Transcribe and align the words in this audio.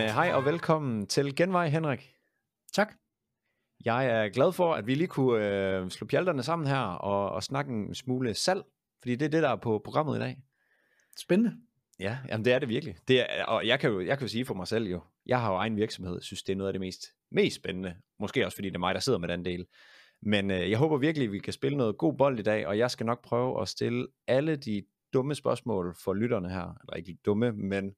Jamen, 0.00 0.10
øh, 0.10 0.14
hej 0.14 0.32
og 0.32 0.44
velkommen 0.44 1.06
til 1.06 1.36
Genvej, 1.36 1.68
Henrik. 1.68 2.14
Tak. 2.72 2.94
Jeg 3.84 4.06
er 4.06 4.28
glad 4.28 4.52
for, 4.52 4.74
at 4.74 4.86
vi 4.86 4.94
lige 4.94 5.06
kunne 5.06 5.46
øh, 5.46 5.90
slå 5.90 6.06
pjalterne 6.06 6.42
sammen 6.42 6.68
her 6.68 6.80
og, 6.80 7.30
og 7.30 7.42
snakke 7.42 7.72
en 7.72 7.94
smule 7.94 8.34
salg, 8.34 8.62
fordi 9.02 9.16
det 9.16 9.26
er 9.26 9.30
det, 9.30 9.42
der 9.42 9.48
er 9.48 9.56
på 9.56 9.80
programmet 9.84 10.16
i 10.16 10.20
dag. 10.20 10.42
Spændende. 11.18 11.56
Ja, 11.98 12.18
jamen 12.28 12.44
det 12.44 12.52
er 12.52 12.58
det 12.58 12.68
virkelig. 12.68 12.96
Det 13.08 13.20
er, 13.20 13.44
og 13.44 13.66
jeg 13.66 13.80
kan, 13.80 13.90
jo, 13.90 14.00
jeg 14.00 14.18
kan 14.18 14.24
jo 14.24 14.30
sige 14.30 14.44
for 14.44 14.54
mig 14.54 14.68
selv 14.68 14.86
jo, 14.86 15.00
jeg 15.26 15.40
har 15.40 15.50
jo 15.50 15.56
egen 15.56 15.76
virksomhed, 15.76 16.20
synes 16.20 16.42
det 16.42 16.52
er 16.52 16.56
noget 16.56 16.68
af 16.68 16.72
det 16.72 16.80
mest, 16.80 17.06
mest 17.30 17.56
spændende. 17.56 17.96
Måske 18.20 18.46
også 18.46 18.56
fordi 18.56 18.68
det 18.68 18.74
er 18.74 18.78
mig, 18.78 18.94
der 18.94 19.00
sidder 19.00 19.18
med 19.18 19.28
den 19.28 19.44
del. 19.44 19.66
Men 20.22 20.50
øh, 20.50 20.70
jeg 20.70 20.78
håber 20.78 20.96
virkelig, 20.96 21.26
at 21.26 21.32
vi 21.32 21.38
kan 21.38 21.52
spille 21.52 21.78
noget 21.78 21.98
god 21.98 22.16
bold 22.16 22.38
i 22.38 22.42
dag, 22.42 22.66
og 22.66 22.78
jeg 22.78 22.90
skal 22.90 23.06
nok 23.06 23.24
prøve 23.24 23.62
at 23.62 23.68
stille 23.68 24.06
alle 24.26 24.56
de 24.56 24.82
dumme 25.12 25.34
spørgsmål 25.34 25.94
for 26.04 26.14
lytterne 26.14 26.50
her. 26.50 26.76
Eller 26.82 26.94
ikke 26.94 27.18
dumme, 27.24 27.52
men 27.52 27.94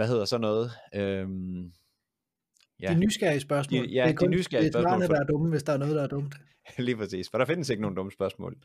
hvad 0.00 0.08
hedder 0.08 0.24
så 0.24 0.38
noget? 0.38 0.70
Øhm, 0.94 1.72
ja. 2.82 2.94
De 2.94 2.98
nysgerrige 2.98 3.40
spørgsmål. 3.40 3.88
De, 3.88 3.92
ja, 3.92 4.04
det 4.04 4.10
er 4.10 4.14
kun, 4.14 4.32
de 4.32 4.36
nysgerrige 4.36 4.68
det 4.68 4.74
er 4.74 4.80
spørgsmål. 4.80 5.00
Det 5.00 5.10
er 5.10 5.14
der 5.14 5.20
er 5.20 5.26
dumme, 5.26 5.50
hvis 5.50 5.62
der 5.62 5.72
er 5.72 5.76
noget, 5.76 5.96
der 5.96 6.02
er 6.02 6.06
dumt. 6.06 6.34
Lige 6.78 6.96
præcis, 6.96 7.30
for 7.30 7.38
der 7.38 7.44
findes 7.44 7.68
ikke 7.68 7.82
nogen 7.82 7.96
dumme 7.96 8.12
spørgsmål. 8.12 8.56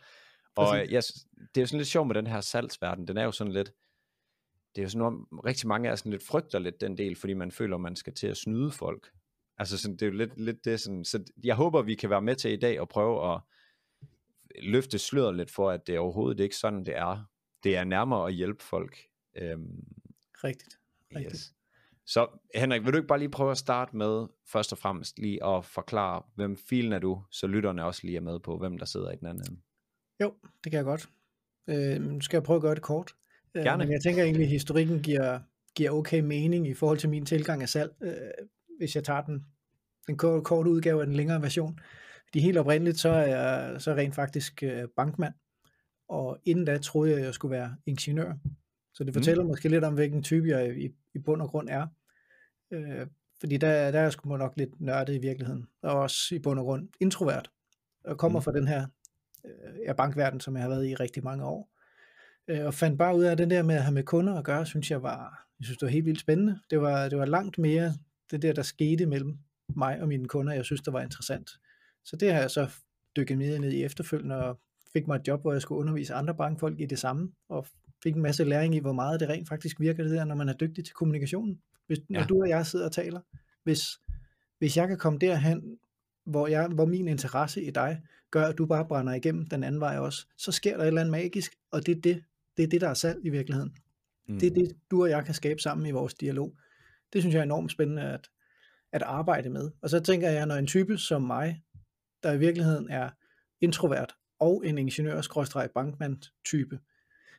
Og 0.56 0.78
jeg, 0.78 1.04
det 1.38 1.58
er 1.58 1.62
jo 1.62 1.66
sådan 1.66 1.78
lidt 1.78 1.88
sjovt 1.88 2.08
med 2.08 2.16
den 2.16 2.28
her 2.28 2.42
salgsverden. 2.42 3.08
Den 3.08 3.18
er 3.18 3.24
jo 3.24 3.32
sådan 3.32 3.54
lidt, 3.54 3.72
det 4.76 4.82
er 4.82 4.84
jo 4.84 4.90
sådan 4.90 5.00
noget, 5.00 5.46
rigtig 5.46 5.68
mange 5.68 5.90
er 5.90 5.96
sådan 5.96 6.12
lidt 6.12 6.24
frygter 6.24 6.60
lidt 6.60 6.82
den 6.82 6.98
del, 6.98 7.16
fordi 7.16 7.34
man 7.34 7.52
føler, 7.52 7.78
man 7.78 7.96
skal 7.96 8.14
til 8.14 8.28
at 8.28 8.38
snyde 8.38 8.72
folk. 8.72 9.12
Altså 9.58 9.78
sådan, 9.78 9.98
det 9.98 10.02
er 10.02 10.10
jo 10.10 10.18
lidt, 10.18 10.40
lidt 10.40 10.66
det 10.66 10.80
sådan, 10.80 11.06
så 11.06 11.24
jeg 11.44 11.56
håber, 11.56 11.82
vi 11.82 11.96
kan 11.96 12.10
være 12.10 12.22
med 12.22 12.36
til 12.36 12.52
i 12.52 12.60
dag 12.60 12.80
og 12.82 12.90
prøve 12.90 13.34
at 13.34 13.42
løfte 14.64 15.00
sløret 15.00 15.36
lidt 15.36 15.52
for, 15.52 15.70
at 15.70 15.88
det 15.88 15.96
er 15.96 16.00
overhovedet 16.00 16.44
ikke 16.44 16.56
sådan, 16.56 16.86
det 16.86 16.98
er. 16.98 17.30
Det 17.64 17.76
er 17.76 17.84
nærmere 17.84 18.28
at 18.28 18.34
hjælpe 18.34 18.64
folk. 18.64 18.98
Øhm, 19.36 19.84
Rigtigt. 20.44 20.80
Rigtigt. 21.16 21.34
Yes. 21.34 21.54
Så 22.06 22.28
Henrik, 22.56 22.84
vil 22.84 22.94
du 22.94 22.98
ikke 22.98 23.08
bare 23.08 23.20
lige 23.20 23.30
prøve 23.30 23.52
at 23.52 23.58
starte 23.58 23.96
med, 23.96 24.28
først 24.52 24.72
og 24.72 24.78
fremmest 24.78 25.20
lige 25.20 25.46
at 25.46 25.66
forklare, 25.66 26.22
hvem 26.36 26.58
filen 26.58 26.94
er 26.94 27.00
du, 27.00 27.24
så 27.32 27.48
lytterne 27.48 27.86
også 27.86 28.02
lige 28.04 28.18
er 28.18 28.22
med 28.22 28.40
på, 28.40 28.58
hvem 28.58 28.78
der 28.78 28.86
sidder 28.86 29.12
i 29.12 29.16
den 29.16 29.28
anden 29.28 29.44
ende? 29.50 29.62
Jo, 30.22 30.34
det 30.64 30.72
kan 30.72 30.78
jeg 30.78 30.84
godt. 30.84 31.10
Øh, 31.68 32.02
nu 32.02 32.22
skal 32.22 32.38
jeg 32.38 32.44
prøve 32.44 32.56
at 32.56 32.62
gøre 32.62 32.76
det 32.76 32.84
kort. 32.84 33.16
Øh, 33.56 33.64
Gerne. 33.64 33.84
Men 33.84 33.92
jeg 33.92 34.02
tænker 34.02 34.24
egentlig, 34.24 34.44
at 34.44 34.50
historikken 34.50 35.02
giver, 35.02 35.40
giver 35.76 35.92
okay 35.92 36.20
mening 36.20 36.68
i 36.68 36.74
forhold 36.74 36.98
til 36.98 37.10
min 37.10 37.26
tilgang 37.26 37.62
af 37.62 37.70
salg, 37.70 37.92
øh, 38.02 38.14
hvis 38.78 38.96
jeg 38.96 39.04
tager 39.04 39.22
den, 39.22 39.46
den 40.08 40.18
korte, 40.18 40.44
korte 40.44 40.70
udgave 40.70 41.02
af 41.02 41.06
den 41.06 41.16
længere 41.16 41.42
version. 41.42 41.80
De 42.34 42.40
helt 42.40 42.58
oprindeligt, 42.58 43.00
så 43.00 43.10
er 43.10 43.26
jeg 43.26 43.82
så 43.82 43.94
rent 43.94 44.16
faktisk 44.16 44.64
øh, 44.64 44.88
bankmand, 44.96 45.34
og 46.10 46.40
inden 46.44 46.66
da 46.66 46.78
troede 46.78 47.12
jeg, 47.12 47.20
at 47.20 47.26
jeg 47.26 47.34
skulle 47.34 47.52
være 47.52 47.76
ingeniør. 47.86 48.34
Så 48.96 49.04
det 49.04 49.14
fortæller 49.14 49.44
mm. 49.44 49.50
måske 49.50 49.70
lidt 49.70 49.84
om, 49.84 49.94
hvilken 49.94 50.24
type 50.24 50.48
jeg 50.48 50.78
i, 50.78 50.90
i 51.14 51.20
bund 51.20 51.42
og 51.42 51.50
grund 51.50 51.70
er. 51.70 51.88
Øh, 52.72 53.08
fordi 53.40 53.58
der, 53.58 53.92
der 53.92 54.00
er 54.00 54.04
jeg 54.04 54.12
sgu 54.12 54.38
nok 54.38 54.54
lidt 54.58 54.82
nørdet 54.82 55.16
i 55.16 55.18
virkeligheden, 55.18 55.68
og 55.82 55.92
også 55.92 56.36
i 56.36 56.40
bund 56.40 56.60
og 56.60 56.66
grund 56.66 56.90
introvert, 57.00 57.52
og 58.04 58.18
kommer 58.18 58.40
mm. 58.40 58.44
fra 58.44 58.52
den 58.52 58.68
her 58.68 58.88
øh, 59.88 59.96
bankverden, 59.96 60.40
som 60.40 60.56
jeg 60.56 60.64
har 60.64 60.70
været 60.70 60.88
i 60.88 60.96
rigtig 60.96 61.24
mange 61.24 61.46
år. 61.46 61.72
Øh, 62.48 62.66
og 62.66 62.74
fandt 62.74 62.98
bare 62.98 63.16
ud 63.16 63.24
af, 63.24 63.32
at 63.32 63.38
det 63.38 63.50
der 63.50 63.64
med 63.64 63.76
at 63.76 63.84
have 63.84 63.94
med 63.94 64.04
kunder 64.04 64.34
at 64.36 64.44
gøre, 64.46 64.66
synes 64.66 64.92
jeg 64.92 65.04
var, 65.04 65.48
jeg 65.60 65.66
synes 65.66 65.78
det 65.78 65.86
var 65.86 65.92
helt 65.92 66.06
vildt 66.06 66.20
spændende. 66.20 66.60
Det 66.70 66.82
var, 66.82 67.10
det 67.10 67.18
var 67.18 67.26
langt 67.26 67.58
mere 67.58 67.94
det 68.32 68.42
der, 68.42 68.54
der 68.54 68.62
skete 68.62 69.06
mellem 69.06 69.38
mig 69.76 70.02
og 70.02 70.08
mine 70.08 70.28
kunder, 70.28 70.54
jeg 70.54 70.66
synes, 70.66 70.82
det 70.82 70.94
var 70.94 71.02
interessant. 71.02 71.50
Så 72.06 72.16
det 72.16 72.34
har 72.34 72.40
jeg 72.40 72.52
så 72.52 72.70
dykket 73.16 73.38
mere 73.38 73.60
ned 73.60 73.72
i 73.72 73.84
efterfølgende, 73.84 74.36
og 74.36 74.60
fik 74.94 75.08
mig 75.08 75.16
et 75.16 75.28
job, 75.28 75.42
hvor 75.42 75.54
jeg 75.54 75.62
skulle 75.62 75.80
undervise 75.80 76.14
andre 76.14 76.36
bankfolk 76.36 76.80
i 76.80 76.86
det 76.86 77.00
samme, 77.00 77.32
og 77.50 77.68
fik 78.06 78.16
en 78.16 78.22
masse 78.22 78.44
læring 78.44 78.76
i, 78.76 78.80
hvor 78.80 78.94
meget 78.94 79.20
det 79.20 79.30
rent 79.30 79.50
faktisk 79.50 79.80
virker 79.80 80.04
det 80.04 80.12
der, 80.12 80.26
når 80.26 80.36
man 80.36 80.50
er 80.50 80.54
dygtig 80.54 80.86
til 80.86 80.94
kommunikation. 80.94 81.60
Hvis, 81.88 82.00
ja. 82.10 82.20
Når 82.20 82.24
du 82.24 82.42
og 82.42 82.50
jeg 82.50 82.66
sidder 82.66 82.86
og 82.86 82.92
taler, 82.92 83.22
hvis, 83.64 83.82
hvis 84.60 84.78
jeg 84.78 84.88
kan 84.88 84.98
komme 84.98 85.20
derhen, 85.20 85.78
hvor, 86.26 86.48
jeg, 86.48 86.68
hvor 86.68 86.86
min 86.86 87.08
interesse 87.08 87.64
i 87.64 87.72
dig 87.72 88.02
gør, 88.32 88.46
at 88.46 88.58
du 88.58 88.66
bare 88.66 88.86
brænder 88.86 89.14
igennem 89.14 89.46
den 89.46 89.64
anden 89.64 89.82
vej 89.82 89.98
også, 89.98 90.28
så 90.38 90.52
sker 90.52 90.78
der 90.78 90.84
et 90.84 90.88
eller 90.88 91.02
andet 91.02 91.12
magisk, 91.12 91.56
og 91.72 91.86
det 91.86 91.98
er 91.98 92.02
det, 92.02 92.24
det, 92.58 92.64
er 92.64 92.68
det 92.68 92.82
der 92.82 92.90
er 92.90 92.94
salg 92.94 93.26
i 93.26 93.30
virkeligheden. 93.30 93.76
Mm. 94.28 94.40
Det 94.40 94.48
er 94.48 94.54
det, 94.54 94.72
du 94.92 95.02
og 95.02 95.10
jeg 95.10 95.26
kan 95.26 95.34
skabe 95.34 95.62
sammen 95.62 95.88
i 95.88 95.92
vores 95.92 96.14
dialog. 96.14 96.56
Det 97.14 97.22
synes 97.22 97.34
jeg 97.34 97.40
er 97.40 97.44
enormt 97.44 97.72
spændende 97.72 98.02
at, 98.02 98.30
at 98.92 99.02
arbejde 99.02 99.50
med. 99.50 99.72
Og 99.82 99.90
så 99.90 100.00
tænker 100.00 100.30
jeg, 100.30 100.46
når 100.46 100.56
en 100.56 100.68
type 100.68 100.98
som 100.98 101.22
mig, 101.22 101.64
der 102.24 102.32
i 102.32 102.40
virkeligheden 102.40 102.90
er 102.90 103.10
introvert 103.62 104.16
og 104.40 104.64
en 104.66 104.78
ingeniør-bankmand 104.78 106.18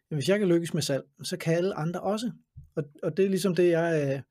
type, 0.08 0.16
hvis 0.16 0.28
jeg 0.28 0.38
kan 0.38 0.48
lykkes 0.48 0.74
med 0.74 0.82
salg, 0.82 1.04
så 1.22 1.36
kan 1.36 1.54
alle 1.54 1.74
andre 1.74 2.00
også. 2.00 2.30
Og, 2.76 2.84
og 3.02 3.16
det 3.16 3.24
er 3.24 3.28
ligesom 3.28 3.54
det, 3.54 3.70
jeg, 3.70 4.02
øh, 4.02 4.22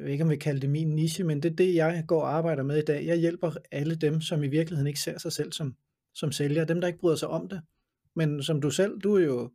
jeg 0.00 0.10
ikke 0.10 0.24
om 0.24 0.30
vi 0.30 0.36
kalder 0.36 0.60
det 0.60 0.70
min 0.70 0.94
niche, 0.94 1.24
men 1.24 1.42
det 1.42 1.52
er 1.52 1.56
det, 1.56 1.74
jeg 1.74 2.04
går 2.06 2.22
og 2.22 2.34
arbejder 2.34 2.62
med 2.62 2.78
i 2.78 2.84
dag. 2.84 3.06
Jeg 3.06 3.16
hjælper 3.16 3.52
alle 3.72 3.94
dem, 3.94 4.20
som 4.20 4.42
i 4.42 4.48
virkeligheden 4.48 4.86
ikke 4.86 5.00
ser 5.00 5.18
sig 5.18 5.32
selv 5.32 5.52
som, 5.52 5.76
som 6.14 6.32
sælger, 6.32 6.64
dem 6.64 6.80
der 6.80 6.88
ikke 6.88 6.98
bryder 6.98 7.16
sig 7.16 7.28
om 7.28 7.48
det. 7.48 7.62
Men 8.16 8.42
som 8.42 8.60
du 8.60 8.70
selv, 8.70 9.00
du 9.00 9.14
er 9.14 9.24
jo 9.24 9.50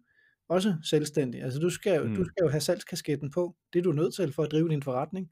også 0.50 0.76
selvstændig. 0.84 1.44
Altså 1.44 1.60
du 1.60 1.70
skal, 1.70 2.08
mm. 2.08 2.16
du 2.16 2.24
skal 2.24 2.44
jo 2.44 2.50
have 2.50 2.62
salgskasketten 2.62 3.32
på. 3.32 3.56
Det 3.74 3.80
er 3.80 3.84
du 3.84 3.92
nødt 3.92 4.14
til 4.14 4.34
for 4.34 4.44
at 4.44 4.52
drive 4.52 4.70
din 4.70 4.84
forretning. 4.84 5.32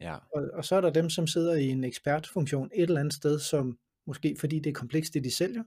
Ja. 0.00 0.14
Og, 0.34 0.50
og 0.52 0.64
så 0.64 0.76
er 0.76 0.80
der 0.80 0.90
dem, 0.90 1.10
som 1.10 1.26
sidder 1.26 1.54
i 1.54 1.68
en 1.68 1.84
ekspertfunktion 1.84 2.70
et 2.74 2.82
eller 2.82 3.00
andet 3.00 3.14
sted, 3.14 3.38
som 3.38 3.78
måske 4.06 4.36
fordi 4.40 4.58
det 4.58 4.70
er 4.70 4.74
komplekst, 4.74 5.14
det 5.14 5.24
de 5.24 5.30
sælger, 5.30 5.62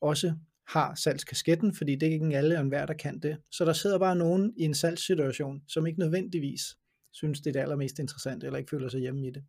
også 0.00 0.34
har 0.68 0.94
salgskasketten, 0.94 1.74
fordi 1.74 1.96
det 1.96 2.08
er 2.08 2.12
ikke 2.12 2.36
alle 2.36 2.54
og 2.54 2.60
enhver, 2.60 2.86
der 2.86 2.94
kan 2.94 3.18
det. 3.18 3.36
Så 3.50 3.64
der 3.64 3.72
sidder 3.72 3.98
bare 3.98 4.16
nogen 4.16 4.54
i 4.56 4.62
en 4.62 4.74
salgssituation, 4.74 5.62
som 5.68 5.86
ikke 5.86 5.98
nødvendigvis 5.98 6.60
synes, 7.12 7.40
det 7.40 7.46
er 7.46 7.52
det 7.52 7.60
allermest 7.60 7.98
interessante, 7.98 8.46
eller 8.46 8.58
ikke 8.58 8.70
føler 8.70 8.88
sig 8.88 9.00
hjemme 9.00 9.26
i 9.26 9.30
det. 9.30 9.44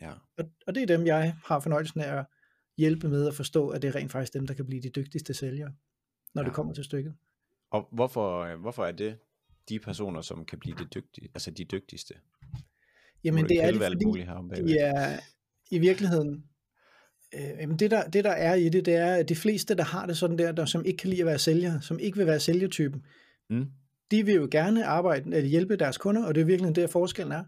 Ja. 0.00 0.12
Og, 0.38 0.44
og 0.66 0.74
det 0.74 0.82
er 0.82 0.86
dem, 0.86 1.06
jeg 1.06 1.36
har 1.44 1.60
fornøjelsen 1.60 2.00
af 2.00 2.18
at 2.18 2.26
hjælpe 2.76 3.08
med 3.08 3.28
at 3.28 3.34
forstå, 3.34 3.68
at 3.68 3.82
det 3.82 3.88
er 3.88 3.94
rent 3.94 4.12
faktisk 4.12 4.34
dem, 4.34 4.46
der 4.46 4.54
kan 4.54 4.66
blive 4.66 4.82
de 4.82 4.90
dygtigste 4.90 5.34
sælgere, 5.34 5.72
når 6.34 6.42
ja. 6.42 6.46
det 6.46 6.54
kommer 6.54 6.72
til 6.72 6.84
stykket. 6.84 7.14
Og 7.70 7.88
hvorfor, 7.92 8.56
hvorfor 8.56 8.84
er 8.84 8.92
det 8.92 9.18
de 9.68 9.78
personer, 9.78 10.20
som 10.20 10.44
kan 10.44 10.58
blive 10.58 10.76
det 10.78 10.94
dygtige, 10.94 11.28
altså 11.34 11.50
de 11.50 11.64
dygtigste? 11.64 12.14
Jamen 13.24 13.48
det 13.48 13.64
er 13.64 13.70
det, 13.70 13.82
fordi 13.82 14.72
de 14.72 14.78
er 14.78 15.20
i 15.70 15.78
virkeligheden 15.78 16.49
Øh, 17.34 17.78
det, 17.78 17.90
der, 17.90 18.08
det 18.08 18.24
der 18.24 18.30
er 18.30 18.54
i 18.54 18.68
det, 18.68 18.86
det 18.86 18.94
er, 18.94 19.14
at 19.14 19.28
de 19.28 19.36
fleste, 19.36 19.74
der 19.74 19.84
har 19.84 20.06
det 20.06 20.16
sådan 20.16 20.38
der, 20.38 20.52
der 20.52 20.64
som 20.64 20.84
ikke 20.84 20.96
kan 20.96 21.10
lide 21.10 21.20
at 21.20 21.26
være 21.26 21.38
sælger, 21.38 21.80
som 21.80 21.98
ikke 21.98 22.16
vil 22.18 22.26
være 22.26 22.40
sælgertypen, 22.40 23.06
mm. 23.50 23.66
de 24.10 24.26
vil 24.26 24.34
jo 24.34 24.48
gerne 24.50 24.86
arbejde, 24.86 25.36
eller 25.36 25.48
hjælpe 25.50 25.76
deres 25.76 25.98
kunder, 25.98 26.24
og 26.24 26.34
det 26.34 26.40
er 26.40 26.44
virkelig 26.44 26.76
det, 26.76 26.90
forskellen 26.90 27.32
er. 27.32 27.44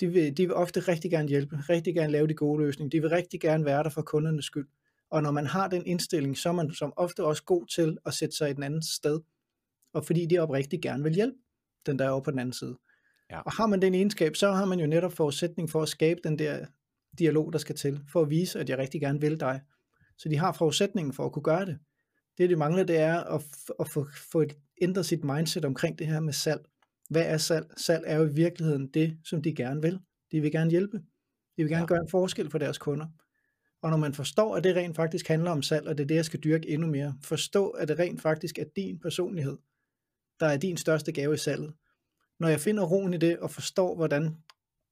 De 0.00 0.06
vil, 0.06 0.36
de 0.36 0.42
vil 0.46 0.54
ofte 0.54 0.80
rigtig 0.80 1.10
gerne 1.10 1.28
hjælpe, 1.28 1.56
rigtig 1.68 1.94
gerne 1.94 2.12
lave 2.12 2.26
de 2.26 2.34
gode 2.34 2.62
løsninger, 2.64 2.90
de 2.90 3.00
vil 3.00 3.10
rigtig 3.10 3.40
gerne 3.40 3.64
være 3.64 3.82
der 3.82 3.90
for 3.90 4.02
kundernes 4.02 4.44
skyld. 4.44 4.68
Og 5.10 5.22
når 5.22 5.30
man 5.30 5.46
har 5.46 5.68
den 5.68 5.86
indstilling, 5.86 6.38
så 6.38 6.48
er 6.48 6.52
man 6.52 6.72
som 6.72 6.92
ofte 6.96 7.24
også 7.24 7.42
god 7.44 7.66
til 7.66 7.98
at 8.06 8.14
sætte 8.14 8.36
sig 8.36 8.50
i 8.50 8.52
den 8.52 8.62
anden 8.62 8.82
sted, 8.82 9.20
og 9.94 10.04
fordi 10.04 10.26
de 10.26 10.38
oprigtigt 10.38 10.82
gerne 10.82 11.02
vil 11.02 11.14
hjælpe 11.14 11.36
den 11.86 11.98
der 11.98 12.04
er 12.04 12.10
over 12.10 12.20
på 12.20 12.30
den 12.30 12.38
anden 12.38 12.52
side. 12.52 12.78
Ja. 13.30 13.40
Og 13.40 13.52
har 13.52 13.66
man 13.66 13.82
den 13.82 13.94
egenskab, 13.94 14.36
så 14.36 14.52
har 14.52 14.64
man 14.64 14.80
jo 14.80 14.86
netop 14.86 15.12
forudsætning 15.12 15.70
for 15.70 15.82
at 15.82 15.88
skabe 15.88 16.20
den 16.24 16.38
der 16.38 16.66
dialog, 17.18 17.52
der 17.52 17.58
skal 17.58 17.76
til, 17.76 18.00
for 18.12 18.22
at 18.22 18.30
vise, 18.30 18.60
at 18.60 18.68
jeg 18.68 18.78
rigtig 18.78 19.00
gerne 19.00 19.20
vil 19.20 19.40
dig. 19.40 19.60
Så 20.18 20.28
de 20.28 20.36
har 20.36 20.52
forudsætningen 20.52 21.12
for 21.12 21.26
at 21.26 21.32
kunne 21.32 21.42
gøre 21.42 21.66
det. 21.66 21.78
Det, 22.38 22.50
de 22.50 22.56
mangler, 22.56 22.84
det 22.84 22.98
er 22.98 23.20
at, 23.20 23.42
at 23.80 23.88
få, 23.88 24.06
få 24.32 24.40
et, 24.40 24.56
ændret 24.82 25.06
sit 25.06 25.24
mindset 25.24 25.64
omkring 25.64 25.98
det 25.98 26.06
her 26.06 26.20
med 26.20 26.32
salg. 26.32 26.60
Hvad 27.10 27.22
er 27.26 27.36
salg? 27.36 27.66
Salg 27.76 28.04
er 28.06 28.16
jo 28.16 28.24
i 28.24 28.32
virkeligheden 28.32 28.86
det, 28.86 29.18
som 29.24 29.42
de 29.42 29.54
gerne 29.54 29.82
vil. 29.82 29.98
De 30.32 30.40
vil 30.40 30.52
gerne 30.52 30.70
hjælpe. 30.70 30.98
De 31.56 31.62
vil 31.62 31.68
gerne 31.68 31.82
ja. 31.82 31.86
gøre 31.86 32.00
en 32.02 32.10
forskel 32.10 32.50
for 32.50 32.58
deres 32.58 32.78
kunder. 32.78 33.06
Og 33.82 33.90
når 33.90 33.96
man 33.96 34.14
forstår, 34.14 34.56
at 34.56 34.64
det 34.64 34.76
rent 34.76 34.96
faktisk 34.96 35.28
handler 35.28 35.50
om 35.50 35.62
salg, 35.62 35.88
og 35.88 35.98
det 35.98 36.04
er 36.04 36.08
det, 36.08 36.14
jeg 36.14 36.24
skal 36.24 36.40
dyrke 36.40 36.68
endnu 36.68 36.86
mere, 36.86 37.14
forstå, 37.22 37.68
at 37.68 37.88
det 37.88 37.98
rent 37.98 38.22
faktisk 38.22 38.58
er 38.58 38.64
din 38.76 38.98
personlighed, 38.98 39.56
der 40.40 40.46
er 40.46 40.56
din 40.56 40.76
største 40.76 41.12
gave 41.12 41.34
i 41.34 41.36
salget. 41.36 41.74
Når 42.40 42.48
jeg 42.48 42.60
finder 42.60 42.84
roen 42.84 43.14
i 43.14 43.16
det, 43.16 43.38
og 43.38 43.50
forstår, 43.50 43.96
hvordan 43.96 44.36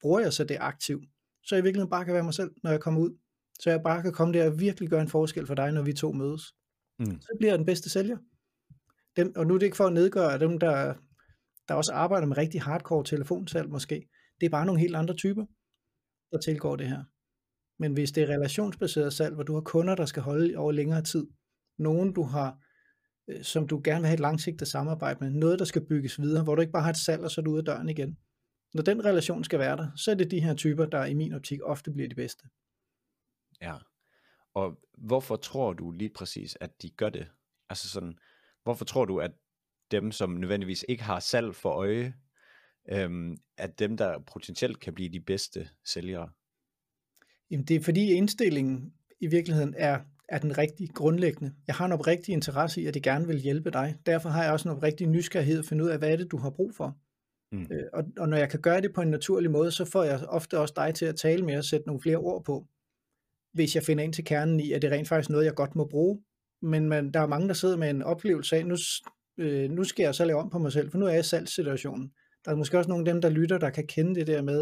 bruger 0.01 0.21
jeg 0.21 0.33
så 0.33 0.45
det 0.45 0.57
aktivt, 0.61 1.05
så 1.45 1.55
jeg 1.55 1.65
virkelig 1.65 1.89
bare 1.89 2.05
kan 2.05 2.15
være 2.15 2.25
mig 2.25 2.35
selv, 2.35 2.51
når 2.63 2.71
jeg 2.71 2.81
kommer 2.81 3.01
ud. 3.01 3.19
Så 3.61 3.71
jeg 3.71 3.83
bare 3.83 4.03
kan 4.03 4.13
komme 4.13 4.35
der 4.35 4.51
og 4.51 4.61
virkelig 4.61 4.91
gøre 4.91 5.03
en 5.03 5.09
forskel 5.09 5.47
for 5.47 5.55
dig, 5.55 5.73
når 5.73 5.83
vi 5.83 5.93
to 5.93 6.13
mødes. 6.13 6.55
Mm. 6.99 7.21
Så 7.21 7.37
bliver 7.39 7.53
jeg 7.53 7.59
den 7.59 7.67
bedste 7.67 7.91
sælger. 7.91 8.19
Dem, 9.17 9.33
og 9.37 9.47
nu 9.47 9.55
er 9.55 9.59
det 9.59 9.67
ikke 9.67 9.77
for 9.77 9.87
at 9.87 9.93
nedgøre 9.93 10.39
dem, 10.39 10.59
der, 10.59 10.95
der 11.69 11.75
også 11.75 11.93
arbejder 11.93 12.27
med 12.27 12.37
rigtig 12.37 12.63
hardcore 12.63 13.05
telefonsalg 13.05 13.71
måske. 13.71 14.09
Det 14.41 14.47
er 14.47 14.51
bare 14.51 14.67
nogle 14.67 14.81
helt 14.81 14.97
andre 14.97 15.15
typer, 15.15 15.47
der 16.33 16.39
tilgår 16.39 16.77
det 16.77 16.89
her. 16.89 17.05
Men 17.79 17.93
hvis 17.93 18.13
det 18.13 18.23
er 18.23 18.27
relationsbaseret 18.27 19.13
salg, 19.13 19.35
hvor 19.35 19.43
du 19.43 19.55
har 19.55 19.61
kunder, 19.61 19.95
der 19.95 20.07
skal 20.07 20.23
holde 20.23 20.57
over 20.57 20.73
længere 20.73 21.03
tid, 21.03 21.27
nogen 21.79 22.13
du 22.13 22.23
har, 22.23 22.59
øh, 23.29 23.43
som 23.43 23.67
du 23.67 23.81
gerne 23.85 24.01
vil 24.01 24.07
have 24.07 24.15
et 24.15 24.21
langsigtet 24.21 24.69
samarbejde 24.69 25.19
med, 25.21 25.31
noget 25.31 25.59
der 25.59 25.65
skal 25.65 25.87
bygges 25.87 26.21
videre, 26.21 26.45
hvor 26.45 26.55
du 26.55 26.61
ikke 26.61 26.73
bare 26.73 26.83
har 26.83 26.91
et 26.91 26.97
salg, 26.97 27.25
og 27.25 27.31
så 27.31 27.41
er 27.41 27.45
du 27.45 27.51
ude 27.51 27.59
af 27.59 27.65
døren 27.65 27.89
igen. 27.89 28.19
Når 28.75 28.83
den 28.83 29.05
relation 29.05 29.45
skal 29.45 29.59
være 29.59 29.77
der, 29.77 29.91
så 29.97 30.11
er 30.11 30.15
det 30.15 30.31
de 30.31 30.41
her 30.41 30.55
typer, 30.55 30.87
der 30.87 31.05
i 31.05 31.15
min 31.15 31.33
optik 31.33 31.61
ofte 31.63 31.91
bliver 31.91 32.09
de 32.09 32.15
bedste. 32.15 32.45
Ja, 33.63 33.77
og 34.55 34.79
hvorfor 34.99 35.37
tror 35.37 35.73
du 35.73 35.91
lige 35.91 36.11
præcis, 36.15 36.57
at 36.61 36.83
de 36.83 36.91
gør 36.91 37.09
det? 37.09 37.27
Altså 37.71 37.89
sådan, 37.89 38.19
hvorfor 38.63 38.85
tror 38.85 39.05
du, 39.05 39.19
at 39.19 39.33
dem, 39.91 40.13
som 40.13 40.31
nødvendigvis 40.31 40.85
ikke 40.89 41.03
har 41.03 41.21
salg 41.21 41.55
for 41.55 41.71
øje, 41.71 42.15
øhm, 42.89 43.37
at 43.57 43.79
dem, 43.79 43.97
der 43.97 44.19
potentielt 44.19 44.81
kan 44.81 44.95
blive 44.95 45.09
de 45.09 45.21
bedste 45.21 45.69
sælgere? 45.85 46.31
Jamen 47.51 47.67
det 47.67 47.77
er 47.77 47.81
fordi 47.81 48.13
indstillingen 48.13 48.95
i 49.21 49.27
virkeligheden 49.27 49.75
er, 49.79 50.01
er 50.29 50.39
den 50.39 50.59
rigtig 50.59 50.91
grundlæggende. 50.95 51.55
Jeg 51.67 51.75
har 51.75 51.85
en 51.85 51.93
oprigtig 51.93 52.33
interesse 52.33 52.83
i, 52.83 52.87
at 52.87 52.95
det 52.95 53.03
gerne 53.03 53.27
vil 53.27 53.41
hjælpe 53.41 53.71
dig. 53.71 53.97
Derfor 54.07 54.29
har 54.29 54.43
jeg 54.43 54.53
også 54.53 54.69
en 54.69 54.77
oprigtig 54.77 55.07
nysgerrighed 55.07 55.59
at 55.59 55.65
finde 55.65 55.85
ud 55.85 55.89
af, 55.89 55.99
hvad 55.99 56.13
er 56.13 56.17
det, 56.17 56.31
du 56.31 56.37
har 56.37 56.51
brug 56.51 56.75
for. 56.75 56.99
Mm. 57.53 57.67
Øh, 57.71 57.85
og, 57.93 58.05
og 58.19 58.29
når 58.29 58.37
jeg 58.37 58.51
kan 58.51 58.61
gøre 58.61 58.81
det 58.81 58.93
på 58.93 59.01
en 59.01 59.11
naturlig 59.11 59.51
måde, 59.51 59.71
så 59.71 59.85
får 59.85 60.05
jeg 60.05 60.21
ofte 60.29 60.59
også 60.59 60.75
dig 60.77 60.95
til 60.95 61.05
at 61.05 61.17
tale 61.17 61.45
med 61.45 61.57
og 61.57 61.65
sætte 61.65 61.87
nogle 61.87 62.01
flere 62.01 62.17
ord 62.17 62.45
på, 62.45 62.67
hvis 63.53 63.75
jeg 63.75 63.83
finder 63.83 64.05
ind 64.05 64.13
til 64.13 64.25
kernen 64.25 64.61
i, 64.61 64.73
at 64.73 64.83
det 64.83 64.91
rent 64.91 65.09
faktisk 65.09 65.31
noget, 65.31 65.45
jeg 65.45 65.55
godt 65.55 65.77
må 65.77 65.85
bruge. 65.85 66.21
Men 66.63 66.89
man, 66.89 67.13
der 67.13 67.21
er 67.21 67.27
mange, 67.27 67.49
der 67.49 67.55
sidder 67.55 67.77
med 67.77 67.91
en 67.91 68.03
oplevelse 68.03 68.57
af, 68.57 68.67
nu, 68.67 68.77
øh, 69.39 69.71
nu 69.71 69.85
skal 69.85 70.03
jeg 70.03 70.15
så 70.15 70.25
lave 70.25 70.39
om 70.39 70.51
på 70.51 70.59
mig 70.59 70.73
selv, 70.73 70.91
for 70.91 70.99
nu 70.99 71.07
er 71.07 71.11
jeg 71.11 71.21
i 71.21 71.23
salgssituationen. 71.23 72.13
Der 72.45 72.51
er 72.51 72.57
måske 72.57 72.79
også 72.79 72.91
nogle 72.91 73.09
af 73.09 73.15
dem, 73.15 73.21
der 73.21 73.29
lytter, 73.29 73.59
der 73.59 73.71
kan 73.71 73.87
kende 73.87 74.15
det 74.15 74.27
der 74.27 74.43
med, 74.43 74.61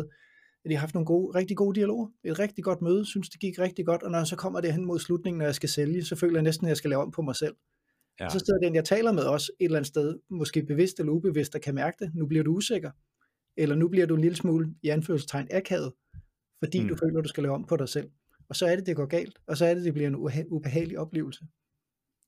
at 0.65 0.71
de 0.71 0.75
har 0.75 0.81
haft 0.81 0.95
nogle 0.95 1.07
gode, 1.07 1.39
rigtig 1.39 1.57
gode 1.57 1.75
dialoger. 1.75 2.09
Et 2.25 2.39
rigtig 2.39 2.65
godt 2.65 2.83
møde, 2.83 3.07
synes 3.07 3.29
det 3.29 3.41
gik 3.41 3.59
rigtig 3.59 3.87
godt, 3.87 4.03
og 4.03 4.11
når 4.11 4.19
jeg 4.19 4.27
så 4.27 4.37
kommer 4.37 4.61
det 4.61 4.73
hen 4.73 4.85
mod 4.85 4.99
slutningen, 4.99 5.39
når 5.39 5.45
jeg 5.45 5.55
skal 5.55 5.69
sælge, 5.69 6.05
så 6.05 6.17
føler 6.17 6.35
jeg 6.35 6.43
næsten, 6.43 6.67
at 6.67 6.69
jeg 6.69 6.77
skal 6.77 6.91
lave 6.91 7.03
om 7.03 7.11
på 7.11 7.23
mig 7.23 7.37
selv. 7.37 7.55
Ja. 8.21 8.25
Og 8.25 8.33
så 8.33 8.39
sidder 8.39 8.61
den, 8.61 8.75
jeg 8.75 8.85
taler 8.85 9.13
med 9.13 9.23
også 9.23 9.53
et 9.61 9.65
eller 9.65 9.79
andet 9.79 9.89
sted, 9.89 10.19
måske 10.31 10.63
bevidst 10.63 11.01
eller 11.01 11.13
ubevidst, 11.13 11.53
der 11.53 11.59
kan 11.59 11.75
mærke 11.75 11.97
det. 12.05 12.15
Nu 12.15 12.27
bliver 12.27 12.45
du 12.45 12.51
usikker. 12.51 12.91
Eller 13.57 13.77
nu 13.77 13.89
bliver 13.89 14.07
du 14.07 14.15
en 14.15 14.21
lille 14.21 14.37
smule, 14.37 14.75
i 14.83 14.89
anførselstegn, 14.89 15.49
akavet, 15.51 15.93
fordi 16.65 16.83
mm. 16.83 16.89
du 16.89 16.97
føler, 16.97 17.19
at 17.19 17.25
du 17.25 17.29
skal 17.29 17.43
lave 17.43 17.55
om 17.55 17.65
på 17.65 17.77
dig 17.77 17.89
selv. 17.89 18.11
Og 18.49 18.57
så 18.57 18.67
er 18.67 18.77
det, 18.77 18.87
det 18.87 18.97
går 18.97 19.07
galt. 19.07 19.39
Og 19.47 19.57
så 19.57 19.67
er 19.67 19.75
det, 19.75 19.85
det 19.85 19.95
bliver 19.95 20.09
en 20.09 20.47
ubehagelig 20.51 20.99
oplevelse. 20.99 21.45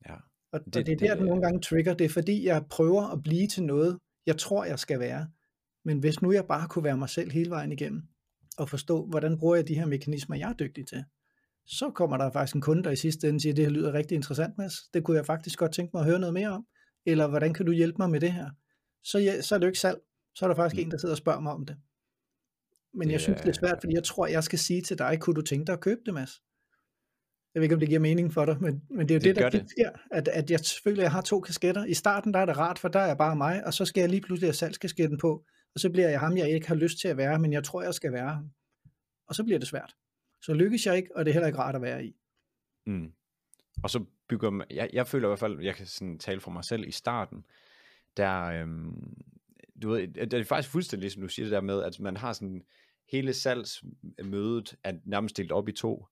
Ja. 0.08 0.14
Og, 0.52 0.64
det, 0.64 0.76
og 0.76 0.86
det 0.86 0.92
er 0.92 0.96
der, 0.96 1.14
det, 1.14 1.26
nogle 1.26 1.42
gange 1.42 1.60
trigger. 1.60 1.94
Det 1.94 2.04
er 2.04 2.08
fordi, 2.08 2.44
jeg 2.44 2.66
prøver 2.70 3.02
at 3.02 3.22
blive 3.22 3.46
til 3.46 3.62
noget, 3.62 3.98
jeg 4.26 4.38
tror, 4.38 4.64
jeg 4.64 4.78
skal 4.78 5.00
være. 5.00 5.28
Men 5.84 5.98
hvis 5.98 6.22
nu 6.22 6.32
jeg 6.32 6.46
bare 6.46 6.68
kunne 6.68 6.84
være 6.84 6.96
mig 6.96 7.08
selv 7.08 7.30
hele 7.30 7.50
vejen 7.50 7.72
igennem, 7.72 8.02
og 8.58 8.68
forstå, 8.68 9.06
hvordan 9.06 9.38
bruger 9.38 9.56
jeg 9.56 9.68
de 9.68 9.74
her 9.74 9.86
mekanismer, 9.86 10.36
jeg 10.36 10.50
er 10.50 10.54
dygtig 10.54 10.86
til, 10.86 11.04
så 11.78 11.90
kommer 11.90 12.16
der 12.16 12.30
faktisk 12.30 12.54
en 12.54 12.60
kunde, 12.60 12.84
der 12.84 12.90
i 12.90 12.96
sidste 12.96 13.28
ende 13.28 13.40
siger, 13.40 13.54
det 13.54 13.64
her 13.64 13.72
lyder 13.72 13.92
rigtig 13.92 14.14
interessant, 14.14 14.58
Mads. 14.58 14.74
Det 14.94 15.04
kunne 15.04 15.16
jeg 15.16 15.26
faktisk 15.26 15.58
godt 15.58 15.72
tænke 15.72 15.90
mig 15.94 16.00
at 16.00 16.06
høre 16.06 16.18
noget 16.18 16.34
mere 16.34 16.48
om. 16.48 16.66
Eller 17.06 17.26
hvordan 17.26 17.54
kan 17.54 17.66
du 17.66 17.72
hjælpe 17.72 17.96
mig 17.98 18.10
med 18.10 18.20
det 18.20 18.32
her? 18.32 18.50
Så, 19.04 19.18
ja, 19.18 19.42
så 19.42 19.54
er 19.54 19.58
det 19.58 19.66
jo 19.66 19.68
ikke 19.68 19.78
salg. 19.78 19.98
Så 20.34 20.44
er 20.44 20.48
der 20.48 20.56
faktisk 20.56 20.80
mm. 20.80 20.84
en, 20.84 20.90
der 20.90 20.98
sidder 20.98 21.12
og 21.12 21.18
spørger 21.18 21.40
mig 21.40 21.52
om 21.52 21.66
det. 21.66 21.76
Men 22.94 23.08
det, 23.08 23.12
jeg 23.12 23.20
synes, 23.20 23.40
det 23.40 23.48
er 23.48 23.52
svært, 23.52 23.78
fordi 23.80 23.94
jeg 23.94 24.04
tror, 24.04 24.26
jeg 24.26 24.44
skal 24.44 24.58
sige 24.58 24.82
til 24.82 24.98
dig, 24.98 25.18
kunne 25.20 25.34
du 25.34 25.42
tænke 25.42 25.66
dig 25.66 25.72
at 25.72 25.80
købe 25.80 26.00
det, 26.06 26.14
Mads? 26.14 26.42
Jeg 27.54 27.60
ved 27.60 27.62
ikke, 27.62 27.74
om 27.74 27.80
det 27.80 27.88
giver 27.88 28.00
mening 28.00 28.32
for 28.32 28.44
dig, 28.44 28.56
men, 28.60 28.82
men 28.90 29.08
det 29.08 29.14
er 29.14 29.14
jo 29.14 29.18
det, 29.18 29.36
det 29.36 29.36
der 29.36 29.50
det. 29.50 29.70
sker, 29.70 29.90
at, 30.10 30.28
at 30.28 30.50
jeg 30.50 30.60
føler, 30.84 30.98
at 30.98 31.02
jeg 31.02 31.12
har 31.12 31.20
to 31.20 31.40
kasketter. 31.40 31.84
I 31.84 31.94
starten, 31.94 32.34
der 32.34 32.40
er 32.40 32.46
det 32.46 32.58
rart, 32.58 32.78
for 32.78 32.88
der 32.88 33.00
er 33.00 33.06
jeg 33.06 33.18
bare 33.18 33.36
mig, 33.36 33.66
og 33.66 33.74
så 33.74 33.84
skal 33.84 34.00
jeg 34.00 34.10
lige 34.10 34.20
pludselig 34.20 34.46
have 34.46 34.54
salgskasketten 34.54 35.18
på, 35.18 35.44
og 35.74 35.80
så 35.80 35.90
bliver 35.90 36.08
jeg 36.08 36.20
ham, 36.20 36.36
jeg 36.36 36.50
ikke 36.50 36.68
har 36.68 36.74
lyst 36.74 37.00
til 37.00 37.08
at 37.08 37.16
være, 37.16 37.38
men 37.38 37.52
jeg 37.52 37.64
tror, 37.64 37.82
jeg 37.82 37.94
skal 37.94 38.12
være 38.12 38.48
Og 39.28 39.34
så 39.34 39.44
bliver 39.44 39.58
det 39.58 39.68
svært. 39.68 39.94
Så 40.42 40.54
lykkes 40.54 40.86
jeg 40.86 40.96
ikke, 40.96 41.16
og 41.16 41.24
det 41.24 41.30
er 41.30 41.32
heller 41.32 41.46
ikke 41.46 41.58
rart 41.58 41.74
at 41.74 41.82
være 41.82 42.04
i. 42.04 42.16
Mm. 42.86 43.12
Og 43.82 43.90
så 43.90 44.04
bygger 44.28 44.50
man, 44.50 44.66
jeg, 44.70 44.90
jeg 44.92 45.06
føler 45.06 45.28
i 45.28 45.30
hvert 45.30 45.38
fald, 45.38 45.60
jeg 45.60 45.74
kan 45.74 45.86
sådan 45.86 46.18
tale 46.18 46.40
for 46.40 46.50
mig 46.50 46.64
selv 46.64 46.88
i 46.88 46.90
starten, 46.90 47.44
der, 48.16 48.44
øhm, 48.44 49.16
du 49.82 49.90
ved, 49.90 50.08
det 50.08 50.34
er 50.34 50.44
faktisk 50.44 50.72
fuldstændig 50.72 51.02
ligesom 51.02 51.22
du 51.22 51.28
siger 51.28 51.46
det 51.46 51.52
der 51.52 51.60
med, 51.60 51.82
at 51.82 52.00
man 52.00 52.16
har 52.16 52.32
sådan, 52.32 52.62
hele 53.10 53.32
salgsmødet 53.32 54.74
er 54.84 54.92
nærmest 55.04 55.36
delt 55.36 55.52
op 55.52 55.68
i 55.68 55.72
to. 55.72 56.06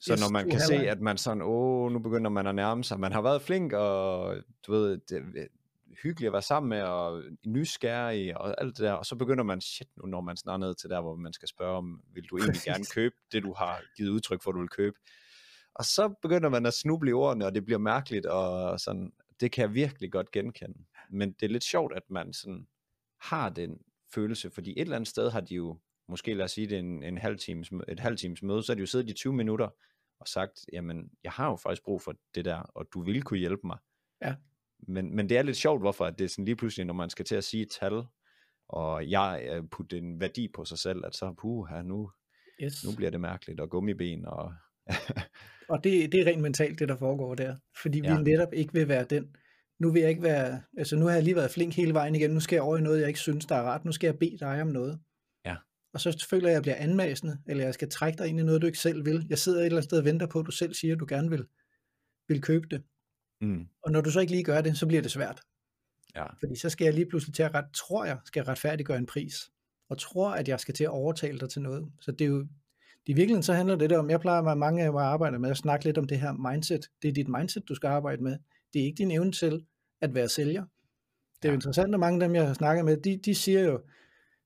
Så 0.00 0.12
yes, 0.12 0.20
når 0.20 0.30
man 0.32 0.50
kan 0.50 0.60
se, 0.60 0.74
at 0.74 1.00
man 1.00 1.18
sådan, 1.18 1.42
åh, 1.42 1.92
nu 1.92 1.98
begynder 1.98 2.30
man 2.30 2.46
at 2.46 2.54
nærme 2.54 2.84
sig, 2.84 3.00
man 3.00 3.12
har 3.12 3.22
været 3.22 3.42
flink, 3.42 3.72
og 3.72 4.36
du 4.66 4.72
ved, 4.72 4.98
det, 4.98 5.48
hyggeligt 6.02 6.28
at 6.28 6.32
være 6.32 6.42
sammen 6.42 6.68
med, 6.68 6.82
og 6.82 7.22
nysgerrig, 7.46 8.38
og 8.38 8.60
alt 8.60 8.76
det 8.76 8.84
der, 8.84 8.92
og 8.92 9.06
så 9.06 9.16
begynder 9.16 9.44
man, 9.44 9.60
shit, 9.60 9.88
nu 9.96 10.06
når 10.06 10.20
man 10.20 10.36
snart 10.36 10.60
ned 10.60 10.74
til 10.74 10.90
der, 10.90 11.00
hvor 11.00 11.16
man 11.16 11.32
skal 11.32 11.48
spørge 11.48 11.76
om, 11.76 12.00
vil 12.14 12.24
du 12.24 12.36
egentlig 12.38 12.62
gerne 12.62 12.84
købe 12.94 13.14
det, 13.32 13.42
du 13.42 13.52
har 13.52 13.82
givet 13.96 14.10
udtryk 14.10 14.42
for, 14.42 14.52
du 14.52 14.60
vil 14.60 14.68
købe. 14.68 14.96
Og 15.74 15.84
så 15.84 16.14
begynder 16.22 16.48
man 16.48 16.66
at 16.66 16.74
snuble 16.74 17.10
i 17.10 17.12
ordene, 17.12 17.46
og 17.46 17.54
det 17.54 17.64
bliver 17.64 17.78
mærkeligt, 17.78 18.26
og 18.26 18.80
sådan, 18.80 19.12
det 19.40 19.52
kan 19.52 19.62
jeg 19.62 19.74
virkelig 19.74 20.12
godt 20.12 20.30
genkende. 20.30 20.78
Men 21.10 21.32
det 21.32 21.46
er 21.46 21.50
lidt 21.50 21.64
sjovt, 21.64 21.92
at 21.96 22.02
man 22.10 22.32
sådan 22.32 22.66
har 23.20 23.48
den 23.48 23.78
følelse, 24.14 24.50
fordi 24.50 24.70
et 24.70 24.80
eller 24.80 24.96
andet 24.96 25.08
sted 25.08 25.30
har 25.30 25.40
de 25.40 25.54
jo, 25.54 25.78
måske 26.08 26.34
lad 26.34 26.44
os 26.44 26.52
sige 26.52 26.66
det 26.66 26.78
en, 26.78 27.02
en 27.02 27.18
halv 27.18 27.38
times, 27.38 27.70
et 27.88 28.00
halv 28.00 28.16
times 28.16 28.42
møde, 28.42 28.62
så 28.62 28.72
har 28.72 28.74
de 28.74 28.80
jo 28.80 28.86
siddet 28.86 29.10
i 29.10 29.12
20 29.12 29.32
minutter 29.32 29.68
og 30.20 30.28
sagt, 30.28 30.66
jamen, 30.72 31.10
jeg 31.24 31.32
har 31.32 31.50
jo 31.50 31.56
faktisk 31.56 31.84
brug 31.84 32.02
for 32.02 32.14
det 32.34 32.44
der, 32.44 32.58
og 32.58 32.86
du 32.94 33.02
vil 33.02 33.22
kunne 33.22 33.38
hjælpe 33.38 33.66
mig. 33.66 33.78
Ja. 34.22 34.34
Men, 34.88 35.16
men 35.16 35.28
det 35.28 35.36
er 35.36 35.42
lidt 35.42 35.56
sjovt, 35.56 35.80
hvorfor 35.82 36.04
at 36.04 36.18
det 36.18 36.24
er 36.24 36.28
sådan 36.28 36.44
lige 36.44 36.56
pludselig, 36.56 36.86
når 36.86 36.94
man 36.94 37.10
skal 37.10 37.24
til 37.24 37.34
at 37.34 37.44
sige 37.44 37.62
et 37.62 37.70
tal, 37.80 38.02
og 38.68 39.10
jeg 39.10 39.62
putter 39.70 39.98
en 39.98 40.20
værdi 40.20 40.48
på 40.54 40.64
sig 40.64 40.78
selv, 40.78 41.06
at 41.06 41.16
så, 41.16 41.34
puh, 41.40 41.66
her 41.68 41.82
nu, 41.82 42.10
yes. 42.62 42.84
nu 42.84 42.96
bliver 42.96 43.10
det 43.10 43.20
mærkeligt, 43.20 43.60
og 43.60 43.70
gummiben, 43.70 44.26
og... 44.26 44.52
og 45.72 45.84
det, 45.84 46.12
det 46.12 46.20
er 46.20 46.26
rent 46.26 46.42
mentalt, 46.42 46.78
det 46.78 46.88
der 46.88 46.96
foregår 46.96 47.34
der, 47.34 47.56
fordi 47.82 48.00
ja. 48.04 48.16
vi 48.16 48.22
netop 48.22 48.52
ikke 48.52 48.72
vil 48.72 48.88
være 48.88 49.04
den, 49.04 49.36
nu 49.80 49.92
vil 49.92 50.00
jeg 50.00 50.10
ikke 50.10 50.22
være, 50.22 50.62
altså 50.78 50.96
nu 50.96 51.06
har 51.06 51.14
jeg 51.14 51.22
lige 51.22 51.36
været 51.36 51.50
flink 51.50 51.74
hele 51.74 51.94
vejen 51.94 52.14
igen, 52.14 52.30
nu 52.30 52.40
skal 52.40 52.56
jeg 52.56 52.62
over 52.62 52.78
i 52.78 52.80
noget, 52.80 53.00
jeg 53.00 53.08
ikke 53.08 53.20
synes, 53.20 53.46
der 53.46 53.54
er 53.54 53.62
ret, 53.62 53.84
nu 53.84 53.92
skal 53.92 54.06
jeg 54.06 54.18
bede 54.18 54.38
dig 54.38 54.62
om 54.62 54.68
noget. 54.68 55.00
Ja. 55.46 55.56
Og 55.94 56.00
så 56.00 56.26
føler 56.30 56.48
jeg, 56.48 56.50
at 56.50 56.54
jeg 56.54 56.62
bliver 56.62 56.90
anmasende, 56.90 57.38
eller 57.46 57.64
jeg 57.64 57.74
skal 57.74 57.90
trække 57.90 58.18
dig 58.18 58.28
ind 58.28 58.40
i 58.40 58.42
noget, 58.42 58.62
du 58.62 58.66
ikke 58.66 58.78
selv 58.78 59.04
vil. 59.04 59.26
Jeg 59.28 59.38
sidder 59.38 59.60
et 59.60 59.66
eller 59.66 59.76
andet 59.76 59.90
sted 59.90 59.98
og 59.98 60.04
venter 60.04 60.26
på, 60.26 60.40
at 60.40 60.46
du 60.46 60.50
selv 60.50 60.74
siger, 60.74 60.94
at 60.94 61.00
du 61.00 61.06
gerne 61.08 61.30
vil, 61.30 61.46
vil 62.28 62.42
købe 62.42 62.66
det. 62.70 62.82
Mm. 63.44 63.66
Og 63.82 63.92
når 63.92 64.00
du 64.00 64.10
så 64.10 64.20
ikke 64.20 64.32
lige 64.32 64.44
gør 64.44 64.60
det, 64.60 64.78
så 64.78 64.86
bliver 64.86 65.02
det 65.02 65.10
svært. 65.10 65.40
Ja. 66.14 66.24
Fordi 66.24 66.56
så 66.56 66.70
skal 66.70 66.84
jeg 66.84 66.94
lige 66.94 67.06
pludselig 67.06 67.34
til 67.34 67.42
at 67.42 67.54
ret, 67.54 67.64
tror 67.74 68.04
jeg, 68.04 68.18
skal 68.24 68.44
retfærdiggøre 68.44 68.98
en 68.98 69.06
pris. 69.06 69.34
Og 69.88 69.98
tror, 69.98 70.30
at 70.30 70.48
jeg 70.48 70.60
skal 70.60 70.74
til 70.74 70.84
at 70.84 70.90
overtale 70.90 71.38
dig 71.38 71.50
til 71.50 71.62
noget. 71.62 71.92
Så 72.00 72.12
det 72.12 72.20
er 72.20 72.28
jo, 72.28 72.46
i 73.06 73.12
virkeligheden 73.12 73.42
så 73.42 73.52
handler 73.52 73.76
det 73.76 73.92
om, 73.92 74.10
jeg 74.10 74.20
plejer 74.20 74.42
at 74.42 74.58
mange 74.58 74.84
af 74.84 74.92
mig 74.92 75.04
arbejder 75.04 75.38
med 75.38 75.50
at 75.50 75.56
snakke 75.56 75.84
lidt 75.84 75.98
om 75.98 76.04
det 76.04 76.20
her 76.20 76.32
mindset. 76.32 76.90
Det 77.02 77.08
er 77.08 77.12
dit 77.12 77.28
mindset, 77.28 77.68
du 77.68 77.74
skal 77.74 77.88
arbejde 77.88 78.22
med. 78.22 78.38
Det 78.72 78.80
er 78.80 78.84
ikke 78.84 78.98
din 78.98 79.10
evne 79.10 79.32
til 79.32 79.66
at 80.00 80.14
være 80.14 80.28
sælger. 80.28 80.64
Det 81.42 81.48
er 81.48 81.52
jo 81.52 81.54
interessant, 81.54 81.94
at 81.94 82.00
mange 82.00 82.22
af 82.22 82.28
dem, 82.28 82.34
jeg 82.34 82.46
har 82.46 82.54
snakket 82.54 82.84
med, 82.84 82.96
de, 82.96 83.20
de 83.24 83.34
siger 83.34 83.60
jo, 83.60 83.80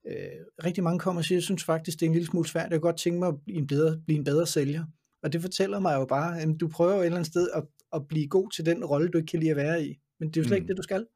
øh, 0.09 0.65
rigtig 0.65 0.85
mange 0.85 0.99
kommer 0.99 1.21
og 1.21 1.25
siger, 1.25 1.37
jeg 1.37 1.43
synes 1.43 1.65
faktisk, 1.65 2.01
det 2.01 2.07
er 2.07 2.11
en 2.11 2.15
lille 2.15 2.27
smule 2.27 2.49
svært, 2.49 2.63
jeg 2.63 2.71
kan 2.71 2.81
godt 2.81 2.97
tænke 2.97 3.19
mig 3.19 3.29
at 3.29 3.35
blive 3.45 3.59
en 3.59 3.67
bedre, 3.67 3.99
blive 4.07 4.19
en 4.19 4.25
bedre 4.25 4.47
sælger. 4.47 4.85
Og 5.23 5.33
det 5.33 5.41
fortæller 5.41 5.79
mig 5.81 5.95
jo 5.95 6.05
bare, 6.05 6.41
at 6.41 6.49
du 6.61 6.69
prøver 6.69 6.95
et 6.95 7.05
eller 7.05 7.17
andet 7.17 7.33
sted 7.33 7.51
at, 7.55 7.65
at 7.93 8.09
blive 8.09 8.29
god 8.29 8.51
til 8.51 8.67
den 8.67 8.85
rolle, 8.85 9.09
du 9.09 9.19
ikke 9.19 9.31
kan 9.31 9.41
lide 9.41 9.51
at 9.51 9.57
være 9.57 9.85
i. 9.85 9.99
Men 10.21 10.29
det 10.29 10.37
er 10.37 10.41
jo 10.41 10.49
slet 10.49 10.59
mm. 10.59 10.63
ikke 10.63 10.69
det, 10.69 10.77
du 10.77 10.83
skal. 10.83 11.07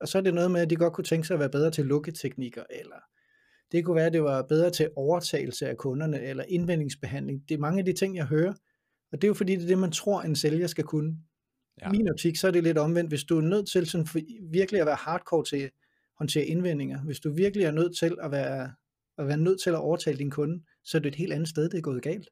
Og 0.00 0.08
så 0.08 0.18
er 0.18 0.22
det 0.22 0.34
noget 0.34 0.50
med, 0.50 0.60
at 0.60 0.70
de 0.70 0.76
godt 0.76 0.92
kunne 0.92 1.04
tænke 1.04 1.26
sig 1.26 1.34
at 1.34 1.40
være 1.40 1.50
bedre 1.50 1.70
til 1.70 1.84
lukketeknikker, 1.84 2.64
eller 2.70 2.96
det 3.72 3.84
kunne 3.84 3.96
være, 3.96 4.06
at 4.06 4.12
det 4.12 4.22
var 4.22 4.42
bedre 4.42 4.70
til 4.70 4.90
overtagelse 4.96 5.68
af 5.68 5.76
kunderne, 5.76 6.22
eller 6.22 6.44
indvendingsbehandling. 6.48 7.48
Det 7.48 7.54
er 7.54 7.58
mange 7.58 7.78
af 7.78 7.84
de 7.84 7.92
ting, 7.92 8.16
jeg 8.16 8.26
hører. 8.26 8.54
Og 9.12 9.22
det 9.22 9.24
er 9.24 9.28
jo 9.28 9.34
fordi, 9.34 9.56
det 9.56 9.62
er 9.62 9.66
det, 9.66 9.78
man 9.78 9.92
tror, 9.92 10.22
en 10.22 10.36
sælger 10.36 10.66
skal 10.66 10.84
kunne. 10.84 11.16
Ja. 11.82 11.90
Min 11.90 12.10
optik, 12.10 12.36
så 12.36 12.46
er 12.46 12.50
det 12.50 12.64
lidt 12.64 12.78
omvendt. 12.78 13.10
Hvis 13.10 13.24
du 13.24 13.36
er 13.36 13.42
nødt 13.42 13.70
til 13.70 13.86
sådan 13.86 14.06
virkelig 14.50 14.80
at 14.80 14.86
være 14.86 14.96
hardcore 14.96 15.44
til 15.44 15.56
at 15.56 15.70
håndtere 16.18 16.44
indvendinger, 16.44 17.02
hvis 17.04 17.20
du 17.20 17.32
virkelig 17.32 17.64
er 17.64 17.70
nødt 17.70 17.98
til 17.98 18.16
at 18.22 18.30
være, 18.30 18.72
at 19.18 19.26
være 19.26 19.36
nødt 19.36 19.62
til 19.62 19.70
at 19.70 19.76
overtale 19.76 20.18
din 20.18 20.30
kunde, 20.30 20.64
så 20.84 20.98
er 20.98 21.02
det 21.02 21.08
et 21.08 21.14
helt 21.14 21.32
andet 21.32 21.48
sted, 21.48 21.68
det 21.68 21.78
er 21.78 21.82
gået 21.82 22.02
galt. 22.02 22.28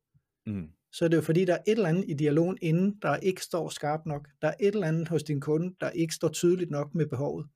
Mm. 0.46 0.68
Så 0.92 1.04
er 1.04 1.08
det 1.08 1.16
jo 1.16 1.22
fordi, 1.22 1.44
der 1.44 1.54
er 1.54 1.62
et 1.66 1.72
eller 1.72 1.88
andet 1.88 2.04
i 2.08 2.14
dialogen 2.14 2.58
inden, 2.62 2.98
der 3.02 3.16
ikke 3.16 3.42
står 3.42 3.68
skarpt 3.68 4.06
nok. 4.06 4.28
Der 4.42 4.48
er 4.48 4.54
et 4.60 4.74
eller 4.74 4.86
andet 4.86 5.08
hos 5.08 5.22
din 5.22 5.40
kunde, 5.40 5.74
der 5.80 5.90
ikke 5.90 6.14
står 6.14 6.28
tydeligt 6.28 6.70
nok 6.70 6.94
med 6.94 7.06
behovet. 7.06 7.46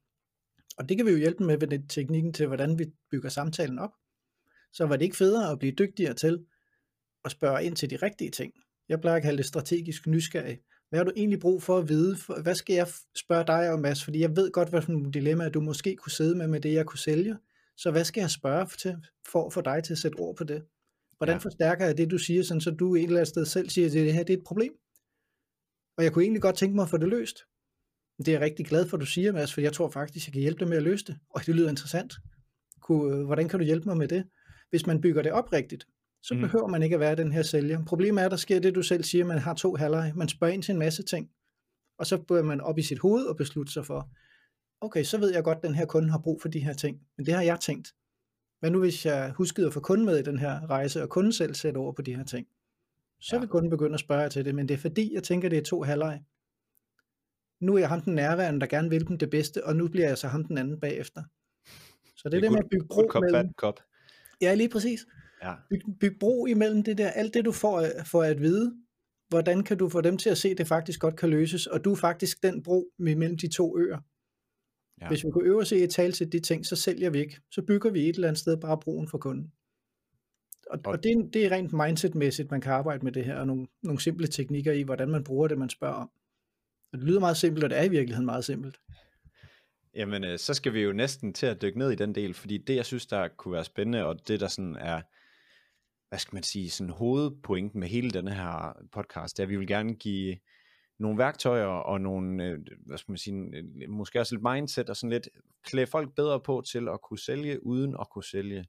Og 0.78 0.88
det 0.88 0.96
kan 0.96 1.06
vi 1.06 1.10
jo 1.10 1.16
hjælpe 1.16 1.44
med 1.44 1.58
ved 1.58 1.68
den 1.68 1.88
teknikken 1.88 2.32
til, 2.32 2.46
hvordan 2.46 2.78
vi 2.78 2.84
bygger 3.10 3.28
samtalen 3.28 3.78
op. 3.78 3.90
Så 4.72 4.86
var 4.86 4.96
det 4.96 5.04
ikke 5.04 5.16
federe 5.16 5.50
at 5.50 5.58
blive 5.58 5.72
dygtigere 5.72 6.14
til 6.14 6.44
at 7.24 7.30
spørge 7.30 7.64
ind 7.64 7.76
til 7.76 7.90
de 7.90 7.96
rigtige 7.96 8.30
ting. 8.30 8.52
Jeg 8.88 9.00
plejer 9.00 9.16
at 9.16 9.22
kalde 9.22 9.38
det 9.38 9.46
strategisk 9.46 10.06
nysgerrig. 10.06 10.58
Hvad 10.88 10.98
har 10.98 11.04
du 11.04 11.12
egentlig 11.16 11.40
brug 11.40 11.62
for 11.62 11.78
at 11.78 11.88
vide? 11.88 12.16
Hvad 12.42 12.54
skal 12.54 12.74
jeg 12.74 12.88
spørge 13.16 13.46
dig 13.46 13.72
om, 13.72 13.80
Mads? 13.80 14.04
Fordi 14.04 14.20
jeg 14.20 14.36
ved 14.36 14.50
godt, 14.50 14.68
hvad 14.68 14.82
for 14.82 14.92
nogle 14.92 15.12
dilemmaer 15.12 15.48
du 15.48 15.60
måske 15.60 15.96
kunne 15.96 16.12
sidde 16.12 16.34
med 16.34 16.46
med 16.46 16.60
det, 16.60 16.72
jeg 16.72 16.86
kunne 16.86 16.98
sælge. 16.98 17.36
Så 17.76 17.90
hvad 17.90 18.04
skal 18.04 18.20
jeg 18.20 18.30
spørge 18.30 18.66
til, 18.66 18.96
for 19.26 19.46
at 19.46 19.52
få 19.52 19.60
dig 19.60 19.84
til 19.84 19.92
at 19.92 19.98
sætte 19.98 20.16
ord 20.16 20.36
på 20.36 20.44
det? 20.44 20.64
Hvordan 21.22 21.34
ja. 21.34 21.38
forstærker 21.38 21.86
jeg 21.86 21.98
det, 21.98 22.10
du 22.10 22.18
siger, 22.18 22.42
sådan, 22.42 22.60
så 22.60 22.70
du 22.70 22.94
et 22.94 23.02
eller 23.02 23.16
andet 23.16 23.28
sted 23.28 23.44
selv 23.44 23.68
siger, 23.68 23.86
at 23.86 23.92
det 23.92 24.14
her 24.14 24.22
det 24.22 24.32
er 24.32 24.36
et 24.36 24.44
problem? 24.44 24.72
Og 25.98 26.04
jeg 26.04 26.12
kunne 26.12 26.24
egentlig 26.24 26.42
godt 26.42 26.56
tænke 26.56 26.74
mig 26.74 26.82
at 26.82 26.88
få 26.88 26.96
det 26.96 27.08
løst. 27.08 27.38
Det 28.18 28.28
er 28.28 28.32
jeg 28.32 28.40
rigtig 28.40 28.66
glad 28.66 28.88
for, 28.88 28.96
at 28.96 29.00
du 29.00 29.06
siger, 29.06 29.32
Mads, 29.32 29.54
for 29.54 29.60
jeg 29.60 29.72
tror 29.72 29.90
faktisk, 29.90 30.26
jeg 30.26 30.32
kan 30.32 30.42
hjælpe 30.42 30.60
dig 30.60 30.68
med 30.68 30.76
at 30.76 30.82
løse 30.82 31.04
det. 31.04 31.18
Og 31.30 31.46
det 31.46 31.54
lyder 31.54 31.70
interessant. 31.70 32.14
Hvordan 33.26 33.48
kan 33.48 33.58
du 33.58 33.64
hjælpe 33.64 33.88
mig 33.88 33.96
med 33.96 34.08
det? 34.08 34.24
Hvis 34.70 34.86
man 34.86 35.00
bygger 35.00 35.22
det 35.22 35.32
op 35.32 35.52
rigtigt, 35.52 35.86
så 36.22 36.34
mm. 36.34 36.40
behøver 36.40 36.66
man 36.66 36.82
ikke 36.82 36.94
at 36.94 37.00
være 37.00 37.16
den 37.16 37.32
her 37.32 37.42
sælger. 37.42 37.84
Problemet 37.84 38.20
er, 38.20 38.24
at 38.24 38.30
der 38.30 38.36
sker 38.36 38.60
det, 38.60 38.74
du 38.74 38.82
selv 38.82 39.04
siger, 39.04 39.24
man 39.24 39.38
har 39.38 39.54
to 39.54 39.74
halvleje. 39.74 40.12
Man 40.12 40.28
spørger 40.28 40.54
ind 40.54 40.62
til 40.62 40.72
en 40.72 40.78
masse 40.78 41.02
ting, 41.02 41.30
og 41.98 42.06
så 42.06 42.18
bør 42.18 42.42
man 42.42 42.60
op 42.60 42.78
i 42.78 42.82
sit 42.82 42.98
hoved 42.98 43.24
og 43.24 43.36
beslutte 43.36 43.72
sig 43.72 43.86
for, 43.86 44.10
okay, 44.80 45.02
så 45.04 45.18
ved 45.18 45.32
jeg 45.32 45.44
godt, 45.44 45.56
at 45.56 45.64
den 45.64 45.74
her 45.74 45.86
kunde 45.86 46.10
har 46.10 46.18
brug 46.18 46.42
for 46.42 46.48
de 46.48 46.60
her 46.60 46.72
ting, 46.72 47.00
men 47.16 47.26
det 47.26 47.34
har 47.34 47.42
jeg 47.42 47.60
tænkt. 47.60 47.88
Hvad 48.62 48.70
nu 48.70 48.80
hvis 48.80 49.06
jeg 49.06 49.30
huskede 49.30 49.66
at 49.66 49.72
få 49.72 49.80
kunden 49.80 50.06
med 50.06 50.18
i 50.18 50.22
den 50.22 50.38
her 50.38 50.70
rejse, 50.70 51.02
og 51.02 51.08
kunden 51.08 51.32
selv 51.32 51.54
sætter 51.54 51.80
over 51.80 51.92
på 51.92 52.02
de 52.02 52.16
her 52.16 52.24
ting? 52.24 52.46
Så 53.20 53.36
ja. 53.36 53.40
vil 53.40 53.48
kunden 53.48 53.70
begynde 53.70 53.94
at 53.94 54.00
spørge 54.00 54.28
til 54.28 54.44
det, 54.44 54.54
men 54.54 54.68
det 54.68 54.74
er 54.74 54.78
fordi, 54.78 55.14
jeg 55.14 55.22
tænker, 55.22 55.48
det 55.48 55.58
er 55.58 55.62
to 55.62 55.82
halvleje. 55.82 56.22
Nu 57.60 57.74
er 57.74 57.78
jeg 57.78 57.88
ham 57.88 58.00
den 58.00 58.14
nærværende, 58.14 58.60
der 58.60 58.66
gerne 58.66 58.90
vil 58.90 59.08
dem 59.08 59.18
det 59.18 59.30
bedste, 59.30 59.64
og 59.66 59.76
nu 59.76 59.88
bliver 59.88 60.08
jeg 60.08 60.18
så 60.18 60.28
ham 60.28 60.44
den 60.44 60.58
anden 60.58 60.80
bagefter. 60.80 61.22
Så 62.16 62.28
det 62.28 62.36
er 62.36 62.40
det, 62.40 62.42
det 62.42 62.52
med 62.52 62.58
at 62.58 62.68
bygge 62.70 62.86
bro 62.86 63.06
kop, 63.06 63.22
mellem... 63.22 63.52
Kop. 63.52 63.80
Ja, 64.40 64.54
lige 64.54 64.68
præcis. 64.68 65.06
Ja. 65.42 65.54
Byg, 65.70 65.80
byg 66.00 66.16
bro 66.20 66.46
imellem 66.46 66.82
det 66.82 66.98
der, 66.98 67.10
alt 67.10 67.34
det 67.34 67.44
du 67.44 67.52
får 67.52 67.86
for 68.06 68.22
at 68.22 68.40
vide, 68.40 68.76
hvordan 69.28 69.62
kan 69.62 69.78
du 69.78 69.88
få 69.88 70.00
dem 70.00 70.16
til 70.16 70.30
at 70.30 70.38
se, 70.38 70.48
at 70.48 70.58
det 70.58 70.66
faktisk 70.66 71.00
godt 71.00 71.16
kan 71.16 71.30
løses, 71.30 71.66
og 71.66 71.84
du 71.84 71.92
er 71.92 71.96
faktisk 71.96 72.42
den 72.42 72.62
bro 72.62 72.92
mellem 72.98 73.36
de 73.36 73.48
to 73.48 73.78
øer. 73.78 73.98
Ja. 75.02 75.08
Hvis 75.08 75.24
vi 75.24 75.30
kunne 75.30 75.46
øve 75.46 75.60
os 75.60 75.72
i 75.72 75.82
at 75.82 75.90
tale 75.90 76.12
til 76.12 76.32
de 76.32 76.40
ting, 76.40 76.66
så 76.66 76.76
sælger 76.76 77.10
vi 77.10 77.18
ikke. 77.18 77.40
Så 77.50 77.62
bygger 77.62 77.90
vi 77.90 78.08
et 78.08 78.14
eller 78.14 78.28
andet 78.28 78.40
sted 78.40 78.56
bare 78.56 78.78
broen 78.78 79.08
for 79.08 79.18
kunden. 79.18 79.52
Og, 80.70 80.78
og, 80.84 80.92
og 80.92 81.02
det, 81.02 81.12
er, 81.12 81.30
det 81.32 81.46
er 81.46 81.50
rent 81.50 81.72
mindsetmæssigt, 81.72 82.50
man 82.50 82.60
kan 82.60 82.72
arbejde 82.72 83.04
med 83.04 83.12
det 83.12 83.24
her, 83.24 83.36
og 83.36 83.46
nogle, 83.46 83.66
nogle 83.82 84.00
simple 84.00 84.26
teknikker 84.26 84.72
i, 84.72 84.82
hvordan 84.82 85.08
man 85.08 85.24
bruger 85.24 85.48
det, 85.48 85.58
man 85.58 85.70
spørger 85.70 85.94
om. 85.94 86.10
Og 86.92 86.98
det 86.98 87.06
lyder 87.06 87.20
meget 87.20 87.36
simpelt, 87.36 87.64
og 87.64 87.70
det 87.70 87.78
er 87.78 87.82
i 87.82 87.88
virkeligheden 87.88 88.26
meget 88.26 88.44
simpelt. 88.44 88.80
Jamen, 89.94 90.24
øh, 90.24 90.38
så 90.38 90.54
skal 90.54 90.72
vi 90.72 90.80
jo 90.80 90.92
næsten 90.92 91.32
til 91.32 91.46
at 91.46 91.62
dykke 91.62 91.78
ned 91.78 91.90
i 91.90 91.94
den 91.94 92.14
del, 92.14 92.34
fordi 92.34 92.58
det, 92.58 92.76
jeg 92.76 92.86
synes, 92.86 93.06
der 93.06 93.28
kunne 93.28 93.52
være 93.52 93.64
spændende, 93.64 94.04
og 94.04 94.28
det, 94.28 94.40
der 94.40 94.48
sådan 94.48 94.76
er, 94.76 95.02
hvad 96.08 96.18
skal 96.18 96.36
man 96.36 96.42
sige, 96.42 96.70
sådan 96.70 96.92
hovedpointen 96.92 97.80
med 97.80 97.88
hele 97.88 98.10
denne 98.10 98.34
her 98.34 98.72
podcast, 98.92 99.36
det 99.36 99.42
er, 99.42 99.46
at 99.46 99.50
vi 99.50 99.56
vil 99.56 99.66
gerne 99.66 99.94
give 99.94 100.36
nogle 101.02 101.18
værktøjer 101.18 101.66
og 101.66 102.00
nogle, 102.00 102.44
øh, 102.44 102.58
hvad 102.86 102.98
skal 102.98 103.12
man 103.12 103.18
sige, 103.18 103.62
måske 103.88 104.20
også 104.20 104.34
lidt 104.34 104.44
mindset 104.52 104.90
og 104.90 104.96
sådan 104.96 105.10
lidt 105.10 105.28
klæde 105.64 105.86
folk 105.86 106.14
bedre 106.16 106.40
på 106.40 106.62
til 106.72 106.88
at 106.88 107.00
kunne 107.00 107.18
sælge 107.18 107.66
uden 107.66 107.96
at 108.00 108.10
kunne 108.10 108.24
sælge. 108.24 108.64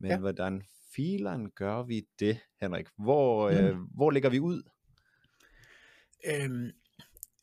Men 0.00 0.10
ja. 0.10 0.18
hvordan 0.18 0.62
filen 0.94 1.50
gør 1.50 1.82
vi 1.82 2.06
det, 2.20 2.38
Henrik? 2.60 2.86
Hvor, 2.98 3.50
mm. 3.50 3.56
øh, 3.56 3.76
hvor 3.94 4.10
ligger 4.10 4.30
vi 4.30 4.40
ud? 4.40 4.62
Øhm, 6.26 6.70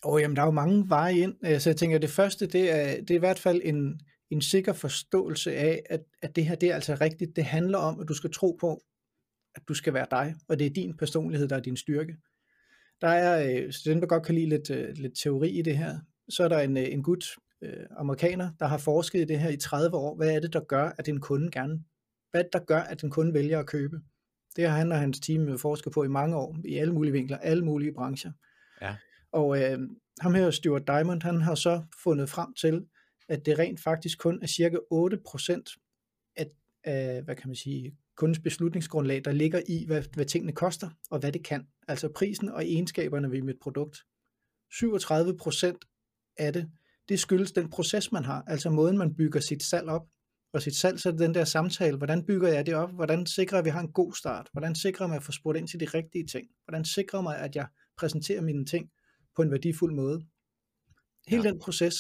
og 0.04 0.20
jamen, 0.20 0.36
der 0.36 0.42
er 0.42 0.46
jo 0.46 0.52
mange 0.52 0.90
veje 0.90 1.18
ind. 1.18 1.36
Så 1.42 1.48
altså, 1.48 1.70
jeg 1.70 1.78
tænker, 1.78 1.96
at 1.96 2.02
det 2.02 2.10
første, 2.10 2.48
det 2.48 2.72
er, 2.72 3.02
det 3.02 3.12
er 3.12 3.16
i 3.16 3.20
hvert 3.20 3.40
fald 3.40 3.62
en, 3.64 4.02
en 4.30 4.42
sikker 4.42 4.74
forståelse 4.74 5.56
af, 5.56 5.84
at, 5.90 6.04
at 6.22 6.36
det 6.36 6.46
her, 6.46 6.56
det 6.56 6.70
er 6.70 6.76
altså 6.76 6.98
rigtigt. 7.02 7.36
Det 7.36 7.46
handler 7.46 7.78
om, 7.78 8.00
at 8.00 8.08
du 8.08 8.14
skal 8.14 8.34
tro 8.34 8.58
på, 8.60 8.82
at 9.56 9.62
du 9.68 9.74
skal 9.74 9.94
være 9.94 10.08
dig, 10.12 10.36
og 10.48 10.60
det 10.60 10.66
er 10.66 10.70
din 10.70 10.98
personlighed, 10.98 11.48
der 11.48 11.56
er 11.56 11.60
din 11.62 11.78
styrke. 11.78 12.18
Der 13.02 13.08
er, 13.08 13.64
øh, 13.64 13.72
så 13.72 13.82
den 13.86 14.02
der 14.02 14.08
godt 14.08 14.26
kan 14.26 14.36
lide 14.36 14.50
lidt, 14.50 14.70
øh, 14.70 14.90
lidt 14.96 15.18
teori 15.24 15.50
i 15.50 15.62
det 15.62 15.78
her, 15.78 16.00
så 16.30 16.44
er 16.44 16.48
der 16.48 16.60
en, 16.60 16.78
øh, 16.78 16.84
en 16.84 17.04
gut, 17.04 17.26
øh, 17.62 17.86
amerikaner, 17.98 18.52
der 18.60 18.66
har 18.66 18.78
forsket 18.78 19.22
i 19.22 19.26
det 19.26 19.40
her 19.40 19.50
i 19.50 19.58
30 19.58 19.98
år. 19.98 20.16
Hvad 20.16 20.36
er 20.36 20.40
det, 20.40 20.54
der 20.54 20.60
gør, 20.60 20.92
at 20.98 21.08
en 21.08 21.20
kunde 21.20 21.52
gerne, 21.52 21.84
hvad 22.32 22.42
er 22.42 22.50
der 22.54 22.66
gør, 22.66 22.80
at 22.80 23.04
en 23.04 23.10
kunde 23.10 23.34
vælger 23.34 23.60
at 23.60 23.68
købe? 23.68 24.00
Det 24.56 24.68
har 24.68 24.78
han 24.78 24.92
og 24.92 25.00
hans 25.00 25.20
team 25.20 25.58
forsket 25.58 25.94
på 25.94 26.04
i 26.04 26.08
mange 26.08 26.36
år, 26.36 26.58
i 26.66 26.78
alle 26.78 26.94
mulige 26.94 27.12
vinkler, 27.12 27.38
alle 27.38 27.66
mulige 27.66 27.94
brancher. 27.94 28.32
Ja. 28.82 28.96
Og 29.32 29.62
øh, 29.62 29.80
ham 30.22 30.34
her, 30.34 30.52
Stuart 30.52 30.88
Diamond, 30.88 31.24
han 31.24 31.42
har 31.42 31.56
så 31.56 31.84
fundet 32.04 32.30
frem 32.30 32.54
til, 32.54 32.86
at 33.30 33.46
det 33.46 33.60
rent 33.60 33.80
faktisk 33.80 34.20
kun 34.20 34.40
er 34.42 34.48
cirka 34.48 34.78
8% 34.78 36.34
af, 36.36 36.48
af 36.84 37.22
hvad 37.24 37.36
kan 37.36 37.50
man 37.50 37.56
sige, 37.56 37.98
kundens 38.18 38.40
beslutningsgrundlag, 38.40 39.22
der 39.26 39.32
ligger 39.32 39.62
i, 39.68 39.86
hvad, 39.86 40.04
hvad 40.14 40.26
tingene 40.26 40.54
koster, 40.54 40.90
og 41.10 41.20
hvad 41.20 41.32
det 41.32 41.46
kan. 41.46 41.68
Altså 41.88 42.10
prisen 42.16 42.50
og 42.50 42.66
egenskaberne 42.66 43.32
ved 43.32 43.42
mit 43.42 43.60
produkt. 43.62 43.98
37% 44.74 45.78
af 46.38 46.54
det, 46.54 46.72
det 47.10 47.20
skyldes 47.20 47.52
den 47.52 47.70
proces, 47.70 48.12
man 48.12 48.26
har, 48.26 48.44
altså 48.48 48.70
måden, 48.70 48.98
man 48.98 49.16
bygger 49.16 49.40
sit 49.40 49.64
salg 49.64 49.90
op. 49.90 50.08
Og 50.54 50.62
sit 50.62 50.76
salg, 50.76 51.00
så 51.00 51.10
er 51.10 51.12
det 51.12 51.20
den 51.20 51.34
der 51.34 51.44
samtale, 51.44 51.98
hvordan 51.98 52.26
bygger 52.26 52.48
jeg 52.48 52.66
det 52.66 52.76
op? 52.76 52.92
Hvordan 52.92 53.26
sikrer 53.26 53.58
jeg, 53.58 53.60
at 53.60 53.66
vi 53.66 53.70
har 53.70 53.80
en 53.80 53.92
god 53.92 54.14
start? 54.14 54.50
Hvordan 54.52 54.76
sikrer 54.76 55.06
jeg, 55.06 55.12
at 55.12 55.14
jeg 55.14 55.24
får 55.24 55.32
spurgt 55.32 55.58
ind 55.58 55.68
til 55.68 55.80
de 55.80 55.86
rigtige 55.86 56.26
ting? 56.28 56.48
Hvordan 56.66 56.86
sikrer 56.86 57.20
jeg 57.20 57.24
mig, 57.24 57.38
at 57.38 57.56
jeg 57.56 57.68
præsenterer 57.98 58.42
mine 58.42 58.66
ting 58.66 58.90
på 59.36 59.42
en 59.42 59.52
værdifuld 59.52 59.94
måde? 59.94 60.26
Hele 61.28 61.44
ja. 61.44 61.50
den 61.50 61.60
proces, 61.60 61.96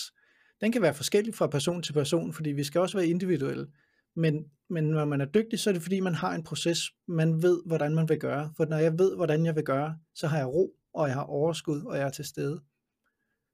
den 0.61 0.71
kan 0.71 0.81
være 0.81 0.93
forskellig 0.93 1.35
fra 1.35 1.47
person 1.47 1.83
til 1.83 1.93
person, 1.93 2.33
fordi 2.33 2.49
vi 2.49 2.63
skal 2.63 2.81
også 2.81 2.97
være 2.97 3.07
individuelle. 3.07 3.67
Men, 4.15 4.45
men 4.69 4.83
når 4.83 5.05
man 5.05 5.21
er 5.21 5.25
dygtig, 5.25 5.59
så 5.59 5.69
er 5.69 5.73
det 5.73 5.81
fordi, 5.81 5.99
man 5.99 6.15
har 6.15 6.35
en 6.35 6.43
proces, 6.43 6.79
man 7.07 7.41
ved, 7.43 7.61
hvordan 7.65 7.95
man 7.95 8.09
vil 8.09 8.19
gøre. 8.19 8.53
For 8.57 8.65
når 8.65 8.77
jeg 8.77 8.99
ved, 8.99 9.15
hvordan 9.15 9.45
jeg 9.45 9.55
vil 9.55 9.63
gøre, 9.63 9.97
så 10.15 10.27
har 10.27 10.37
jeg 10.37 10.47
ro, 10.47 10.73
og 10.93 11.07
jeg 11.07 11.15
har 11.15 11.23
overskud, 11.23 11.81
og 11.81 11.97
jeg 11.97 12.05
er 12.05 12.09
til 12.09 12.25
stede. 12.25 12.61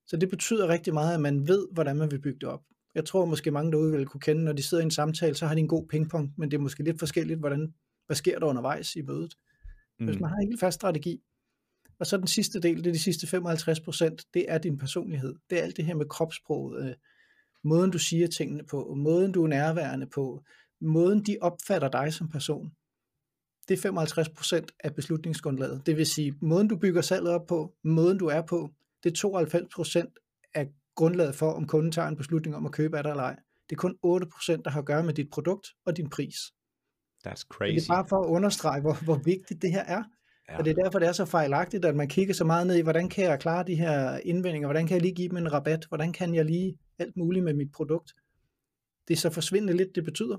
Så 0.07 0.17
det 0.17 0.29
betyder 0.29 0.67
rigtig 0.67 0.93
meget, 0.93 1.13
at 1.13 1.21
man 1.21 1.47
ved, 1.47 1.67
hvordan 1.71 1.97
man 1.97 2.11
vil 2.11 2.21
bygge 2.21 2.39
det 2.39 2.49
op. 2.49 2.61
Jeg 2.95 3.05
tror 3.05 3.25
måske 3.25 3.51
mange 3.51 3.71
derude 3.71 3.91
vil 3.91 4.05
kunne 4.05 4.21
kende, 4.21 4.43
når 4.43 4.53
de 4.53 4.63
sidder 4.63 4.81
i 4.81 4.85
en 4.85 4.91
samtale, 4.91 5.35
så 5.35 5.47
har 5.47 5.55
de 5.55 5.59
en 5.59 5.67
god 5.67 5.87
pingpong, 5.87 6.33
men 6.37 6.51
det 6.51 6.57
er 6.57 6.61
måske 6.61 6.83
lidt 6.83 6.99
forskelligt, 6.99 7.39
hvordan, 7.39 7.73
hvad 8.05 8.15
sker 8.15 8.39
der 8.39 8.45
undervejs 8.45 8.95
i 8.95 9.01
mødet. 9.01 9.33
Mm. 9.99 10.05
Hvis 10.05 10.19
man 10.19 10.29
har 10.29 10.37
en 10.37 10.47
helt 10.47 10.59
fast 10.59 10.75
strategi, 10.75 11.21
og 11.99 12.05
så 12.05 12.17
den 12.17 12.27
sidste 12.27 12.59
del, 12.59 12.77
det 12.77 12.87
er 12.87 12.93
de 12.93 12.99
sidste 12.99 13.27
55 13.27 13.79
procent, 13.79 14.25
det 14.33 14.45
er 14.47 14.57
din 14.57 14.77
personlighed. 14.77 15.35
Det 15.49 15.59
er 15.59 15.63
alt 15.63 15.77
det 15.77 15.85
her 15.85 15.95
med 15.95 16.05
kropsproget, 16.05 16.85
øh, 16.85 16.95
måden 17.63 17.91
du 17.91 17.99
siger 17.99 18.27
tingene 18.27 18.63
på, 18.63 18.93
måden 18.97 19.31
du 19.31 19.43
er 19.43 19.47
nærværende 19.47 20.07
på, 20.07 20.43
måden 20.81 21.23
de 21.23 21.37
opfatter 21.41 21.89
dig 21.89 22.13
som 22.13 22.29
person. 22.29 22.71
Det 23.67 23.85
er 23.85 23.91
55% 24.61 24.65
af 24.83 24.95
beslutningsgrundlaget. 24.95 25.85
Det 25.85 25.97
vil 25.97 26.05
sige, 26.05 26.35
måden 26.41 26.67
du 26.67 26.77
bygger 26.77 27.01
salget 27.01 27.29
op 27.33 27.45
på, 27.47 27.73
måden 27.83 28.17
du 28.17 28.27
er 28.27 28.41
på, 28.41 28.69
det 29.03 29.23
er 29.23 30.07
92% 30.07 30.51
af 30.53 30.67
grundlaget 30.95 31.35
for, 31.35 31.51
om 31.51 31.67
kunden 31.67 31.91
tager 31.91 32.07
en 32.07 32.17
beslutning 32.17 32.55
om 32.55 32.65
at 32.65 32.71
købe 32.71 32.97
af 32.97 33.03
dig 33.03 33.09
eller 33.09 33.23
ej. 33.23 33.35
Det 33.69 33.75
er 33.75 33.79
kun 33.79 33.97
8%, 34.05 34.61
der 34.65 34.69
har 34.69 34.79
at 34.79 34.85
gøre 34.85 35.03
med 35.03 35.13
dit 35.13 35.29
produkt 35.31 35.67
og 35.85 35.97
din 35.97 36.09
pris. 36.09 36.35
That's 37.27 37.43
crazy. 37.49 37.75
Det 37.75 37.89
er 37.89 37.93
bare 37.93 38.05
for 38.09 38.23
at 38.23 38.29
understrege, 38.29 38.81
hvor, 38.81 39.03
hvor 39.03 39.21
vigtigt 39.25 39.61
det 39.61 39.71
her 39.71 39.83
er. 39.83 40.03
Ja. 40.49 40.57
Og 40.57 40.65
det 40.65 40.71
er 40.71 40.83
derfor, 40.83 40.99
det 40.99 41.07
er 41.07 41.11
så 41.11 41.25
fejlagtigt, 41.25 41.85
at 41.85 41.95
man 41.95 42.07
kigger 42.07 42.33
så 42.33 42.43
meget 42.43 42.67
ned 42.67 42.75
i, 42.75 42.81
hvordan 42.81 43.09
kan 43.09 43.23
jeg 43.23 43.39
klare 43.39 43.63
de 43.63 43.75
her 43.75 44.17
indvendinger, 44.17 44.67
hvordan 44.67 44.87
kan 44.87 44.93
jeg 44.93 45.01
lige 45.01 45.15
give 45.15 45.29
dem 45.29 45.37
en 45.37 45.53
rabat, 45.53 45.85
hvordan 45.89 46.13
kan 46.13 46.35
jeg 46.35 46.45
lige 46.45 46.77
alt 46.99 47.17
muligt 47.17 47.45
med 47.45 47.53
mit 47.53 47.71
produkt. 47.71 48.13
Det 49.07 49.13
er 49.13 49.17
så 49.17 49.29
forsvindende 49.29 49.77
lidt, 49.77 49.95
det 49.95 50.03
betyder. 50.03 50.37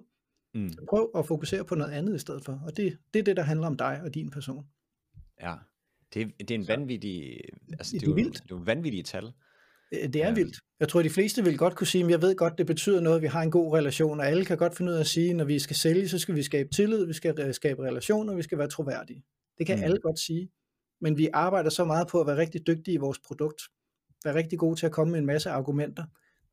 Mm. 0.55 0.73
Så 0.73 0.85
prøv 0.89 1.11
at 1.15 1.27
fokusere 1.27 1.65
på 1.65 1.75
noget 1.75 1.93
andet 1.93 2.15
i 2.15 2.19
stedet 2.19 2.45
for, 2.45 2.63
og 2.67 2.77
det, 2.77 2.99
det 3.15 3.21
er 3.21 3.25
det, 3.25 3.37
der 3.37 3.43
handler 3.43 3.67
om 3.67 3.77
dig 3.77 4.01
og 4.05 4.15
din 4.15 4.31
person. 4.31 4.67
Ja, 5.41 5.55
det, 6.15 6.33
det 6.39 6.51
er 6.51 6.55
en 6.55 6.69
vanvittig, 6.69 7.41
altså 7.73 7.93
det, 7.93 8.01
det 8.01 8.09
er, 8.09 8.15
vildt. 8.15 8.35
det 8.35 8.41
er 8.41 8.57
jo 8.57 8.63
vanvittige 8.65 9.03
tal. 9.03 9.33
Det 9.93 10.17
er 10.17 10.29
ja. 10.29 10.35
vildt. 10.35 10.57
Jeg 10.81 10.89
tror, 10.89 11.03
de 11.03 11.11
fleste 11.11 11.45
vil 11.45 11.59
godt 11.59 11.77
kunne 11.77 11.87
sige, 11.87 12.05
at 12.05 12.11
jeg 12.11 12.23
ved 12.23 12.37
godt, 12.37 12.59
det 12.59 12.67
betyder 12.67 13.01
noget, 13.01 13.17
at 13.17 13.23
vi 13.23 13.27
har 13.27 13.43
en 13.43 13.51
god 13.51 13.75
relation, 13.75 14.21
og 14.21 14.27
alle 14.27 14.45
kan 14.45 14.59
godt 14.59 14.77
finde 14.77 14.93
ud 14.93 14.97
af 14.97 15.01
at 15.01 15.07
sige, 15.07 15.31
at 15.31 15.37
når 15.37 15.45
vi 15.45 15.59
skal 15.59 15.77
sælge, 15.77 16.09
så 16.09 16.19
skal 16.19 16.35
vi 16.35 16.43
skabe 16.43 16.69
tillid, 16.69 17.07
vi 17.07 17.13
skal 17.13 17.55
skabe 17.55 17.83
relationer, 17.83 18.35
vi 18.35 18.43
skal 18.43 18.59
være 18.59 18.69
troværdige. 18.69 19.25
Det 19.59 19.67
kan 19.67 19.79
mm. 19.79 19.85
alle 19.85 19.99
godt 19.99 20.19
sige. 20.19 20.51
Men 21.01 21.19
vi 21.19 21.29
arbejder 21.33 21.71
så 21.71 21.85
meget 21.85 22.09
på 22.09 22.21
at 22.21 22.27
være 22.27 22.37
rigtig 22.37 22.67
dygtige 22.67 22.95
i 22.95 22.97
vores 22.97 23.19
produkt. 23.19 23.63
Være 24.25 24.35
rigtig 24.35 24.59
gode 24.59 24.77
til 24.77 24.87
at 24.87 24.93
komme 24.93 25.11
med 25.11 25.21
en 25.21 25.27
masse 25.27 25.51
argumenter. 25.51 26.05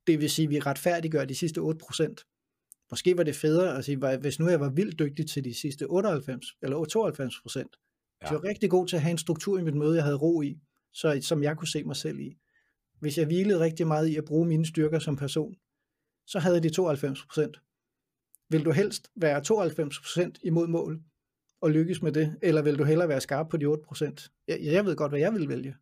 Det 0.08 0.22
vil 0.22 0.30
sige, 0.30 0.44
at 0.44 0.50
vi 0.50 0.60
retfærdiggør 0.60 1.26
de 1.26 1.36
sidste 1.36 1.62
8%. 1.62 2.88
Måske 2.92 3.18
var 3.18 3.24
det 3.24 3.36
federe 3.36 3.78
at 3.78 3.86
sige, 3.86 4.18
hvis 4.18 4.40
nu 4.40 4.50
jeg 4.50 4.60
var 4.60 4.70
vildt 4.70 5.00
dygtig 5.00 5.28
til 5.28 5.44
de 5.44 5.54
sidste 5.54 5.86
98 5.86 6.46
eller 6.62 6.86
92 6.86 7.42
procent. 7.42 7.76
Ja. 8.22 8.28
jeg 8.28 8.36
var 8.36 8.44
rigtig 8.44 8.70
god 8.70 8.88
til 8.88 8.96
at 8.96 9.02
have 9.02 9.12
en 9.12 9.18
struktur 9.18 9.60
i 9.60 9.62
mit 9.62 9.76
møde, 9.76 9.96
jeg 9.96 10.04
havde 10.04 10.18
ro 10.18 10.42
i, 10.42 10.58
så, 10.94 11.20
som 11.22 11.44
jeg 11.44 11.58
kunne 11.58 11.68
se 11.68 11.84
mig 11.84 11.96
selv 11.96 12.20
i. 12.20 12.38
Hvis 13.00 13.18
jeg 13.18 13.26
hvilede 13.26 13.60
rigtig 13.60 13.88
meget 13.88 14.08
i 14.08 14.16
at 14.16 14.26
bruge 14.26 14.48
mine 14.48 14.66
styrker 14.66 15.00
som 15.00 15.16
person, 15.16 15.56
så 16.28 16.40
havde 16.40 16.64
de 16.64 16.70
92 16.70 17.26
procent. 17.26 17.58
Vil 18.50 18.66
du 18.66 18.72
helst 18.72 19.12
være 19.16 19.44
92 19.44 20.00
procent 20.00 20.40
imod 20.44 20.68
mål, 20.68 21.02
og 21.62 21.72
lykkes 21.72 22.02
med 22.02 22.12
det, 22.12 22.36
eller 22.42 22.62
vil 22.62 22.78
du 22.78 22.84
hellere 22.84 23.10
være 23.10 23.22
skarp 23.22 23.50
på 23.50 23.58
de 23.58 23.66
8%? 23.66 24.44
Jeg, 24.48 24.60
jeg 24.62 24.86
ved 24.86 24.96
godt, 24.96 25.12
hvad 25.12 25.20
jeg 25.20 25.34
vil 25.34 25.50
vælge. 25.50 25.76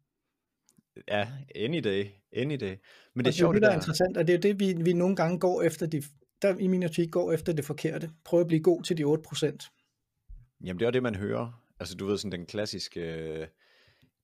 Ja, 1.07 1.27
any 1.55 1.77
day, 1.83 2.05
any 2.33 2.55
day. 2.55 2.75
Men 3.13 3.25
det 3.25 3.25
er, 3.25 3.29
og 3.29 3.33
sjovt, 3.33 3.53
det, 3.53 3.61
der 3.61 3.69
er 3.69 3.75
interessant, 3.75 4.17
og 4.17 4.27
det 4.27 4.35
er 4.35 4.39
det, 4.39 4.59
vi, 4.59 4.73
vi 4.73 4.93
nogle 4.93 5.15
gange 5.15 5.39
går 5.39 5.61
efter, 5.61 5.85
de, 5.85 6.03
der 6.41 6.57
i 6.57 6.67
min 6.67 6.83
optik 6.83 7.11
går 7.11 7.31
efter 7.31 7.53
det 7.53 7.65
forkerte. 7.65 8.09
Prøv 8.25 8.41
at 8.41 8.47
blive 8.47 8.61
god 8.61 8.83
til 8.83 8.97
de 8.97 9.03
8%. 9.03 10.59
Jamen 10.63 10.79
det 10.79 10.85
er 10.85 10.91
det, 10.91 11.03
man 11.03 11.15
hører. 11.15 11.63
Altså 11.79 11.95
du 11.95 12.05
ved 12.05 12.17
sådan 12.17 12.39
den 12.39 12.45
klassiske, 12.45 13.01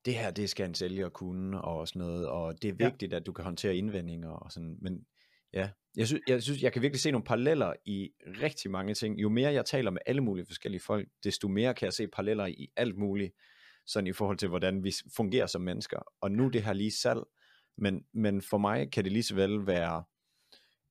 det 0.06 0.16
her, 0.16 0.32
det 0.32 0.50
skal 0.50 0.66
en 0.66 0.76
sælger 0.76 1.10
kunne, 1.10 1.62
og 1.62 1.88
sådan 1.88 2.00
noget, 2.00 2.28
og 2.28 2.62
det 2.62 2.70
er 2.70 2.74
vigtigt, 2.74 3.12
ja. 3.12 3.18
at 3.18 3.26
du 3.26 3.32
kan 3.32 3.46
håndtere 3.46 3.76
indvendinger, 3.76 4.30
og 4.30 4.52
sådan, 4.52 4.78
men 4.82 5.06
ja, 5.54 5.70
jeg 5.98 6.08
synes, 6.08 6.24
jeg 6.28 6.44
synes, 6.44 6.64
jeg 6.64 6.74
kan 6.74 6.82
virkelig 6.82 7.02
se 7.02 7.12
nogle 7.12 7.26
paralleller 7.26 7.74
i 7.86 8.10
rigtig 8.42 8.72
mange 8.72 8.94
ting. 8.94 9.22
Jo 9.22 9.30
mere 9.30 9.54
jeg 9.54 9.66
taler 9.66 9.92
med 9.92 10.02
alle 10.06 10.22
mulige 10.22 10.46
forskellige 10.46 10.82
folk, 10.82 11.08
desto 11.24 11.48
mere 11.48 11.74
kan 11.74 11.86
jeg 11.86 11.94
se 11.94 12.08
paralleller 12.08 12.46
i 12.46 12.68
alt 12.76 12.98
muligt, 12.98 13.34
sådan 13.90 14.08
i 14.08 14.14
forhold 14.14 14.38
til, 14.38 14.50
hvordan 14.50 14.84
vi 14.84 14.94
fungerer 15.16 15.48
som 15.48 15.62
mennesker. 15.62 16.00
Og 16.22 16.32
nu 16.32 16.48
det 16.48 16.64
her 16.64 16.74
lige 16.74 16.92
salg, 16.92 17.20
men, 17.78 18.06
men 18.14 18.42
for 18.42 18.58
mig 18.58 18.92
kan 18.92 19.04
det 19.04 19.12
lige 19.12 19.24
så 19.24 19.36
vel 19.36 19.68
være 19.68 20.04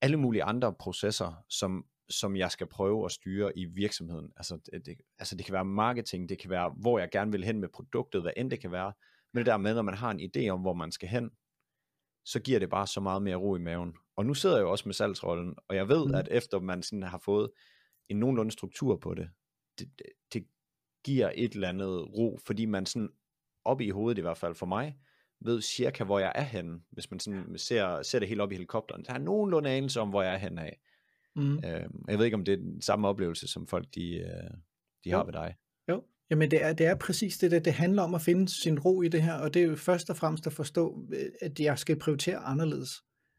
alle 0.01 0.17
mulige 0.17 0.43
andre 0.43 0.75
processer, 0.75 1.45
som, 1.49 1.85
som 2.09 2.37
jeg 2.37 2.51
skal 2.51 2.67
prøve 2.67 3.05
at 3.05 3.13
styre 3.13 3.59
i 3.59 3.65
virksomheden. 3.65 4.33
Altså 4.37 4.59
det, 4.73 4.87
det, 4.87 4.97
altså 5.19 5.37
det 5.37 5.47
kan 5.47 5.53
være 5.53 5.65
marketing, 5.65 6.29
det 6.29 6.39
kan 6.39 6.51
være, 6.51 6.75
hvor 6.77 6.99
jeg 6.99 7.09
gerne 7.13 7.33
vil 7.33 7.45
hen 7.45 7.61
med 7.61 7.69
produktet, 7.69 8.23
hvad 8.23 8.33
end 8.37 8.51
det 8.51 8.61
kan 8.61 8.73
være. 8.73 8.93
Men 9.33 9.39
det 9.39 9.47
der 9.47 9.57
med, 9.57 9.75
når 9.75 9.83
man 9.83 9.95
har 9.95 10.11
en 10.11 10.21
idé 10.21 10.49
om, 10.49 10.61
hvor 10.61 10.75
man 10.75 10.93
skal 10.93 11.09
hen, 11.09 11.31
så 12.25 12.41
giver 12.41 12.59
det 12.59 12.71
bare 12.71 12.87
så 12.87 13.01
meget 13.01 13.23
mere 13.23 13.37
ro 13.37 13.57
i 13.57 13.59
maven. 13.59 13.95
Og 14.17 14.27
nu 14.27 14.35
sidder 14.35 14.57
jeg 14.57 14.63
jo 14.63 14.71
også 14.71 14.89
med 14.89 14.95
salgsrollen, 14.95 15.55
og 15.69 15.77
jeg 15.77 15.89
ved, 15.89 16.07
mm. 16.07 16.15
at 16.15 16.29
efter 16.31 16.61
man 16.61 16.83
sådan 16.83 17.03
har 17.03 17.19
fået 17.19 17.51
en 18.09 18.17
nogenlunde 18.17 18.53
struktur 18.53 18.97
på 18.97 19.15
det, 19.15 19.31
det, 19.79 19.91
det, 19.99 20.07
det 20.33 20.47
giver 21.09 21.31
et 21.35 21.53
eller 21.53 21.69
andet 21.69 22.17
ro, 22.17 22.39
fordi 22.47 22.65
man 22.65 22.87
sådan 22.87 23.09
op 23.65 23.81
i 23.81 23.91
hovedet 23.91 24.19
i 24.19 24.21
hvert 24.21 24.39
fald 24.39 24.55
for 24.55 24.67
mig, 24.67 24.97
ved 25.41 25.63
cirka, 25.63 26.05
hvor 26.05 26.19
jeg 26.19 26.33
er 26.35 26.43
henne, 26.43 26.81
hvis 26.91 27.11
man 27.11 27.21
sådan 27.21 27.59
ser, 27.59 28.03
ser 28.03 28.19
det 28.19 28.29
helt 28.29 28.41
op 28.41 28.53
i 28.53 28.55
helikopteren. 28.55 29.05
Der 29.05 29.13
er 29.13 29.19
nogenlunde 29.19 29.71
anelse 29.71 30.01
om, 30.01 30.09
hvor 30.09 30.23
jeg 30.23 30.35
er 30.35 30.39
henne 30.39 30.63
af. 30.63 30.81
Mm. 31.37 31.57
Øh, 31.57 31.89
jeg 32.09 32.19
ved 32.19 32.25
ikke, 32.25 32.35
om 32.35 32.45
det 32.45 32.53
er 32.53 32.57
den 32.57 32.83
samme 32.83 33.09
oplevelse, 33.09 33.49
som 33.49 33.67
folk 33.67 33.87
de, 33.95 34.15
øh, 34.15 34.51
de 35.05 35.11
har 35.11 35.25
ved 35.25 35.33
dig. 35.33 35.55
Jo, 35.89 36.05
jamen 36.31 36.51
det 36.51 36.65
er, 36.65 36.73
det 36.73 36.87
er 36.87 36.95
præcis 36.95 37.39
det, 37.39 37.51
der. 37.51 37.59
det 37.59 37.73
handler 37.73 38.03
om 38.03 38.15
at 38.15 38.21
finde 38.21 38.49
sin 38.49 38.79
ro 38.79 39.03
i 39.03 39.09
det 39.09 39.23
her, 39.23 39.35
og 39.35 39.55
det 39.55 39.63
er 39.63 39.67
jo 39.67 39.77
først 39.77 40.11
og 40.11 40.17
fremmest 40.17 40.47
at 40.47 40.53
forstå, 40.53 41.07
øh, 41.13 41.27
at 41.41 41.61
jeg 41.61 41.79
skal 41.79 41.99
prioritere 41.99 42.39
anderledes. 42.39 42.91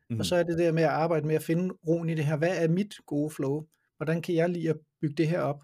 Mm. 0.09 0.19
Og 0.19 0.25
så 0.25 0.35
er 0.35 0.43
det 0.43 0.57
der 0.57 0.71
med 0.71 0.83
at 0.83 0.89
arbejde 0.89 1.27
med 1.27 1.35
at 1.35 1.43
finde 1.43 1.73
roen 1.88 2.09
i 2.09 2.15
det 2.15 2.25
her. 2.25 2.38
Hvad 2.38 2.63
er 2.63 2.67
mit 2.67 2.93
gode 3.05 3.29
flow? 3.29 3.67
Hvordan 3.97 4.21
kan 4.21 4.35
jeg 4.35 4.49
lige 4.49 4.69
at 4.69 4.77
bygge 5.01 5.15
det 5.15 5.27
her 5.27 5.41
op? 5.41 5.61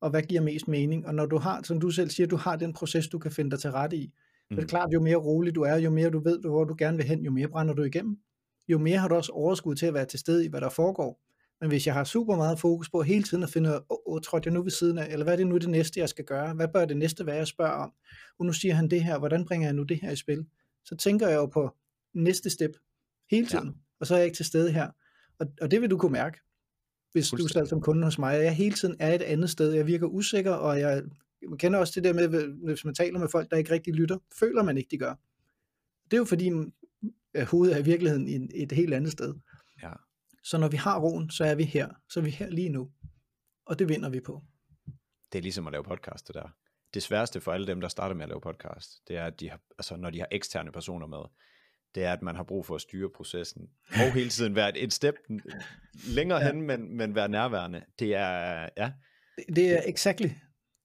Og 0.00 0.10
hvad 0.10 0.22
giver 0.22 0.40
mest 0.40 0.68
mening? 0.68 1.06
Og 1.06 1.14
når 1.14 1.26
du 1.26 1.38
har, 1.38 1.62
som 1.62 1.80
du 1.80 1.90
selv 1.90 2.10
siger, 2.10 2.26
du 2.26 2.36
har 2.36 2.56
den 2.56 2.72
proces, 2.72 3.08
du 3.08 3.18
kan 3.18 3.30
finde 3.30 3.50
dig 3.50 3.58
til 3.58 3.70
rette 3.70 3.96
i, 3.96 4.06
mm. 4.06 4.54
så 4.54 4.60
er 4.60 4.60
det 4.60 4.70
klart, 4.70 4.92
jo 4.92 5.00
mere 5.00 5.16
rolig 5.16 5.54
du 5.54 5.62
er, 5.62 5.76
jo 5.76 5.90
mere 5.90 6.10
du 6.10 6.20
ved, 6.20 6.40
hvor 6.40 6.64
du 6.64 6.74
gerne 6.78 6.96
vil 6.96 7.06
hen, 7.06 7.24
jo 7.24 7.30
mere 7.30 7.48
brænder 7.48 7.74
du 7.74 7.82
igennem. 7.82 8.18
Jo 8.68 8.78
mere 8.78 8.98
har 8.98 9.08
du 9.08 9.14
også 9.14 9.32
overskud 9.32 9.74
til 9.74 9.86
at 9.86 9.94
være 9.94 10.04
til 10.04 10.18
stede 10.18 10.44
i, 10.44 10.48
hvad 10.48 10.60
der 10.60 10.68
foregår. 10.68 11.20
Men 11.60 11.70
hvis 11.70 11.86
jeg 11.86 11.94
har 11.94 12.04
super 12.04 12.36
meget 12.36 12.58
fokus 12.58 12.90
på 12.90 13.02
hele 13.02 13.22
tiden 13.22 13.42
at 13.42 13.50
finde, 13.50 13.74
åh, 13.74 13.80
oh, 13.90 14.20
oh, 14.32 14.40
jeg 14.44 14.52
nu 14.52 14.62
ved 14.62 14.70
siden 14.70 14.98
af, 14.98 15.12
eller 15.12 15.24
hvad 15.24 15.32
er 15.32 15.36
det 15.36 15.46
nu 15.46 15.58
det 15.58 15.68
næste, 15.68 16.00
jeg 16.00 16.08
skal 16.08 16.24
gøre? 16.24 16.54
Hvad 16.54 16.68
bør 16.68 16.84
det 16.84 16.96
næste 16.96 17.26
være, 17.26 17.36
jeg 17.36 17.46
spørger 17.46 17.72
om? 17.72 17.92
Og 18.38 18.46
nu 18.46 18.52
siger 18.52 18.74
han 18.74 18.90
det 18.90 19.04
her, 19.04 19.18
hvordan 19.18 19.44
bringer 19.44 19.66
jeg 19.66 19.74
nu 19.74 19.82
det 19.82 20.00
her 20.02 20.10
i 20.10 20.16
spil? 20.16 20.46
Så 20.84 20.96
tænker 20.96 21.28
jeg 21.28 21.36
jo 21.36 21.46
på 21.46 21.76
næste 22.14 22.50
step 22.50 22.70
hele 23.30 23.46
tiden, 23.46 23.68
ja. 23.68 23.74
og 24.00 24.06
så 24.06 24.14
er 24.14 24.18
jeg 24.18 24.26
ikke 24.26 24.36
til 24.36 24.44
stede 24.44 24.72
her. 24.72 24.90
Og, 25.38 25.46
og 25.60 25.70
det 25.70 25.80
vil 25.80 25.90
du 25.90 25.98
kunne 25.98 26.12
mærke, 26.12 26.38
hvis 27.12 27.30
du 27.30 27.36
er 27.36 27.64
som 27.64 27.80
kunde 27.80 28.04
hos 28.04 28.18
mig. 28.18 28.34
Jeg 28.34 28.56
hele 28.56 28.74
tiden 28.74 28.96
er 29.00 29.14
et 29.14 29.22
andet 29.22 29.50
sted. 29.50 29.72
Jeg 29.72 29.86
virker 29.86 30.06
usikker, 30.06 30.52
og 30.52 30.80
jeg 30.80 31.02
kender 31.58 31.78
også 31.78 31.92
det 32.00 32.04
der 32.04 32.12
med, 32.12 32.46
hvis 32.64 32.84
man 32.84 32.94
taler 32.94 33.18
med 33.18 33.28
folk, 33.28 33.50
der 33.50 33.56
ikke 33.56 33.70
rigtig 33.70 33.94
lytter, 33.94 34.18
føler 34.38 34.62
man 34.62 34.78
ikke, 34.78 34.88
de 34.90 34.98
gør. 34.98 35.14
Det 36.04 36.12
er 36.12 36.18
jo 36.18 36.24
fordi, 36.24 36.50
hovedet 37.46 37.76
er 37.76 37.80
i 37.80 37.84
virkeligheden 37.84 38.50
et 38.54 38.72
helt 38.72 38.94
andet 38.94 39.12
sted. 39.12 39.34
Ja. 39.82 39.92
Så 40.44 40.58
når 40.58 40.68
vi 40.68 40.76
har 40.76 41.00
roen, 41.00 41.30
så 41.30 41.44
er 41.44 41.54
vi 41.54 41.64
her. 41.64 41.88
Så 42.10 42.20
er 42.20 42.24
vi 42.24 42.30
her 42.30 42.50
lige 42.50 42.68
nu. 42.68 42.90
Og 43.66 43.78
det 43.78 43.88
vinder 43.88 44.08
vi 44.08 44.20
på. 44.20 44.42
Det 45.32 45.38
er 45.38 45.42
ligesom 45.42 45.66
at 45.66 45.72
lave 45.72 45.84
podcast, 45.84 46.26
det 46.26 46.34
der. 46.34 46.48
Det 46.94 47.02
sværeste 47.02 47.40
for 47.40 47.52
alle 47.52 47.66
dem, 47.66 47.80
der 47.80 47.88
starter 47.88 48.14
med 48.14 48.22
at 48.22 48.28
lave 48.28 48.40
podcast, 48.40 49.08
det 49.08 49.16
er, 49.16 49.24
at 49.24 49.40
de 49.40 49.50
har, 49.50 49.60
altså, 49.78 49.96
når 49.96 50.10
de 50.10 50.18
har 50.18 50.28
eksterne 50.30 50.72
personer 50.72 51.06
med, 51.06 51.18
det 51.94 52.04
er, 52.04 52.12
at 52.12 52.22
man 52.22 52.36
har 52.36 52.42
brug 52.42 52.66
for 52.66 52.74
at 52.74 52.80
styre 52.80 53.10
processen. 53.16 53.68
Og 53.90 54.12
hele 54.14 54.30
tiden 54.30 54.54
være 54.54 54.78
et 54.78 54.92
step 54.92 55.14
længere 56.08 56.38
ja. 56.38 56.46
hen, 56.46 56.62
men, 56.62 56.96
men 56.96 57.14
være 57.14 57.28
nærværende. 57.28 57.84
Det 57.98 58.14
er, 58.14 58.68
ja. 58.76 58.92
Det, 59.36 59.56
det 59.56 59.72
er 59.72 59.82
exakt 59.86 60.22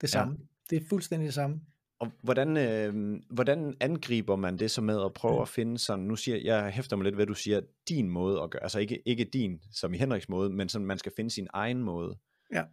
det 0.01 0.09
samme. 0.09 0.37
Ja. 0.39 0.45
Det 0.69 0.83
er 0.83 0.87
fuldstændig 0.89 1.25
det 1.25 1.33
samme. 1.33 1.61
Og 1.99 2.11
hvordan, 2.21 2.57
øh, 2.57 3.19
hvordan 3.29 3.77
angriber 3.79 4.35
man 4.35 4.57
det 4.57 4.71
så 4.71 4.81
med 4.81 5.05
at 5.05 5.13
prøve 5.13 5.35
ja. 5.35 5.41
at 5.41 5.47
finde 5.47 5.77
sådan, 5.77 6.05
nu 6.05 6.15
siger 6.15 6.37
jeg 6.37 6.71
hæfter 6.71 6.95
mig 6.95 7.03
lidt 7.03 7.17
ved, 7.17 7.25
du 7.25 7.33
siger, 7.33 7.61
din 7.89 8.09
måde 8.09 8.41
at 8.41 8.49
gøre, 8.51 8.63
altså 8.63 8.79
ikke, 8.79 9.01
ikke 9.05 9.23
din, 9.23 9.61
som 9.71 9.93
i 9.93 9.97
Henriks 9.97 10.29
måde, 10.29 10.49
men 10.49 10.69
sådan, 10.69 10.87
man 10.87 10.97
skal 10.97 11.11
finde 11.15 11.29
sin 11.29 11.47
egen 11.53 11.83
måde. 11.83 12.17
Ja. 12.53 12.63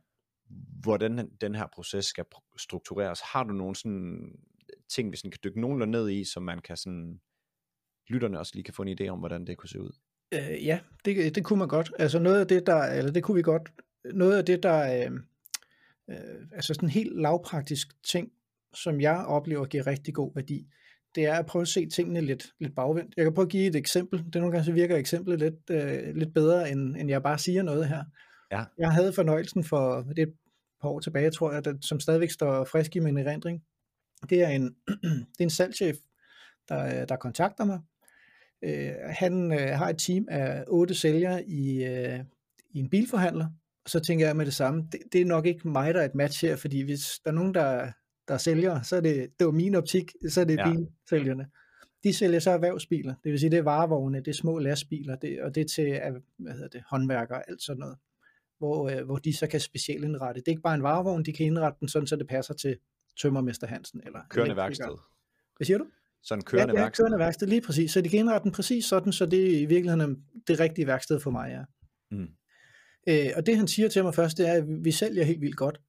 Hvordan 0.82 1.30
den 1.40 1.54
her 1.54 1.66
proces 1.72 2.04
skal 2.04 2.24
struktureres. 2.58 3.20
Har 3.20 3.44
du 3.44 3.52
nogle 3.52 3.76
sådan 3.76 4.32
ting, 4.88 5.12
vi 5.12 5.16
sådan 5.16 5.30
kan 5.30 5.40
dykke 5.44 5.60
nogenlunde 5.60 5.92
ned 5.92 6.10
i, 6.10 6.24
så 6.24 6.40
man 6.40 6.58
kan 6.58 6.76
sådan, 6.76 7.20
lytterne 8.10 8.38
også 8.38 8.52
lige 8.54 8.64
kan 8.64 8.74
få 8.74 8.82
en 8.82 8.98
idé 9.00 9.08
om, 9.08 9.18
hvordan 9.18 9.44
det 9.44 9.56
kunne 9.56 9.68
se 9.68 9.80
ud? 9.80 9.92
Øh, 10.34 10.66
ja, 10.66 10.80
det, 11.04 11.34
det 11.34 11.44
kunne 11.44 11.58
man 11.58 11.68
godt. 11.68 11.92
Altså 11.98 12.18
noget 12.18 12.40
af 12.40 12.46
det, 12.46 12.66
der, 12.66 12.82
eller 12.82 13.12
det 13.12 13.22
kunne 13.22 13.34
vi 13.34 13.42
godt, 13.42 13.72
noget 14.14 14.38
af 14.38 14.44
det, 14.44 14.62
der, 14.62 15.06
øh, 15.06 15.12
øh, 16.10 16.46
altså 16.52 16.74
sådan 16.74 16.86
en 16.86 16.90
helt 16.90 17.20
lavpraktisk 17.20 18.02
ting, 18.02 18.32
som 18.74 19.00
jeg 19.00 19.24
oplever 19.26 19.64
giver 19.64 19.86
rigtig 19.86 20.14
god 20.14 20.32
værdi, 20.34 20.66
det 21.14 21.26
er 21.26 21.34
at 21.34 21.46
prøve 21.46 21.62
at 21.62 21.68
se 21.68 21.88
tingene 21.88 22.20
lidt, 22.20 22.54
lidt 22.58 22.74
bagvendt. 22.74 23.14
Jeg 23.16 23.24
kan 23.24 23.34
prøve 23.34 23.44
at 23.44 23.50
give 23.50 23.66
et 23.66 23.76
eksempel. 23.76 24.18
Det 24.18 24.34
nogle 24.34 24.52
gange, 24.52 24.64
så 24.64 24.72
virker 24.72 24.96
eksemplet 24.96 25.38
lidt, 25.38 25.70
øh, 25.70 26.16
lidt 26.16 26.34
bedre, 26.34 26.70
end, 26.70 26.96
end 26.96 27.10
jeg 27.10 27.22
bare 27.22 27.38
siger 27.38 27.62
noget 27.62 27.88
her. 27.88 28.04
Ja. 28.52 28.64
Jeg 28.78 28.92
havde 28.92 29.12
fornøjelsen 29.12 29.64
for, 29.64 30.02
det 30.16 30.22
et 30.22 30.34
par 30.80 30.88
år 30.88 31.00
tilbage, 31.00 31.30
tror 31.30 31.52
jeg, 31.52 31.64
der, 31.64 31.74
som 31.80 32.00
stadigvæk 32.00 32.30
står 32.30 32.64
frisk 32.64 32.96
i 32.96 32.98
min 32.98 33.18
erindring. 33.18 33.62
Det 34.30 34.42
er 34.42 34.48
en, 34.48 34.74
det 35.32 35.40
er 35.40 35.44
en 35.44 35.50
salgschef, 35.50 35.96
der, 36.68 37.04
der 37.04 37.16
kontakter 37.16 37.64
mig. 37.64 37.80
Øh, 38.64 38.92
han 39.08 39.52
øh, 39.52 39.68
har 39.68 39.88
et 39.88 39.98
team 39.98 40.26
af 40.30 40.64
otte 40.68 40.94
sælgere 40.94 41.44
i, 41.44 41.84
øh, 41.84 42.20
i 42.70 42.78
en 42.78 42.90
bilforhandler, 42.90 43.46
og 43.84 43.90
så 43.90 44.00
tænker 44.00 44.26
jeg 44.26 44.36
med 44.36 44.46
det 44.46 44.54
samme, 44.54 44.88
det, 44.92 45.00
det 45.12 45.20
er 45.20 45.24
nok 45.24 45.46
ikke 45.46 45.68
mig, 45.68 45.94
der 45.94 46.00
er 46.00 46.04
et 46.04 46.14
match 46.14 46.44
her, 46.44 46.56
fordi 46.56 46.80
hvis 46.80 47.20
der 47.24 47.30
er 47.30 47.34
nogen, 47.34 47.54
der 47.54 47.92
der 48.30 48.38
sælger, 48.38 48.82
så 48.82 48.96
er 48.96 49.00
det, 49.00 49.30
det 49.38 49.44
var 49.44 49.52
min 49.52 49.74
optik, 49.74 50.12
så 50.28 50.40
er 50.40 50.44
det 50.44 50.56
ja. 50.56 50.72
bilsælgerne. 50.72 51.46
De 52.04 52.14
sælger 52.14 52.38
så 52.38 52.50
erhvervsbiler, 52.50 53.14
det 53.24 53.32
vil 53.32 53.40
sige, 53.40 53.50
det 53.50 53.58
er 53.58 53.62
varevogne, 53.62 54.18
det 54.18 54.28
er 54.28 54.32
små 54.32 54.58
lastbiler, 54.58 55.16
det, 55.16 55.42
og 55.42 55.54
det 55.54 55.60
er 55.60 55.64
til 55.64 56.00
hvad 56.36 56.52
hedder 56.52 56.68
det, 56.68 56.82
håndværkere, 56.90 57.50
alt 57.50 57.62
sådan 57.62 57.80
noget, 57.80 57.96
hvor, 58.58 58.88
øh, 58.88 59.04
hvor 59.04 59.16
de 59.16 59.36
så 59.36 59.46
kan 59.46 59.60
specielt 59.60 60.04
indrette. 60.04 60.40
Det 60.40 60.48
er 60.48 60.52
ikke 60.52 60.62
bare 60.62 60.74
en 60.74 60.82
varevogn, 60.82 61.24
de 61.24 61.32
kan 61.32 61.46
indrette 61.46 61.80
den 61.80 61.88
sådan, 61.88 62.06
så 62.06 62.16
det 62.16 62.28
passer 62.28 62.54
til 62.54 62.78
tømmermester 63.20 63.66
Hansen. 63.66 64.00
Eller 64.06 64.20
kørende 64.30 64.56
værksted. 64.56 64.96
Hvad 65.56 65.64
siger 65.64 65.78
du? 65.78 65.86
Sådan 66.22 66.42
kørende 66.42 66.74
ja, 66.74 66.80
værksted. 66.80 67.04
kørende 67.04 67.18
værksted, 67.18 67.46
lige 67.46 67.60
præcis. 67.60 67.92
Så 67.92 68.00
de 68.00 68.08
kan 68.08 68.18
indrette 68.18 68.44
den 68.44 68.52
præcis 68.52 68.84
sådan, 68.84 69.12
så 69.12 69.26
det 69.26 69.54
er 69.54 69.60
i 69.60 69.64
virkeligheden 69.64 70.16
det 70.48 70.60
rigtige 70.60 70.86
værksted 70.86 71.20
for 71.20 71.30
mig, 71.30 71.50
ja. 71.50 71.62
Mm. 72.16 72.28
Øh, 73.08 73.30
og 73.36 73.46
det 73.46 73.56
han 73.56 73.68
siger 73.68 73.88
til 73.88 74.04
mig 74.04 74.14
først, 74.14 74.38
det 74.38 74.48
er, 74.48 74.52
at 74.52 74.64
vi 74.84 74.92
sælger 74.92 75.24
helt 75.24 75.40
vildt 75.40 75.56
godt. 75.56 75.80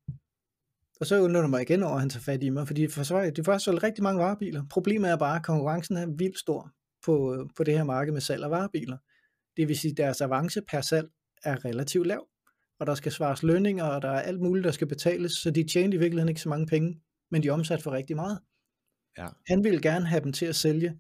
Og 1.00 1.08
så 1.08 1.22
undrer 1.22 1.48
mig 1.48 1.62
igen 1.62 1.84
over, 1.84 1.94
at 1.94 2.00
han 2.00 2.10
tager 2.10 2.24
fat 2.24 2.44
i 2.44 2.50
mig, 2.50 2.68
fordi 2.68 2.88
for 2.88 3.04
så, 3.04 3.22
det 3.22 3.40
er 3.40 3.44
faktisk 3.44 3.66
solgt 3.66 3.84
rigtig 3.84 4.04
mange 4.04 4.20
varebiler. 4.20 4.64
Problemet 4.70 5.12
er 5.12 5.18
bare, 5.18 5.36
at 5.36 5.44
konkurrencen 5.44 5.98
er 5.98 6.06
vildt 6.18 6.40
stor 6.40 6.72
på, 7.06 7.46
på 7.58 7.64
det 7.64 7.78
her 7.78 7.84
marked 7.84 8.14
med 8.14 8.22
salg 8.22 8.44
af 8.44 8.52
varebiler. 8.52 8.98
Det 9.58 9.68
vil 9.68 9.78
sige, 9.78 9.92
at 9.92 9.98
deres 9.98 10.22
avance 10.22 10.62
per 10.62 10.82
salg 10.82 11.10
er 11.44 11.66
relativt 11.66 12.08
lav, 12.08 12.28
og 12.80 12.88
der 12.88 12.96
skal 12.96 13.12
svares 13.12 13.44
lønninger, 13.44 13.84
og 13.84 14.02
der 14.02 14.10
er 14.10 14.22
alt 14.22 14.42
muligt, 14.42 14.64
der 14.64 14.72
skal 14.72 14.88
betales, 14.88 15.32
så 15.32 15.52
de 15.52 15.64
tjener 15.64 15.94
i 15.94 15.98
virkeligheden 15.98 16.30
ikke 16.30 16.42
så 16.42 16.50
mange 16.50 16.66
penge, 16.66 17.02
men 17.32 17.44
de 17.44 17.48
er 17.48 17.54
omsat 17.54 17.82
for 17.82 17.92
rigtig 17.92 18.16
meget. 18.16 18.40
Ja. 19.18 19.28
Han 19.48 19.64
ville 19.64 19.82
gerne 19.82 20.06
have 20.06 20.24
dem 20.24 20.34
til 20.34 20.46
at 20.46 20.56
sælge 20.56 20.98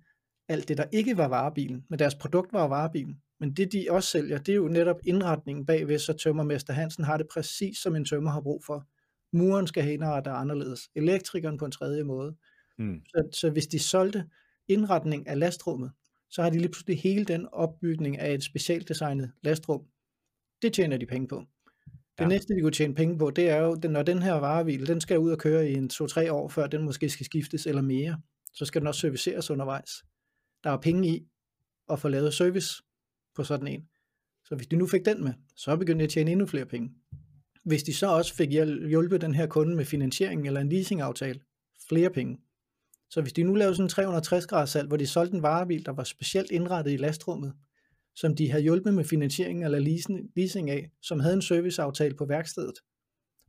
alt 0.50 0.67
det, 0.67 0.78
der 0.78 0.86
ikke 0.91 1.17
var 1.17 1.28
varebilen, 1.28 1.86
men 1.89 2.00
deres 2.00 2.15
produkt 2.15 2.54
var 2.54 2.67
varebilen. 2.67 3.21
Men 3.39 3.54
det, 3.54 3.71
de 3.71 3.88
også 3.89 4.10
sælger, 4.10 4.38
det 4.38 4.52
er 4.52 4.56
jo 4.56 4.67
netop 4.67 5.00
indretningen 5.06 5.65
bagved, 5.65 6.00
så 6.00 6.13
tømmermester 6.13 6.74
Hansen 6.74 7.04
har 7.04 7.17
det 7.17 7.28
præcis, 7.34 7.78
som 7.78 7.95
en 7.95 8.06
tømmer 8.06 8.32
har 8.32 8.41
brug 8.41 8.63
for 8.65 8.88
muren 9.34 9.67
skal 9.67 9.84
have 9.84 9.93
indrettet 9.93 10.32
anderledes, 10.32 10.89
elektrikeren 10.95 11.58
på 11.58 11.65
en 11.65 11.71
tredje 11.71 12.04
måde. 12.04 12.36
Mm. 12.78 13.02
Så, 13.08 13.30
så 13.34 13.50
hvis 13.50 13.67
de 13.67 13.80
solgte 13.80 14.26
indretning 14.67 15.28
af 15.28 15.39
lastrummet, 15.39 15.91
så 16.30 16.41
har 16.41 16.50
de 16.50 16.58
lige 16.58 16.69
pludselig 16.69 17.00
hele 17.00 17.26
den 17.26 17.47
opbygning 17.52 18.19
af 18.19 18.34
et 18.34 18.43
specielt 18.43 18.88
designet 18.88 19.32
lastrum. 19.43 19.82
Det 20.62 20.74
tjener 20.74 20.97
de 20.97 21.06
penge 21.06 21.28
på. 21.28 21.43
Det 22.17 22.24
ja. 22.24 22.28
næste, 22.28 22.56
de 22.56 22.62
kunne 22.62 22.71
tjene 22.71 22.95
penge 22.95 23.17
på, 23.17 23.30
det 23.30 23.50
er 23.50 23.58
jo, 23.58 23.80
når 23.89 24.04
den 24.04 24.21
her 24.21 24.34
varebil, 24.34 24.88
den 24.88 25.02
skal 25.02 25.19
ud 25.19 25.32
og 25.32 25.38
køre 25.38 25.69
i 25.69 25.74
en 25.74 25.89
2-3 25.93 26.32
år, 26.32 26.47
før 26.47 26.67
den 26.67 26.82
måske 26.82 27.10
skal 27.10 27.26
skiftes 27.26 27.65
eller 27.65 27.82
mere, 27.82 28.21
så 28.54 28.65
skal 28.65 28.82
den 28.82 28.88
også 28.88 29.02
serviceres 29.02 29.52
undervejs. 29.52 29.89
Der 30.63 30.69
er 30.69 30.78
penge 30.78 31.08
i 31.08 31.28
at 31.89 32.00
få 32.00 32.08
lavet 32.08 32.34
service 32.34 32.84
på 33.36 33.43
sådan 33.43 33.67
en. 33.67 33.88
Så 34.45 34.56
hvis 34.56 34.67
de 34.67 34.76
nu 34.76 34.88
fik 34.88 35.06
den 35.06 35.24
med, 35.24 35.34
så 35.56 35.78
begyndte 35.78 36.00
de 36.00 36.04
at 36.04 36.10
tjene 36.10 36.32
endnu 36.32 36.45
flere 36.45 36.65
penge. 36.65 36.89
Hvis 37.63 37.84
de 37.84 37.93
så 37.93 38.08
også 38.08 38.36
fik 38.36 38.50
hjulpet 38.89 39.21
den 39.21 39.36
her 39.36 39.47
kunde 39.47 39.76
med 39.76 39.86
finansiering 39.86 40.47
eller 40.47 40.62
en 40.62 40.69
leasingaftale, 40.69 41.39
flere 41.89 42.10
penge. 42.10 42.38
Så 43.10 43.21
hvis 43.21 43.34
de 43.34 43.43
nu 43.43 43.54
lavede 43.54 43.76
sådan 43.76 43.86
en 43.86 43.89
360 43.89 44.45
graders 44.45 44.69
salg, 44.69 44.88
hvor 44.88 44.97
de 44.97 45.08
solgte 45.08 45.36
en 45.36 45.43
varebil, 45.43 45.86
der 45.86 45.91
var 45.91 46.04
specielt 46.04 46.52
indrettet 46.52 46.91
i 46.91 46.97
lastrummet, 46.97 47.54
som 48.15 48.36
de 48.36 48.52
havde 48.52 48.63
hjulpet 48.63 48.93
med 48.93 49.04
finansiering 49.04 49.63
eller 49.63 49.80
leasing, 50.36 50.69
af, 50.69 50.91
som 51.02 51.19
havde 51.19 51.34
en 51.34 51.41
serviceaftale 51.41 52.15
på 52.15 52.26
værkstedet, 52.26 52.76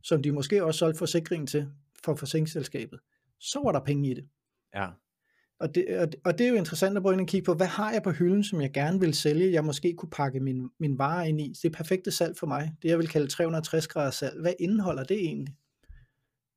som 0.03 0.22
de 0.22 0.33
måske 0.33 0.64
også 0.64 0.79
solgte 0.79 0.98
forsikringen 0.98 1.46
til 1.46 1.68
for 2.05 2.14
forsikringsselskabet, 2.14 3.01
så 3.40 3.61
var 3.64 3.72
der 3.72 3.81
penge 3.81 4.11
i 4.11 4.14
det. 4.14 4.25
Ja. 4.75 4.88
Og 5.61 5.75
det, 5.75 5.98
og, 5.98 6.12
det, 6.12 6.20
og 6.25 6.38
det 6.38 6.46
er 6.46 6.51
jo 6.51 6.57
interessant 6.57 6.96
at 6.96 7.03
prøve 7.03 7.20
at 7.20 7.27
kigge 7.27 7.44
på, 7.44 7.55
hvad 7.55 7.66
har 7.66 7.92
jeg 7.92 8.03
på 8.03 8.11
hylden, 8.11 8.44
som 8.44 8.61
jeg 8.61 8.72
gerne 8.72 9.01
vil 9.01 9.14
sælge, 9.14 9.53
jeg 9.53 9.64
måske 9.64 9.94
kunne 9.98 10.11
pakke 10.11 10.40
min, 10.40 10.70
min 10.79 10.98
vare 10.98 11.29
ind 11.29 11.40
i. 11.40 11.48
Det 11.48 11.64
er 11.64 11.70
perfekte 11.70 12.11
salg 12.11 12.37
for 12.37 12.46
mig. 12.46 12.72
Det 12.83 12.88
jeg 12.88 12.98
vil 12.98 13.09
kalde 13.09 13.27
360 13.27 13.88
grader 13.88 14.11
salg. 14.11 14.40
Hvad 14.40 14.53
indeholder 14.61 15.05
det 15.05 15.16
egentlig? 15.16 15.55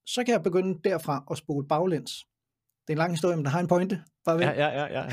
Så 0.05 0.23
kan 0.23 0.33
jeg 0.33 0.43
begynde 0.43 0.79
derfra 0.83 1.23
at 1.31 1.37
spole 1.37 1.67
baglæns. 1.67 2.25
Det 2.87 2.93
er 2.93 2.93
en 2.93 2.97
lang 2.97 3.11
historie, 3.11 3.35
men 3.35 3.45
der 3.45 3.51
har 3.51 3.59
en 3.59 3.67
pointe. 3.67 4.01
Bare 4.25 4.37
ja, 4.37 4.51
ja, 4.51 4.69
ja. 4.69 4.85
ja. 4.93 5.05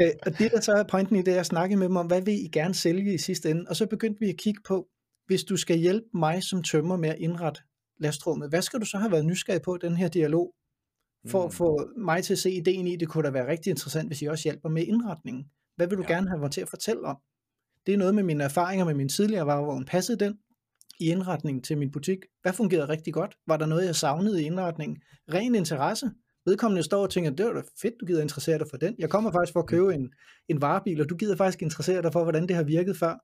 Øh, 0.04 0.12
og 0.26 0.38
det 0.38 0.52
der 0.52 0.60
så 0.60 0.72
er 0.72 0.84
pointen 0.90 1.16
i 1.16 1.22
det, 1.22 1.34
er 1.34 1.40
at 1.40 1.46
snakke 1.46 1.76
med 1.76 1.88
dem 1.88 1.96
om, 1.96 2.06
hvad 2.06 2.22
vil 2.22 2.44
I 2.44 2.48
gerne 2.48 2.74
sælge 2.74 3.14
i 3.14 3.18
sidste 3.18 3.50
ende? 3.50 3.64
Og 3.68 3.76
så 3.76 3.86
begyndte 3.86 4.20
vi 4.20 4.28
at 4.28 4.36
kigge 4.36 4.60
på, 4.64 4.88
hvis 5.26 5.44
du 5.44 5.56
skal 5.56 5.76
hjælpe 5.76 6.06
mig 6.14 6.42
som 6.42 6.62
tømmer 6.62 6.96
med 6.96 7.08
at 7.08 7.18
indrette 7.18 7.60
lastrummet, 8.00 8.48
hvad 8.48 8.62
skal 8.62 8.80
du 8.80 8.84
så 8.84 8.98
have 8.98 9.12
været 9.12 9.24
nysgerrig 9.24 9.62
på 9.62 9.74
i 9.74 9.78
den 9.82 9.96
her 9.96 10.08
dialog? 10.08 10.54
for 11.26 11.42
at 11.44 11.50
mm. 11.50 11.52
få 11.52 11.90
mig 11.96 12.24
til 12.24 12.34
at 12.34 12.38
se 12.38 12.50
ideen 12.50 12.86
i, 12.86 12.96
det 12.96 13.08
kunne 13.08 13.24
da 13.24 13.30
være 13.30 13.46
rigtig 13.46 13.70
interessant, 13.70 14.08
hvis 14.08 14.22
I 14.22 14.26
også 14.26 14.44
hjælper 14.44 14.68
med 14.68 14.82
indretningen. 14.82 15.44
Hvad 15.76 15.86
vil 15.86 15.98
du 15.98 16.02
ja. 16.02 16.14
gerne 16.14 16.28
have 16.28 16.40
mig 16.40 16.50
til 16.50 16.60
at 16.60 16.68
fortælle 16.68 17.02
om? 17.02 17.16
Det 17.86 17.94
er 17.94 17.98
noget 17.98 18.14
med 18.14 18.22
mine 18.22 18.44
erfaringer 18.44 18.84
med 18.84 18.94
min 18.94 19.08
tidligere 19.08 19.46
varevogn. 19.46 19.84
Passede 19.84 20.24
den 20.24 20.38
i 21.00 21.10
indretningen 21.10 21.62
til 21.62 21.78
min 21.78 21.90
butik? 21.90 22.18
Hvad 22.42 22.52
fungerede 22.52 22.88
rigtig 22.88 23.14
godt? 23.14 23.36
Var 23.46 23.56
der 23.56 23.66
noget, 23.66 23.86
jeg 23.86 23.96
savnede 23.96 24.42
i 24.42 24.46
indretningen? 24.46 25.02
Ren 25.32 25.54
interesse. 25.54 26.10
Vedkommende 26.46 26.82
står 26.82 27.02
og 27.02 27.10
tænker, 27.10 27.30
det 27.30 27.46
var 27.46 27.52
da 27.52 27.62
fedt, 27.82 27.94
du 28.00 28.06
gider 28.06 28.22
interessere 28.22 28.58
dig 28.58 28.66
for 28.70 28.76
den. 28.76 28.94
Jeg 28.98 29.10
kommer 29.10 29.32
faktisk 29.32 29.52
for 29.52 29.60
at 29.60 29.66
købe 29.66 29.94
en, 29.94 30.12
en 30.48 30.60
varebil, 30.60 31.00
og 31.00 31.08
du 31.08 31.16
gider 31.16 31.36
faktisk 31.36 31.62
interessere 31.62 32.02
dig 32.02 32.12
for, 32.12 32.22
hvordan 32.22 32.48
det 32.48 32.56
har 32.56 32.62
virket 32.62 32.96
før. 32.96 33.14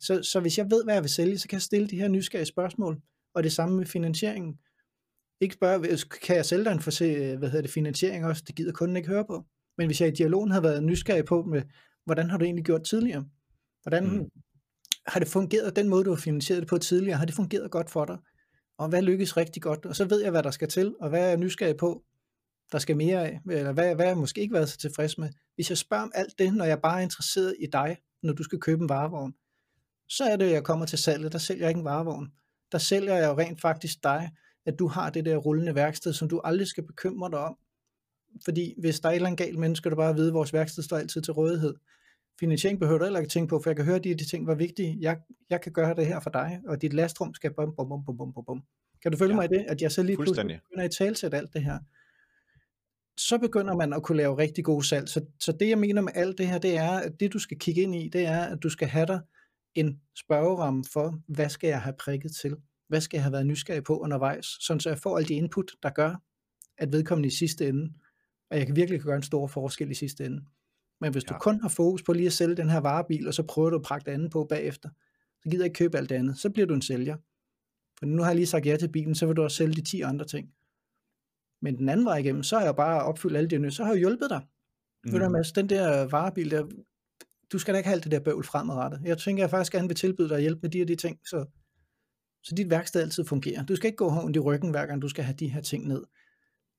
Så, 0.00 0.22
så 0.22 0.40
hvis 0.40 0.58
jeg 0.58 0.70
ved, 0.70 0.84
hvad 0.84 0.94
jeg 0.94 1.02
vil 1.02 1.10
sælge, 1.10 1.38
så 1.38 1.48
kan 1.48 1.56
jeg 1.56 1.62
stille 1.62 1.88
de 1.88 1.96
her 1.96 2.08
nysgerrige 2.08 2.46
spørgsmål. 2.46 3.00
Og 3.34 3.42
det 3.42 3.52
samme 3.52 3.76
med 3.76 3.86
finansieringen. 3.86 4.58
Ikke 5.40 5.54
spørge, 5.54 5.98
kan 6.22 6.36
jeg 6.36 6.46
sælge 6.46 6.64
dig 6.64 6.72
en 6.72 6.80
for, 6.80 6.90
hvad 7.38 7.48
hedder 7.48 7.62
det, 7.62 7.70
finansiering 7.70 8.26
også? 8.26 8.42
Det 8.46 8.54
gider 8.54 8.72
kunden 8.72 8.96
ikke 8.96 9.08
høre 9.08 9.24
på. 9.24 9.44
Men 9.78 9.86
hvis 9.86 10.00
jeg 10.00 10.08
i 10.08 10.12
dialogen 10.12 10.50
havde 10.50 10.62
været 10.62 10.82
nysgerrig 10.82 11.24
på, 11.24 11.42
med, 11.42 11.62
hvordan 12.04 12.30
har 12.30 12.38
du 12.38 12.44
egentlig 12.44 12.64
gjort 12.64 12.84
tidligere? 12.84 13.24
Hvordan 13.82 14.04
mm. 14.04 14.24
har 15.06 15.20
det 15.20 15.28
fungeret, 15.28 15.76
den 15.76 15.88
måde 15.88 16.04
du 16.04 16.10
har 16.10 16.16
finansieret 16.16 16.60
det 16.60 16.68
på 16.68 16.78
tidligere, 16.78 17.18
har 17.18 17.26
det 17.26 17.34
fungeret 17.34 17.70
godt 17.70 17.90
for 17.90 18.04
dig? 18.04 18.18
Og 18.78 18.88
hvad 18.88 19.02
lykkes 19.02 19.36
rigtig 19.36 19.62
godt? 19.62 19.86
Og 19.86 19.96
så 19.96 20.04
ved 20.04 20.22
jeg, 20.22 20.30
hvad 20.30 20.42
der 20.42 20.50
skal 20.50 20.68
til, 20.68 20.94
og 21.00 21.08
hvad 21.08 21.20
er 21.20 21.26
jeg 21.26 21.36
nysgerrig 21.36 21.76
på, 21.76 22.04
der 22.72 22.78
skal 22.78 22.96
mere 22.96 23.26
af, 23.26 23.40
eller 23.50 23.72
hvad, 23.72 23.94
hvad 23.94 24.06
jeg 24.06 24.16
måske 24.16 24.40
ikke 24.40 24.54
været 24.54 24.68
så 24.68 24.78
tilfreds 24.78 25.18
med. 25.18 25.28
Hvis 25.54 25.70
jeg 25.70 25.78
spørger 25.78 26.02
om 26.02 26.12
alt 26.14 26.38
det, 26.38 26.54
når 26.54 26.64
jeg 26.64 26.80
bare 26.82 26.98
er 26.98 27.02
interesseret 27.02 27.56
i 27.58 27.66
dig, 27.72 27.96
når 28.22 28.32
du 28.32 28.42
skal 28.42 28.60
købe 28.60 28.82
en 28.82 28.88
varevogn, 28.88 29.34
så 30.08 30.24
er 30.24 30.36
det, 30.36 30.44
at 30.44 30.52
jeg 30.52 30.64
kommer 30.64 30.86
til 30.86 30.98
salget, 30.98 31.32
der 31.32 31.38
sælger 31.38 31.62
jeg 31.62 31.70
ikke 31.70 31.78
en 31.78 31.84
varevogn. 31.84 32.32
Der 32.72 32.78
sælger 32.78 33.14
jeg 33.14 33.28
jo 33.28 33.38
rent 33.38 33.60
faktisk 33.60 34.02
dig, 34.02 34.30
at 34.66 34.78
du 34.78 34.86
har 34.86 35.10
det 35.10 35.24
der 35.24 35.36
rullende 35.36 35.74
værksted, 35.74 36.12
som 36.12 36.28
du 36.28 36.40
aldrig 36.44 36.66
skal 36.66 36.86
bekymre 36.86 37.30
dig 37.30 37.38
om. 37.38 37.56
Fordi 38.44 38.74
hvis 38.78 39.00
der 39.00 39.08
er 39.08 39.12
et 39.12 39.16
eller 39.16 39.26
andet 39.26 39.46
galt 39.46 39.58
menneske, 39.58 39.90
du 39.90 39.96
bare 39.96 40.14
vide, 40.14 40.28
at 40.28 40.34
vores 40.34 40.52
værksted 40.52 40.82
står 40.82 40.96
altid 40.96 41.22
til 41.22 41.32
rådighed. 41.32 41.74
Finansiering 42.40 42.80
behøver 42.80 42.98
du 42.98 43.04
heller 43.04 43.20
ikke 43.20 43.30
tænke 43.30 43.50
på, 43.50 43.60
for 43.62 43.70
jeg 43.70 43.76
kan 43.76 43.84
høre, 43.84 43.96
at 43.96 44.04
de, 44.04 44.14
de 44.14 44.24
ting 44.24 44.46
var 44.46 44.54
vigtige. 44.54 44.98
Jeg, 45.00 45.18
jeg 45.50 45.60
kan 45.60 45.72
gøre 45.72 45.94
det 45.94 46.06
her 46.06 46.20
for 46.20 46.30
dig, 46.30 46.60
og 46.66 46.82
dit 46.82 46.92
lastrum 46.92 47.34
skal 47.34 47.54
bum, 47.54 47.74
bum, 47.76 47.88
bum, 47.88 48.16
bum, 48.16 48.32
bum, 48.32 48.44
bum. 48.46 48.62
Kan 49.02 49.12
du 49.12 49.18
følge 49.18 49.32
ja, 49.32 49.36
mig 49.36 49.44
i 49.44 49.58
det, 49.58 49.64
at 49.68 49.82
jeg 49.82 49.92
så 49.92 50.02
lige 50.02 50.16
pludselig 50.16 50.60
begynder 50.70 50.84
at 50.84 50.90
talsætte 50.90 51.36
alt 51.36 51.52
det 51.52 51.64
her? 51.64 51.78
Så 53.16 53.38
begynder 53.38 53.76
man 53.76 53.92
at 53.92 54.02
kunne 54.02 54.16
lave 54.16 54.38
rigtig 54.38 54.64
gode 54.64 54.86
salg. 54.86 55.08
Så, 55.08 55.24
så 55.40 55.52
det 55.52 55.68
jeg 55.68 55.78
mener 55.78 56.02
med 56.02 56.12
alt 56.14 56.38
det 56.38 56.46
her, 56.46 56.58
det 56.58 56.76
er, 56.76 56.90
at 56.90 57.20
det 57.20 57.32
du 57.32 57.38
skal 57.38 57.58
kigge 57.58 57.82
ind 57.82 57.94
i, 57.94 58.08
det 58.08 58.26
er, 58.26 58.40
at 58.40 58.62
du 58.62 58.68
skal 58.68 58.88
have 58.88 59.06
dig 59.06 59.20
en 59.74 60.00
spørgeramme 60.18 60.84
for, 60.92 61.20
hvad 61.28 61.48
skal 61.48 61.68
jeg 61.68 61.82
have 61.82 61.94
prikket 61.98 62.32
til? 62.32 62.56
Hvad 62.88 63.00
skal 63.00 63.16
jeg 63.16 63.24
have 63.24 63.32
været 63.32 63.46
nysgerrig 63.46 63.84
på 63.84 63.98
undervejs? 63.98 64.46
Sådan 64.60 64.80
så 64.80 64.88
jeg 64.88 64.98
får 64.98 65.16
alle 65.16 65.28
de 65.28 65.34
input, 65.34 65.72
der 65.82 65.90
gør, 65.90 66.22
at 66.78 66.92
vedkommende 66.92 67.26
i 67.26 67.30
sidste 67.30 67.68
ende, 67.68 67.92
og 68.50 68.58
jeg 68.58 68.66
kan 68.66 68.76
virkelig 68.76 69.00
gøre 69.00 69.16
en 69.16 69.22
stor 69.22 69.46
forskel 69.46 69.90
i 69.90 69.94
sidste 69.94 70.24
ende. 70.24 70.44
Men 71.00 71.12
hvis 71.12 71.24
ja. 71.24 71.28
du 71.28 71.38
kun 71.38 71.60
har 71.60 71.68
fokus 71.68 72.02
på 72.02 72.12
lige 72.12 72.26
at 72.26 72.32
sælge 72.32 72.56
den 72.56 72.70
her 72.70 72.78
varebil, 72.78 73.28
og 73.28 73.34
så 73.34 73.42
prøver 73.42 73.70
du 73.70 73.76
at 73.76 73.82
pragte 73.82 74.10
andet 74.12 74.30
på 74.30 74.44
bagefter, 74.44 74.88
så 75.42 75.48
gider 75.48 75.64
jeg 75.64 75.66
ikke 75.66 75.78
købe 75.78 75.98
alt 75.98 76.10
det 76.10 76.14
andet. 76.14 76.38
Så 76.38 76.50
bliver 76.50 76.66
du 76.66 76.74
en 76.74 76.82
sælger. 76.82 77.16
For 77.98 78.06
nu 78.06 78.22
har 78.22 78.28
jeg 78.30 78.36
lige 78.36 78.46
sagt 78.46 78.66
ja 78.66 78.76
til 78.76 78.88
bilen, 78.88 79.14
så 79.14 79.26
vil 79.26 79.36
du 79.36 79.42
også 79.42 79.56
sælge 79.56 79.74
de 79.74 79.82
10 79.82 80.00
andre 80.00 80.24
ting. 80.24 80.48
Men 81.62 81.78
den 81.78 81.88
anden 81.88 82.06
vej 82.06 82.16
igennem, 82.16 82.42
så 82.42 82.58
har 82.58 82.64
jeg 82.64 82.76
bare 82.76 83.02
opfyldt 83.02 83.36
alle 83.36 83.50
de 83.50 83.70
så 83.70 83.84
har 83.84 83.92
jeg 83.92 83.98
hjulpet 83.98 84.30
dig. 84.30 84.40
Mm. 85.04 85.12
Ved 85.12 85.20
du, 85.20 85.28
Mads, 85.28 85.52
den 85.52 85.68
der 85.68 86.08
varebil 86.08 86.50
der, 86.50 86.66
du 87.52 87.58
skal 87.58 87.74
da 87.74 87.78
ikke 87.78 87.88
have 87.88 87.94
alt 87.94 88.04
det 88.04 88.12
der 88.12 88.20
bøvl 88.20 88.44
fremadrettet. 88.44 89.00
Jeg 89.04 89.18
tænker, 89.18 89.42
jeg 89.42 89.50
faktisk 89.50 89.72
gerne 89.72 89.88
vil 89.88 89.96
tilbyde 89.96 90.28
dig 90.28 90.40
hjælp 90.40 90.62
med 90.62 90.70
de 90.70 90.78
her 90.78 90.84
de 90.84 90.96
ting, 90.96 91.18
så, 91.26 91.44
så 92.42 92.54
dit 92.54 92.70
værksted 92.70 93.02
altid 93.02 93.24
fungerer. 93.24 93.64
Du 93.64 93.76
skal 93.76 93.86
ikke 93.86 93.96
gå 93.96 94.08
hånd 94.08 94.36
i 94.36 94.38
ryggen, 94.38 94.70
hver 94.70 94.86
gang 94.86 95.02
du 95.02 95.08
skal 95.08 95.24
have 95.24 95.36
de 95.36 95.48
her 95.48 95.60
ting 95.60 95.88
ned. 95.88 96.02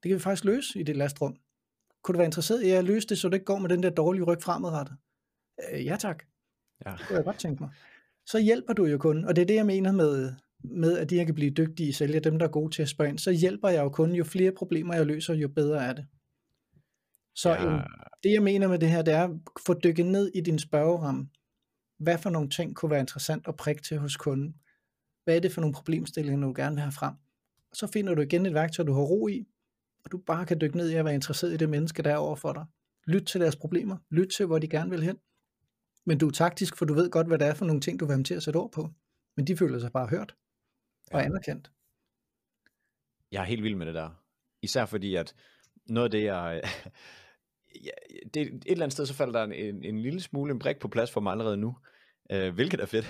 Det 0.03 0.09
kan 0.09 0.13
vi 0.15 0.19
faktisk 0.19 0.45
løse 0.45 0.79
i 0.79 0.83
det 0.83 0.97
lastrum. 0.97 1.35
Kunne 2.03 2.13
du 2.13 2.17
være 2.17 2.25
interesseret 2.25 2.63
i 2.63 2.69
at 2.69 2.83
løse 2.83 3.07
det, 3.07 3.17
så 3.17 3.29
du 3.29 3.33
ikke 3.33 3.45
går 3.45 3.59
med 3.59 3.69
den 3.69 3.83
der 3.83 3.89
dårlige 3.89 4.23
ryg 4.23 4.41
fremadrettet? 4.41 4.97
Øh, 5.71 5.85
ja 5.85 5.95
tak. 5.99 6.23
Ja. 6.85 6.91
Det 6.91 7.07
kunne 7.07 7.15
jeg 7.15 7.25
godt 7.25 7.39
tænke 7.39 7.63
mig. 7.63 7.69
Så 8.25 8.39
hjælper 8.39 8.73
du 8.73 8.85
jo 8.85 8.97
kun, 8.97 9.25
og 9.25 9.35
det 9.35 9.41
er 9.41 9.45
det, 9.45 9.55
jeg 9.55 9.65
mener 9.65 9.91
med, 9.91 10.33
med 10.63 10.97
at 10.97 11.09
de 11.09 11.15
her 11.15 11.25
kan 11.25 11.35
blive 11.35 11.51
dygtige 11.51 11.93
sælgere, 11.93 12.19
dem 12.19 12.39
der 12.39 12.45
er 12.45 12.51
gode 12.51 12.75
til 12.75 12.81
at 12.81 12.89
spørge 12.89 13.09
ind, 13.09 13.19
så 13.19 13.31
hjælper 13.31 13.69
jeg 13.69 13.83
jo 13.83 13.89
kun, 13.89 14.11
jo 14.11 14.23
flere 14.23 14.51
problemer 14.51 14.95
jeg 14.95 15.05
løser, 15.05 15.33
jo 15.33 15.47
bedre 15.47 15.85
er 15.85 15.93
det. 15.93 16.05
Så 17.35 17.49
ja. 17.49 17.75
en, 17.75 17.81
det 18.23 18.31
jeg 18.33 18.43
mener 18.43 18.67
med 18.67 18.79
det 18.79 18.89
her, 18.89 19.01
det 19.01 19.13
er 19.13 19.23
at 19.23 19.31
få 19.65 19.73
dykket 19.73 20.05
ned 20.05 20.31
i 20.35 20.41
din 20.41 20.59
spørgeramme. 20.59 21.29
Hvad 21.99 22.17
for 22.17 22.29
nogle 22.29 22.49
ting 22.49 22.75
kunne 22.75 22.91
være 22.91 22.99
interessant 22.99 23.47
at 23.47 23.55
prikke 23.55 23.81
til 23.81 23.97
hos 23.97 24.17
kunden? 24.17 24.55
Hvad 25.23 25.35
er 25.35 25.39
det 25.39 25.51
for 25.51 25.61
nogle 25.61 25.73
problemstillinger, 25.73 26.47
du 26.47 26.53
gerne 26.55 26.75
vil 26.75 26.81
have 26.81 26.91
frem? 26.91 27.13
Og 27.71 27.75
så 27.75 27.87
finder 27.87 28.15
du 28.15 28.21
igen 28.21 28.45
et 28.45 28.53
værktøj, 28.53 28.85
du 28.85 28.93
har 28.93 29.01
ro 29.01 29.27
i, 29.27 29.47
og 30.05 30.11
du 30.11 30.17
bare 30.17 30.45
kan 30.45 30.61
dykke 30.61 30.77
ned 30.77 30.89
i 30.89 30.95
at 30.95 31.05
være 31.05 31.13
interesseret 31.13 31.53
i 31.53 31.57
det 31.57 31.69
menneske, 31.69 32.03
der 32.03 32.11
er 32.11 32.17
over 32.17 32.35
for 32.35 32.53
dig. 32.53 32.65
Lyt 33.07 33.23
til 33.23 33.41
deres 33.41 33.55
problemer. 33.55 33.97
Lyt 34.11 34.27
til, 34.37 34.45
hvor 34.45 34.59
de 34.59 34.67
gerne 34.67 34.89
vil 34.89 35.03
hen. 35.03 35.17
Men 36.05 36.17
du 36.17 36.27
er 36.27 36.31
taktisk, 36.31 36.77
for 36.77 36.85
du 36.85 36.93
ved 36.93 37.09
godt, 37.09 37.27
hvad 37.27 37.39
det 37.39 37.47
er 37.47 37.53
for 37.53 37.65
nogle 37.65 37.81
ting, 37.81 37.99
du 37.99 38.05
vil 38.05 38.15
have 38.15 38.23
til 38.23 38.33
at 38.33 38.43
sætte 38.43 38.57
ord 38.57 38.71
på. 38.71 38.89
Men 39.37 39.47
de 39.47 39.57
føler 39.57 39.79
sig 39.79 39.91
bare 39.91 40.07
hørt 40.07 40.35
og 41.11 41.19
ja. 41.19 41.25
anerkendt. 41.25 41.71
Jeg 43.31 43.41
er 43.41 43.45
helt 43.45 43.63
vild 43.63 43.75
med 43.75 43.85
det 43.85 43.95
der. 43.95 44.09
Især 44.61 44.85
fordi, 44.85 45.15
at 45.15 45.35
noget 45.85 46.05
af 46.05 46.11
det, 46.11 46.23
jeg... 46.23 46.61
ja, 47.85 47.91
det, 48.33 48.41
et 48.41 48.63
eller 48.65 48.83
andet 48.83 48.93
sted, 48.93 49.05
så 49.05 49.13
falder 49.13 49.45
der 49.45 49.53
en, 49.53 49.83
en 49.83 49.99
lille 49.99 50.21
smule 50.21 50.51
en 50.51 50.59
brik 50.59 50.79
på 50.79 50.87
plads 50.87 51.11
for 51.11 51.21
mig 51.21 51.31
allerede 51.31 51.57
nu. 51.57 51.77
Øh, 52.31 52.53
hvilket 52.53 52.79
er 52.79 52.85
fedt. 52.85 53.05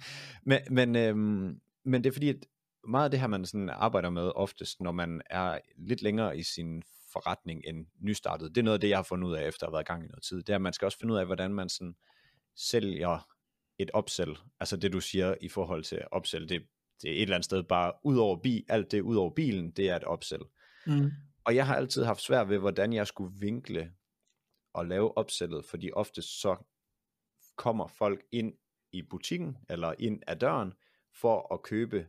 men, 0.50 0.60
men, 0.70 0.96
øhm, 0.96 1.60
men 1.84 2.04
det 2.04 2.10
er 2.10 2.12
fordi, 2.12 2.28
at 2.28 2.46
meget 2.88 3.04
af 3.04 3.10
det 3.10 3.20
her, 3.20 3.26
man 3.26 3.44
sådan 3.44 3.70
arbejder 3.70 4.10
med 4.10 4.32
oftest, 4.34 4.80
når 4.80 4.92
man 4.92 5.22
er 5.30 5.58
lidt 5.76 6.02
længere 6.02 6.38
i 6.38 6.42
sin 6.42 6.82
forretning 7.12 7.62
end 7.66 7.86
nystartet, 8.00 8.54
det 8.54 8.60
er 8.60 8.64
noget 8.64 8.76
af 8.76 8.80
det, 8.80 8.88
jeg 8.88 8.98
har 8.98 9.02
fundet 9.02 9.28
ud 9.28 9.34
af, 9.34 9.48
efter 9.48 9.66
at 9.66 9.68
have 9.68 9.72
været 9.72 9.84
i 9.84 9.92
gang 9.92 10.04
i 10.04 10.08
noget 10.08 10.22
tid, 10.22 10.36
det 10.36 10.50
er, 10.50 10.54
at 10.54 10.62
man 10.62 10.72
skal 10.72 10.86
også 10.86 10.98
finde 10.98 11.14
ud 11.14 11.18
af, 11.18 11.26
hvordan 11.26 11.54
man 11.54 11.68
sådan 11.68 11.94
sælger 12.56 13.28
et 13.78 13.90
opsæl, 13.90 14.38
altså 14.60 14.76
det 14.76 14.92
du 14.92 15.00
siger 15.00 15.34
i 15.40 15.48
forhold 15.48 15.84
til 15.84 16.02
opsæl, 16.10 16.48
det, 16.48 16.62
det 17.02 17.10
er 17.10 17.14
et 17.14 17.22
eller 17.22 17.34
andet 17.34 17.44
sted 17.44 17.62
bare 17.62 17.92
ud 18.04 18.16
over 18.16 18.36
bil, 18.36 18.64
alt 18.68 18.90
det 18.90 19.00
ud 19.00 19.16
over 19.16 19.30
bilen, 19.30 19.70
det 19.70 19.90
er 19.90 19.96
et 19.96 20.04
opsæl. 20.04 20.40
Mm. 20.86 21.10
Og 21.44 21.54
jeg 21.54 21.66
har 21.66 21.76
altid 21.76 22.04
haft 22.04 22.20
svært 22.20 22.48
ved, 22.48 22.58
hvordan 22.58 22.92
jeg 22.92 23.06
skulle 23.06 23.34
vinkle 23.40 23.92
og 24.74 24.86
lave 24.86 25.18
opsættet, 25.18 25.64
fordi 25.64 25.90
ofte 25.92 26.22
så 26.22 26.56
kommer 27.56 27.86
folk 27.86 28.24
ind 28.32 28.54
i 28.92 29.02
butikken, 29.02 29.56
eller 29.68 29.94
ind 29.98 30.22
ad 30.26 30.36
døren, 30.36 30.72
for 31.14 31.54
at 31.54 31.62
købe 31.62 32.06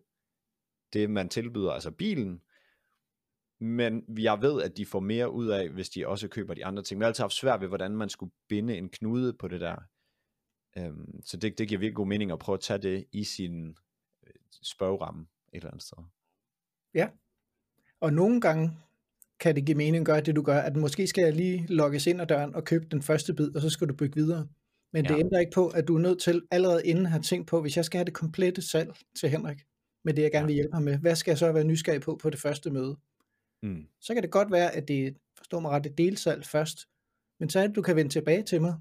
det, 0.94 1.10
man 1.10 1.30
tilbyder, 1.30 1.72
altså 1.72 1.92
bilen, 1.92 2.42
men 3.60 4.20
jeg 4.20 4.42
ved, 4.42 4.62
at 4.62 4.78
de 4.78 4.86
får 4.86 5.00
mere 5.00 5.32
ud 5.32 5.48
af, 5.48 5.70
hvis 5.70 5.90
de 5.90 6.08
også 6.08 6.28
køber 6.28 6.54
de 6.54 6.66
andre 6.66 6.84
ting. 6.84 6.98
Men 6.98 7.02
jeg 7.02 7.06
har 7.06 7.10
altid 7.10 7.24
haft 7.24 7.34
svært 7.34 7.62
ved, 7.62 7.68
hvordan 7.68 7.98
man 7.98 8.10
skulle 8.10 8.32
binde 8.50 8.78
en 8.78 8.90
knude 8.90 9.34
på 9.34 9.48
det 9.48 9.62
der. 9.62 9.76
Øhm, 10.78 11.22
så 11.26 11.38
det, 11.38 11.58
det 11.58 11.68
giver 11.68 11.80
virkelig 11.80 11.96
god 11.96 12.08
mening 12.08 12.32
at 12.32 12.40
prøve 12.40 12.54
at 12.54 12.60
tage 12.60 12.82
det 12.82 13.06
i 13.12 13.24
sin 13.24 13.78
spørgeramme 14.64 15.22
et 15.54 15.58
eller 15.58 15.72
andet 15.72 15.84
sted. 15.84 15.98
Ja, 16.94 17.08
og 18.00 18.14
nogle 18.14 18.42
gange 18.42 18.72
kan 19.40 19.56
det 19.56 19.66
give 19.66 19.78
mening 19.78 20.02
at 20.02 20.06
gøre 20.06 20.22
det, 20.22 20.36
du 20.36 20.42
gør, 20.42 20.60
at 20.60 20.76
måske 20.76 21.08
skal 21.08 21.24
jeg 21.24 21.34
lige 21.34 21.66
logges 21.68 22.08
ind 22.08 22.22
ad 22.22 22.28
døren 22.28 22.56
og 22.56 22.64
købe 22.64 22.86
den 22.92 23.02
første 23.02 23.34
bid, 23.34 23.56
og 23.56 23.62
så 23.62 23.70
skal 23.70 23.88
du 23.88 23.94
bygge 23.94 24.16
videre. 24.16 24.48
Men 24.94 25.06
ja. 25.06 25.14
det 25.14 25.20
ændrer 25.20 25.40
ikke 25.40 25.52
på, 25.52 25.68
at 25.68 25.88
du 25.88 25.96
er 25.96 26.00
nødt 26.00 26.22
til 26.22 26.42
allerede 26.52 26.86
inden 26.86 27.06
at 27.06 27.12
have 27.12 27.22
tænkt 27.22 27.48
på, 27.48 27.62
hvis 27.62 27.78
jeg 27.78 27.86
skal 27.86 27.98
have 27.98 28.06
det 28.06 28.14
komplette 28.14 28.62
salg 28.62 28.94
til 29.20 29.30
Henrik, 29.30 29.66
med 30.04 30.14
det 30.14 30.22
jeg 30.22 30.32
gerne 30.32 30.46
vil 30.46 30.56
hjælpe 30.56 30.74
ham 30.74 30.84
med, 30.84 30.98
hvad 30.98 31.16
skal 31.16 31.32
jeg 31.32 31.38
så 31.38 31.52
være 31.52 31.64
nysgerrig 31.64 32.02
på 32.02 32.20
på 32.22 32.30
det 32.30 32.40
første 32.40 32.72
møde? 32.72 32.98
Mm. 33.64 33.88
Så 34.02 34.14
kan 34.14 34.24
det 34.24 34.32
godt 34.32 34.52
være, 34.52 34.76
at 34.76 34.88
det, 34.88 35.18
forstår 35.38 35.60
mig 35.60 35.72
ret, 35.72 35.84
det 35.84 35.98
delsalg 35.98 36.46
først, 36.46 36.78
men 37.40 37.50
så 37.50 37.60
er 37.60 37.68
det, 37.68 37.76
du 37.76 37.82
kan 37.82 37.96
vende 37.96 38.12
tilbage 38.12 38.44
til 38.44 38.62
mig, 38.62 38.76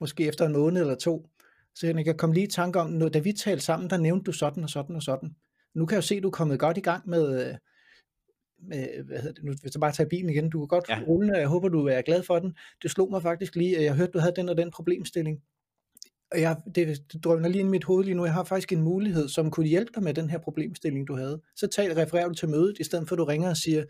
måske 0.00 0.26
efter 0.26 0.46
en 0.46 0.52
måned 0.52 0.80
eller 0.80 0.94
to, 0.94 1.30
så 1.76 1.86
jeg 1.86 2.04
kan 2.04 2.16
komme 2.16 2.34
lige 2.34 2.46
i 2.46 2.50
tanke 2.50 2.80
om, 2.80 2.90
når, 2.90 3.08
da 3.08 3.18
vi 3.18 3.32
talte 3.32 3.64
sammen, 3.64 3.90
der 3.90 3.96
nævnte 3.96 4.24
du 4.24 4.32
sådan 4.32 4.62
og 4.62 4.70
sådan 4.70 4.96
og 4.96 5.02
sådan. 5.02 5.36
Nu 5.74 5.86
kan 5.86 5.94
jeg 5.94 6.02
jo 6.02 6.06
se, 6.06 6.14
at 6.14 6.22
du 6.22 6.28
er 6.28 6.32
kommet 6.32 6.58
godt 6.58 6.76
i 6.76 6.80
gang 6.80 7.08
med, 7.08 7.54
med 8.62 9.04
hvad 9.04 9.18
hedder 9.18 9.32
det, 9.32 9.44
nu 9.44 9.52
hvis 9.60 9.74
jeg 9.74 9.80
bare 9.80 9.92
tager 9.92 10.08
bilen 10.08 10.30
igen, 10.30 10.50
du 10.50 10.58
kan 10.58 10.68
godt 10.68 10.88
ja. 10.88 11.00
rulle, 11.06 11.32
og 11.32 11.40
jeg 11.40 11.48
håber, 11.48 11.68
du 11.68 11.86
er 11.86 12.02
glad 12.02 12.22
for 12.22 12.38
den. 12.38 12.56
Det 12.82 12.90
slog 12.90 13.10
mig 13.10 13.22
faktisk 13.22 13.56
lige, 13.56 13.78
at 13.78 13.84
jeg 13.84 13.94
hørte, 13.94 14.12
du 14.12 14.18
havde 14.18 14.32
den 14.36 14.48
og 14.48 14.56
den 14.56 14.70
problemstilling. 14.70 15.40
Og 16.32 16.40
jeg, 16.40 16.56
det, 16.74 17.12
det 17.12 17.24
drømmer 17.24 17.48
lige 17.48 17.60
ind 17.60 17.68
i 17.68 17.70
mit 17.70 17.84
hoved 17.84 18.04
lige 18.04 18.14
nu, 18.14 18.24
jeg 18.24 18.34
har 18.34 18.44
faktisk 18.44 18.72
en 18.72 18.82
mulighed, 18.82 19.28
som 19.28 19.50
kunne 19.50 19.66
hjælpe 19.66 19.90
dig 19.94 20.02
med 20.02 20.14
den 20.14 20.30
her 20.30 20.38
problemstilling, 20.38 21.08
du 21.08 21.16
havde. 21.16 21.40
Så 21.56 21.66
tal, 21.66 21.92
refererer 21.92 22.28
du 22.28 22.34
til 22.34 22.48
mødet, 22.48 22.78
i 22.80 22.84
stedet 22.84 23.08
for 23.08 23.14
at 23.14 23.18
du 23.18 23.24
ringer 23.24 23.50
og 23.50 23.56
siger, 23.56 23.84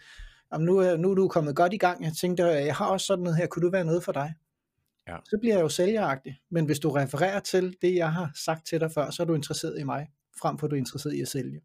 nu, 0.59 0.79
er, 0.79 0.97
nu 0.97 1.11
er 1.11 1.15
du 1.15 1.29
kommet 1.29 1.57
godt 1.57 1.73
i 1.73 1.77
gang, 1.77 2.05
jeg 2.05 2.13
tænkte, 2.21 2.45
jeg 2.45 2.75
har 2.75 2.87
også 2.87 3.07
sådan 3.07 3.23
noget 3.23 3.37
her, 3.37 3.47
kunne 3.47 3.63
du 3.63 3.71
være 3.71 3.85
noget 3.85 4.05
for 4.05 4.13
dig? 4.13 4.35
Ja. 5.09 5.17
Så 5.25 5.39
bliver 5.41 5.55
jeg 5.55 5.63
jo 5.63 5.69
sælgeragtig, 5.69 6.41
men 6.51 6.65
hvis 6.65 6.79
du 6.79 6.91
refererer 6.91 7.41
til 7.41 7.77
det, 7.83 7.95
jeg 7.95 8.13
har 8.13 8.31
sagt 8.35 8.67
til 8.67 8.81
dig 8.81 8.93
før, 8.93 9.11
så 9.11 9.23
er 9.23 9.27
du 9.27 9.35
interesseret 9.35 9.81
i 9.81 9.85
mig, 9.85 10.09
frem 10.41 10.59
for 10.59 10.67
at 10.67 10.71
du 10.71 10.77
er 10.77 10.79
interesseret 10.79 11.15
i 11.15 11.21
at 11.21 11.29
sælge. 11.29 11.61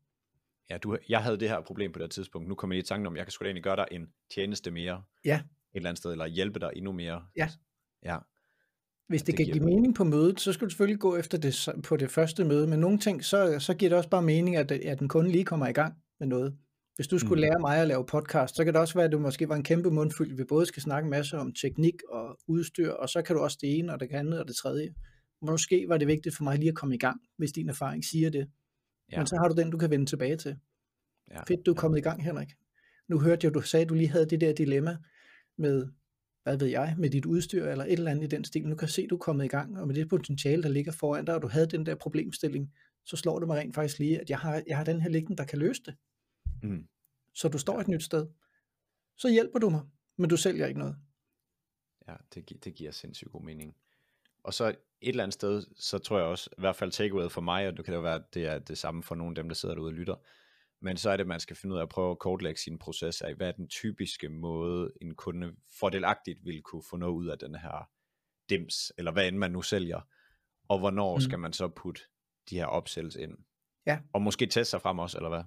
Ja, 0.69 0.77
du, 0.77 0.97
jeg 1.10 1.23
havde 1.23 1.39
det 1.39 1.49
her 1.49 1.62
problem 1.62 1.91
på 1.91 1.99
det 1.99 2.12
tidspunkt, 2.12 2.47
nu 2.47 2.56
kommer 2.56 2.75
jeg 2.75 2.84
i 2.84 2.86
tanken 2.86 3.08
om, 3.08 3.15
jeg 3.15 3.25
kan 3.25 3.32
sgu 3.32 3.43
da 3.43 3.47
egentlig 3.47 3.63
gøre 3.63 3.75
dig 3.75 3.88
en 3.91 4.08
tjeneste 4.36 4.71
mere, 4.71 5.04
ja. 5.25 5.36
et 5.36 5.43
eller 5.73 5.89
andet 5.89 5.97
sted, 5.97 6.12
eller 6.12 6.25
hjælpe 6.25 6.60
dig 6.60 6.71
endnu 6.75 6.91
mere. 6.91 7.23
Ja. 7.36 7.49
Ja. 8.04 8.17
Hvis 9.08 9.21
det, 9.21 9.27
det 9.27 9.38
kan 9.38 9.54
give 9.54 9.65
mening 9.65 9.95
på 9.95 10.04
mødet, 10.04 10.39
så 10.39 10.54
skal 10.54 10.65
du 10.65 10.69
selvfølgelig 10.69 10.99
gå 10.99 11.15
efter 11.15 11.38
det 11.38 11.69
på 11.84 11.97
det 11.97 12.12
første 12.12 12.45
møde, 12.45 12.67
men 12.67 12.80
nogle 12.80 12.99
ting, 12.99 13.25
så, 13.25 13.60
så 13.60 13.73
giver 13.73 13.89
det 13.89 13.97
også 13.97 14.10
bare 14.10 14.21
mening, 14.21 14.56
at, 14.56 14.71
at 14.71 14.99
den 14.99 15.10
kunde 15.10 15.32
lige 15.32 15.45
kommer 15.45 15.67
i 15.67 15.71
gang 15.71 15.93
med 16.19 16.27
noget. 16.27 16.58
Hvis 17.01 17.07
du 17.07 17.19
skulle 17.19 17.39
mm. 17.39 17.41
lære 17.41 17.59
mig 17.59 17.77
at 17.77 17.87
lave 17.87 18.05
podcast, 18.05 18.55
så 18.55 18.63
kan 18.63 18.73
det 18.73 18.81
også 18.81 18.93
være, 18.93 19.05
at 19.05 19.11
du 19.11 19.19
måske 19.19 19.49
var 19.49 19.55
en 19.55 19.63
kæmpe 19.63 19.91
mundfyldt. 19.91 20.37
Vi 20.37 20.43
både 20.43 20.65
skal 20.65 20.83
snakke 20.83 21.09
masser 21.09 21.37
om 21.37 21.53
teknik 21.53 21.93
og 22.09 22.39
udstyr, 22.47 22.91
og 22.91 23.09
så 23.09 23.21
kan 23.21 23.35
du 23.35 23.41
også 23.41 23.57
det 23.61 23.77
ene, 23.77 23.93
og 23.93 23.99
det 23.99 24.11
andet, 24.11 24.39
og 24.39 24.47
det 24.47 24.55
tredje. 24.55 24.93
Måske 25.41 25.85
var 25.89 25.97
det 25.97 26.07
vigtigt 26.07 26.35
for 26.35 26.43
mig 26.43 26.57
lige 26.57 26.69
at 26.69 26.75
komme 26.75 26.95
i 26.95 26.97
gang, 26.97 27.21
hvis 27.37 27.51
din 27.51 27.69
erfaring 27.69 28.05
siger 28.05 28.29
det. 28.29 28.47
Ja. 29.11 29.17
Men 29.17 29.27
så 29.27 29.35
har 29.41 29.47
du 29.47 29.61
den, 29.61 29.71
du 29.71 29.77
kan 29.77 29.89
vende 29.89 30.05
tilbage 30.05 30.37
til. 30.37 30.57
Ja. 31.31 31.43
Fedt, 31.47 31.65
du 31.65 31.71
er 31.71 31.75
kommet 31.75 31.97
ja. 31.97 32.01
i 32.01 32.03
gang, 32.03 32.23
Henrik. 32.23 32.49
Nu 33.09 33.19
hørte 33.19 33.45
jeg, 33.45 33.53
du 33.53 33.61
sagde, 33.61 33.83
at 33.83 33.89
du 33.89 33.93
lige 33.93 34.09
havde 34.09 34.25
det 34.25 34.41
der 34.41 34.53
dilemma 34.53 34.97
med 35.57 35.87
hvad 36.43 36.57
ved 36.57 36.67
jeg, 36.67 36.95
med 36.97 37.09
dit 37.09 37.25
udstyr 37.25 37.65
eller 37.65 37.85
et 37.85 37.93
eller 37.93 38.11
andet 38.11 38.23
i 38.23 38.35
den 38.35 38.43
stil. 38.43 38.67
Nu 38.67 38.75
kan 38.75 38.87
se, 38.87 39.07
du 39.07 39.15
er 39.15 39.19
kommet 39.19 39.45
i 39.45 39.47
gang, 39.47 39.79
og 39.79 39.87
med 39.87 39.95
det 39.95 40.09
potentiale, 40.09 40.63
der 40.63 40.69
ligger 40.69 40.91
foran 40.91 41.25
dig, 41.25 41.35
og 41.35 41.41
du 41.41 41.47
havde 41.47 41.67
den 41.67 41.85
der 41.85 41.95
problemstilling, 41.95 42.73
så 43.05 43.17
slår 43.17 43.39
det 43.39 43.47
mig 43.47 43.57
rent 43.57 43.75
faktisk 43.75 43.99
lige, 43.99 44.21
at 44.21 44.29
jeg 44.29 44.37
har, 44.37 44.61
jeg 44.67 44.77
har 44.77 44.83
den 44.83 45.01
her 45.01 45.09
liggende, 45.09 45.37
der 45.37 45.43
kan 45.43 45.59
løse 45.59 45.81
det. 45.85 45.95
Mm. 46.63 46.88
Så 47.34 47.47
du 47.47 47.58
står 47.58 47.80
et 47.80 47.88
nyt 47.88 48.04
sted. 48.04 48.28
Så 49.17 49.30
hjælper 49.30 49.60
du 49.60 49.69
mig, 49.69 49.82
men 50.17 50.30
du 50.30 50.38
sælger 50.38 50.67
ikke 50.67 50.80
noget. 50.80 50.95
Ja, 52.08 52.15
det, 52.34 52.63
det 52.63 52.76
giver 52.76 52.91
sindssygt 52.91 53.32
god 53.32 53.43
mening. 53.43 53.76
Og 54.43 54.54
så 54.54 54.67
et 54.67 54.76
eller 55.02 55.24
andet 55.24 55.34
sted, 55.34 55.63
så 55.78 55.97
tror 55.97 56.17
jeg 56.17 56.28
også, 56.28 56.50
i 56.58 56.62
hvert 56.62 56.76
fald 56.76 56.91
takeaway 56.91 57.30
for 57.30 57.41
mig, 57.41 57.67
og 57.67 57.78
det 57.78 57.86
kan 57.86 57.93
jo 57.93 58.02
være, 58.02 58.15
at 58.15 58.34
det 58.34 58.45
er 58.45 58.60
det 58.60 58.78
samme 58.78 59.04
for 59.04 59.15
nogle 59.15 59.32
af 59.32 59.36
dem, 59.36 59.50
der 59.50 59.56
sidder 59.56 59.76
derude 59.76 59.89
og 59.89 59.93
lytter, 59.93 60.15
men 60.82 60.97
så 60.97 61.10
er 61.10 61.17
det, 61.17 61.24
at 61.24 61.28
man 61.28 61.39
skal 61.39 61.56
finde 61.56 61.74
ud 61.76 61.80
af 61.80 61.84
at 61.84 61.89
prøve 61.89 62.12
at 62.12 62.19
kortlægge 62.19 62.60
sin 62.60 62.80
proces 62.80 63.21
af, 63.21 63.36
hvad 63.36 63.47
er 63.47 63.52
den 63.52 63.67
typiske 63.67 64.30
måde, 64.30 64.91
en 65.02 65.15
kunde 65.15 65.56
fordelagtigt 65.80 66.45
vil 66.45 66.62
kunne 66.62 66.84
få 66.89 66.97
noget 66.97 67.13
ud 67.13 67.28
af 67.28 67.39
den 67.39 67.56
her 67.56 67.89
dims, 68.50 68.91
eller 68.97 69.12
hvad 69.12 69.28
end 69.28 69.38
man 69.38 69.52
nu 69.52 69.62
sælger, 69.62 70.02
og 70.67 70.80
hvornår 70.80 71.15
mm. 71.15 71.21
skal 71.21 71.39
man 71.39 71.54
så 71.54 71.67
putte 71.67 72.02
de 72.50 72.56
her 72.56 72.65
opsælges 72.65 73.15
ind. 73.15 73.38
Ja. 73.86 74.00
Og 74.13 74.21
måske 74.21 74.45
teste 74.45 74.69
sig 74.69 74.82
frem 74.82 75.00
også, 75.00 75.17
eller 75.17 75.30
hvad? 75.30 75.43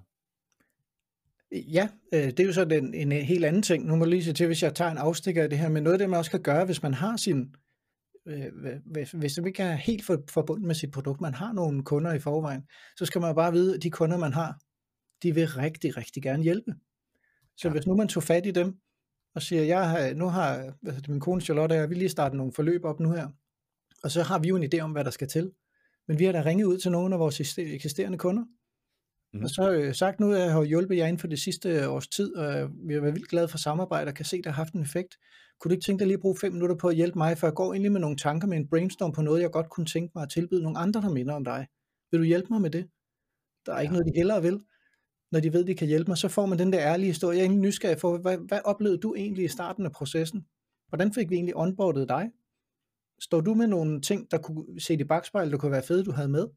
Ja, 1.55 1.89
øh, 2.13 2.23
det 2.23 2.39
er 2.39 2.43
jo 2.43 2.53
så 2.53 2.65
den, 2.65 2.93
en 2.93 3.11
helt 3.11 3.45
anden 3.45 3.61
ting. 3.61 3.85
Nu 3.85 3.95
må 3.95 4.05
jeg 4.05 4.09
lige 4.09 4.23
se 4.23 4.33
til, 4.33 4.47
hvis 4.47 4.63
jeg 4.63 4.75
tager 4.75 4.91
en 4.91 4.97
afstikker 4.97 5.43
af 5.43 5.49
det 5.49 5.59
her, 5.59 5.69
men 5.69 5.83
noget 5.83 5.93
af 5.93 5.99
det, 5.99 6.09
man 6.09 6.19
også 6.19 6.31
kan 6.31 6.41
gøre, 6.41 6.65
hvis 6.65 6.83
man 6.83 6.93
har 6.93 7.17
sin, 7.17 7.55
øh, 8.27 8.45
hvis, 8.85 9.11
hvis 9.11 9.37
man 9.37 9.47
ikke 9.47 9.63
er 9.63 9.75
helt 9.75 10.05
for, 10.05 10.23
forbundet 10.29 10.67
med 10.67 10.75
sit 10.75 10.91
produkt, 10.91 11.21
man 11.21 11.33
har 11.33 11.53
nogle 11.53 11.83
kunder 11.83 12.13
i 12.13 12.19
forvejen, 12.19 12.61
så 12.97 13.05
skal 13.05 13.21
man 13.21 13.35
bare 13.35 13.51
vide, 13.51 13.75
at 13.75 13.83
de 13.83 13.91
kunder, 13.91 14.17
man 14.17 14.33
har, 14.33 14.59
de 15.23 15.35
vil 15.35 15.47
rigtig, 15.47 15.97
rigtig 15.97 16.23
gerne 16.23 16.43
hjælpe. 16.43 16.73
Så 17.57 17.67
ja. 17.67 17.71
hvis 17.71 17.87
nu 17.87 17.95
man 17.95 18.07
tog 18.07 18.23
fat 18.23 18.45
i 18.45 18.51
dem, 18.51 18.75
og 19.35 19.41
siger, 19.41 19.63
jeg 19.63 19.89
har, 19.89 20.13
nu 20.13 20.27
har 20.27 20.73
altså 20.85 21.11
min 21.11 21.19
kone 21.19 21.41
Charlotte 21.41 21.83
og 21.83 21.89
vi 21.89 21.95
lige 21.95 22.09
startet 22.09 22.37
nogle 22.37 22.53
forløb 22.53 22.85
op 22.85 22.99
nu 22.99 23.11
her, 23.11 23.27
og 24.03 24.11
så 24.11 24.23
har 24.23 24.39
vi 24.39 24.47
jo 24.47 24.55
en 24.55 24.73
idé 24.73 24.79
om, 24.79 24.91
hvad 24.91 25.03
der 25.03 25.11
skal 25.11 25.27
til. 25.27 25.51
Men 26.07 26.19
vi 26.19 26.25
har 26.25 26.31
da 26.31 26.41
ringet 26.45 26.65
ud 26.65 26.77
til 26.77 26.91
nogle 26.91 27.15
af 27.15 27.19
vores 27.19 27.57
eksisterende 27.57 28.17
kunder, 28.17 28.43
mm. 29.35 29.43
og 29.43 29.49
så 29.49 29.71
øh, 29.71 29.93
sagt 29.93 30.19
nu, 30.19 30.33
at 30.33 30.39
jeg 30.39 30.51
har 30.51 30.63
hjulpet 30.63 30.97
jer 30.97 31.05
inden 31.05 31.19
for 31.19 31.27
det 31.27 31.39
sidste 31.39 31.89
års 31.89 32.07
tid, 32.07 32.35
og 32.35 32.69
vi 32.87 32.93
har 32.93 33.01
været 33.01 33.15
vildt 33.15 33.29
glade 33.29 33.47
for 33.47 33.57
samarbejde, 33.57 34.09
og 34.09 34.15
kan 34.15 34.25
se, 34.25 34.37
at 34.37 34.43
det 34.43 34.51
har 34.51 34.63
haft 34.63 34.73
en 34.73 34.81
effekt. 34.81 35.17
Kunne 35.59 35.69
du 35.69 35.73
ikke 35.73 35.85
tænke 35.85 35.99
dig 35.99 36.07
lige 36.07 36.17
at 36.17 36.21
bruge 36.21 36.37
fem 36.41 36.51
minutter 36.51 36.75
på 36.75 36.87
at 36.87 36.95
hjælpe 36.95 37.17
mig, 37.17 37.37
for 37.37 37.47
jeg 37.47 37.53
går 37.53 37.73
egentlig 37.73 37.91
med 37.91 38.01
nogle 38.01 38.17
tanker 38.17 38.47
med 38.47 38.57
en 38.57 38.67
brainstorm 38.67 39.11
på 39.11 39.21
noget, 39.21 39.41
jeg 39.41 39.51
godt 39.51 39.69
kunne 39.69 39.85
tænke 39.85 40.11
mig 40.15 40.23
at 40.23 40.29
tilbyde 40.29 40.63
nogle 40.63 40.77
andre, 40.77 41.01
der 41.01 41.09
minder 41.09 41.33
om 41.33 41.43
dig. 41.43 41.67
Vil 42.11 42.19
du 42.19 42.25
hjælpe 42.25 42.47
mig 42.49 42.61
med 42.61 42.69
det? 42.69 42.87
Der 43.65 43.73
er 43.73 43.79
ikke 43.79 43.93
ja. 43.93 43.99
noget, 43.99 44.13
de 44.13 44.19
hellere 44.19 44.41
vil 44.41 44.59
når 45.35 45.39
de 45.39 45.53
ved, 45.53 45.65
de 45.65 45.75
kan 45.75 45.87
hjælpe 45.87 46.11
mig, 46.11 46.17
så 46.17 46.27
får 46.27 46.45
man 46.45 46.59
den 46.59 46.73
der 46.73 46.79
ærlige 46.79 47.07
historie. 47.07 47.37
Jeg 47.37 47.41
er 47.41 47.45
egentlig 47.45 47.61
nysgerrig 47.61 47.99
for, 47.99 48.17
hvad, 48.17 48.37
hvad 48.37 48.59
oplevede 48.65 48.97
du 48.97 49.15
egentlig 49.15 49.45
i 49.45 49.47
starten 49.47 49.85
af 49.85 49.91
processen? 49.91 50.45
Hvordan 50.89 51.13
fik 51.13 51.29
vi 51.29 51.35
egentlig 51.35 51.57
onboardet 51.57 52.09
dig? 52.09 52.31
Står 53.21 53.41
du 53.41 53.53
med 53.53 53.67
nogle 53.67 54.01
ting, 54.01 54.31
der 54.31 54.37
kunne 54.37 54.81
se 54.81 54.93
i 54.93 55.03
bagspejl, 55.03 55.51
der 55.51 55.57
kunne 55.57 55.71
være 55.71 55.83
fede, 55.83 56.03
du 56.03 56.11
havde 56.11 56.29
med? 56.29 56.47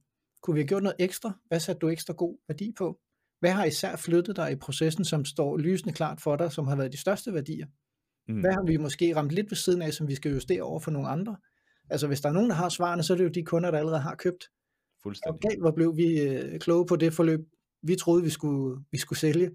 Kunne 0.42 0.54
vi 0.54 0.60
have 0.60 0.68
gjort 0.68 0.82
noget 0.82 0.96
ekstra? 0.98 1.32
Hvad 1.48 1.60
satte 1.60 1.80
du 1.80 1.88
ekstra 1.88 2.14
god 2.14 2.38
værdi 2.48 2.72
på? 2.78 3.00
Hvad 3.40 3.50
har 3.50 3.64
især 3.64 3.96
flyttet 3.96 4.36
dig 4.36 4.52
i 4.52 4.56
processen, 4.56 5.04
som 5.04 5.24
står 5.24 5.56
lysende 5.56 5.94
klart 5.94 6.20
for 6.20 6.36
dig, 6.36 6.52
som 6.52 6.66
har 6.66 6.76
været 6.76 6.92
de 6.92 7.00
største 7.00 7.34
værdier? 7.34 7.66
Mm. 8.28 8.40
Hvad 8.40 8.50
har 8.50 8.66
vi 8.66 8.76
måske 8.76 9.16
ramt 9.16 9.30
lidt 9.30 9.50
ved 9.50 9.56
siden 9.56 9.82
af, 9.82 9.92
som 9.92 10.08
vi 10.08 10.14
skal 10.14 10.32
justere 10.32 10.62
over 10.62 10.80
for 10.80 10.90
nogle 10.90 11.08
andre? 11.08 11.36
Altså 11.90 12.06
hvis 12.06 12.20
der 12.20 12.28
er 12.28 12.32
nogen, 12.32 12.50
der 12.50 12.56
har 12.56 12.68
svarene, 12.68 13.02
så 13.02 13.12
er 13.12 13.16
det 13.16 13.24
jo 13.24 13.28
de 13.28 13.42
kunder, 13.42 13.70
der 13.70 13.78
allerede 13.78 14.00
har 14.00 14.14
købt. 14.14 14.44
Fuldstændig. 15.02 15.50
Og 15.50 15.60
hvor 15.60 15.70
blev 15.70 15.96
vi 15.96 16.20
øh, 16.20 16.58
kloge 16.58 16.86
på 16.86 16.96
det 16.96 17.12
forløb, 17.12 17.40
vi 17.82 17.96
troede, 17.96 18.22
vi 18.24 18.30
skulle, 18.30 18.84
vi 18.92 18.98
skulle 18.98 19.18
sælge. 19.18 19.50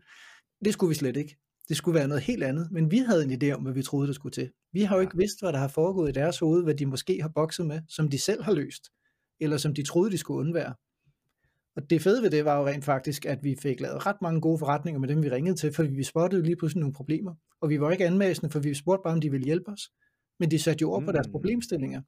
Det 0.66 0.74
skulle 0.74 0.90
vi 0.90 0.96
slet 0.96 1.18
ikke. 1.18 1.38
Det 1.70 1.78
skulle 1.78 1.96
være 1.96 2.08
noget 2.08 2.24
helt 2.24 2.44
andet, 2.44 2.72
men 2.72 2.92
vi 2.92 2.98
havde 2.98 3.24
en 3.24 3.44
idé 3.44 3.52
om, 3.52 3.62
hvad 3.62 3.74
vi 3.74 3.84
troede, 3.84 4.08
det 4.08 4.16
skulle 4.16 4.34
til. 4.34 4.52
Vi 4.74 4.82
har 4.82 4.96
jo 4.96 5.02
ikke 5.02 5.18
vidst, 5.18 5.42
hvad 5.42 5.54
der 5.54 5.60
har 5.60 5.68
foregået 5.68 6.10
i 6.10 6.12
deres 6.12 6.40
hoved, 6.40 6.64
hvad 6.64 6.76
de 6.76 6.86
måske 6.86 7.22
har 7.22 7.30
bokset 7.30 7.66
med, 7.66 7.82
som 7.88 8.10
de 8.10 8.20
selv 8.20 8.44
har 8.44 8.54
løst, 8.54 8.84
eller 9.44 9.58
som 9.58 9.74
de 9.74 9.84
troede, 9.84 10.12
de 10.12 10.18
skulle 10.18 10.40
undvære. 10.40 10.74
Og 11.76 11.90
det 11.90 12.02
fede 12.02 12.24
ved 12.24 12.30
det 12.30 12.46
var 12.46 12.58
jo 12.60 12.68
rent 12.68 12.86
faktisk, 12.86 13.26
at 13.26 13.44
vi 13.44 13.56
fik 13.62 13.80
lavet 13.80 14.06
ret 14.06 14.22
mange 14.22 14.42
gode 14.42 14.58
forretninger 14.58 15.00
med 15.00 15.08
dem, 15.08 15.24
vi 15.24 15.30
ringede 15.30 15.56
til, 15.56 15.74
fordi 15.74 15.90
vi 15.90 16.04
spottede 16.04 16.44
lige 16.44 16.56
pludselig 16.56 16.80
nogle 16.80 16.94
problemer. 16.94 17.36
Og 17.62 17.70
vi 17.70 17.82
var 17.82 17.92
ikke 17.92 18.06
anmæsende, 18.06 18.50
for 18.52 18.60
vi 18.60 18.74
spurgte 18.74 19.04
bare, 19.04 19.14
om 19.14 19.22
de 19.22 19.32
ville 19.32 19.46
hjælpe 19.46 19.72
os. 19.72 19.92
Men 20.40 20.52
de 20.52 20.60
satte 20.60 20.82
jo 20.82 20.92
ord 20.92 21.04
på 21.04 21.12
deres 21.12 21.28
mm. 21.28 21.32
problemstillinger. 21.32 22.02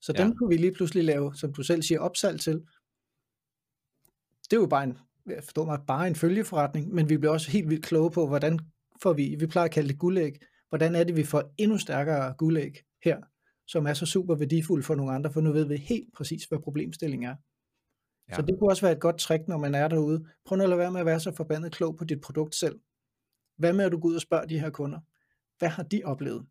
Så 0.00 0.12
ja. 0.16 0.22
dem 0.22 0.36
kunne 0.36 0.48
vi 0.48 0.56
lige 0.56 0.72
pludselig 0.72 1.04
lave, 1.04 1.34
som 1.34 1.52
du 1.52 1.62
selv 1.62 1.82
siger, 1.82 2.00
opsalg 2.00 2.40
til. 2.40 2.62
Det 4.44 4.52
er 4.52 4.60
jo 4.60 4.66
bare 4.66 4.84
en 4.84 4.98
jeg 5.26 5.44
forstår 5.44 5.64
mig, 5.64 5.78
bare 5.86 6.06
en 6.08 6.14
følgeforretning, 6.14 6.94
men 6.94 7.08
vi 7.08 7.16
bliver 7.16 7.32
også 7.32 7.50
helt 7.50 7.70
vildt 7.70 7.84
kloge 7.84 8.10
på, 8.10 8.26
hvordan 8.26 8.58
får 9.02 9.12
vi, 9.12 9.36
vi 9.38 9.46
plejer 9.46 9.64
at 9.64 9.70
kalde 9.70 9.88
det 9.88 9.98
guldæg, 9.98 10.32
hvordan 10.68 10.94
er 10.94 11.04
det, 11.04 11.16
vi 11.16 11.24
får 11.24 11.54
endnu 11.58 11.78
stærkere 11.78 12.34
guldæg 12.38 12.72
her, 13.04 13.18
som 13.66 13.86
er 13.86 13.94
så 13.94 14.06
super 14.06 14.34
værdifuld 14.34 14.82
for 14.82 14.94
nogle 14.94 15.12
andre, 15.12 15.32
for 15.32 15.40
nu 15.40 15.52
ved 15.52 15.64
vi 15.64 15.76
helt 15.76 16.14
præcis, 16.14 16.44
hvad 16.44 16.58
problemstillingen 16.58 17.30
er. 17.30 17.36
Ja. 18.28 18.34
Så 18.34 18.42
det 18.42 18.58
kunne 18.58 18.70
også 18.70 18.82
være 18.82 18.92
et 18.92 19.00
godt 19.00 19.18
trick, 19.18 19.48
når 19.48 19.58
man 19.58 19.74
er 19.74 19.88
derude. 19.88 20.26
Prøv 20.44 20.56
nu 20.56 20.62
at 20.62 20.68
lade 20.68 20.78
være 20.78 20.92
med 20.92 21.00
at 21.00 21.06
være 21.06 21.20
så 21.20 21.32
forbandet 21.32 21.72
klog 21.72 21.96
på 21.96 22.04
dit 22.04 22.20
produkt 22.20 22.54
selv. 22.54 22.80
Hvad 23.58 23.72
med, 23.72 23.84
at 23.84 23.92
du 23.92 23.98
går 23.98 24.08
ud 24.08 24.14
og 24.14 24.20
spørger 24.20 24.46
de 24.46 24.58
her 24.58 24.70
kunder? 24.70 24.98
Hvad 25.58 25.68
har 25.68 25.82
de 25.82 26.02
oplevet? 26.04 26.46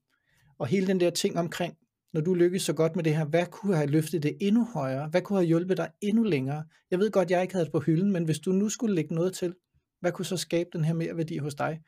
Og 0.57 0.67
hele 0.67 0.87
den 0.87 0.99
der 0.99 1.09
ting 1.09 1.37
omkring, 1.37 1.77
når 2.13 2.21
du 2.21 2.33
lykkes 2.33 2.61
så 2.61 2.73
godt 2.73 2.95
med 2.95 3.03
det 3.03 3.15
her, 3.15 3.25
hvad 3.25 3.45
kunne 3.45 3.75
have 3.75 3.87
løftet 3.87 4.23
det 4.23 4.37
endnu 4.41 4.65
højere? 4.65 5.07
Hvad 5.07 5.21
kunne 5.21 5.39
have 5.39 5.47
hjulpet 5.47 5.77
dig 5.77 5.89
endnu 6.01 6.23
længere? 6.23 6.63
Jeg 6.91 6.99
ved 6.99 7.11
godt, 7.11 7.31
jeg 7.31 7.41
ikke 7.41 7.53
havde 7.53 7.65
det 7.65 7.71
på 7.71 7.79
hylden, 7.79 8.11
men 8.11 8.23
hvis 8.23 8.39
du 8.39 8.51
nu 8.51 8.69
skulle 8.69 8.95
lægge 8.95 9.15
noget 9.15 9.33
til, 9.33 9.55
hvad 9.99 10.11
kunne 10.11 10.25
så 10.25 10.37
skabe 10.37 10.69
den 10.73 10.85
her 10.85 10.93
mere 10.93 11.17
værdi 11.17 11.37
hos 11.37 11.55
dig? 11.55 11.81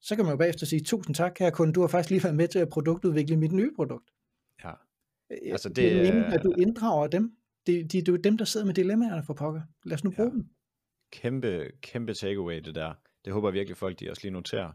Så 0.00 0.16
kan 0.16 0.24
man 0.24 0.32
jo 0.32 0.36
bagefter 0.36 0.66
sige, 0.66 0.80
tusind 0.80 1.14
tak, 1.14 1.32
kære 1.34 1.50
kunde, 1.50 1.72
du 1.72 1.80
har 1.80 1.88
faktisk 1.88 2.10
lige 2.10 2.24
været 2.24 2.36
med 2.36 2.48
til 2.48 2.58
at 2.58 2.68
produktudvikle 2.68 3.36
mit 3.36 3.52
nye 3.52 3.70
produkt. 3.76 4.10
Ja. 4.64 4.70
Øh, 5.30 5.52
altså 5.52 5.68
det, 5.68 5.76
det 5.76 5.92
er 5.92 5.96
meningen, 5.96 6.32
at 6.32 6.42
du 6.42 6.54
inddrager 6.58 7.06
dem. 7.06 7.36
Det, 7.66 7.92
de, 7.92 8.00
det 8.00 8.08
er 8.08 8.16
dem, 8.16 8.38
der 8.38 8.44
sidder 8.44 8.66
med 8.66 8.74
dilemmaerne 8.74 9.22
for 9.22 9.34
pokker. 9.34 9.62
Lad 9.84 9.94
os 9.94 10.04
nu 10.04 10.10
bruge 10.10 10.28
ja. 10.28 10.34
dem. 10.34 10.48
Kæmpe, 11.12 11.70
kæmpe 11.80 12.14
takeaway 12.14 12.60
det 12.60 12.74
der. 12.74 12.94
Det 13.24 13.32
håber 13.32 13.48
jeg 13.48 13.54
virkelig 13.54 13.76
folk, 13.76 14.00
de 14.00 14.10
også 14.10 14.22
lige 14.22 14.32
noterer. 14.32 14.72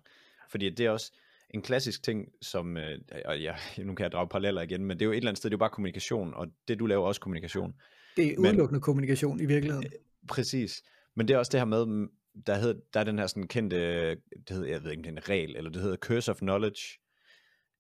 Fordi 0.50 0.70
det 0.70 0.86
er 0.86 0.90
også, 0.90 1.12
en 1.50 1.62
klassisk 1.62 2.04
ting, 2.04 2.30
som, 2.42 2.78
øh, 2.78 3.00
og 3.26 3.40
ja, 3.40 3.56
nu 3.86 3.96
kan 3.96 4.04
jeg 4.04 4.12
drage 4.12 4.28
paralleller 4.28 4.62
igen, 4.62 4.86
men 4.86 5.00
det 5.00 5.02
er 5.02 5.06
jo 5.06 5.12
et 5.12 5.18
eller 5.18 5.30
andet 5.30 5.38
sted, 5.38 5.50
det 5.50 5.54
er 5.54 5.58
jo 5.58 5.60
bare 5.60 5.70
kommunikation, 5.70 6.34
og 6.34 6.48
det 6.68 6.80
du 6.80 6.86
laver 6.86 7.06
også 7.06 7.22
kommunikation. 7.22 7.74
Det 8.18 8.28
er 8.28 8.38
udelukkende 8.38 8.72
men, 8.72 8.82
kommunikation 8.82 9.40
i 9.40 9.46
virkeligheden. 9.46 9.86
Øh, 9.86 9.92
præcis, 10.28 10.84
men 11.16 11.28
det 11.28 11.34
er 11.34 11.38
også 11.38 11.50
det 11.52 11.60
her 11.60 11.66
med, 11.66 12.08
der, 12.48 12.56
hed, 12.56 12.82
der 12.94 13.00
er 13.00 13.04
den 13.04 13.20
her 13.20 13.28
sådan 13.28 13.48
kendte, 13.48 14.10
det 14.10 14.50
hedder, 14.50 14.68
jeg 14.68 14.84
ved 14.84 14.92
ikke, 14.92 15.10
en 15.10 15.30
regel, 15.30 15.56
eller 15.56 15.72
det 15.72 15.82
hedder 15.82 15.98
curse 15.98 16.32
of 16.32 16.38
knowledge, 16.38 16.82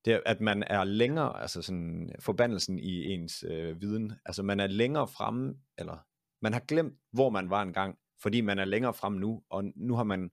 det 0.05 0.13
er, 0.13 0.19
at 0.25 0.41
man 0.41 0.63
er 0.67 0.83
længere, 0.83 1.41
altså 1.41 1.61
sådan 1.61 2.11
forbandelsen 2.19 2.79
i 2.79 3.05
ens 3.05 3.43
øh, 3.47 3.81
viden, 3.81 4.13
altså 4.25 4.43
man 4.43 4.59
er 4.59 4.67
længere 4.67 5.07
fremme, 5.07 5.55
eller 5.77 5.97
man 6.41 6.53
har 6.53 6.59
glemt, 6.59 6.93
hvor 7.11 7.29
man 7.29 7.49
var 7.49 7.61
engang, 7.61 7.97
fordi 8.21 8.41
man 8.41 8.59
er 8.59 8.65
længere 8.65 8.93
fremme 8.93 9.19
nu, 9.19 9.43
og 9.49 9.63
nu 9.75 9.95
har 9.95 10.03
man 10.03 10.31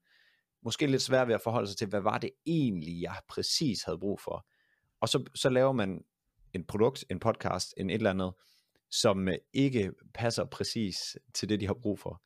måske 0.62 0.86
lidt 0.86 1.02
svært 1.02 1.28
ved 1.28 1.34
at 1.34 1.40
forholde 1.40 1.68
sig 1.68 1.76
til, 1.76 1.88
hvad 1.88 2.00
var 2.00 2.18
det 2.18 2.30
egentlig, 2.46 3.02
jeg 3.02 3.16
præcis 3.28 3.82
havde 3.82 3.98
brug 3.98 4.20
for. 4.20 4.46
Og 5.00 5.08
så, 5.08 5.24
så 5.34 5.48
laver 5.48 5.72
man 5.72 6.04
en 6.52 6.64
produkt, 6.64 7.04
en 7.10 7.20
podcast, 7.20 7.74
en 7.76 7.90
et 7.90 7.94
eller 7.94 8.10
andet, 8.10 8.32
som 8.90 9.28
øh, 9.28 9.38
ikke 9.52 9.92
passer 10.14 10.44
præcis 10.44 11.16
til 11.34 11.48
det, 11.48 11.60
de 11.60 11.66
har 11.66 11.74
brug 11.74 11.98
for. 11.98 12.22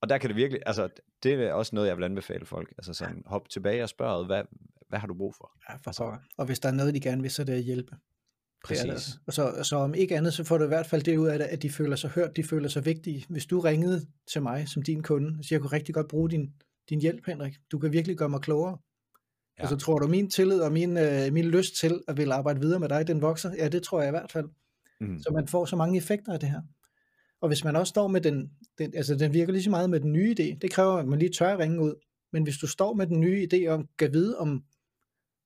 Og 0.00 0.08
der 0.08 0.18
kan 0.18 0.30
det 0.30 0.36
virkelig, 0.36 0.62
altså 0.66 0.88
det 1.22 1.32
er 1.32 1.52
også 1.52 1.74
noget, 1.74 1.88
jeg 1.88 1.96
vil 1.96 2.04
anbefale 2.04 2.46
folk, 2.46 2.74
altså 2.78 2.94
sådan 2.94 3.22
hop 3.26 3.48
tilbage 3.48 3.82
og 3.82 3.88
spørg, 3.88 4.26
hvad, 4.26 4.42
hvad 4.88 4.98
har 4.98 5.06
du 5.06 5.14
brug 5.14 5.34
for? 5.34 5.52
Ja, 5.68 5.76
for 5.84 5.92
så. 5.92 6.16
Og 6.36 6.46
hvis 6.46 6.60
der 6.60 6.68
er 6.68 6.72
noget, 6.72 6.94
de 6.94 7.00
gerne 7.00 7.22
vil, 7.22 7.30
så 7.30 7.42
er 7.42 7.46
det 7.46 7.52
at 7.52 7.62
hjælpe. 7.62 7.96
Præcis. 8.64 8.84
Det 8.84 8.94
det. 8.94 9.18
Og 9.26 9.32
så, 9.32 9.62
så 9.62 9.76
om 9.76 9.94
ikke 9.94 10.16
andet, 10.16 10.34
så 10.34 10.44
får 10.44 10.58
du 10.58 10.64
i 10.64 10.68
hvert 10.68 10.86
fald 10.86 11.02
det 11.02 11.16
ud 11.16 11.26
af 11.26 11.38
det, 11.38 11.44
at 11.44 11.62
de 11.62 11.70
føler 11.70 11.96
sig 11.96 12.10
hørt, 12.10 12.36
de 12.36 12.44
føler 12.44 12.68
sig 12.68 12.84
vigtige. 12.84 13.26
Hvis 13.28 13.46
du 13.46 13.60
ringede 13.60 14.06
til 14.32 14.42
mig 14.42 14.68
som 14.68 14.82
din 14.82 15.02
kunde, 15.02 15.44
så 15.44 15.54
jeg 15.54 15.60
kunne 15.60 15.72
rigtig 15.72 15.94
godt 15.94 16.08
bruge 16.08 16.30
din 16.30 16.52
din 16.88 17.00
hjælp, 17.00 17.26
Henrik. 17.26 17.54
Du 17.72 17.78
kan 17.78 17.92
virkelig 17.92 18.16
gøre 18.16 18.28
mig 18.28 18.40
klogere. 18.40 18.78
Ja. 19.58 19.62
Og 19.62 19.68
så 19.68 19.76
tror 19.76 19.98
du, 19.98 20.08
min 20.08 20.30
tillid 20.30 20.60
og 20.60 20.72
min, 20.72 20.96
øh, 20.96 21.32
min 21.32 21.44
lyst 21.44 21.76
til 21.80 22.00
at 22.08 22.16
ville 22.16 22.34
arbejde 22.34 22.60
videre 22.60 22.80
med 22.80 22.88
dig, 22.88 23.06
den 23.06 23.22
vokser? 23.22 23.54
Ja, 23.58 23.68
det 23.68 23.82
tror 23.82 24.00
jeg 24.00 24.08
i 24.08 24.10
hvert 24.10 24.32
fald. 24.32 24.48
Mm. 25.00 25.18
Så 25.18 25.30
man 25.34 25.48
får 25.48 25.64
så 25.64 25.76
mange 25.76 25.98
effekter 25.98 26.32
af 26.32 26.40
det 26.40 26.48
her. 26.48 26.62
Og 27.40 27.48
hvis 27.48 27.64
man 27.64 27.76
også 27.76 27.90
står 27.90 28.08
med 28.08 28.20
den, 28.20 28.50
den, 28.78 28.92
altså 28.96 29.14
den 29.14 29.32
virker 29.32 29.52
lige 29.52 29.62
så 29.62 29.70
meget 29.70 29.90
med 29.90 30.00
den 30.00 30.12
nye 30.12 30.34
idé, 30.40 30.58
det 30.62 30.70
kræver, 30.70 30.92
at 30.92 31.06
man 31.06 31.18
lige 31.18 31.32
tør 31.38 31.52
at 31.52 31.58
ringe 31.58 31.80
ud. 31.80 31.94
Men 32.32 32.42
hvis 32.42 32.56
du 32.58 32.66
står 32.66 32.94
med 32.94 33.06
den 33.06 33.20
nye 33.20 33.48
idé 33.52 33.66
om, 33.66 33.88
kan 33.98 34.12
vide 34.12 34.38
om, 34.38 34.64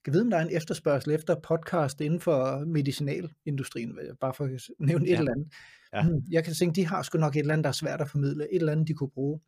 kan 0.04 0.12
vide, 0.12 0.22
om 0.22 0.30
der 0.30 0.36
er 0.36 0.42
en 0.42 0.56
efterspørgsel 0.56 1.12
efter 1.12 1.34
podcast 1.34 2.00
inden 2.00 2.20
for 2.20 2.64
medicinalindustrien, 2.64 3.98
bare 4.20 4.34
for 4.34 4.44
at 4.44 4.70
nævne 4.78 5.04
et 5.04 5.10
ja. 5.10 5.18
eller 5.18 5.32
andet. 5.32 5.48
Ja. 5.92 6.02
Hmm, 6.02 6.22
jeg 6.30 6.44
kan 6.44 6.54
tænke, 6.54 6.74
de 6.74 6.86
har 6.86 7.02
sgu 7.02 7.18
nok 7.18 7.36
et 7.36 7.40
eller 7.40 7.52
andet, 7.52 7.64
der 7.64 7.68
er 7.68 7.72
svært 7.72 8.00
at 8.00 8.08
formidle, 8.08 8.44
et 8.52 8.56
eller 8.56 8.72
andet, 8.72 8.88
de 8.88 8.94
kunne 8.94 9.10
bruge. 9.10 9.40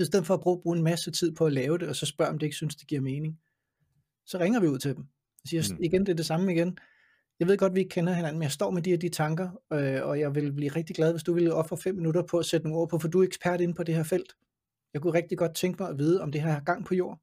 I 0.00 0.04
stedet 0.04 0.26
for 0.26 0.34
at 0.34 0.40
bruge, 0.40 0.60
bruge 0.62 0.76
en 0.76 0.84
masse 0.84 1.10
tid 1.10 1.32
på 1.32 1.46
at 1.46 1.52
lave 1.52 1.78
det, 1.78 1.88
og 1.88 1.96
så 1.96 2.06
spørge, 2.06 2.30
om 2.30 2.38
det 2.38 2.46
ikke 2.46 2.56
synes, 2.56 2.76
det 2.76 2.88
giver 2.88 3.00
mening. 3.00 3.38
Så 4.26 4.38
ringer 4.38 4.60
vi 4.60 4.66
ud 4.66 4.78
til 4.78 4.94
dem. 4.96 5.04
Og 5.42 5.48
siger, 5.48 5.62
mm. 5.70 5.82
igen, 5.82 6.00
det 6.00 6.08
er 6.08 6.16
det 6.16 6.26
samme 6.26 6.52
igen. 6.52 6.78
Jeg 7.40 7.48
ved 7.48 7.58
godt, 7.58 7.74
vi 7.74 7.80
ikke 7.80 7.90
kender 7.90 8.12
hinanden, 8.12 8.38
men 8.38 8.42
jeg 8.42 8.52
står 8.52 8.70
med 8.70 8.82
de 8.82 8.90
her 8.90 8.96
de 8.96 9.08
tanker, 9.08 9.50
øh, 9.72 10.06
og 10.06 10.20
jeg 10.20 10.34
vil 10.34 10.52
blive 10.52 10.70
rigtig 10.70 10.96
glad, 10.96 11.12
hvis 11.12 11.22
du 11.22 11.34
ville 11.34 11.54
ofre 11.54 11.76
fem 11.76 11.94
minutter 11.94 12.22
på 12.22 12.38
at 12.38 12.46
sætte 12.46 12.66
nogle 12.66 12.80
ord 12.80 12.88
på, 12.88 12.98
for 12.98 13.08
du 13.08 13.20
er 13.20 13.26
ekspert 13.26 13.60
inde 13.60 13.74
på 13.74 13.82
det 13.82 13.94
her 13.94 14.02
felt. 14.02 14.36
Jeg 14.94 15.02
kunne 15.02 15.14
rigtig 15.14 15.38
godt 15.38 15.54
tænke 15.54 15.82
mig 15.82 15.90
at 15.90 15.98
vide, 15.98 16.22
om 16.22 16.32
det 16.32 16.42
her 16.42 16.50
har 16.50 16.60
gang 16.60 16.84
på 16.84 16.94
jord. 16.94 17.20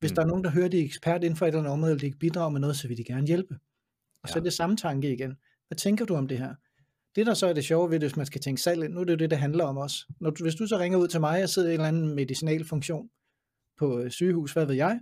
Hvis 0.00 0.10
mm. 0.10 0.14
der 0.14 0.22
er 0.22 0.26
nogen, 0.26 0.44
der 0.44 0.50
hører, 0.50 0.68
de 0.68 0.80
er 0.80 0.84
ekspert 0.84 1.24
inden 1.24 1.36
for 1.36 1.46
et 1.46 1.48
eller 1.48 1.60
andet 1.60 1.72
område, 1.72 1.90
eller 1.90 2.00
de 2.00 2.06
ikke 2.06 2.18
bidrager 2.18 2.50
med 2.50 2.60
noget, 2.60 2.76
så 2.76 2.88
vil 2.88 2.96
de 2.96 3.04
gerne 3.04 3.26
hjælpe. 3.26 3.54
Og 4.22 4.28
ja. 4.28 4.32
så 4.32 4.38
er 4.38 4.42
det 4.42 4.52
samme 4.52 4.76
tanke 4.76 5.12
igen. 5.12 5.36
Hvad 5.68 5.76
tænker 5.76 6.04
du 6.04 6.14
om 6.14 6.28
det 6.28 6.38
her? 6.38 6.54
Det, 7.16 7.26
der 7.26 7.34
så 7.34 7.46
er 7.46 7.52
det 7.52 7.64
sjove 7.64 7.90
ved 7.90 8.00
det, 8.00 8.08
hvis 8.08 8.16
man 8.16 8.26
skal 8.26 8.40
tænke 8.40 8.62
salg 8.62 8.84
ind, 8.84 8.92
nu 8.94 9.00
er 9.00 9.04
det 9.04 9.12
jo 9.12 9.16
det, 9.16 9.30
det 9.30 9.38
handler 9.38 9.64
om 9.64 9.76
også. 9.76 10.06
Når 10.20 10.30
du, 10.30 10.44
hvis 10.44 10.54
du 10.54 10.66
så 10.66 10.78
ringer 10.78 10.98
ud 10.98 11.08
til 11.08 11.20
mig, 11.20 11.42
og 11.42 11.48
sidder 11.48 11.68
i 11.68 11.74
en 11.74 11.80
eller 11.80 11.88
anden 11.88 12.14
medicinal 12.14 12.64
funktion 12.64 13.08
på 13.78 14.04
sygehus, 14.08 14.52
hvad 14.52 14.66
ved 14.66 14.74
jeg, 14.74 15.00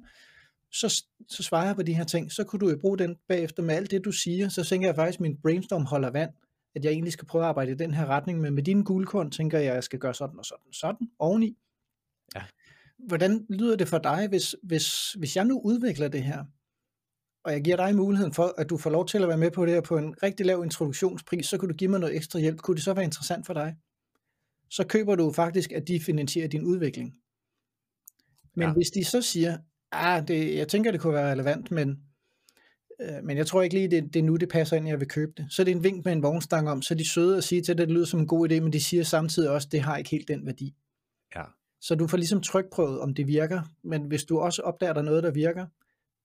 så, 0.73 1.05
så 1.29 1.43
svarer 1.43 1.67
jeg 1.67 1.77
på 1.77 1.83
de 1.83 1.95
her 1.95 2.05
ting, 2.05 2.33
så 2.33 2.45
kunne 2.45 2.61
du 2.61 2.71
jo 2.71 2.79
bruge 2.81 2.99
den 2.99 3.17
bagefter 3.29 3.63
med 3.63 3.75
alt 3.75 3.91
det, 3.91 4.05
du 4.05 4.13
siger, 4.13 4.49
så 4.49 4.65
tænker 4.65 4.89
jeg 4.89 4.95
faktisk, 4.95 5.17
at 5.17 5.21
min 5.21 5.37
brainstorm 5.43 5.85
holder 5.85 6.11
vand, 6.11 6.31
at 6.75 6.85
jeg 6.85 6.93
egentlig 6.93 7.13
skal 7.13 7.27
prøve 7.27 7.45
at 7.45 7.49
arbejde 7.49 7.73
i 7.73 7.75
den 7.75 7.95
her 7.95 8.07
retning, 8.07 8.41
men 8.41 8.55
med 8.55 8.63
dine 8.63 8.85
guldkorn 8.85 9.31
tænker 9.31 9.59
jeg, 9.59 9.69
at 9.69 9.75
jeg 9.75 9.85
skal 9.85 9.99
gøre 9.99 10.15
sådan 10.15 10.39
og 10.39 10.45
sådan 10.45 10.73
sådan 10.73 11.11
oveni. 11.19 11.57
Hvordan 12.99 13.47
lyder 13.51 13.77
det 13.77 13.89
for 13.89 13.99
dig, 13.99 14.29
hvis, 14.29 14.57
hvis, 14.63 15.13
hvis 15.13 15.37
jeg 15.37 15.45
nu 15.45 15.61
udvikler 15.65 16.09
det 16.09 16.23
her, 16.23 16.45
og 17.45 17.53
jeg 17.53 17.63
giver 17.63 17.77
dig 17.77 17.97
muligheden 17.97 18.33
for, 18.33 18.55
at 18.59 18.71
du 18.71 18.77
får 18.77 18.91
lov 18.91 19.07
til 19.07 19.23
at 19.23 19.29
være 19.29 19.39
med 19.39 19.51
på 19.51 19.67
det 19.67 19.75
her 19.75 19.81
på 19.81 19.99
en 19.99 20.23
rigtig 20.23 20.47
lav 20.47 20.63
introduktionspris, 20.65 21.47
så 21.47 21.59
kunne 21.59 21.69
du 21.69 21.75
give 21.75 21.91
mig 21.91 22.01
noget 22.01 22.17
ekstra 22.17 22.39
hjælp. 22.39 22.61
Kunne 22.61 22.75
det 22.75 22.85
så 22.85 22.95
være 22.95 23.05
interessant 23.05 23.47
for 23.47 23.55
dig? 23.55 23.77
Så 24.71 24.85
køber 24.87 25.15
du 25.15 25.33
faktisk, 25.33 25.73
at 25.73 25.89
de 25.89 26.01
finansierer 26.01 26.49
din 26.49 26.65
udvikling. 26.65 27.15
Men 28.55 28.69
ja. 28.69 28.73
hvis 28.73 28.91
de 28.91 29.05
så 29.05 29.23
siger, 29.23 29.59
ah, 29.93 30.29
det, 30.29 30.57
jeg 30.57 30.69
tænker, 30.69 30.91
det 30.91 31.01
kunne 31.01 31.15
være 31.15 31.33
relevant, 31.33 31.71
men, 31.71 31.99
øh, 33.01 33.25
men 33.25 33.37
jeg 33.37 33.47
tror 33.47 33.63
ikke 33.63 33.75
lige, 33.75 33.91
det, 33.91 34.15
det 34.15 34.21
er 34.21 34.25
nu, 34.25 34.37
det 34.37 34.49
passer 34.49 34.77
ind, 34.77 34.89
jeg 34.89 35.01
vil 35.01 35.09
købe 35.09 35.33
det. 35.37 35.47
Så 35.51 35.63
er 35.63 35.65
det 35.65 35.73
en 35.73 35.85
vink 35.85 36.05
med 36.05 36.13
en 36.13 36.23
vognstang 36.23 36.69
om, 36.69 36.83
så 36.83 36.95
er 36.95 36.99
de 36.99 37.11
søde 37.11 37.37
at 37.37 37.45
sige 37.45 37.63
til 37.63 37.73
at 37.73 37.79
det 37.79 37.91
lyder 37.91 38.07
som 38.07 38.21
en 38.21 38.27
god 38.27 38.51
idé, 38.51 38.61
men 38.61 38.73
de 38.73 38.81
siger 38.81 39.03
samtidig 39.03 39.51
også, 39.51 39.69
det 39.73 39.81
har 39.81 39.97
ikke 39.97 40.11
helt 40.11 40.29
den 40.29 40.47
værdi. 40.47 40.75
Ja. 41.37 41.43
Så 41.81 41.95
du 41.95 42.07
får 42.07 42.17
ligesom 42.17 42.41
trykprøvet, 42.41 43.01
om 43.01 43.15
det 43.15 43.27
virker, 43.27 43.63
men 43.83 44.03
hvis 44.03 44.25
du 44.25 44.39
også 44.39 44.63
opdager, 44.63 44.93
der 44.93 45.03
noget, 45.03 45.23
der 45.23 45.31
virker, 45.31 45.67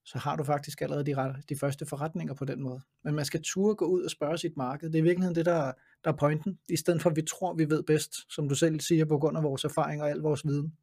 så 0.05 0.17
har 0.17 0.35
du 0.35 0.43
faktisk 0.43 0.81
allerede 0.81 1.05
de, 1.05 1.35
de 1.49 1.55
første 1.55 1.85
forretninger 1.85 2.33
på 2.33 2.45
den 2.45 2.63
måde. 2.63 2.81
Men 3.03 3.15
man 3.15 3.25
skal 3.25 3.41
turde 3.43 3.75
gå 3.75 3.85
ud 3.85 4.03
og 4.03 4.11
spørge 4.11 4.37
sit 4.37 4.57
marked. 4.57 4.89
Det 4.89 4.95
er 4.95 4.99
i 4.99 5.03
virkeligheden 5.03 5.35
det, 5.35 5.45
der, 5.45 5.71
der 6.03 6.11
er 6.11 6.15
pointen, 6.15 6.59
i 6.69 6.75
stedet 6.75 7.01
for 7.01 7.09
at 7.09 7.15
vi 7.15 7.21
tror, 7.21 7.53
vi 7.53 7.69
ved 7.69 7.83
bedst, 7.83 8.33
som 8.33 8.49
du 8.49 8.55
selv 8.55 8.79
siger, 8.79 9.05
på 9.05 9.17
grund 9.17 9.37
af 9.37 9.43
vores 9.43 9.63
erfaring 9.63 10.01
og 10.01 10.09
al 10.09 10.17
vores 10.17 10.45
viden. 10.45 10.77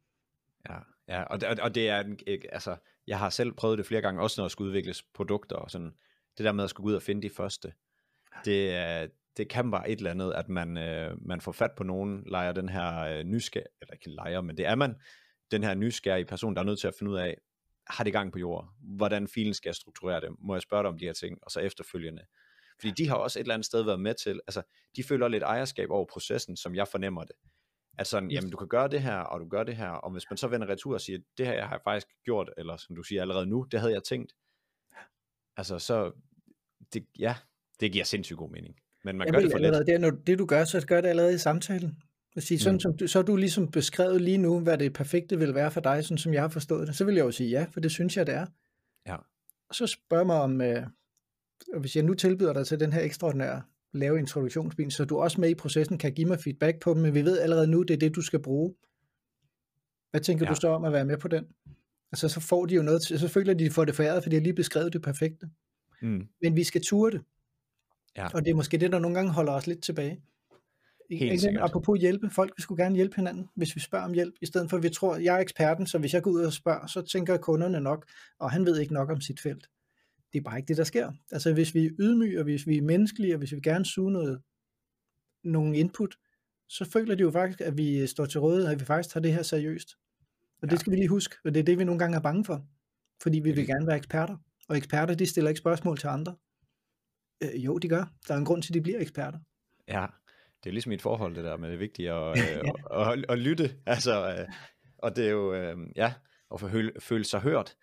Ja, 0.69 0.79
ja 1.09 1.23
og, 1.23 1.41
det, 1.41 1.61
og 1.61 1.75
det 1.75 1.89
er, 1.89 2.05
altså, 2.53 2.77
jeg 3.07 3.19
har 3.19 3.31
selv 3.31 3.53
prøvet 3.53 3.79
det 3.79 3.87
flere 3.87 4.01
gange, 4.01 4.23
også 4.23 4.41
når 4.41 4.45
jeg 4.45 4.51
skulle 4.51 4.69
udvikles 4.69 5.03
produkter 5.03 5.57
og 5.57 5.71
sådan, 5.71 5.95
det 6.39 6.45
der 6.45 6.53
med 6.53 6.65
at 6.65 6.71
skulle 6.71 6.85
gå 6.85 6.91
ud 6.91 6.95
og 6.95 7.03
finde 7.03 7.23
de 7.23 7.31
første, 7.31 7.73
det, 8.45 9.11
det 9.37 9.49
kan 9.49 9.71
bare 9.71 9.91
et 9.91 9.97
eller 9.97 10.11
andet, 10.11 10.33
at 10.33 10.49
man, 10.49 10.77
øh, 10.77 11.17
man 11.27 11.41
får 11.41 11.53
fat 11.53 11.71
på 11.77 11.85
nogen, 11.85 12.23
leger 12.27 12.53
den 12.53 12.69
her 12.69 12.99
øh, 12.99 13.25
nysgerrige, 13.25 13.69
eller 13.81 13.95
ikke 13.95 14.11
leger, 14.11 14.41
men 14.41 14.57
det 14.57 14.67
er 14.67 14.75
man, 14.75 14.95
den 15.51 15.63
her 15.63 15.75
nysgerrige 15.75 16.25
person, 16.25 16.55
der 16.55 16.61
er 16.61 16.67
nødt 16.67 16.81
til 16.81 16.89
at 16.89 16.95
finde 16.99 17.13
ud 17.13 17.17
af, 17.17 17.37
har 17.87 18.05
det 18.05 18.13
gang 18.13 18.33
på 18.33 18.39
jord? 18.39 18.69
Hvordan 18.81 19.29
filen 19.29 19.55
skal 19.55 19.69
jeg 19.69 19.75
strukturere 19.75 20.21
det? 20.21 20.29
Må 20.39 20.55
jeg 20.55 20.63
spørge 20.63 20.83
dig 20.83 20.89
om 20.89 20.99
de 20.99 21.05
her 21.05 21.13
ting? 21.13 21.39
Og 21.43 21.51
så 21.51 21.61
efterfølgende. 21.61 22.23
Fordi 22.81 22.91
de 22.91 23.09
har 23.09 23.15
også 23.17 23.39
et 23.39 23.41
eller 23.41 23.55
andet 23.55 23.67
sted 23.67 23.83
været 23.83 24.01
med 24.01 24.15
til, 24.15 24.41
altså 24.47 24.63
de 24.97 25.03
føler 25.03 25.29
lidt 25.29 25.43
ejerskab 25.43 25.91
over 25.91 26.07
processen, 26.13 26.57
som 26.57 26.75
jeg 26.75 26.89
fornemmer 26.89 27.25
det. 27.25 27.37
At 27.99 28.07
sådan, 28.07 28.31
jamen 28.31 28.51
du 28.51 28.57
kan 28.57 28.69
gøre 28.69 28.89
det 28.89 29.03
her, 29.03 29.17
og 29.17 29.41
du 29.41 29.49
gør 29.49 29.63
det 29.63 29.77
her, 29.77 29.89
og 29.89 30.11
hvis 30.11 30.25
man 30.31 30.37
så 30.37 30.49
vender 30.49 30.67
retur 30.67 30.95
og 30.95 31.01
siger, 31.01 31.19
det 31.39 31.47
her 31.47 31.53
jeg 31.53 31.65
har 31.65 31.75
jeg 31.75 31.81
faktisk 31.85 32.07
gjort, 32.25 32.51
eller 32.57 32.77
som 32.77 32.97
du 32.97 33.03
siger 33.03 33.23
allerede 33.23 33.47
nu, 33.47 33.67
det 33.71 33.81
havde 33.81 33.93
jeg 33.93 34.03
tænkt. 34.03 34.33
Altså 35.57 35.79
så, 35.79 36.13
det, 36.93 37.07
ja, 37.19 37.37
det 37.81 37.93
giver 37.93 38.05
sindssygt 38.05 38.39
god 38.39 38.51
mening. 38.51 38.77
Men 39.05 39.19
man 39.19 39.27
jeg 39.27 39.35
gør 39.35 39.41
det 39.41 39.53
for 39.53 39.59
lidt. 39.59 39.87
Det, 39.87 40.01
når 40.01 40.11
det 40.11 40.39
du 40.39 40.47
gør, 40.47 40.65
så 40.65 40.87
gør 40.87 41.01
det 41.01 41.09
allerede 41.09 41.35
i 41.35 41.39
samtalen. 41.39 41.97
At 42.37 42.43
sige, 42.43 42.59
sådan, 42.59 42.75
mm. 42.75 42.81
som 42.81 42.97
du, 42.97 43.07
så 43.07 43.19
er 43.19 43.23
du 43.23 43.37
ligesom 43.37 43.71
beskrevet 43.71 44.21
lige 44.21 44.39
nu, 44.39 44.61
hvad 44.61 44.79
det 44.79 44.93
perfekte 44.93 45.39
vil 45.39 45.55
være 45.55 45.71
for 45.71 45.81
dig, 45.81 46.05
sådan 46.05 46.19
som 46.19 46.35
jeg 46.35 46.43
har 46.43 46.49
forstået 46.49 46.89
det. 46.89 46.97
Så 46.97 47.05
vil 47.05 47.15
jeg 47.15 47.25
jo 47.25 47.31
sige 47.31 47.51
ja, 47.51 47.67
for 47.73 47.81
det 47.81 47.91
synes 47.91 48.17
jeg, 48.17 48.27
det 48.27 48.35
er. 48.35 48.47
Ja. 49.07 49.17
Og 49.69 49.75
så 49.75 49.87
spørg 49.87 50.27
mig 50.27 50.37
om, 50.37 50.61
øh, 50.61 50.87
hvis 51.79 51.97
jeg 51.97 52.05
nu 52.05 52.15
tilbyder 52.15 52.53
dig 52.53 52.67
til 52.67 52.81
den 52.81 52.93
her 52.93 53.01
ekstraordinære 53.01 53.63
lave 53.93 54.19
introduktionsbil, 54.19 54.91
så 54.91 55.05
du 55.05 55.19
også 55.19 55.41
med 55.41 55.51
i 55.51 55.55
processen 55.55 55.99
kan 55.99 56.13
give 56.13 56.29
mig 56.29 56.41
feedback 56.41 56.81
på 56.81 56.95
dem, 56.95 57.03
men 57.03 57.15
vi 57.15 57.25
ved 57.25 57.39
allerede 57.39 57.67
nu, 57.67 57.83
det 57.83 57.95
er 57.95 57.99
det, 57.99 58.17
du 58.17 58.23
skal 58.23 58.43
bruge. 58.43 58.75
Hvad 60.11 60.21
tænker 60.21 60.47
ja. 60.47 60.51
du 60.51 60.61
så 60.61 60.69
om 60.69 60.85
at 60.85 60.93
være 60.93 61.05
med 61.05 61.19
på 61.19 61.29
den? 61.29 61.45
Altså, 62.13 62.29
så 62.29 62.41
får 62.41 62.67
de 62.67 62.75
jo 62.75 62.83
noget 62.83 63.03
til, 63.03 63.19
så 63.19 63.29
føler 63.29 63.55
de, 63.55 63.65
de 63.65 63.71
får 63.71 63.85
det 63.85 63.95
foræret, 63.95 64.23
fordi 64.23 64.37
har 64.37 64.43
lige 64.43 64.55
beskrevet 64.55 64.93
det 64.93 65.03
perfekte. 65.03 65.51
Mm. 66.03 66.29
Men 66.43 66.57
vi 66.57 66.65
skal 66.65 66.83
ture 66.83 67.11
det. 67.11 67.21
Ja. 68.17 68.29
Og 68.35 68.45
det 68.45 68.51
er 68.51 68.55
måske 68.55 68.79
det, 68.79 68.93
der 68.93 68.99
nogle 68.99 69.15
gange 69.15 69.33
holder 69.33 69.53
os 69.53 69.67
lidt 69.67 69.83
tilbage. 69.83 70.23
Helt 71.11 71.41
sikkert. 71.41 71.65
Apropos 71.65 72.01
hjælpe, 72.01 72.31
folk 72.31 72.53
vil 72.57 72.63
sgu 72.63 72.77
gerne 72.77 72.95
hjælpe 72.95 73.17
hinanden, 73.17 73.49
hvis 73.55 73.77
vi 73.77 73.81
spørger 73.81 74.05
om 74.05 74.13
hjælp, 74.13 74.35
i 74.41 74.47
stedet 74.47 74.71
for 74.71 74.77
at 74.77 74.83
vi 74.83 74.89
tror, 74.89 75.15
at 75.15 75.25
jeg 75.25 75.37
er 75.37 75.41
eksperten, 75.41 75.87
så 75.87 75.99
hvis 75.99 76.15
jeg 76.15 76.23
går 76.23 76.31
ud 76.31 76.45
og 76.45 76.53
spørger, 76.53 76.87
så 76.87 77.03
tænker 77.03 77.37
kunderne 77.37 77.81
nok, 77.81 78.07
og 78.39 78.51
han 78.51 78.67
ved 78.67 78.79
ikke 78.81 78.95
nok 78.95 79.11
om 79.11 79.21
sit 79.21 79.41
felt. 79.41 79.69
Det 80.33 80.39
er 80.39 80.43
bare 80.43 80.59
ikke 80.59 80.69
det, 80.69 80.77
der 80.77 80.85
sker. 80.85 81.13
Altså 81.33 81.53
hvis 81.53 81.75
vi 81.75 81.87
er 81.87 81.91
ydmyge, 81.99 82.39
og 82.39 82.45
hvis 82.45 82.67
vi 82.67 82.77
er 82.77 82.83
menneskelige, 82.83 83.35
og 83.35 83.39
hvis 83.39 83.53
vi 83.53 83.61
gerne 83.61 83.87
suge 83.87 84.13
noget, 84.13 84.43
nogle 85.45 85.77
input, 85.77 86.17
så 86.69 86.85
føler 86.85 87.15
de 87.15 87.21
jo 87.21 87.31
faktisk, 87.31 87.61
at 87.61 87.79
vi 87.79 88.07
står 88.07 88.27
til 88.27 88.41
rådighed, 88.41 88.73
at 88.73 88.81
vi 88.81 88.85
faktisk 88.85 89.15
tager 89.15 89.23
det 89.23 89.35
her 89.35 89.43
seriøst. 89.43 89.97
Og 90.63 90.69
ja. 90.69 90.71
det 90.71 90.81
skal 90.81 90.91
vi 90.91 90.97
lige 90.97 91.09
huske, 91.09 91.37
og 91.45 91.55
det 91.55 91.61
er 91.61 91.65
det, 91.65 91.79
vi 91.79 91.85
nogle 91.85 91.99
gange 91.99 92.17
er 92.17 92.21
bange 92.21 92.45
for. 92.45 92.67
Fordi 93.23 93.39
vi 93.39 93.53
vil 93.53 93.67
gerne 93.67 93.87
være 93.87 93.97
eksperter. 93.97 94.37
Og 94.69 94.77
eksperter, 94.77 95.15
de 95.15 95.27
stiller 95.27 95.49
ikke 95.49 95.59
spørgsmål 95.59 95.99
til 95.99 96.07
andre. 96.07 96.37
Øh, 97.43 97.65
jo, 97.65 97.79
de 97.79 97.89
gør. 97.89 98.05
Der 98.29 98.35
er 98.35 98.39
en 98.39 98.45
grund 98.45 98.63
til, 98.63 98.71
at 98.71 98.75
de 98.75 98.81
bliver 98.81 99.01
eksperter. 99.01 99.39
Ja, 99.89 100.07
det 100.65 100.71
er 100.71 100.73
ligesom 100.73 100.93
et 100.93 101.03
forhold, 101.03 101.35
det 101.35 101.45
der 101.45 101.57
med 101.57 101.71
det 101.71 101.79
vigtige 101.79 102.13
at, 102.13 102.39
ja. 102.39 102.59
øh, 102.59 102.71
at, 102.91 103.19
at, 103.19 103.25
at 103.29 103.39
lytte. 103.39 103.77
Altså, 103.87 104.37
øh, 104.39 104.49
og 104.99 105.17
det 105.17 105.27
er 105.27 105.31
jo, 105.31 105.55
øh, 105.55 105.77
ja, 105.97 106.13
at 106.55 106.61
føle, 106.61 106.93
føle 107.01 107.25
sig 107.25 107.41
hørt. 107.41 107.77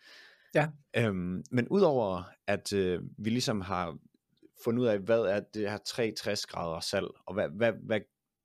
Ja. 0.56 0.68
Øhm, 0.96 1.44
men 1.52 1.68
udover 1.68 2.24
at 2.48 2.74
øh, 2.74 3.02
vi 3.18 3.30
ligesom 3.30 3.62
har 3.62 3.98
fundet 4.64 4.82
ud 4.82 4.88
af, 4.88 5.00
hvad 5.00 5.20
er 5.20 5.40
det 5.40 5.70
her 5.70 5.78
360 5.78 6.46
grader 6.46 6.80
salg, 6.80 7.08
og 7.26 7.34
hvad, 7.34 7.50
hvad, 7.50 7.74
hvad 7.84 8.00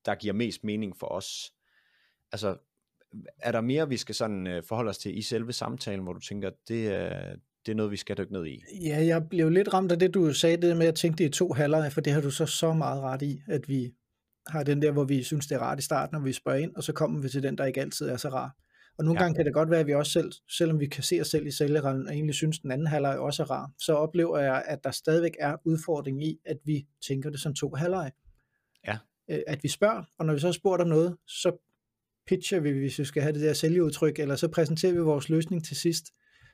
der 0.04 0.14
giver 0.14 0.34
mest 0.34 0.64
mening 0.64 0.96
for 0.96 1.06
os. 1.06 1.52
Altså, 2.32 2.56
er 3.38 3.52
der 3.52 3.60
mere, 3.60 3.88
vi 3.88 3.96
skal 3.96 4.14
sådan 4.14 4.46
øh, 4.46 4.62
forholde 4.68 4.88
os 4.88 4.98
til 4.98 5.18
i 5.18 5.22
selve 5.22 5.52
samtalen, 5.52 6.02
hvor 6.02 6.12
du 6.12 6.20
tænker, 6.20 6.50
det 6.68 6.88
er, 6.88 7.36
det 7.66 7.72
er 7.72 7.76
noget, 7.76 7.92
vi 7.92 7.96
skal 7.96 8.18
dykke 8.18 8.32
ned 8.32 8.46
i? 8.46 8.62
Ja, 8.84 9.04
jeg 9.04 9.28
blev 9.28 9.50
lidt 9.50 9.74
ramt 9.74 9.92
af 9.92 9.98
det, 9.98 10.14
du 10.14 10.32
sagde, 10.32 10.56
det 10.56 10.76
med 10.76 10.86
at 10.86 10.94
tænke 10.94 11.18
det 11.18 11.24
i 11.24 11.28
to 11.28 11.52
halvleje, 11.52 11.90
for 11.90 12.00
det 12.00 12.12
har 12.12 12.20
du 12.20 12.30
så 12.30 12.46
så 12.46 12.72
meget 12.72 13.02
ret 13.02 13.22
i, 13.22 13.40
at 13.48 13.68
vi 13.68 13.92
har 14.46 14.62
den 14.62 14.82
der, 14.82 14.92
hvor 14.92 15.04
vi 15.04 15.22
synes, 15.22 15.46
det 15.46 15.54
er 15.54 15.58
rart 15.58 15.78
i 15.78 15.82
starten, 15.82 16.14
når 16.14 16.24
vi 16.24 16.32
spørger 16.32 16.58
ind, 16.58 16.76
og 16.76 16.82
så 16.82 16.92
kommer 16.92 17.20
vi 17.20 17.28
til 17.28 17.42
den, 17.42 17.58
der 17.58 17.64
ikke 17.64 17.80
altid 17.80 18.08
er 18.08 18.16
så 18.16 18.28
rar. 18.28 18.56
Og 18.98 19.04
nogle 19.04 19.20
ja. 19.20 19.24
gange 19.24 19.36
kan 19.36 19.44
det 19.44 19.54
godt 19.54 19.70
være, 19.70 19.80
at 19.80 19.86
vi 19.86 19.94
også 19.94 20.12
selv, 20.12 20.32
selvom 20.58 20.80
vi 20.80 20.86
kan 20.86 21.02
se 21.02 21.20
os 21.20 21.26
selv 21.26 21.46
i 21.46 21.50
sælgerrollen, 21.50 22.06
og 22.06 22.14
egentlig 22.14 22.34
synes, 22.34 22.58
den 22.58 22.70
anden 22.70 22.86
halvleg 22.86 23.18
også 23.18 23.42
er 23.42 23.50
rar, 23.50 23.70
så 23.78 23.94
oplever 23.94 24.38
jeg, 24.38 24.62
at 24.66 24.84
der 24.84 24.90
stadigvæk 24.90 25.32
er 25.40 25.56
udfordring 25.64 26.24
i, 26.24 26.38
at 26.46 26.56
vi 26.64 26.86
tænker 27.08 27.30
det 27.30 27.40
som 27.40 27.54
to 27.54 27.74
halvleje. 27.74 28.10
Ja. 28.86 28.98
Øh, 29.30 29.42
at 29.46 29.62
vi 29.62 29.68
spørger, 29.68 30.02
og 30.18 30.26
når 30.26 30.34
vi 30.34 30.40
så 30.40 30.52
spurgt 30.52 30.82
om 30.82 30.88
noget, 30.88 31.16
så 31.26 31.68
pitcher 32.26 32.60
vi, 32.60 32.70
hvis 32.70 32.98
vi 32.98 33.04
skal 33.04 33.22
have 33.22 33.32
det 33.32 33.42
der 33.42 33.52
sælgeudtryk, 33.52 34.18
eller 34.18 34.36
så 34.36 34.48
præsenterer 34.48 34.92
vi 34.92 34.98
vores 34.98 35.28
løsning 35.28 35.64
til 35.64 35.76
sidst. 35.76 36.04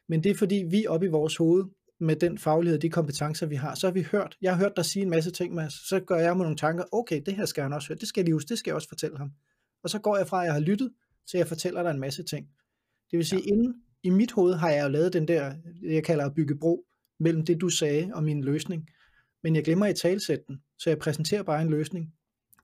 Men 0.09 0.25
det 0.25 0.31
er 0.31 0.35
fordi, 0.35 0.65
vi 0.71 0.87
op 0.87 1.03
i 1.03 1.07
vores 1.07 1.37
hoved 1.37 1.65
med 2.01 2.17
den 2.17 2.39
faglighed, 2.39 2.79
de 2.79 2.91
kompetencer, 2.91 3.47
vi 3.47 3.55
har, 3.55 3.75
så 3.75 3.87
har 3.87 3.93
vi 3.93 4.07
hørt, 4.13 4.37
jeg 4.43 4.53
har 4.53 4.63
hørt 4.63 4.77
dig 4.77 4.85
sige 4.85 5.03
en 5.03 5.11
masse 5.11 5.31
ting, 5.31 5.55
Mads, 5.55 5.89
så 5.89 6.01
gør 6.01 6.17
jeg 6.17 6.37
med 6.37 6.45
nogle 6.45 6.57
tanker, 6.57 6.85
okay, 6.93 7.23
det 7.27 7.35
her 7.35 7.45
skal 7.45 7.63
han 7.63 7.73
også 7.73 7.89
høre, 7.89 7.99
det 7.99 8.09
skal 8.09 8.21
jeg 8.21 8.25
lige 8.25 8.35
huske, 8.35 8.49
det 8.49 8.59
skal 8.59 8.71
jeg 8.71 8.77
også 8.77 8.89
fortælle 8.89 9.19
ham. 9.19 9.31
Og 9.83 9.91
så 9.91 9.99
går 9.99 10.17
jeg 10.17 10.27
fra, 10.27 10.41
at 10.41 10.47
jeg 10.47 10.53
har 10.53 10.61
lyttet, 10.61 10.91
til 11.31 11.39
jeg 11.39 11.47
fortæller 11.47 11.83
dig 11.83 11.91
en 11.91 12.01
masse 12.01 12.23
ting. 12.23 12.47
Det 13.11 13.17
vil 13.17 13.27
sige, 13.27 13.43
ja. 13.47 13.53
inden 13.53 13.75
i 14.03 14.11
mit 14.11 14.33
hoved 14.33 14.55
har 14.55 14.71
jeg 14.71 14.85
jo 14.85 14.89
lavet 14.89 15.13
den 15.13 15.29
der, 15.29 15.55
jeg 15.83 16.05
kalder 16.05 16.27
at 16.27 16.35
bygge 16.35 16.59
bro, 16.59 16.85
mellem 17.21 17.45
det 17.45 17.61
du 17.61 17.69
sagde 17.69 18.11
og 18.15 18.25
min 18.25 18.45
løsning. 18.45 18.89
Men 19.43 19.57
jeg 19.57 19.65
glemmer 19.65 19.87
i 19.87 19.95
talsætten, 19.95 20.63
så 20.79 20.91
jeg 20.91 20.99
præsenterer 20.99 21.43
bare 21.43 21.63
en 21.63 21.71
løsning. 21.71 22.13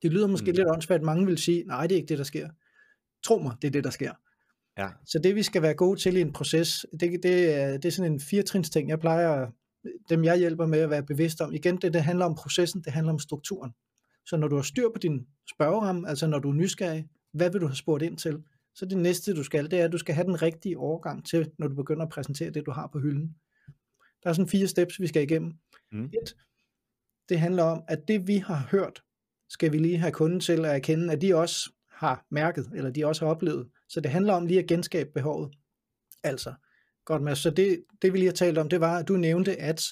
Det 0.03 0.13
lyder 0.13 0.27
måske 0.27 0.51
mm. 0.51 0.57
lidt 0.57 0.69
åndssvagt, 0.69 0.99
at 0.99 1.05
mange 1.05 1.27
vil 1.27 1.39
sige, 1.39 1.65
nej, 1.65 1.87
det 1.87 1.95
er 1.95 1.97
ikke 1.97 2.09
det, 2.09 2.19
der 2.19 2.25
sker. 2.25 2.49
Tro 3.23 3.39
mig, 3.39 3.57
det 3.63 3.69
er 3.69 3.73
det, 3.73 3.85
der 3.85 3.91
sker. 3.91 4.13
Ja. 4.79 4.89
Så 5.07 5.19
det 5.19 5.35
vi 5.35 5.43
skal 5.43 5.63
være 5.63 5.75
gode 5.75 6.01
til 6.01 6.17
i 6.17 6.21
en 6.21 6.33
proces, 6.33 6.87
det, 7.01 7.23
det, 7.23 7.55
er, 7.55 7.73
det 7.73 7.85
er 7.85 7.91
sådan 7.91 8.13
en 8.13 8.21
firetrins 8.21 8.71
ting, 8.71 8.89
jeg 8.89 9.01
plejer, 9.01 9.51
dem 10.09 10.25
jeg 10.25 10.39
hjælper 10.39 10.67
med 10.67 10.79
at 10.79 10.91
være 10.91 11.03
bevidst 11.03 11.41
om. 11.41 11.53
Igen, 11.53 11.77
det, 11.77 11.93
det 11.93 12.03
handler 12.03 12.25
om 12.25 12.35
processen, 12.35 12.83
det 12.83 12.93
handler 12.93 13.13
om 13.13 13.19
strukturen. 13.19 13.73
Så 14.27 14.37
når 14.37 14.49
du 14.49 14.57
har 14.57 14.63
styr 14.63 14.89
på 14.95 14.99
din 14.99 15.27
spørgeramme, 15.55 16.09
altså 16.09 16.27
når 16.27 16.39
du 16.39 16.51
er 16.51 16.55
nysgerrig, 16.55 17.09
hvad 17.33 17.51
vil 17.51 17.61
du 17.61 17.67
have 17.67 17.77
spurgt 17.77 18.03
ind 18.03 18.19
til? 18.19 18.43
Så 18.75 18.87
det 18.87 18.99
næste 18.99 19.35
du 19.35 19.43
skal, 19.43 19.71
det 19.71 19.81
er, 19.81 19.85
at 19.85 19.93
du 19.93 19.99
skal 19.99 20.15
have 20.15 20.27
den 20.27 20.43
rigtige 20.43 20.79
overgang 20.79 21.27
til, 21.27 21.51
når 21.59 21.69
du 21.69 21.75
begynder 21.75 22.03
at 22.03 22.09
præsentere 22.09 22.51
det, 22.51 22.67
du 22.67 22.71
har 22.71 22.87
på 22.87 22.99
hylden. 22.99 23.35
Der 24.23 24.29
er 24.31 24.33
sådan 24.33 24.49
fire 24.49 24.67
steps, 24.67 25.01
vi 25.01 25.07
skal 25.07 25.23
igennem. 25.23 25.53
Mm. 25.93 26.05
Et, 26.05 26.37
det 27.29 27.41
handler 27.41 27.63
om, 27.63 27.83
at 27.89 28.09
det 28.09 28.27
vi 28.27 28.37
har 28.37 28.69
hørt, 28.71 29.03
skal 29.49 29.73
vi 29.73 29.79
lige 29.79 29.99
have 29.99 30.13
kunden 30.13 30.41
til 30.41 30.65
at 30.65 30.75
erkende, 30.75 31.13
at 31.13 31.21
de 31.21 31.35
også 31.35 31.73
har 31.91 32.27
mærket, 32.31 32.71
eller 32.75 32.91
de 32.91 33.07
også 33.07 33.25
har 33.25 33.31
oplevet. 33.31 33.69
Så 33.89 34.01
det 34.01 34.11
handler 34.11 34.33
om 34.33 34.47
lige 34.47 34.61
at 34.61 34.67
genskabe 34.67 35.11
behovet. 35.15 35.55
Altså, 36.23 36.55
godt 37.05 37.23
med. 37.23 37.37
Så 37.37 37.51
det, 37.51 37.85
det 38.03 38.13
vi 38.13 38.19
lige 38.19 38.29
har 38.29 38.35
talt 38.35 38.59
om, 38.59 38.69
det 38.69 38.81
var, 38.81 38.99
at 38.99 39.09
du 39.09 39.17
nævnte, 39.17 39.61
at 39.61 39.83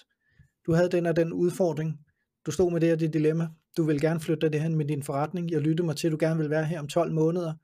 du 0.66 0.72
havde 0.72 0.88
den 0.88 1.06
og 1.06 1.16
den 1.16 1.32
udfordring. 1.32 1.98
Du 2.46 2.50
stod 2.50 2.72
med 2.72 2.80
det 2.80 2.88
her 2.88 2.96
det 2.96 3.12
dilemma. 3.12 3.48
Du 3.76 3.84
vil 3.84 4.00
gerne 4.00 4.20
flytte 4.20 4.48
det 4.48 4.62
hen 4.62 4.74
med 4.74 4.84
din 4.86 5.02
forretning. 5.02 5.50
Jeg 5.50 5.60
lyttede 5.60 5.86
mig 5.86 5.96
til, 5.96 6.06
at 6.06 6.12
du 6.12 6.16
gerne 6.20 6.40
vil 6.40 6.50
være 6.50 6.64
her 6.64 6.80
om 6.80 6.88
12 6.88 7.12
måneder, 7.12 7.54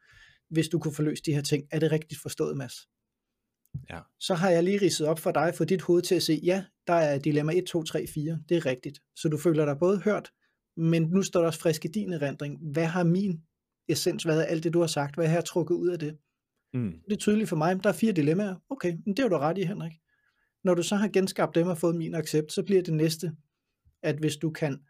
hvis 0.50 0.68
du 0.68 0.78
kunne 0.78 0.94
forløse 0.94 1.22
de 1.26 1.34
her 1.34 1.42
ting. 1.42 1.64
Er 1.70 1.78
det 1.78 1.92
rigtigt 1.92 2.20
forstået, 2.20 2.56
Mads? 2.56 2.74
Ja. 3.90 4.00
så 4.20 4.34
har 4.34 4.50
jeg 4.50 4.64
lige 4.64 4.78
ridset 4.82 5.06
op 5.06 5.18
for 5.18 5.30
dig, 5.30 5.54
for 5.54 5.64
dit 5.64 5.82
hoved 5.82 6.02
til 6.02 6.14
at 6.14 6.22
se, 6.22 6.40
ja, 6.44 6.64
der 6.86 6.92
er 6.92 7.18
dilemma 7.18 7.52
1, 7.52 7.64
2, 7.66 7.82
3, 7.82 8.06
4, 8.06 8.38
det 8.48 8.56
er 8.56 8.66
rigtigt. 8.66 8.98
Så 9.16 9.28
du 9.28 9.38
føler 9.38 9.64
dig 9.64 9.78
både 9.78 10.00
hørt, 10.00 10.30
men 10.76 11.02
nu 11.02 11.22
står 11.22 11.40
der 11.40 11.46
også 11.46 11.60
frisk 11.60 11.84
i 11.84 11.88
din 11.88 12.12
erindring. 12.12 12.72
Hvad 12.72 12.86
har 12.86 13.04
min 13.04 13.42
essens 13.88 14.26
været 14.26 14.42
af 14.42 14.52
alt 14.52 14.64
det, 14.64 14.72
du 14.72 14.80
har 14.80 14.86
sagt? 14.86 15.14
Hvad 15.14 15.26
har 15.26 15.34
jeg 15.34 15.44
trukket 15.44 15.74
ud 15.74 15.88
af 15.88 15.98
det? 15.98 16.16
Mm. 16.74 16.92
Det 17.08 17.12
er 17.12 17.16
tydeligt 17.16 17.48
for 17.48 17.56
mig, 17.56 17.82
der 17.82 17.88
er 17.88 17.94
fire 17.94 18.12
dilemmaer. 18.12 18.54
Okay, 18.70 18.96
men 19.06 19.16
det 19.16 19.24
er 19.24 19.28
du 19.28 19.36
ret 19.36 19.58
i, 19.58 19.62
Henrik. 19.62 19.92
Når 20.64 20.74
du 20.74 20.82
så 20.82 20.96
har 20.96 21.08
genskabt 21.08 21.54
dem 21.54 21.66
og 21.66 21.78
fået 21.78 21.96
min 21.96 22.14
accept, 22.14 22.52
så 22.52 22.62
bliver 22.62 22.82
det 22.82 22.94
næste, 22.94 23.32
at 24.02 24.16
hvis 24.16 24.36
du 24.36 24.50
kan 24.50 24.80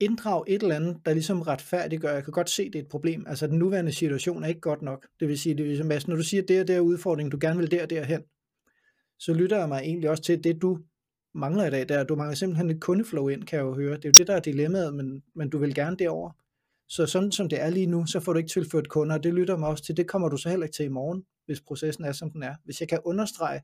inddrage 0.00 0.44
et 0.48 0.62
eller 0.62 0.76
andet, 0.76 0.96
der 1.04 1.12
ligesom 1.12 1.42
retfærdiggør, 1.42 2.12
jeg 2.12 2.24
kan 2.24 2.32
godt 2.32 2.50
se, 2.50 2.64
det 2.64 2.74
er 2.74 2.82
et 2.82 2.88
problem, 2.88 3.24
altså 3.26 3.46
den 3.46 3.58
nuværende 3.58 3.92
situation 3.92 4.44
er 4.44 4.48
ikke 4.48 4.60
godt 4.60 4.82
nok. 4.82 5.06
Det 5.20 5.28
vil 5.28 5.38
sige, 5.38 5.54
det 5.54 5.64
vil 5.64 5.76
sige 5.76 6.08
når 6.08 6.16
du 6.16 6.22
siger, 6.22 6.42
det 6.42 6.58
er 6.58 6.64
der 6.64 6.80
udfordring, 6.80 7.32
du 7.32 7.38
gerne 7.40 7.58
vil 7.58 7.70
der 7.70 7.86
derhen, 7.86 8.22
så 9.18 9.32
lytter 9.32 9.58
jeg 9.58 9.68
mig 9.68 9.80
egentlig 9.80 10.10
også 10.10 10.22
til 10.22 10.44
det, 10.44 10.62
du 10.62 10.78
mangler 11.34 11.66
i 11.66 11.70
dag, 11.70 11.88
der 11.88 12.04
du 12.04 12.16
mangler 12.16 12.34
simpelthen 12.34 12.70
et 12.70 12.80
kundeflow 12.80 13.28
ind, 13.28 13.42
kan 13.42 13.56
jeg 13.56 13.64
jo 13.64 13.74
høre. 13.74 13.96
Det 13.96 14.04
er 14.04 14.08
jo 14.08 14.14
det, 14.16 14.26
der 14.26 14.34
er 14.34 14.40
dilemmaet, 14.40 14.94
men, 14.94 15.22
men 15.34 15.50
du 15.50 15.58
vil 15.58 15.74
gerne 15.74 15.96
derover. 15.96 16.30
Så 16.90 17.06
sådan 17.06 17.32
som 17.32 17.48
det 17.48 17.60
er 17.60 17.70
lige 17.70 17.86
nu, 17.86 18.06
så 18.06 18.20
får 18.20 18.32
du 18.32 18.38
ikke 18.38 18.50
tilført 18.50 18.88
kunder, 18.88 19.16
og 19.16 19.22
det 19.22 19.34
lytter 19.34 19.56
mig 19.56 19.68
også 19.68 19.84
til. 19.84 19.96
Det 19.96 20.08
kommer 20.08 20.28
du 20.28 20.36
så 20.36 20.48
heller 20.48 20.66
ikke 20.66 20.76
til 20.76 20.84
i 20.84 20.88
morgen, 20.88 21.24
hvis 21.46 21.60
processen 21.60 22.04
er, 22.04 22.12
som 22.12 22.30
den 22.30 22.42
er. 22.42 22.54
Hvis 22.64 22.80
jeg 22.80 22.88
kan 22.88 23.00
understrege, 23.04 23.60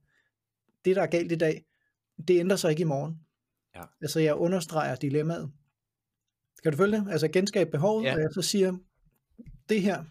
det 0.84 0.96
der 0.96 1.02
er 1.02 1.06
galt 1.06 1.32
i 1.32 1.36
dag, 1.36 1.64
det 2.28 2.40
ændrer 2.40 2.56
sig 2.56 2.70
ikke 2.70 2.80
i 2.80 2.84
morgen. 2.84 3.20
Ja. 3.76 3.82
Altså 4.00 4.20
jeg 4.20 4.34
understreger 4.34 4.94
dilemmaet. 4.94 5.50
Kan 6.62 6.72
du 6.72 6.78
følge 6.78 6.96
det? 6.96 7.06
Altså 7.10 7.28
genskabe 7.28 7.70
behovet, 7.70 8.04
Ja. 8.04 8.14
og 8.14 8.20
jeg 8.20 8.28
så 8.34 8.42
siger, 8.42 8.76
det 9.68 9.82
her, 9.82 10.04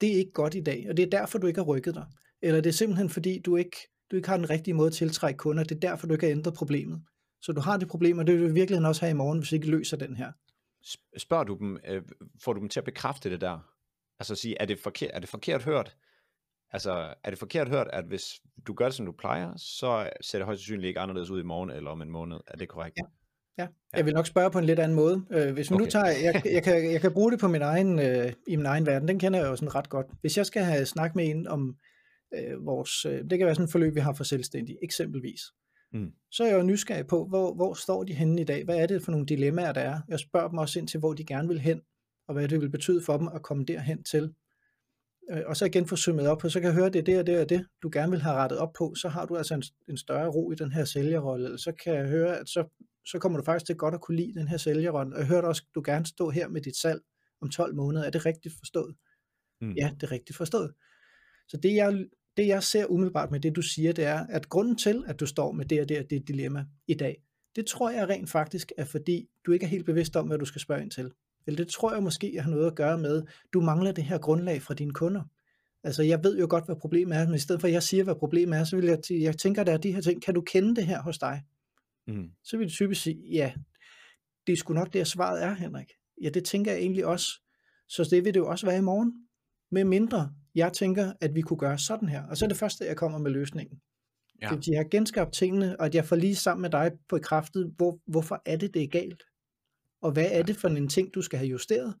det 0.00 0.12
er 0.12 0.16
ikke 0.16 0.32
godt 0.32 0.54
i 0.54 0.60
dag, 0.60 0.86
og 0.90 0.96
det 0.96 1.02
er 1.02 1.10
derfor, 1.10 1.38
du 1.38 1.46
ikke 1.46 1.58
har 1.60 1.64
rykket 1.64 1.94
dig. 1.94 2.06
Eller 2.42 2.60
det 2.60 2.68
er 2.70 2.74
simpelthen 2.74 3.10
fordi, 3.10 3.38
du 3.38 3.56
ikke, 3.56 3.76
du 4.10 4.16
ikke 4.16 4.28
har 4.28 4.36
den 4.36 4.50
rigtige 4.50 4.74
måde 4.74 4.86
at 4.86 4.92
tiltrække 4.92 5.38
kunder, 5.38 5.64
det 5.64 5.74
er 5.74 5.80
derfor, 5.80 6.06
du 6.06 6.14
ikke 6.14 6.26
har 6.26 6.32
ændret 6.32 6.54
problemet. 6.54 7.02
Så 7.42 7.52
du 7.52 7.60
har 7.60 7.76
det 7.76 7.88
problem, 7.88 8.18
og 8.18 8.26
det 8.26 8.34
vil 8.34 8.42
du 8.42 8.48
i 8.48 8.52
virkeligheden 8.52 8.86
også 8.86 9.00
have 9.00 9.10
i 9.10 9.14
morgen, 9.14 9.38
hvis 9.38 9.52
ikke 9.52 9.70
løser 9.70 9.96
den 9.96 10.16
her. 10.16 10.32
Sp- 10.84 11.18
Spørger 11.18 11.44
du 11.44 11.56
dem, 11.60 11.78
øh, 11.88 12.02
får 12.44 12.52
du 12.52 12.60
dem 12.60 12.68
til 12.68 12.80
at 12.80 12.84
bekræfte 12.84 13.30
det 13.30 13.40
der? 13.40 13.58
Altså 14.18 14.34
sige, 14.34 14.56
er 14.60 14.66
det 14.66 14.78
forkert, 14.78 15.10
er 15.14 15.18
det 15.20 15.28
forkert 15.28 15.62
hørt? 15.62 15.96
Altså, 16.70 17.14
er 17.24 17.30
det 17.30 17.38
forkert 17.38 17.68
hørt, 17.68 17.86
at 17.92 18.04
hvis 18.04 18.24
du 18.66 18.74
gør 18.74 18.84
det, 18.84 18.94
som 18.94 19.06
du 19.06 19.12
plejer, 19.12 19.56
så 19.56 20.10
ser 20.20 20.38
det 20.38 20.46
højst 20.46 20.60
sandsynligt 20.60 20.88
ikke 20.88 21.00
anderledes 21.00 21.30
ud 21.30 21.40
i 21.40 21.44
morgen 21.44 21.70
eller 21.70 21.90
om 21.90 22.02
en 22.02 22.10
måned. 22.10 22.36
Er 22.46 22.56
det 22.56 22.68
korrekt? 22.68 22.96
Ja. 22.96 23.02
Ja, 23.58 23.66
jeg 23.96 24.04
vil 24.04 24.14
nok 24.14 24.26
spørge 24.26 24.50
på 24.50 24.58
en 24.58 24.64
lidt 24.64 24.78
anden 24.78 24.96
måde. 24.96 25.24
Øh, 25.30 25.52
hvis 25.52 25.70
vi 25.70 25.74
okay. 25.74 25.84
nu 25.84 25.90
tager, 25.90 26.06
jeg, 26.06 26.42
jeg, 26.44 26.62
kan, 26.62 26.92
jeg 26.92 27.00
kan 27.00 27.12
bruge 27.12 27.32
det 27.32 27.40
på 27.40 27.48
min 27.48 27.62
egen, 27.62 27.98
øh, 27.98 28.32
i 28.48 28.56
min 28.56 28.66
egen 28.66 28.86
verden, 28.86 29.08
den 29.08 29.18
kender 29.18 29.38
jeg 29.38 29.48
jo 29.48 29.56
sådan 29.56 29.74
ret 29.74 29.88
godt. 29.88 30.06
Hvis 30.20 30.36
jeg 30.36 30.46
skal 30.46 30.62
have 30.62 30.86
snak 30.86 31.16
med 31.16 31.30
en 31.30 31.46
om 31.46 31.76
øh, 32.34 32.66
vores, 32.66 33.04
øh, 33.04 33.24
det 33.30 33.38
kan 33.38 33.46
være 33.46 33.54
sådan 33.54 33.64
et 33.64 33.72
forløb, 33.72 33.94
vi 33.94 34.00
har 34.00 34.12
for 34.12 34.24
selvstændige, 34.24 34.78
eksempelvis, 34.82 35.40
Mm. 35.94 36.12
så 36.30 36.44
er 36.44 36.48
jeg 36.48 36.58
jo 36.58 36.62
nysgerrig 36.62 37.06
på, 37.06 37.26
hvor, 37.26 37.54
hvor 37.54 37.74
står 37.74 38.04
de 38.04 38.14
henne 38.14 38.40
i 38.40 38.44
dag? 38.44 38.64
Hvad 38.64 38.76
er 38.76 38.86
det 38.86 39.02
for 39.02 39.10
nogle 39.10 39.26
dilemmaer, 39.26 39.72
der 39.72 39.80
er? 39.80 40.00
Jeg 40.08 40.18
spørger 40.18 40.48
dem 40.48 40.58
også 40.58 40.78
ind 40.78 40.88
til, 40.88 41.00
hvor 41.00 41.12
de 41.12 41.24
gerne 41.24 41.48
vil 41.48 41.60
hen, 41.60 41.80
og 42.28 42.34
hvad 42.34 42.48
det 42.48 42.60
vil 42.60 42.70
betyde 42.70 43.02
for 43.02 43.16
dem 43.16 43.28
at 43.28 43.42
komme 43.42 43.64
derhen 43.64 44.02
til. 44.04 44.34
Øh, 45.30 45.42
Og 45.46 45.56
så 45.56 45.64
igen 45.64 45.86
få 45.86 45.96
sømmet 45.96 46.28
op, 46.28 46.44
og 46.44 46.50
så 46.50 46.60
kan 46.60 46.66
jeg 46.66 46.74
høre, 46.74 46.90
det 46.90 46.98
er 46.98 47.02
det 47.02 47.18
og 47.18 47.26
det 47.26 47.40
og 47.40 47.48
det, 47.48 47.66
du 47.82 47.90
gerne 47.92 48.10
vil 48.10 48.20
have 48.20 48.36
rettet 48.36 48.58
op 48.58 48.72
på, 48.72 48.94
så 48.94 49.08
har 49.08 49.26
du 49.26 49.36
altså 49.36 49.54
en, 49.54 49.62
en 49.88 49.96
større 49.96 50.28
ro 50.28 50.50
i 50.50 50.54
den 50.54 50.72
her 50.72 50.84
sælgerrolle, 50.84 51.44
eller 51.44 51.58
så 51.58 51.72
kan 51.72 51.94
jeg 51.94 52.08
høre, 52.08 52.38
at 52.38 52.48
så, 52.48 52.64
så 53.06 53.18
kommer 53.18 53.38
du 53.38 53.44
faktisk 53.44 53.66
til 53.66 53.76
godt 53.76 53.94
at 53.94 54.00
kunne 54.00 54.16
lide 54.16 54.34
den 54.40 54.48
her 54.48 54.56
sælgerrolle, 54.56 55.14
og 55.14 55.18
jeg 55.20 55.28
hørte 55.28 55.46
også, 55.46 55.62
at 55.70 55.74
du 55.74 55.82
gerne 55.84 56.06
stå 56.06 56.30
her 56.30 56.48
med 56.48 56.60
dit 56.60 56.76
salg 56.76 57.00
om 57.40 57.50
12 57.50 57.74
måneder. 57.74 58.04
Er 58.04 58.10
det 58.10 58.26
rigtigt 58.26 58.54
forstået? 58.58 58.94
Mm. 59.60 59.72
Ja, 59.72 59.92
det 59.94 60.02
er 60.02 60.12
rigtigt 60.12 60.36
forstået. 60.36 60.74
Så 61.48 61.56
det 61.56 61.74
jeg, 61.74 62.06
det 62.36 62.46
jeg 62.46 62.62
ser 62.62 62.86
umiddelbart 62.86 63.30
med 63.30 63.40
det, 63.40 63.56
du 63.56 63.62
siger, 63.62 63.92
det 63.92 64.04
er, 64.04 64.26
at 64.26 64.48
grunden 64.48 64.76
til, 64.76 65.04
at 65.06 65.20
du 65.20 65.26
står 65.26 65.52
med 65.52 65.64
det 65.64 65.80
og 65.80 65.88
det 65.88 65.98
og 65.98 66.10
det 66.10 66.28
dilemma 66.28 66.64
i 66.86 66.94
dag, 66.94 67.22
det 67.56 67.66
tror 67.66 67.90
jeg 67.90 68.08
rent 68.08 68.30
faktisk 68.30 68.72
er, 68.78 68.84
fordi 68.84 69.28
du 69.46 69.52
ikke 69.52 69.64
er 69.64 69.68
helt 69.68 69.86
bevidst 69.86 70.16
om, 70.16 70.26
hvad 70.26 70.38
du 70.38 70.44
skal 70.44 70.60
spørge 70.60 70.82
ind 70.82 70.90
til. 70.90 71.10
Eller 71.46 71.64
det 71.64 71.68
tror 71.72 71.92
jeg 71.92 72.02
måske 72.02 72.40
har 72.40 72.50
noget 72.50 72.66
at 72.66 72.74
gøre 72.74 72.98
med, 72.98 73.22
du 73.52 73.60
mangler 73.60 73.92
det 73.92 74.04
her 74.04 74.18
grundlag 74.18 74.62
fra 74.62 74.74
dine 74.74 74.92
kunder. 74.92 75.22
Altså, 75.82 76.02
jeg 76.02 76.24
ved 76.24 76.38
jo 76.38 76.46
godt, 76.50 76.64
hvad 76.64 76.76
problemet 76.76 77.16
er, 77.16 77.26
men 77.26 77.34
i 77.34 77.38
stedet 77.38 77.60
for, 77.60 77.68
at 77.68 77.74
jeg 77.74 77.82
siger, 77.82 78.04
hvad 78.04 78.14
problemet 78.14 78.58
er, 78.58 78.64
så 78.64 78.76
vil 78.76 78.84
jeg, 78.84 78.98
t- 79.06 79.22
jeg 79.22 79.38
tænker, 79.38 79.64
der 79.64 79.72
er 79.72 79.76
de 79.76 79.92
her 79.92 80.00
ting. 80.00 80.22
Kan 80.22 80.34
du 80.34 80.40
kende 80.40 80.76
det 80.76 80.86
her 80.86 81.02
hos 81.02 81.18
dig? 81.18 81.42
Mm. 82.06 82.30
Så 82.44 82.56
vil 82.56 82.66
du 82.66 82.72
typisk 82.72 83.02
sige, 83.02 83.28
ja, 83.32 83.52
det 84.46 84.52
er 84.52 84.56
sgu 84.56 84.74
nok 84.74 84.92
det, 84.92 85.06
svaret 85.06 85.42
er, 85.42 85.54
Henrik. 85.54 85.92
Ja, 86.22 86.28
det 86.28 86.44
tænker 86.44 86.72
jeg 86.72 86.80
egentlig 86.80 87.06
også. 87.06 87.26
Så 87.88 88.08
det 88.10 88.24
vil 88.24 88.34
det 88.34 88.40
jo 88.40 88.48
også 88.48 88.66
være 88.66 88.78
i 88.78 88.82
morgen. 88.82 89.12
Med 89.70 89.84
mindre 89.84 90.34
jeg 90.54 90.72
tænker, 90.72 91.12
at 91.20 91.34
vi 91.34 91.40
kunne 91.40 91.58
gøre 91.58 91.78
sådan 91.78 92.08
her. 92.08 92.22
Og 92.26 92.36
så 92.36 92.44
er 92.44 92.48
det 92.48 92.56
første, 92.56 92.86
jeg 92.86 92.96
kommer 92.96 93.18
med 93.18 93.30
løsningen. 93.30 93.80
Ja. 94.42 94.48
Det 94.48 94.56
vil 94.56 94.64
sige, 94.64 94.74
at 94.74 94.76
jeg 94.76 94.84
har 94.84 94.88
genskabt 94.88 95.32
tingene, 95.32 95.80
og 95.80 95.86
at 95.86 95.94
jeg 95.94 96.04
får 96.04 96.16
lige 96.16 96.36
sammen 96.36 96.62
med 96.62 96.70
dig 96.70 96.92
på 97.08 97.18
kraftet, 97.18 97.72
hvor, 97.76 98.00
hvorfor 98.06 98.42
er 98.46 98.56
det, 98.56 98.74
det 98.74 98.82
er 98.82 98.86
galt? 98.88 99.22
Og 100.00 100.12
hvad 100.12 100.26
er 100.30 100.42
det 100.42 100.56
for 100.56 100.68
en 100.68 100.88
ting, 100.88 101.14
du 101.14 101.22
skal 101.22 101.38
have 101.38 101.48
justeret? 101.48 101.94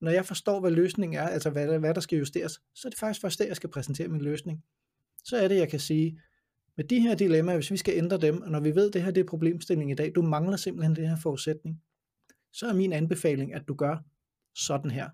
Når 0.00 0.10
jeg 0.10 0.26
forstår, 0.26 0.60
hvad 0.60 0.70
løsningen 0.70 1.18
er, 1.20 1.28
altså 1.28 1.50
hvad, 1.50 1.68
der- 1.68 1.78
hvad 1.78 1.94
der 1.94 2.00
skal 2.00 2.18
justeres, 2.18 2.52
så 2.74 2.88
er 2.88 2.90
det 2.90 2.98
faktisk 2.98 3.20
først 3.20 3.38
der, 3.38 3.46
jeg 3.46 3.56
skal 3.56 3.70
præsentere 3.70 4.08
min 4.08 4.20
løsning. 4.20 4.64
Så 5.24 5.36
er 5.36 5.48
det, 5.48 5.56
jeg 5.56 5.68
kan 5.68 5.80
sige, 5.80 6.20
med 6.76 6.84
de 6.84 7.00
her 7.00 7.14
dilemmaer, 7.14 7.56
hvis 7.56 7.70
vi 7.70 7.76
skal 7.76 7.94
ændre 7.96 8.18
dem, 8.18 8.42
og 8.42 8.50
når 8.50 8.60
vi 8.60 8.74
ved, 8.74 8.88
at 8.88 8.94
det 8.94 9.02
her 9.02 9.10
det 9.10 9.20
er 9.20 9.24
problemstillingen 9.24 9.92
i 9.92 9.94
dag, 9.96 10.12
du 10.14 10.22
mangler 10.22 10.56
simpelthen 10.56 10.96
den 10.96 11.08
her 11.08 11.16
forudsætning, 11.16 11.82
så 12.52 12.66
er 12.66 12.72
min 12.72 12.92
anbefaling, 12.92 13.54
at 13.54 13.68
du 13.68 13.74
gør 13.74 13.96
sådan 14.54 14.90
her. 14.90 15.10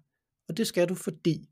Og 0.48 0.56
det 0.56 0.66
skal 0.66 0.88
du, 0.88 0.94
fordi 0.94 1.49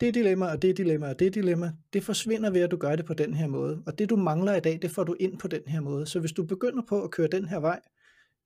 det 0.00 0.14
dilemma, 0.14 0.46
og 0.46 0.62
det 0.62 0.76
dilemma, 0.76 1.08
og 1.08 1.18
det 1.18 1.34
dilemma, 1.34 1.72
det 1.92 2.04
forsvinder 2.04 2.50
ved, 2.50 2.60
at 2.60 2.70
du 2.70 2.76
gør 2.76 2.96
det 2.96 3.04
på 3.04 3.14
den 3.14 3.34
her 3.34 3.46
måde. 3.46 3.82
Og 3.86 3.98
det, 3.98 4.10
du 4.10 4.16
mangler 4.16 4.54
i 4.54 4.60
dag, 4.60 4.78
det 4.82 4.90
får 4.90 5.04
du 5.04 5.16
ind 5.20 5.38
på 5.38 5.48
den 5.48 5.62
her 5.66 5.80
måde. 5.80 6.06
Så 6.06 6.20
hvis 6.20 6.32
du 6.32 6.44
begynder 6.44 6.82
på 6.88 7.02
at 7.02 7.10
køre 7.10 7.28
den 7.28 7.44
her 7.44 7.60
vej, 7.60 7.80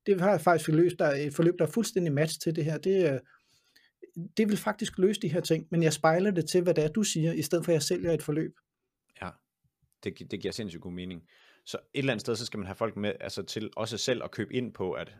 det 0.07 0.21
har 0.21 0.31
jeg 0.31 0.41
faktisk 0.41 0.69
løst, 0.69 0.99
der 0.99 1.05
er 1.05 1.15
et 1.17 1.35
forløb, 1.35 1.59
der 1.59 1.67
er 1.67 1.71
fuldstændig 1.71 2.13
match 2.13 2.41
til 2.41 2.57
det 2.57 2.65
her. 2.65 2.79
Det, 2.79 3.13
øh, 3.13 3.21
det 4.37 4.49
vil 4.49 4.57
faktisk 4.57 4.99
løse 4.99 5.21
de 5.21 5.29
her 5.29 5.41
ting, 5.41 5.67
men 5.71 5.83
jeg 5.83 5.93
spejler 5.93 6.31
det 6.31 6.49
til, 6.49 6.63
hvad 6.63 6.75
det 6.75 6.85
er, 6.85 6.89
du 6.89 7.03
siger, 7.03 7.33
i 7.33 7.43
stedet 7.43 7.65
for 7.65 7.73
at 7.73 7.75
jeg 7.75 7.83
sælger 7.83 8.13
et 8.13 8.23
forløb. 8.23 8.53
Ja, 9.23 9.31
det, 10.05 10.31
det 10.31 10.41
giver 10.41 10.53
sindssygt 10.53 10.83
god 10.83 10.93
mening. 10.93 11.23
Så 11.65 11.77
et 11.77 11.99
eller 11.99 12.13
andet 12.13 12.21
sted, 12.21 12.37
så 12.37 12.47
skal 12.47 12.59
man 12.59 12.67
have 12.67 12.77
folk 12.77 12.97
med 12.97 13.13
altså 13.21 13.43
til 13.43 13.71
også 13.77 13.99
selv 13.99 14.25
at 14.25 14.31
købe 14.31 14.55
ind 14.55 14.73
på, 14.73 14.93
at 14.93 15.15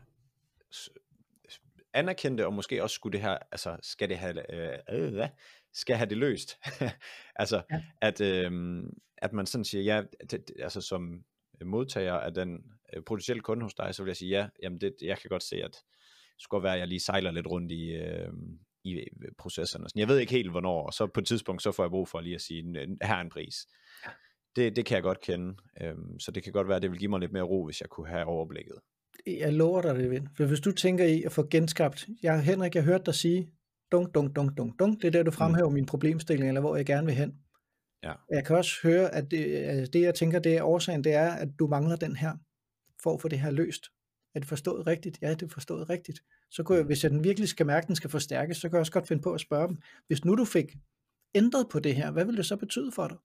anerkende 1.93 2.37
det, 2.37 2.45
og 2.45 2.53
måske 2.53 2.83
også 2.83 2.93
skulle 2.93 3.13
det 3.13 3.21
her, 3.21 3.37
altså 3.51 3.77
skal 3.81 4.09
det 4.09 4.17
have, 4.17 4.53
øh, 4.53 4.79
øh 4.91 5.27
skal 5.75 5.95
have 5.95 6.09
det 6.09 6.17
løst. 6.17 6.57
altså, 7.35 7.55
Ja. 7.71 7.75
ja. 7.75 7.81
at, 8.01 8.21
øh, 8.21 8.83
at 9.17 9.33
man 9.33 9.45
sådan 9.45 9.65
siger, 9.65 9.83
ja, 9.83 10.03
det, 10.31 10.51
altså 10.59 10.81
som 10.81 11.23
modtager 11.65 12.13
af 12.13 12.33
den 12.33 12.63
øh, 12.95 13.03
potentielle 13.05 13.41
kunde 13.41 13.63
hos 13.63 13.73
dig, 13.73 13.95
så 13.95 14.03
vil 14.03 14.09
jeg 14.09 14.15
sige, 14.17 14.29
ja, 14.29 14.47
jamen 14.63 14.81
det, 14.81 14.95
jeg 15.01 15.17
kan 15.19 15.29
godt 15.29 15.43
se, 15.43 15.55
at 15.55 15.71
det 15.71 16.41
skulle 16.43 16.63
være, 16.63 16.73
at 16.73 16.79
jeg 16.79 16.87
lige 16.87 16.99
sejler 16.99 17.31
lidt 17.31 17.47
rundt 17.47 17.71
i, 17.71 17.89
øh, 17.89 18.29
i 18.83 18.99
processerne. 19.37 19.89
Sådan, 19.89 19.99
Jeg 19.99 20.07
ved 20.07 20.19
ikke 20.19 20.31
helt, 20.31 20.51
hvornår, 20.51 20.85
og 20.85 20.93
så 20.93 21.07
på 21.07 21.19
et 21.19 21.27
tidspunkt, 21.27 21.63
så 21.63 21.71
får 21.71 21.83
jeg 21.83 21.89
brug 21.89 22.07
for 22.07 22.21
lige 22.21 22.35
at 22.35 22.41
sige, 22.41 22.61
"N- 22.63 22.97
her 23.07 23.15
er 23.15 23.21
en 23.21 23.29
pris. 23.29 23.67
Det, 24.55 24.75
det 24.75 24.85
kan 24.85 24.95
jeg 24.95 25.03
godt 25.03 25.21
kende, 25.21 25.55
øhm, 25.81 26.19
så 26.19 26.31
det 26.31 26.43
kan 26.43 26.53
godt 26.53 26.67
være, 26.67 26.75
at 26.75 26.81
det 26.81 26.91
vil 26.91 26.99
give 26.99 27.09
mig 27.09 27.19
lidt 27.19 27.31
mere 27.31 27.43
ro, 27.43 27.65
hvis 27.65 27.81
jeg 27.81 27.89
kunne 27.89 28.07
have 28.07 28.25
overblikket. 28.25 28.75
Jeg 29.27 29.53
lover 29.53 29.81
dig 29.81 29.95
det, 29.95 30.09
ven. 30.09 30.29
For 30.37 30.45
hvis 30.45 30.59
du 30.59 30.71
tænker 30.71 31.05
i 31.05 31.23
at 31.23 31.31
få 31.31 31.47
genskabt, 31.51 32.07
jeg, 32.23 32.43
Henrik, 32.43 32.75
jeg 32.75 32.83
hørte 32.83 33.03
dig 33.05 33.15
sige, 33.15 33.51
dunk, 33.91 34.15
dunk, 34.15 34.35
dunk, 34.35 34.57
dunk, 34.57 34.79
dunk, 34.79 35.01
det 35.01 35.07
er 35.07 35.11
der, 35.11 35.23
du 35.23 35.31
fremhæver 35.31 35.69
mm. 35.69 35.73
min 35.73 35.85
problemstilling, 35.85 36.47
eller 36.47 36.61
hvor 36.61 36.75
jeg 36.75 36.85
gerne 36.85 37.05
vil 37.05 37.15
hen. 37.15 37.35
Ja. 38.03 38.13
Jeg 38.29 38.45
kan 38.45 38.55
også 38.55 38.71
høre, 38.83 39.15
at 39.15 39.31
det, 39.31 39.55
altså 39.55 39.91
det, 39.91 40.01
jeg 40.01 40.15
tænker, 40.15 40.39
det 40.39 40.57
er 40.57 40.63
årsagen, 40.63 41.03
det 41.03 41.13
er, 41.13 41.31
at 41.31 41.49
du 41.59 41.67
mangler 41.67 41.95
den 41.95 42.15
her, 42.15 42.33
for 43.03 43.13
at 43.13 43.21
få 43.21 43.27
det 43.27 43.39
her 43.39 43.51
løst. 43.51 43.85
Er 44.35 44.39
det 44.39 44.47
forstået 44.49 44.87
rigtigt? 44.87 45.17
Ja, 45.21 45.29
det 45.29 45.41
er 45.41 45.47
forstået 45.53 45.89
rigtigt. 45.89 46.23
Så 46.51 46.63
kunne 46.63 46.77
jeg, 46.77 46.85
hvis 46.85 47.03
jeg 47.03 47.11
den 47.11 47.23
virkelig 47.23 47.49
skal 47.49 47.65
mærke, 47.65 47.83
at 47.83 47.87
den 47.87 47.95
skal 47.95 48.09
forstærkes, 48.09 48.57
så 48.57 48.69
kan 48.69 48.75
jeg 48.75 48.79
også 48.79 48.91
godt 48.91 49.07
finde 49.07 49.23
på 49.23 49.33
at 49.33 49.41
spørge 49.41 49.67
dem, 49.67 49.77
hvis 50.07 50.25
nu 50.25 50.35
du 50.35 50.45
fik 50.45 50.75
ændret 51.35 51.69
på 51.69 51.79
det 51.79 51.95
her, 51.95 52.11
hvad 52.11 52.25
vil 52.25 52.37
det 52.37 52.45
så 52.45 52.55
betyde 52.55 52.91
for 52.91 53.07
dig? 53.07 53.17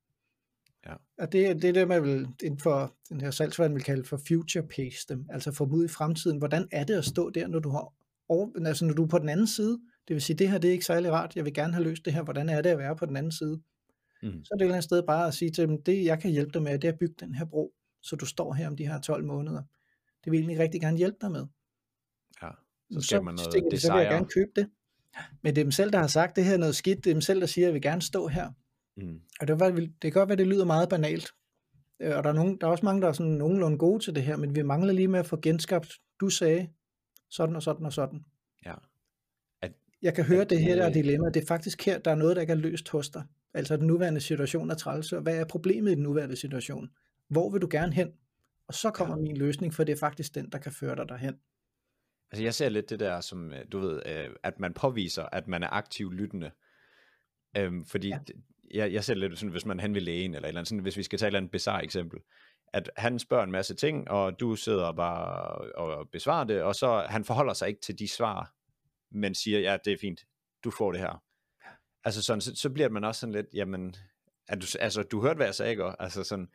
Ja. 0.87 0.95
Og 1.19 1.33
det, 1.33 1.47
er- 1.47 1.55
det 1.55 1.69
er 1.69 1.73
det, 1.73 1.89
man 1.89 2.03
vil 2.03 2.29
inden 2.43 2.61
for 2.61 2.95
den 3.09 3.21
her 3.21 3.31
salgsverden 3.31 3.75
vil 3.75 3.83
kalde 3.83 4.05
for 4.05 4.21
future 4.29 4.67
pace 4.67 5.07
dem, 5.09 5.27
altså 5.31 5.53
få 5.53 5.65
dem 5.65 5.75
ud 5.75 5.85
i 5.85 5.89
fremtiden. 5.89 6.39
Hvordan 6.39 6.69
er 6.73 6.85
det 6.85 6.95
at 6.95 7.05
stå 7.05 7.31
der, 7.31 7.47
når 7.47 7.59
du 7.59 7.71
har 7.71 7.93
over, 8.29 8.67
altså 8.67 8.85
når 8.85 8.95
du 8.95 9.03
er 9.03 9.09
på 9.09 9.19
den 9.19 9.29
anden 9.29 9.47
side? 9.47 9.81
Det 10.11 10.15
vil 10.15 10.23
sige, 10.23 10.37
det 10.37 10.51
her 10.51 10.59
det 10.59 10.69
er 10.69 10.73
ikke 10.73 10.85
særlig 10.85 11.13
rart, 11.13 11.37
jeg 11.37 11.45
vil 11.45 11.55
gerne 11.55 11.73
have 11.73 11.85
løst 11.85 12.05
det 12.05 12.13
her, 12.13 12.23
hvordan 12.23 12.49
er 12.49 12.63
det 12.63 12.71
at 12.71 12.79
være 12.79 12.97
på 12.97 13.07
den 13.07 13.17
anden 13.17 13.33
side? 13.33 13.61
Mm. 14.23 14.45
Så 14.45 14.49
er 14.53 14.57
det 14.57 14.63
et 14.63 14.63
eller 14.63 14.75
andet 14.75 14.85
sted 14.85 15.03
bare 15.03 15.27
at 15.27 15.35
sige 15.35 15.51
til 15.51 15.69
dem, 15.69 15.83
det 15.83 16.05
jeg 16.05 16.21
kan 16.21 16.31
hjælpe 16.31 16.53
dig 16.53 16.63
med, 16.63 16.79
det 16.79 16.89
er 16.89 16.93
at 16.93 16.99
bygge 16.99 17.15
den 17.21 17.35
her 17.35 17.45
bro, 17.45 17.75
så 18.03 18.17
du 18.17 18.27
står 18.27 18.55
her 18.55 18.67
om 18.67 18.77
de 18.77 18.87
her 18.87 19.01
12 19.01 19.25
måneder. 19.25 19.63
Det 20.25 20.31
vil 20.33 20.39
jeg 20.39 20.43
egentlig 20.43 20.59
rigtig 20.59 20.81
gerne 20.81 20.97
hjælpe 20.97 21.17
dig 21.21 21.31
med. 21.31 21.47
Ja. 22.43 22.49
Så 22.91 23.01
skaber 23.01 23.23
man 23.23 23.35
noget 23.35 23.53
stikker 23.53 23.79
så 23.79 23.93
vil 23.93 24.01
jeg 24.01 24.11
gerne 24.11 24.27
købe 24.27 24.51
det. 24.57 24.71
Men 25.43 25.55
det 25.55 25.61
er 25.61 25.65
dem 25.65 25.73
selv, 25.73 25.93
der 25.93 25.99
har 25.99 26.07
sagt, 26.07 26.37
det 26.37 26.45
her 26.45 26.55
er 26.55 26.59
noget 26.59 26.77
skidt. 26.77 27.05
Det 27.05 27.11
er 27.11 27.15
dem 27.15 27.21
selv, 27.21 27.41
der 27.41 27.47
siger, 27.47 27.67
jeg 27.67 27.75
vil 27.75 27.83
gerne 27.83 28.03
stå 28.03 28.27
her. 28.27 28.51
Mm. 28.97 29.21
Og 29.41 29.49
det, 29.49 29.61
var, 29.61 29.71
det 29.71 29.91
kan 30.03 30.13
godt 30.13 30.29
være, 30.29 30.39
det 30.39 30.47
lyder 30.47 30.65
meget 30.65 30.89
banalt. 30.89 31.31
Øh, 32.01 32.17
Og 32.17 32.25
der 32.25 32.31
er, 32.31 32.35
nogen, 32.35 32.59
der 32.61 32.67
er 32.67 32.71
også 32.71 32.85
mange, 32.85 33.03
der 33.03 33.09
er 33.09 33.13
sådan 33.13 33.33
nogenlunde 33.33 33.79
gode 33.79 34.05
til 34.05 34.15
det 34.15 34.23
her, 34.23 34.37
men 34.37 34.55
vi 34.55 34.63
mangler 34.63 34.93
lige 34.93 35.09
med 35.09 35.19
at 35.19 35.27
få 35.27 35.41
genskabt, 35.41 35.93
du 36.21 36.29
sagde 36.29 36.69
sådan 37.31 37.57
og 37.57 37.63
sådan 37.63 37.87
og 37.87 37.93
sådan. 37.93 38.25
Ja. 38.67 38.75
Jeg 40.03 40.15
kan 40.15 40.25
høre 40.25 40.45
det 40.45 40.61
her 40.61 40.77
der 40.77 40.89
øh, 40.89 40.95
dilemma. 40.95 41.29
Det 41.29 41.43
er 41.43 41.47
faktisk 41.47 41.87
her, 41.87 41.99
der 41.99 42.11
er 42.11 42.15
noget, 42.15 42.37
der 42.37 42.41
ikke 42.41 42.51
er 42.51 42.57
løst 42.57 42.89
hos 42.89 43.11
dig. 43.11 43.23
Altså 43.55 43.77
den 43.77 43.87
nuværende 43.87 44.21
situation 44.21 44.71
er 44.71 44.75
træls, 44.75 45.13
og 45.13 45.23
hvad 45.23 45.37
er 45.37 45.45
problemet 45.45 45.93
i 45.93 45.95
den 45.95 46.03
nuværende 46.03 46.37
situation? 46.37 46.91
Hvor 47.29 47.51
vil 47.51 47.63
du 47.63 47.69
gerne 47.71 47.93
hen? 47.93 48.13
Og 48.69 48.75
så 48.75 48.91
kommer 48.91 49.17
ja. 49.17 49.23
min 49.23 49.37
løsning, 49.37 49.75
for 49.75 49.85
det 49.85 49.93
er 49.93 49.97
faktisk 49.97 50.35
den, 50.35 50.51
der 50.51 50.59
kan 50.59 50.73
føre 50.73 50.97
dig 50.97 51.09
derhen. 51.09 51.35
Altså 52.33 52.45
jeg 52.45 52.55
ser 52.55 52.69
lidt 52.69 52.91
det 52.91 53.01
der 53.01 53.21
som, 53.21 53.53
øh, 53.53 53.65
du 53.73 53.79
ved, 53.79 54.03
øh, 54.07 54.29
at 54.43 54.61
man 54.61 54.75
påviser, 54.75 55.23
at 55.23 55.49
man 55.49 55.63
er 55.63 55.69
aktiv 55.71 56.13
lyttende. 56.13 56.51
Øhm, 57.57 57.85
fordi 57.85 58.09
ja. 58.09 58.19
jeg, 58.75 58.93
jeg 58.93 59.05
ser 59.05 59.15
lidt 59.15 59.39
sådan, 59.39 59.51
hvis 59.51 59.67
man 59.67 59.81
hen 59.81 59.95
vil 59.95 60.03
lægen, 60.03 60.35
eller, 60.35 60.49
eller 60.49 60.65
sådan, 60.65 60.83
hvis 60.83 60.97
vi 60.97 61.03
skal 61.03 61.19
tage 61.19 61.27
et 61.27 61.31
eller 61.31 61.39
andet 61.39 61.51
bizarre 61.51 61.85
eksempel, 61.85 62.21
at 62.73 62.91
han 62.97 63.19
spørger 63.19 63.45
en 63.45 63.51
masse 63.51 63.75
ting, 63.75 64.11
og 64.11 64.41
du 64.41 64.57
sidder 64.57 64.93
bare 64.93 65.55
og 65.75 66.09
besvarer 66.13 66.45
det, 66.45 66.63
og 66.63 66.75
så 66.75 67.07
han 67.09 67.25
forholder 67.25 67.53
sig 67.53 67.69
ikke 67.69 67.81
til 67.81 67.99
de 67.99 68.09
svar, 68.09 68.55
men 69.11 69.35
siger, 69.35 69.61
ja, 69.61 69.77
det 69.85 69.93
er 69.93 69.97
fint, 70.01 70.27
du 70.65 70.71
får 70.71 70.93
det 70.93 71.01
her. 71.01 71.23
Altså 72.05 72.23
sådan, 72.23 72.41
så, 72.41 72.57
så 72.57 72.71
bliver 72.71 72.89
man 72.89 73.05
også 73.05 73.21
sådan 73.21 73.35
lidt, 73.35 73.47
jamen, 73.55 73.97
er 74.49 74.57
du, 74.57 74.67
altså, 74.81 75.03
du 75.03 75.21
hørte, 75.21 75.37
hvad 75.37 75.47
jeg 75.47 75.55
sagde, 75.55 75.71
ikke? 75.71 76.03
Altså 76.03 76.25
sådan, 76.25 76.49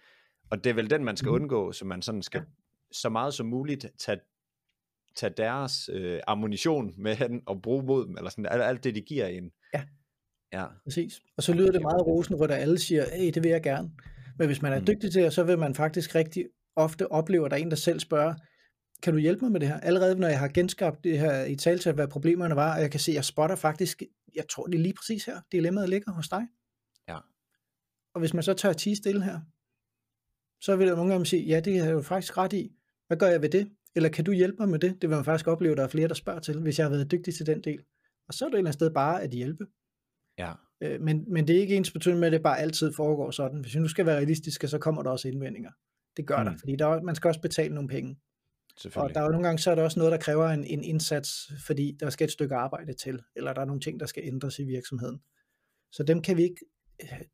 og 0.49 0.63
det 0.63 0.69
er 0.69 0.73
vel 0.73 0.89
den, 0.89 1.03
man 1.03 1.17
skal 1.17 1.29
mm. 1.29 1.35
undgå, 1.35 1.71
så 1.71 1.85
man 1.85 2.01
sådan 2.01 2.21
skal 2.23 2.41
så 2.91 3.09
meget 3.09 3.33
som 3.33 3.45
muligt 3.45 3.85
tage, 3.99 4.19
tage 5.15 5.33
deres 5.37 5.89
øh, 5.93 6.19
ammunition 6.27 6.93
med 6.97 7.15
hen 7.15 7.41
og 7.45 7.61
bruge 7.61 7.83
mod 7.83 8.07
dem, 8.07 8.17
eller 8.17 8.29
sådan, 8.29 8.45
alt, 8.45 8.63
alt 8.63 8.83
det, 8.83 8.95
de 8.95 9.01
giver 9.01 9.25
en. 9.25 9.51
Ja. 9.73 9.83
Ja. 10.53 10.65
Præcis. 10.83 11.21
Og 11.37 11.43
så 11.43 11.53
lyder 11.53 11.71
det 11.71 11.81
meget 11.81 12.07
rosenrødt, 12.07 12.51
at 12.51 12.61
alle 12.61 12.79
siger, 12.79 13.05
hey, 13.15 13.31
det 13.33 13.43
vil 13.43 13.51
jeg 13.51 13.63
gerne. 13.63 13.91
Men 14.37 14.47
hvis 14.47 14.61
man 14.61 14.73
er 14.73 14.79
mm. 14.79 14.85
dygtig 14.85 15.11
til 15.11 15.23
det, 15.23 15.33
så 15.33 15.43
vil 15.43 15.59
man 15.59 15.75
faktisk 15.75 16.15
rigtig 16.15 16.45
ofte 16.75 17.11
opleve, 17.11 17.45
at 17.45 17.51
der 17.51 17.57
er 17.57 17.61
en, 17.61 17.69
der 17.69 17.75
selv 17.75 17.99
spørger, 17.99 18.35
kan 19.03 19.13
du 19.13 19.19
hjælpe 19.19 19.45
mig 19.45 19.51
med 19.51 19.59
det 19.59 19.67
her? 19.67 19.79
Allerede 19.79 20.15
når 20.15 20.27
jeg 20.27 20.39
har 20.39 20.47
genskabt 20.47 21.03
det 21.03 21.19
her 21.19 21.45
i 21.45 21.55
talsat, 21.55 21.95
hvad 21.95 22.07
problemerne 22.07 22.55
var, 22.55 22.75
og 22.75 22.81
jeg 22.81 22.91
kan 22.91 22.99
se, 22.99 23.11
at 23.11 23.15
jeg 23.15 23.25
spotter 23.25 23.55
faktisk, 23.55 24.03
jeg 24.35 24.49
tror 24.49 24.65
det 24.65 24.75
er 24.75 24.81
lige 24.81 24.93
præcis 24.93 25.25
her, 25.25 25.41
dilemmaet 25.51 25.89
ligger 25.89 26.11
hos 26.11 26.29
dig. 26.29 26.47
Ja. 27.07 27.17
Og 28.13 28.19
hvis 28.19 28.33
man 28.33 28.43
så 28.43 28.53
tør 28.53 28.69
at 28.69 28.77
tige 28.77 28.95
stille 28.95 29.23
her, 29.23 29.39
så 30.61 30.75
vil 30.75 30.87
der 30.87 30.95
nogle 30.95 31.11
gange 31.11 31.25
sige, 31.25 31.43
ja, 31.43 31.59
det 31.59 31.77
er 31.77 31.89
jo 31.89 32.01
faktisk 32.01 32.37
ret 32.37 32.53
i. 32.53 32.75
Hvad 33.07 33.17
gør 33.17 33.27
jeg 33.27 33.41
ved 33.41 33.49
det? 33.49 33.71
Eller 33.95 34.09
kan 34.09 34.25
du 34.25 34.31
hjælpe 34.31 34.57
mig 34.59 34.69
med 34.69 34.79
det? 34.79 34.91
Det 35.01 35.09
vil 35.09 35.15
man 35.15 35.25
faktisk 35.25 35.47
opleve, 35.47 35.71
at 35.71 35.77
der 35.77 35.83
er 35.83 35.87
flere, 35.87 36.07
der 36.07 36.13
spørger 36.13 36.39
til, 36.39 36.61
hvis 36.61 36.79
jeg 36.79 36.85
har 36.85 36.91
været 36.91 37.11
dygtig 37.11 37.35
til 37.35 37.45
den 37.45 37.61
del. 37.63 37.83
Og 38.27 38.33
så 38.33 38.45
er 38.45 38.49
det 38.49 38.53
et 38.53 38.57
eller 38.57 38.69
andet 38.69 38.79
sted 38.79 38.91
bare 38.93 39.23
at 39.23 39.31
hjælpe. 39.31 39.65
Ja. 40.37 40.53
Øh, 40.81 41.01
men, 41.01 41.25
men 41.33 41.47
det 41.47 41.55
er 41.55 41.59
ikke 41.59 41.75
ens 41.75 41.91
betydning 41.91 42.19
med, 42.19 42.27
at 42.27 42.31
det 42.31 42.43
bare 42.43 42.59
altid 42.59 42.93
foregår 42.93 43.31
sådan. 43.31 43.59
Hvis 43.59 43.75
vi 43.75 43.79
nu 43.79 43.87
skal 43.87 44.05
være 44.05 44.15
realistiske, 44.15 44.67
så 44.67 44.79
kommer 44.79 45.03
der 45.03 45.09
også 45.09 45.27
indvendinger. 45.27 45.71
Det 46.17 46.27
gør 46.27 46.39
mm. 46.39 46.45
der, 46.45 46.57
fordi 46.57 46.75
der, 46.75 47.01
man 47.01 47.15
skal 47.15 47.27
også 47.27 47.41
betale 47.41 47.73
nogle 47.73 47.89
penge. 47.89 48.17
Og 48.95 49.13
der 49.13 49.19
er 49.19 49.25
jo 49.25 49.31
nogle 49.31 49.47
gange, 49.47 49.59
så 49.59 49.71
er 49.71 49.75
der 49.75 49.83
også 49.83 49.99
noget, 49.99 50.11
der 50.11 50.17
kræver 50.17 50.49
en, 50.49 50.63
en 50.63 50.83
indsats, 50.83 51.51
fordi 51.65 51.97
der 51.99 52.09
skal 52.09 52.25
et 52.25 52.31
stykke 52.31 52.55
arbejde 52.55 52.93
til, 52.93 53.21
eller 53.35 53.53
der 53.53 53.61
er 53.61 53.65
nogle 53.65 53.81
ting, 53.81 53.99
der 53.99 54.05
skal 54.05 54.23
ændres 54.25 54.59
i 54.59 54.63
virksomheden. 54.63 55.21
Så 55.91 56.03
dem 56.03 56.21
kan 56.21 56.37
vi 56.37 56.43
ikke, 56.43 56.65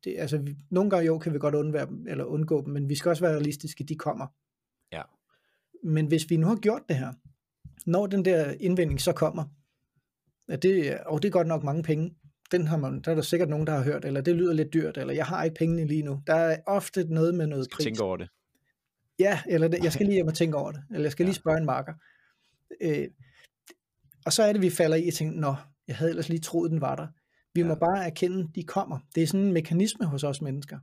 det, 0.04 0.14
altså 0.18 0.38
vi, 0.38 0.56
nogle 0.70 0.90
gange 0.90 1.06
jo 1.06 1.18
kan 1.18 1.32
vi 1.32 1.38
godt 1.38 1.54
undvære 1.54 1.86
dem, 1.86 2.06
eller 2.08 2.24
undgå 2.24 2.64
dem, 2.64 2.72
men 2.72 2.88
vi 2.88 2.94
skal 2.94 3.08
også 3.08 3.24
være 3.24 3.34
realistiske, 3.34 3.84
de 3.84 3.96
kommer. 3.96 4.26
Ja. 4.92 5.02
Men 5.84 6.06
hvis 6.06 6.30
vi 6.30 6.36
nu 6.36 6.46
har 6.46 6.56
gjort 6.56 6.82
det 6.88 6.96
her, 6.96 7.12
når 7.86 8.06
den 8.06 8.24
der 8.24 8.54
indvending 8.60 9.00
så 9.00 9.12
kommer, 9.12 9.44
at 10.48 10.62
det, 10.62 10.98
og 11.06 11.22
det 11.22 11.28
er 11.28 11.32
godt 11.32 11.46
nok 11.46 11.62
mange 11.62 11.82
penge, 11.82 12.14
den 12.52 12.66
har 12.66 12.76
man, 12.76 13.00
der 13.00 13.10
er 13.10 13.14
der 13.14 13.22
sikkert 13.22 13.48
nogen, 13.48 13.66
der 13.66 13.72
har 13.72 13.84
hørt, 13.84 14.04
eller 14.04 14.20
det 14.20 14.36
lyder 14.36 14.52
lidt 14.52 14.72
dyrt, 14.72 14.98
eller 14.98 15.14
jeg 15.14 15.26
har 15.26 15.44
ikke 15.44 15.54
pengene 15.54 15.86
lige 15.86 16.02
nu. 16.02 16.22
Der 16.26 16.34
er 16.34 16.56
ofte 16.66 17.04
noget 17.04 17.34
med 17.34 17.46
noget 17.46 17.68
pris. 17.72 17.84
Tænk 17.84 18.00
over 18.00 18.16
det. 18.16 18.28
Ja, 19.18 19.40
eller 19.48 19.68
det, 19.68 19.84
jeg 19.84 19.92
skal 19.92 20.06
lige 20.06 20.14
hjem 20.14 20.26
og 20.26 20.34
tænke 20.34 20.56
over 20.56 20.72
det, 20.72 20.82
eller 20.90 21.02
jeg 21.02 21.12
skal 21.12 21.24
ja. 21.24 21.28
lige 21.28 21.34
spørge 21.34 21.58
en 21.58 21.66
marker. 21.66 21.94
Øh, 22.80 23.08
og 24.26 24.32
så 24.32 24.42
er 24.42 24.52
det, 24.52 24.62
vi 24.62 24.70
falder 24.70 24.96
i 24.96 25.08
og 25.08 25.14
tænker, 25.14 25.40
nå, 25.40 25.54
jeg 25.88 25.96
havde 25.96 26.10
ellers 26.10 26.28
lige 26.28 26.40
troet, 26.40 26.70
den 26.70 26.80
var 26.80 26.96
der. 26.96 27.06
Vi 27.54 27.60
ja. 27.60 27.66
må 27.66 27.74
bare 27.74 28.06
erkende, 28.06 28.48
de 28.54 28.62
kommer. 28.62 28.98
Det 29.14 29.22
er 29.22 29.26
sådan 29.26 29.46
en 29.46 29.52
mekanisme 29.52 30.06
hos 30.06 30.24
os 30.24 30.42
mennesker. 30.42 30.78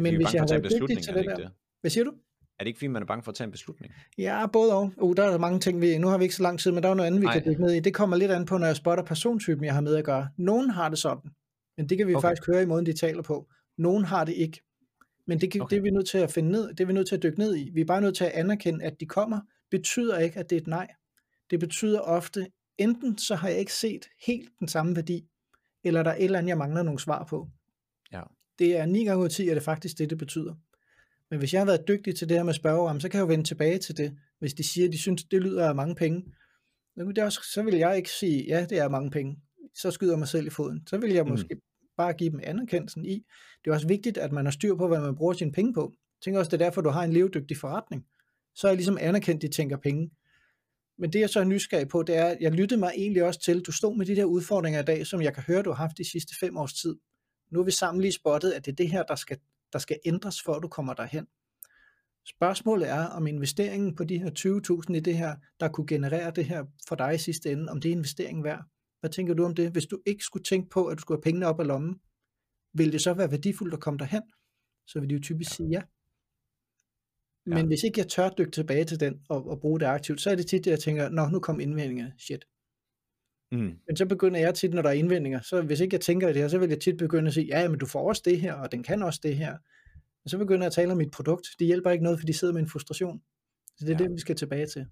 Men 0.00 0.16
hvis 0.16 0.34
jeg 0.34 0.42
har 0.42 0.48
været 0.48 0.72
dygtig 0.80 1.02
til 1.02 1.14
det 1.14 1.24
der, 1.24 1.36
det? 1.36 1.50
hvad 1.80 1.90
siger 1.90 2.04
du? 2.04 2.12
Er 2.58 2.64
det 2.64 2.66
ikke 2.66 2.78
fordi, 2.78 2.86
man 2.86 3.02
er 3.02 3.06
bange 3.06 3.22
for 3.22 3.30
at 3.30 3.34
tage 3.34 3.44
en 3.46 3.50
beslutning? 3.50 3.94
Ja, 4.18 4.46
både 4.46 4.74
og. 4.74 4.92
Uh, 4.96 5.16
der 5.16 5.24
er 5.24 5.38
mange 5.38 5.60
ting, 5.60 5.80
vi, 5.80 5.98
nu 5.98 6.08
har 6.08 6.18
vi 6.18 6.24
ikke 6.24 6.34
så 6.34 6.42
lang 6.42 6.58
tid, 6.58 6.72
men 6.72 6.82
der 6.82 6.88
er 6.88 6.94
noget 6.94 7.06
andet, 7.06 7.20
vi 7.20 7.26
Ej. 7.26 7.32
kan 7.32 7.44
dykke 7.44 7.62
ned 7.62 7.74
i. 7.74 7.80
Det 7.80 7.94
kommer 7.94 8.16
lidt 8.16 8.30
an 8.30 8.44
på, 8.44 8.58
når 8.58 8.66
jeg 8.66 8.76
spotter 8.76 9.04
persontypen, 9.04 9.64
jeg 9.64 9.74
har 9.74 9.80
med 9.80 9.96
at 9.96 10.04
gøre. 10.04 10.28
Nogen 10.36 10.70
har 10.70 10.88
det 10.88 10.98
sådan, 10.98 11.30
men 11.76 11.88
det 11.88 11.98
kan 11.98 12.06
vi 12.06 12.14
okay. 12.14 12.28
faktisk 12.28 12.46
høre 12.46 12.62
i 12.62 12.66
måden, 12.66 12.86
de 12.86 12.92
taler 12.92 13.22
på. 13.22 13.48
Nogen 13.78 14.04
har 14.04 14.24
det 14.24 14.32
ikke. 14.32 14.62
Men 15.26 15.40
det, 15.40 15.60
okay. 15.60 15.70
det 15.70 15.78
er 15.78 15.82
vi 15.82 15.90
nødt 15.90 16.08
til 16.08 16.18
at 16.18 16.30
finde 16.30 16.50
ned, 16.50 16.68
det 16.68 16.80
er 16.80 16.86
vi 16.86 16.92
nødt 16.92 17.08
til 17.08 17.16
at 17.16 17.22
dykke 17.22 17.38
ned 17.38 17.56
i. 17.56 17.70
Vi 17.74 17.80
er 17.80 17.84
bare 17.84 18.00
nødt 18.00 18.16
til 18.16 18.24
at 18.24 18.30
anerkende, 18.30 18.84
at 18.84 19.00
de 19.00 19.06
kommer, 19.06 19.40
betyder 19.70 20.18
ikke, 20.18 20.38
at 20.38 20.50
det 20.50 20.56
er 20.56 20.60
et 20.60 20.66
nej. 20.66 20.88
Det 21.50 21.60
betyder 21.60 22.00
ofte, 22.00 22.46
enten 22.78 23.18
så 23.18 23.34
har 23.34 23.48
jeg 23.48 23.58
ikke 23.58 23.72
set 23.72 24.08
helt 24.26 24.50
den 24.60 24.68
samme 24.68 24.96
værdi, 24.96 25.28
eller 25.84 26.02
der 26.02 26.10
er 26.10 26.14
et 26.14 26.24
eller 26.24 26.38
andet, 26.38 26.48
jeg 26.48 26.58
mangler 26.58 26.82
nogle 26.82 27.00
svar 27.00 27.24
på. 27.24 27.48
Ja. 28.12 28.22
Det 28.58 28.76
er 28.76 28.86
9 28.86 29.04
gange 29.04 29.20
ud 29.20 29.24
af 29.24 29.30
10, 29.30 29.48
er 29.48 29.54
det 29.54 29.62
faktisk 29.62 29.98
det, 29.98 30.10
det 30.10 30.18
betyder. 30.18 30.54
Men 31.30 31.38
hvis 31.38 31.52
jeg 31.52 31.60
har 31.60 31.66
været 31.66 31.88
dygtig 31.88 32.16
til 32.16 32.28
det 32.28 32.36
her 32.36 32.44
med 32.44 32.54
spørge 32.54 33.00
så 33.00 33.08
kan 33.08 33.18
jeg 33.18 33.22
jo 33.22 33.28
vende 33.28 33.44
tilbage 33.44 33.78
til 33.78 33.96
det. 33.96 34.16
Hvis 34.38 34.54
de 34.54 34.62
siger, 34.62 34.86
at 34.86 34.92
de 34.92 34.98
synes, 34.98 35.24
det 35.24 35.42
lyder 35.42 35.68
af 35.68 35.74
mange 35.74 35.94
penge, 35.94 36.24
så 37.32 37.62
vil 37.64 37.74
jeg 37.74 37.96
ikke 37.96 38.10
sige, 38.10 38.44
ja, 38.48 38.66
det 38.70 38.78
er 38.78 38.88
mange 38.88 39.10
penge. 39.10 39.36
Så 39.74 39.90
skyder 39.90 40.12
jeg 40.12 40.18
mig 40.18 40.28
selv 40.28 40.46
i 40.46 40.50
foden. 40.50 40.86
Så 40.86 40.98
vil 40.98 41.12
jeg 41.12 41.24
mm 41.24 41.38
bare 41.96 42.12
give 42.12 42.30
dem 42.30 42.40
anerkendelsen 42.42 43.04
i. 43.04 43.24
Det 43.64 43.70
er 43.70 43.74
også 43.74 43.88
vigtigt, 43.88 44.18
at 44.18 44.32
man 44.32 44.44
har 44.46 44.52
styr 44.52 44.74
på, 44.74 44.88
hvad 44.88 45.00
man 45.00 45.14
bruger 45.14 45.32
sine 45.32 45.52
penge 45.52 45.74
på. 45.74 45.92
Jeg 45.92 46.22
tænker 46.22 46.38
også, 46.38 46.50
det 46.50 46.60
er 46.60 46.64
derfor, 46.64 46.80
du 46.80 46.90
har 46.90 47.04
en 47.04 47.12
levedygtig 47.12 47.56
forretning. 47.56 48.06
Så 48.54 48.66
er 48.66 48.70
jeg 48.70 48.76
ligesom 48.76 48.98
anerkendt, 49.00 49.44
at 49.44 49.50
de 49.50 49.56
tænker 49.56 49.76
penge. 49.76 50.10
Men 50.98 51.12
det 51.12 51.20
jeg 51.20 51.30
så 51.30 51.40
er 51.40 51.44
nysgerrig 51.44 51.88
på, 51.88 52.02
det 52.02 52.16
er, 52.16 52.24
at 52.24 52.38
jeg 52.40 52.52
lyttede 52.52 52.80
mig 52.80 52.92
egentlig 52.96 53.24
også 53.24 53.40
til, 53.40 53.60
du 53.60 53.72
stod 53.72 53.96
med 53.96 54.06
de 54.06 54.16
der 54.16 54.24
udfordringer 54.24 54.80
i 54.80 54.84
dag, 54.84 55.06
som 55.06 55.22
jeg 55.22 55.34
kan 55.34 55.42
høre, 55.42 55.62
du 55.62 55.70
har 55.70 55.76
haft 55.76 55.98
de 55.98 56.10
sidste 56.10 56.34
fem 56.40 56.56
års 56.56 56.74
tid. 56.74 56.96
Nu 57.50 57.58
har 57.58 57.64
vi 57.64 57.70
sammen 57.70 58.00
lige 58.00 58.12
spottet, 58.12 58.52
at 58.52 58.66
det 58.66 58.72
er 58.72 58.76
det 58.76 58.90
her, 58.90 59.02
der 59.02 59.14
skal 59.14 59.38
der 59.72 59.78
skal 59.78 59.98
ændres, 60.04 60.42
for 60.42 60.52
at 60.52 60.62
du 60.62 60.68
kommer 60.68 60.94
derhen. 60.94 61.26
Spørgsmålet 62.26 62.88
er, 62.88 63.06
om 63.06 63.26
investeringen 63.26 63.96
på 63.96 64.04
de 64.04 64.18
her 64.18 64.30
20.000 64.88 64.94
i 64.96 65.00
det 65.00 65.18
her, 65.18 65.36
der 65.60 65.68
kunne 65.68 65.86
generere 65.86 66.30
det 66.30 66.44
her 66.44 66.64
for 66.88 66.96
dig 66.96 67.14
i 67.14 67.18
sidste 67.18 67.52
ende, 67.52 67.70
om 67.70 67.80
det 67.80 67.88
er 67.88 67.92
investeringen 67.92 68.44
værd. 68.44 68.64
Hvad 69.00 69.10
tænker 69.10 69.34
du 69.34 69.44
om 69.44 69.54
det? 69.54 69.70
Hvis 69.70 69.86
du 69.86 70.00
ikke 70.06 70.24
skulle 70.24 70.44
tænke 70.44 70.68
på, 70.70 70.86
at 70.86 70.98
du 70.98 71.00
skulle 71.00 71.18
have 71.18 71.22
pengene 71.22 71.46
op 71.46 71.60
af 71.60 71.66
lommen, 71.66 72.00
vil 72.72 72.92
det 72.92 73.00
så 73.00 73.14
være 73.14 73.30
værdifuldt 73.30 73.74
at 73.74 73.80
komme 73.80 73.98
derhen? 73.98 74.22
Så 74.86 75.00
vil 75.00 75.10
de 75.10 75.14
jo 75.14 75.20
typisk 75.20 75.54
sige 75.54 75.68
ja. 75.68 75.82
Men 77.46 77.58
ja. 77.58 77.66
hvis 77.66 77.82
ikke 77.82 78.00
jeg 78.00 78.08
tør 78.08 78.28
dykke 78.28 78.50
tilbage 78.50 78.84
til 78.84 79.00
den 79.00 79.20
og, 79.28 79.46
og 79.46 79.60
bruge 79.60 79.80
det 79.80 79.86
aktivt, 79.86 80.20
så 80.20 80.30
er 80.30 80.34
det 80.34 80.46
tit, 80.46 80.66
at 80.66 80.70
jeg 80.70 80.80
tænker, 80.80 81.08
nå, 81.08 81.28
nu 81.28 81.40
kom 81.40 81.60
indvendingerne, 81.60 82.14
shit. 82.18 82.44
Mm. 83.52 83.78
Men 83.86 83.96
så 83.96 84.06
begynder 84.06 84.40
jeg 84.40 84.54
tit, 84.54 84.74
når 84.74 84.82
der 84.82 84.88
er 84.88 84.94
indvendinger, 84.94 85.40
så 85.40 85.62
hvis 85.62 85.80
ikke 85.80 85.94
jeg 85.94 86.00
tænker 86.00 86.26
det 86.26 86.36
her, 86.36 86.48
så 86.48 86.58
vil 86.58 86.68
jeg 86.68 86.80
tit 86.80 86.96
begynde 86.96 87.28
at 87.28 87.34
sige, 87.34 87.46
ja, 87.46 87.68
men 87.68 87.78
du 87.78 87.86
får 87.86 88.08
også 88.08 88.22
det 88.24 88.40
her, 88.40 88.54
og 88.54 88.72
den 88.72 88.82
kan 88.82 89.02
også 89.02 89.20
det 89.22 89.36
her. 89.36 89.58
Og 90.24 90.30
så 90.30 90.38
begynder 90.38 90.60
jeg 90.60 90.66
at 90.66 90.72
tale 90.72 90.92
om 90.92 90.98
mit 90.98 91.10
produkt. 91.10 91.46
Det 91.58 91.66
hjælper 91.66 91.90
ikke 91.90 92.04
noget, 92.04 92.18
for 92.18 92.26
de 92.26 92.32
sidder 92.32 92.54
med 92.54 92.62
en 92.62 92.68
frustration. 92.68 93.22
Så 93.76 93.86
det 93.86 93.92
er 93.92 93.96
ja. 93.98 94.04
det, 94.04 94.12
vi 94.12 94.20
skal 94.20 94.36
tilbage 94.36 94.66
til. 94.66 94.86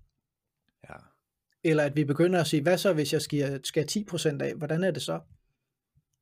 Ja. 0.88 0.94
Eller 1.64 1.82
at 1.82 1.96
vi 1.96 2.04
begynder 2.04 2.40
at 2.40 2.46
sige, 2.46 2.62
hvad 2.62 2.78
så, 2.78 2.92
hvis 2.92 3.12
jeg 3.12 3.22
skal, 3.22 3.60
skal 3.64 3.86
10% 3.90 4.42
af? 4.42 4.54
Hvordan 4.54 4.84
er 4.84 4.90
det 4.90 5.02
så? 5.02 5.20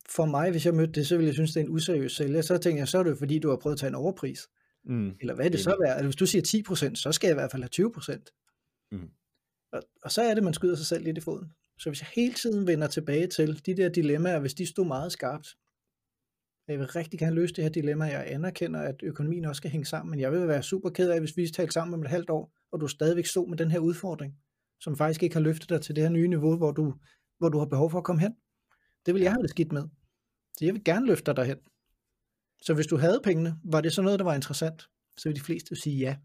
For 0.09 0.25
mig, 0.25 0.51
hvis 0.51 0.67
jeg 0.67 0.75
mødte 0.75 0.93
det, 0.93 1.07
så 1.07 1.17
ville 1.17 1.27
jeg 1.27 1.35
synes, 1.35 1.53
det 1.53 1.61
er 1.61 1.65
en 1.65 1.71
useriøs 1.71 2.13
sælger. 2.13 2.43
Så 2.43 2.59
tænker 2.59 2.81
jeg, 2.81 2.89
så 2.89 2.99
er 2.99 3.03
det 3.03 3.19
fordi, 3.19 3.39
du 3.39 3.49
har 3.49 3.57
prøvet 3.57 3.75
at 3.75 3.81
tage 3.81 3.89
en 3.89 3.95
overpris. 3.95 4.49
Mm. 4.85 5.11
Eller 5.21 5.35
hvad 5.35 5.45
er 5.45 5.51
det 5.51 5.61
så 5.61 5.77
værd? 5.81 5.93
Altså, 5.93 6.05
hvis 6.05 6.17
du 6.17 6.27
siger 6.27 6.91
10%, 6.91 6.95
så 6.95 7.13
skal 7.13 7.29
jeg 7.29 7.35
i 7.35 7.41
hvert 7.41 7.51
fald 7.51 7.63
have 7.63 7.91
20%. 8.17 8.89
Mm. 8.93 9.09
Og, 9.73 9.83
og 10.03 10.13
så 10.13 10.23
er 10.23 10.35
det, 10.35 10.45
man 10.45 10.55
skyder 10.55 10.77
sig 10.77 10.87
selv 10.87 11.05
lidt 11.05 11.19
i 11.19 11.21
foden. 11.21 11.53
Så 11.79 11.91
hvis 11.91 12.01
jeg 12.01 12.09
hele 12.15 12.35
tiden 12.35 12.67
vender 12.67 12.87
tilbage 12.87 13.27
til 13.27 13.67
de 13.67 13.77
der 13.77 13.89
dilemmaer, 13.89 14.41
hvis 14.41 14.55
de 14.55 14.67
stod 14.67 14.87
meget 14.87 15.13
skarpt, 15.13 15.49
jeg 16.69 16.79
vil 16.79 16.87
rigtig 16.87 17.19
gerne 17.19 17.35
løse 17.35 17.55
det 17.55 17.65
her 17.65 17.71
dilemma. 17.71 18.05
Jeg 18.05 18.25
anerkender, 18.27 18.81
at 18.81 18.95
økonomien 19.03 19.45
også 19.45 19.59
skal 19.59 19.71
hænge 19.71 19.87
sammen, 19.87 20.11
men 20.11 20.21
jeg 20.21 20.33
vil 20.33 20.49
være 20.49 20.63
super 20.63 20.91
ked 20.91 21.11
af, 21.11 21.21
hvis 21.21 21.37
vi 21.37 21.49
talte 21.49 21.73
sammen 21.73 21.95
om 21.95 22.03
et 22.03 22.09
halvt 22.09 22.31
år, 22.31 22.53
og 22.73 22.81
du 22.81 22.89
stadigvæk 22.89 23.27
stod 23.27 23.49
med 23.49 23.59
den 23.59 23.71
her 23.71 23.79
udfordring, 23.79 24.35
som 24.83 24.97
faktisk 24.97 25.23
ikke 25.23 25.35
har 25.35 25.41
løftet 25.41 25.69
dig 25.69 25.81
til 25.83 25.97
det 25.97 26.05
her 26.05 26.11
nye 26.11 26.29
niveau, 26.29 26.57
hvor 26.57 26.73
du, 26.73 26.95
hvor 27.39 27.49
du 27.49 27.59
har 27.59 27.67
behov 27.67 27.91
for 27.91 27.99
at 27.99 28.05
komme 28.05 28.21
hen. 28.21 28.35
Det 29.07 29.15
vil 29.15 29.23
jeg 29.23 29.33
have 29.33 29.43
det 29.43 29.51
skidt 29.51 29.73
med. 29.73 29.83
Så 30.59 30.65
jeg 30.65 30.75
vil 30.75 30.85
gerne 30.85 31.07
løfte 31.07 31.25
dig 31.27 31.37
derhen. 31.37 31.59
Så 32.63 32.75
hvis 32.75 32.87
du 32.87 32.97
havde 32.97 33.21
pengene, 33.25 33.57
var 33.65 33.81
det 33.81 33.93
så 33.93 34.03
noget, 34.03 34.19
der 34.19 34.25
var 34.25 34.35
interessant? 34.35 34.83
Så 35.17 35.29
vil 35.29 35.37
de 35.37 35.45
fleste 35.45 35.77
sige 35.77 35.99
ja. 35.99 36.17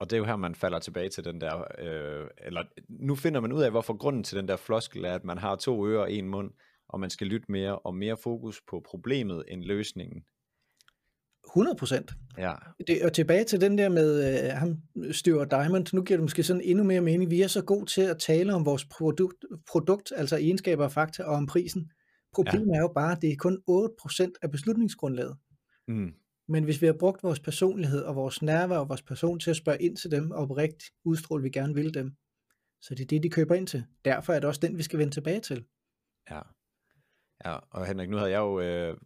Og 0.00 0.10
det 0.10 0.16
er 0.16 0.18
jo 0.18 0.24
her, 0.24 0.36
man 0.36 0.54
falder 0.54 0.78
tilbage 0.78 1.08
til 1.08 1.24
den 1.24 1.40
der, 1.40 1.64
øh, 1.78 2.28
eller 2.38 2.64
nu 2.88 3.14
finder 3.14 3.40
man 3.40 3.52
ud 3.52 3.62
af, 3.62 3.70
hvorfor 3.70 3.96
grunden 3.96 4.24
til 4.24 4.38
den 4.38 4.48
der 4.48 4.56
floskel 4.56 5.04
er, 5.04 5.14
at 5.14 5.24
man 5.24 5.38
har 5.38 5.56
to 5.56 5.86
ører 5.86 6.00
og 6.00 6.12
en 6.12 6.28
mund, 6.28 6.50
og 6.88 7.00
man 7.00 7.10
skal 7.10 7.26
lytte 7.26 7.52
mere, 7.52 7.78
og 7.78 7.94
mere 7.94 8.16
fokus 8.16 8.62
på 8.68 8.82
problemet 8.86 9.44
end 9.48 9.62
løsningen. 9.62 10.24
100 11.56 11.76
procent. 11.76 12.12
Ja. 12.38 12.52
Det, 12.86 13.04
og 13.04 13.12
tilbage 13.12 13.44
til 13.44 13.60
den 13.60 13.78
der 13.78 13.88
med 13.88 14.44
øh, 14.44 14.50
ham, 14.50 14.76
Stuart 15.12 15.50
Diamond, 15.50 15.86
nu 15.92 16.02
giver 16.02 16.16
det 16.16 16.24
måske 16.24 16.42
sådan 16.42 16.62
endnu 16.64 16.84
mere 16.84 17.00
mening. 17.00 17.30
Vi 17.30 17.42
er 17.42 17.46
så 17.46 17.64
gode 17.64 17.86
til 17.86 18.02
at 18.02 18.18
tale 18.18 18.54
om 18.54 18.66
vores 18.66 18.84
produkt, 18.84 19.44
produkt 19.70 20.12
altså 20.16 20.36
egenskaber 20.36 20.84
og 20.84 20.92
fakta, 20.92 21.22
og 21.22 21.34
om 21.34 21.46
prisen. 21.46 21.90
Problemet 22.34 22.66
ja. 22.72 22.76
er 22.76 22.80
jo 22.80 22.92
bare, 22.94 23.12
at 23.12 23.22
det 23.22 23.32
er 23.32 23.36
kun 23.36 23.62
8 23.66 23.94
procent 24.00 24.38
af 24.42 24.50
beslutningsgrundlaget. 24.50 25.36
Mm. 25.88 26.12
Men 26.48 26.64
hvis 26.64 26.82
vi 26.82 26.86
har 26.86 26.96
brugt 27.00 27.22
vores 27.22 27.40
personlighed 27.40 28.02
og 28.02 28.16
vores 28.16 28.42
nærvær 28.42 28.76
og 28.76 28.88
vores 28.88 29.02
person 29.02 29.40
til 29.40 29.50
at 29.50 29.56
spørge 29.56 29.82
ind 29.82 29.96
til 29.96 30.10
dem, 30.10 30.30
og 30.30 30.38
oprigtigt 30.38 30.90
udstråle, 31.04 31.42
vi 31.42 31.50
gerne 31.50 31.74
vil 31.74 31.94
dem, 31.94 32.12
så 32.82 32.94
det 32.94 33.02
er 33.02 33.06
det, 33.06 33.22
de 33.22 33.30
køber 33.30 33.54
ind 33.54 33.66
til. 33.66 33.84
Derfor 34.04 34.32
er 34.32 34.40
det 34.40 34.48
også 34.48 34.60
den, 34.60 34.78
vi 34.78 34.82
skal 34.82 34.98
vende 34.98 35.14
tilbage 35.14 35.40
til. 35.40 35.64
Ja. 36.30 36.40
Ja, 37.44 37.58
og 37.70 37.86
Henrik, 37.86 38.10
nu 38.10 38.16
havde 38.16 38.30
jeg 38.30 38.38
jo 38.38 38.60
øh, 38.60 38.96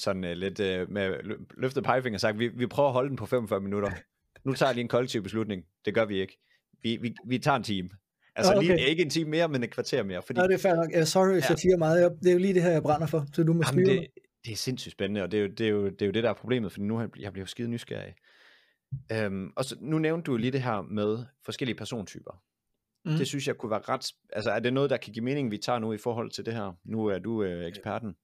sådan 0.00 0.24
øh, 0.24 0.32
lidt 0.32 0.60
øh, 0.60 0.90
med 0.90 1.14
løftet 1.56 1.84
pegefinger 1.84 2.18
sagt, 2.18 2.38
vi, 2.38 2.48
vi 2.48 2.66
prøver 2.66 2.88
at 2.88 2.92
holde 2.92 3.08
den 3.08 3.16
på 3.16 3.26
45 3.26 3.60
minutter. 3.60 3.90
Nu 4.44 4.52
tager 4.52 4.70
jeg 4.70 4.74
lige 4.74 4.82
en 4.82 4.88
kollektiv 4.88 5.22
beslutning. 5.22 5.64
Det 5.84 5.94
gør 5.94 6.04
vi 6.04 6.20
ikke. 6.20 6.38
Vi, 6.82 6.96
vi, 6.96 7.14
vi 7.26 7.38
tager 7.38 7.56
en 7.56 7.62
time. 7.62 7.90
Altså 8.36 8.54
okay. 8.54 8.66
lige, 8.66 8.88
ikke 8.88 9.02
en 9.02 9.10
time 9.10 9.30
mere, 9.30 9.48
men 9.48 9.62
et 9.62 9.70
kvarter 9.70 10.02
mere. 10.02 10.22
Fordi, 10.22 10.40
ja, 10.40 10.46
det 10.46 10.54
er 10.54 10.58
fair 10.58 10.74
nok. 10.74 10.92
Ja, 10.92 11.04
sorry, 11.04 11.32
hvis 11.32 11.44
ja. 11.44 11.50
jeg 11.50 11.58
siger 11.58 11.76
meget. 11.76 12.12
Det 12.22 12.28
er 12.28 12.32
jo 12.32 12.38
lige 12.38 12.54
det 12.54 12.62
her, 12.62 12.70
jeg 12.70 12.82
brænder 12.82 13.06
for, 13.06 13.26
så 13.32 13.42
du 13.42 13.52
må 13.52 13.62
Jamen, 13.70 13.86
det, 13.86 14.06
det 14.44 14.52
er 14.52 14.56
sindssygt 14.56 14.92
spændende, 14.92 15.22
og 15.22 15.32
det 15.32 15.38
er, 15.38 15.42
jo, 15.42 15.48
det, 15.48 15.66
er 15.66 15.70
jo, 15.70 15.84
det 15.84 16.02
er 16.02 16.06
jo 16.06 16.12
det, 16.12 16.22
der 16.22 16.30
er 16.30 16.34
problemet, 16.34 16.72
for 16.72 16.80
nu 16.80 16.96
har 16.96 17.10
jeg 17.18 17.32
bliver 17.32 17.42
jo 17.42 17.46
skide 17.46 17.68
nysgerrig. 17.68 18.14
Øhm, 19.12 19.50
og 19.56 19.64
så, 19.64 19.76
nu 19.80 19.98
nævnte 19.98 20.30
du 20.30 20.36
lige 20.36 20.50
det 20.50 20.62
her 20.62 20.82
med 20.82 21.24
forskellige 21.44 21.76
persontyper. 21.76 22.42
Mm. 23.04 23.12
Det 23.12 23.26
synes 23.26 23.46
jeg 23.46 23.56
kunne 23.56 23.70
være 23.70 23.80
ret... 23.80 24.06
Altså 24.32 24.50
er 24.50 24.58
det 24.58 24.72
noget, 24.72 24.90
der 24.90 24.96
kan 24.96 25.12
give 25.12 25.24
mening, 25.24 25.50
vi 25.50 25.58
tager 25.58 25.78
nu 25.78 25.92
i 25.92 25.98
forhold 25.98 26.30
til 26.30 26.46
det 26.46 26.54
her? 26.54 26.72
Nu 26.84 27.06
er 27.06 27.18
du 27.18 27.42
øh, 27.42 27.66
eksperten. 27.66 28.14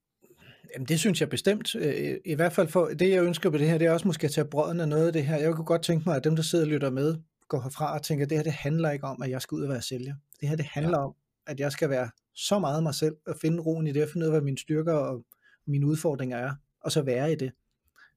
Jamen 0.74 0.86
det 0.86 1.00
synes 1.00 1.20
jeg 1.20 1.28
bestemt. 1.28 1.74
Øh, 1.74 2.16
I 2.24 2.34
hvert 2.34 2.52
fald 2.52 2.68
for 2.68 2.86
det, 2.86 3.10
jeg 3.10 3.24
ønsker 3.24 3.50
på 3.50 3.58
det 3.58 3.68
her, 3.68 3.78
det 3.78 3.86
er 3.86 3.92
også 3.92 4.08
måske 4.08 4.24
at 4.24 4.30
tage 4.30 4.44
brøden 4.44 4.80
af 4.80 4.88
noget 4.88 5.06
af 5.06 5.12
det 5.12 5.26
her. 5.26 5.36
Jeg 5.36 5.54
kunne 5.54 5.64
godt 5.64 5.82
tænke 5.82 6.08
mig, 6.08 6.16
at 6.16 6.24
dem, 6.24 6.36
der 6.36 6.42
sidder 6.42 6.64
og 6.64 6.70
lytter 6.70 6.90
med, 6.90 7.16
går 7.48 7.60
herfra 7.60 7.94
og 7.94 8.02
tænker, 8.02 8.24
at 8.24 8.30
det 8.30 8.38
her 8.38 8.42
det 8.42 8.52
handler 8.52 8.90
ikke 8.90 9.04
om, 9.04 9.22
at 9.22 9.30
jeg 9.30 9.42
skal 9.42 9.56
ud 9.56 9.62
og 9.62 9.68
være 9.68 9.82
sælger. 9.82 10.14
Det 10.40 10.48
her 10.48 10.56
det 10.56 10.64
handler 10.64 10.98
ja. 10.98 11.04
om, 11.04 11.14
at 11.46 11.60
jeg 11.60 11.72
skal 11.72 11.90
være 11.90 12.10
så 12.34 12.58
meget 12.58 12.82
mig 12.82 12.94
selv, 12.94 13.16
og 13.26 13.36
finde 13.40 13.62
roen 13.62 13.86
i 13.86 13.92
det, 13.92 14.02
og 14.02 14.08
finde 14.12 14.24
ud 14.24 14.28
af, 14.28 14.32
hvad 14.32 14.42
mine 14.42 14.58
styrker 14.58 14.92
og 14.92 15.24
mine 15.66 15.86
udfordringer 15.86 16.36
er, 16.36 16.54
og 16.80 16.92
så 16.92 17.02
være 17.02 17.32
i 17.32 17.34
det. 17.34 17.52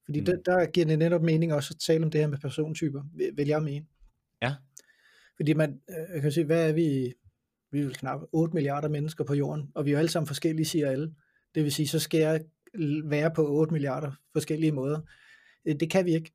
Fordi 0.05 0.19
mm. 0.19 0.25
der, 0.25 0.35
der 0.45 0.65
giver 0.65 0.85
det 0.85 0.99
netop 0.99 1.21
mening 1.21 1.53
også 1.53 1.73
at 1.73 1.79
tale 1.79 2.05
om 2.05 2.11
det 2.11 2.21
her 2.21 2.27
med 2.27 2.37
persontyper, 2.37 3.03
vil 3.35 3.47
jeg 3.47 3.63
mene. 3.63 3.85
Ja. 4.41 4.55
Fordi 5.35 5.53
man, 5.53 5.81
øh, 5.89 6.13
jeg 6.13 6.21
kan 6.21 6.31
sige, 6.31 6.45
hvad 6.45 6.69
er 6.69 6.73
vi? 6.73 7.13
Vi 7.71 7.79
er 7.79 7.89
knap 7.89 8.21
8 8.31 8.53
milliarder 8.53 8.89
mennesker 8.89 9.23
på 9.23 9.33
jorden, 9.33 9.71
og 9.75 9.85
vi 9.85 9.89
er 9.89 9.93
jo 9.93 9.97
alle 9.99 10.11
sammen 10.11 10.27
forskellige, 10.27 10.65
siger 10.65 10.89
alle. 10.89 11.13
Det 11.55 11.63
vil 11.63 11.71
sige, 11.71 11.87
så 11.87 11.99
skal 11.99 12.19
jeg 12.19 12.41
være 13.03 13.31
på 13.35 13.47
8 13.47 13.73
milliarder 13.73 14.11
forskellige 14.33 14.71
måder. 14.71 14.99
Øh, 15.65 15.75
det 15.79 15.89
kan 15.89 16.05
vi 16.05 16.13
ikke. 16.15 16.31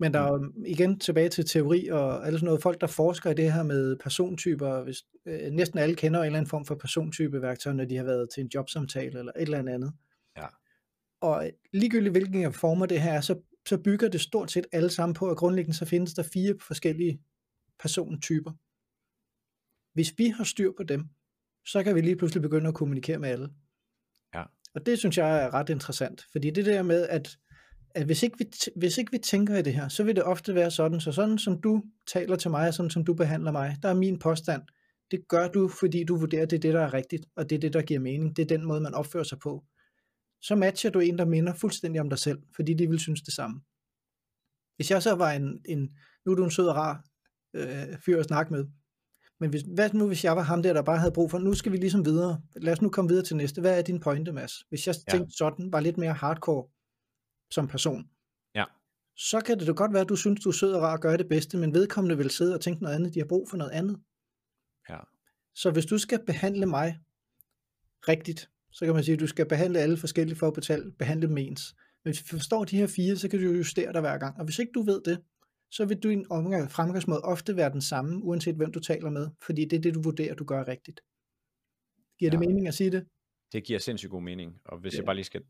Men 0.00 0.14
der 0.14 0.20
er 0.20 0.36
mm. 0.36 0.64
igen 0.66 0.98
tilbage 0.98 1.28
til 1.28 1.46
teori 1.46 1.88
og 1.88 2.26
alle 2.26 2.38
sådan 2.38 2.46
noget. 2.46 2.62
Folk, 2.62 2.80
der 2.80 2.86
forsker 2.86 3.30
i 3.30 3.34
det 3.34 3.52
her 3.52 3.62
med 3.62 3.96
persontyper, 3.96 4.82
hvis, 4.82 4.96
øh, 5.26 5.50
næsten 5.50 5.78
alle 5.78 5.94
kender 5.94 6.20
en 6.20 6.26
eller 6.26 6.38
anden 6.38 6.50
form 6.50 6.64
for 6.64 6.74
persontypeværktøj, 6.74 7.72
når 7.72 7.84
de 7.84 7.96
har 7.96 8.04
været 8.04 8.30
til 8.34 8.40
en 8.40 8.50
jobsamtale 8.54 9.18
eller 9.18 9.32
et 9.36 9.42
eller 9.42 9.58
andet. 9.58 9.92
Ja. 10.36 10.46
Og 11.20 11.50
ligegyldigt 11.72 12.12
hvilken 12.12 12.52
former 12.52 12.86
det 12.86 13.00
her 13.00 13.12
er, 13.12 13.20
så, 13.20 13.40
så 13.68 13.78
bygger 13.78 14.08
det 14.08 14.20
stort 14.20 14.50
set 14.50 14.66
alle 14.72 14.90
sammen 14.90 15.14
på, 15.14 15.30
at 15.30 15.36
grundlæggende 15.36 15.76
så 15.76 15.84
findes 15.84 16.14
der 16.14 16.22
fire 16.22 16.54
forskellige 16.60 17.20
persontyper. 17.80 18.52
Hvis 19.94 20.14
vi 20.18 20.28
har 20.28 20.44
styr 20.44 20.72
på 20.76 20.82
dem, 20.82 21.04
så 21.66 21.82
kan 21.82 21.94
vi 21.94 22.00
lige 22.00 22.16
pludselig 22.16 22.42
begynde 22.42 22.68
at 22.68 22.74
kommunikere 22.74 23.18
med 23.18 23.28
alle. 23.28 23.48
Og 24.74 24.86
det 24.86 24.98
synes 24.98 25.18
jeg 25.18 25.44
er 25.44 25.54
ret 25.54 25.68
interessant, 25.68 26.24
fordi 26.32 26.50
det 26.50 26.66
der 26.66 26.82
med, 26.82 27.08
at, 27.08 27.38
at 27.94 28.04
hvis, 28.04 28.22
ikke 28.22 28.38
vi, 28.38 28.44
hvis 28.76 28.98
ikke 28.98 29.12
vi 29.12 29.18
tænker 29.18 29.56
i 29.56 29.62
det 29.62 29.74
her, 29.74 29.88
så 29.88 30.04
vil 30.04 30.16
det 30.16 30.24
ofte 30.24 30.54
være 30.54 30.70
sådan, 30.70 31.00
så 31.00 31.12
sådan 31.12 31.38
som 31.38 31.60
du 31.60 31.82
taler 32.12 32.36
til 32.36 32.50
mig, 32.50 32.68
og 32.68 32.74
sådan 32.74 32.90
som 32.90 33.04
du 33.04 33.14
behandler 33.14 33.52
mig, 33.52 33.76
der 33.82 33.88
er 33.88 33.94
min 33.94 34.18
påstand, 34.18 34.62
det 35.10 35.28
gør 35.28 35.48
du, 35.48 35.68
fordi 35.68 36.04
du 36.04 36.16
vurderer, 36.16 36.42
at 36.42 36.50
det 36.50 36.56
er 36.56 36.60
det, 36.60 36.74
der 36.74 36.80
er 36.80 36.94
rigtigt, 36.94 37.26
og 37.36 37.50
det 37.50 37.56
er 37.56 37.60
det, 37.60 37.72
der 37.72 37.82
giver 37.82 38.00
mening. 38.00 38.36
Det 38.36 38.42
er 38.42 38.56
den 38.56 38.64
måde, 38.66 38.80
man 38.80 38.94
opfører 38.94 39.24
sig 39.24 39.38
på. 39.38 39.64
Så 40.42 40.54
matcher 40.54 40.90
du 40.90 41.00
en, 41.00 41.18
der 41.18 41.24
minder 41.24 41.54
fuldstændig 41.54 42.00
om 42.00 42.08
dig 42.08 42.18
selv, 42.18 42.38
fordi 42.56 42.74
de 42.74 42.88
vil 42.88 42.98
synes 42.98 43.22
det 43.22 43.34
samme. 43.34 43.60
Hvis 44.76 44.90
jeg 44.90 45.02
så 45.02 45.14
var 45.14 45.32
en, 45.32 45.60
en 45.64 45.90
nu 46.26 46.32
er 46.32 46.36
du 46.36 46.44
en 46.44 46.50
sød 46.50 46.68
og 46.68 46.76
rar 46.76 47.04
øh, 47.54 47.98
fyr 48.04 48.18
at 48.18 48.24
snakke 48.24 48.52
med, 48.52 48.64
men 49.40 49.50
hvis, 49.50 49.62
hvad 49.74 49.90
nu 49.92 50.06
hvis 50.06 50.24
jeg 50.24 50.36
var 50.36 50.42
ham 50.42 50.62
der, 50.62 50.72
der 50.72 50.82
bare 50.82 50.98
havde 50.98 51.12
brug 51.12 51.30
for, 51.30 51.38
nu 51.38 51.54
skal 51.54 51.72
vi 51.72 51.76
ligesom 51.76 52.04
videre, 52.04 52.40
lad 52.56 52.72
os 52.72 52.82
nu 52.82 52.88
komme 52.88 53.08
videre 53.08 53.24
til 53.24 53.36
næste, 53.36 53.60
hvad 53.60 53.78
er 53.78 53.82
din 53.82 54.00
pointe, 54.00 54.32
Mads? 54.32 54.52
Hvis 54.68 54.86
jeg 54.86 54.94
ja. 55.06 55.12
tænkte 55.12 55.36
sådan, 55.36 55.72
var 55.72 55.80
lidt 55.80 55.98
mere 55.98 56.12
hardcore 56.12 56.68
som 57.50 57.68
person, 57.68 58.08
ja. 58.54 58.64
så 59.16 59.40
kan 59.40 59.58
det 59.58 59.66
da 59.66 59.72
godt 59.72 59.92
være, 59.92 60.02
at 60.02 60.08
du 60.08 60.16
synes, 60.16 60.40
du 60.40 60.48
er 60.48 60.52
sød 60.52 60.72
og 60.72 60.82
rar 60.82 60.92
og 60.92 61.00
gør 61.00 61.16
det 61.16 61.28
bedste, 61.28 61.56
men 61.56 61.74
vedkommende 61.74 62.16
vil 62.16 62.30
sidde 62.30 62.54
og 62.54 62.60
tænke 62.60 62.82
noget 62.82 62.94
andet, 62.94 63.14
de 63.14 63.18
har 63.18 63.26
brug 63.26 63.50
for 63.50 63.56
noget 63.56 63.72
andet. 63.72 63.98
Ja. 64.88 64.98
Så 65.54 65.70
hvis 65.70 65.86
du 65.86 65.98
skal 65.98 66.26
behandle 66.26 66.66
mig 66.66 66.98
rigtigt, 68.08 68.50
så 68.70 68.84
kan 68.84 68.94
man 68.94 69.04
sige, 69.04 69.12
at 69.12 69.20
du 69.20 69.26
skal 69.26 69.48
behandle 69.48 69.78
alle 69.78 69.96
forskellige 69.96 70.36
for 70.38 70.46
at 70.46 70.54
betale, 70.54 70.92
behandle 70.92 71.28
dem 71.28 71.38
ens. 71.38 71.74
Men 72.04 72.12
hvis 72.12 72.22
du 72.22 72.36
forstår 72.36 72.64
de 72.64 72.76
her 72.76 72.86
fire, 72.86 73.16
så 73.16 73.28
kan 73.28 73.40
du 73.40 73.52
justere 73.52 73.92
dig 73.92 74.00
hver 74.00 74.18
gang. 74.18 74.38
Og 74.38 74.44
hvis 74.44 74.58
ikke 74.58 74.72
du 74.72 74.82
ved 74.82 75.00
det, 75.04 75.20
så 75.70 75.84
vil 75.84 76.02
din 76.02 76.26
omgang, 76.30 76.70
fremgangsmåde 76.70 77.20
ofte 77.20 77.56
være 77.56 77.72
den 77.72 77.82
samme, 77.82 78.24
uanset 78.24 78.54
hvem 78.54 78.72
du 78.72 78.80
taler 78.80 79.10
med, 79.10 79.30
fordi 79.42 79.64
det 79.64 79.76
er 79.76 79.80
det, 79.80 79.94
du 79.94 80.02
vurderer, 80.02 80.34
du 80.34 80.44
gør 80.44 80.68
rigtigt. 80.68 81.00
Giver 82.18 82.30
ja. 82.32 82.38
det 82.38 82.48
mening 82.48 82.68
at 82.68 82.74
sige 82.74 82.90
det? 82.90 83.06
Det 83.52 83.64
giver 83.64 83.78
sindssygt 83.78 84.10
god 84.10 84.22
mening, 84.22 84.60
og 84.64 84.78
hvis 84.78 84.92
ja. 84.92 84.98
jeg 84.98 85.04
bare 85.04 85.14
lige 85.14 85.24
skal 85.24 85.42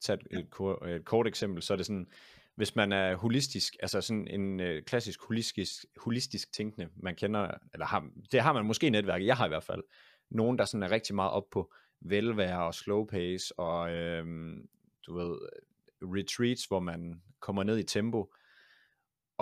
tage 0.00 0.18
et, 0.30 0.50
kort, 0.50 0.88
et 0.88 1.04
kort 1.04 1.26
eksempel, 1.26 1.62
så 1.62 1.72
er 1.72 1.76
det 1.76 1.86
sådan, 1.86 2.06
hvis 2.54 2.76
man 2.76 2.92
er 2.92 3.16
holistisk, 3.16 3.76
altså 3.80 4.00
sådan 4.00 4.28
en 4.28 4.60
øh, 4.60 4.82
klassisk 4.82 5.22
holistisk, 5.22 5.84
holistisk 5.96 6.52
tænkende, 6.52 6.88
man 6.96 7.14
kender, 7.14 7.54
eller 7.72 7.86
har, 7.86 8.08
det 8.32 8.40
har 8.40 8.52
man 8.52 8.66
måske 8.66 8.86
i 8.86 8.90
netværket, 8.90 9.26
jeg 9.26 9.36
har 9.36 9.44
i 9.46 9.48
hvert 9.48 9.64
fald, 9.64 9.82
nogen, 10.30 10.58
der 10.58 10.64
sådan 10.64 10.82
er 10.82 10.90
rigtig 10.90 11.14
meget 11.14 11.30
op 11.30 11.50
på 11.50 11.72
velvære 12.00 12.66
og 12.66 12.74
slow 12.74 13.04
pace, 13.04 13.58
og 13.58 13.92
øhm, 13.92 14.68
du 15.06 15.18
ved, 15.18 15.38
retreats, 16.02 16.64
hvor 16.64 16.80
man 16.80 17.22
kommer 17.40 17.62
ned 17.62 17.78
i 17.78 17.82
tempo, 17.82 18.32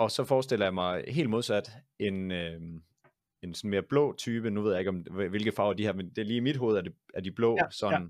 og 0.01 0.11
så 0.11 0.23
forestiller 0.23 0.65
jeg 0.65 0.73
mig 0.73 1.03
helt 1.07 1.29
modsat 1.29 1.71
en, 1.99 2.31
øh, 2.31 2.61
en 3.41 3.53
sådan 3.53 3.69
mere 3.69 3.83
blå 3.83 4.15
type, 4.17 4.49
nu 4.49 4.61
ved 4.61 4.71
jeg 4.71 4.79
ikke 4.79 4.89
om 4.89 5.01
hvilke 5.29 5.51
farver 5.51 5.73
de 5.73 5.85
har, 5.85 5.93
men 5.93 6.09
det 6.09 6.17
er 6.17 6.25
lige 6.25 6.37
i 6.37 6.39
mit 6.39 6.57
hoved, 6.57 6.77
at, 6.77 6.85
det, 6.85 6.93
er 7.13 7.21
de 7.21 7.31
blå, 7.31 7.57
ja, 7.59 7.69
sådan 7.71 8.01
ja. 8.01 8.07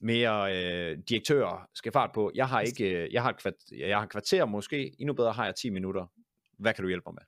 mere 0.00 0.56
øh, 0.56 0.98
direktører 1.08 1.68
skal 1.74 1.92
fart 1.92 2.10
på. 2.14 2.30
Jeg 2.34 2.48
har 2.48 2.60
ikke, 2.60 3.04
øh, 3.04 3.12
jeg 3.12 3.22
har, 3.22 3.32
kvarter, 3.32 3.76
jeg 3.76 3.98
har 3.98 4.06
kvarter 4.06 4.44
måske, 4.44 4.94
endnu 4.98 5.14
bedre 5.14 5.32
har 5.32 5.44
jeg 5.44 5.54
10 5.54 5.70
minutter. 5.70 6.06
Hvad 6.58 6.74
kan 6.74 6.82
du 6.82 6.88
hjælpe 6.88 7.04
mig 7.06 7.14
med? 7.14 7.22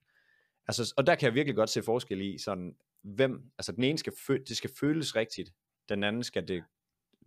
Altså, 0.69 0.95
og 0.97 1.07
der 1.07 1.15
kan 1.15 1.27
jeg 1.27 1.35
virkelig 1.35 1.57
godt 1.57 1.71
se 1.71 1.83
forskel 1.83 2.21
i, 2.21 2.39
sådan, 2.39 2.77
hvem, 3.03 3.43
altså 3.59 3.73
den 3.73 3.85
ene 3.85 3.99
skal, 3.99 4.13
fø- 4.13 4.45
det 4.49 4.57
skal 4.57 4.71
føles 4.81 5.17
rigtigt, 5.17 5.51
den 5.89 6.05
anden 6.05 6.25
skal 6.25 6.49
det, 6.49 6.65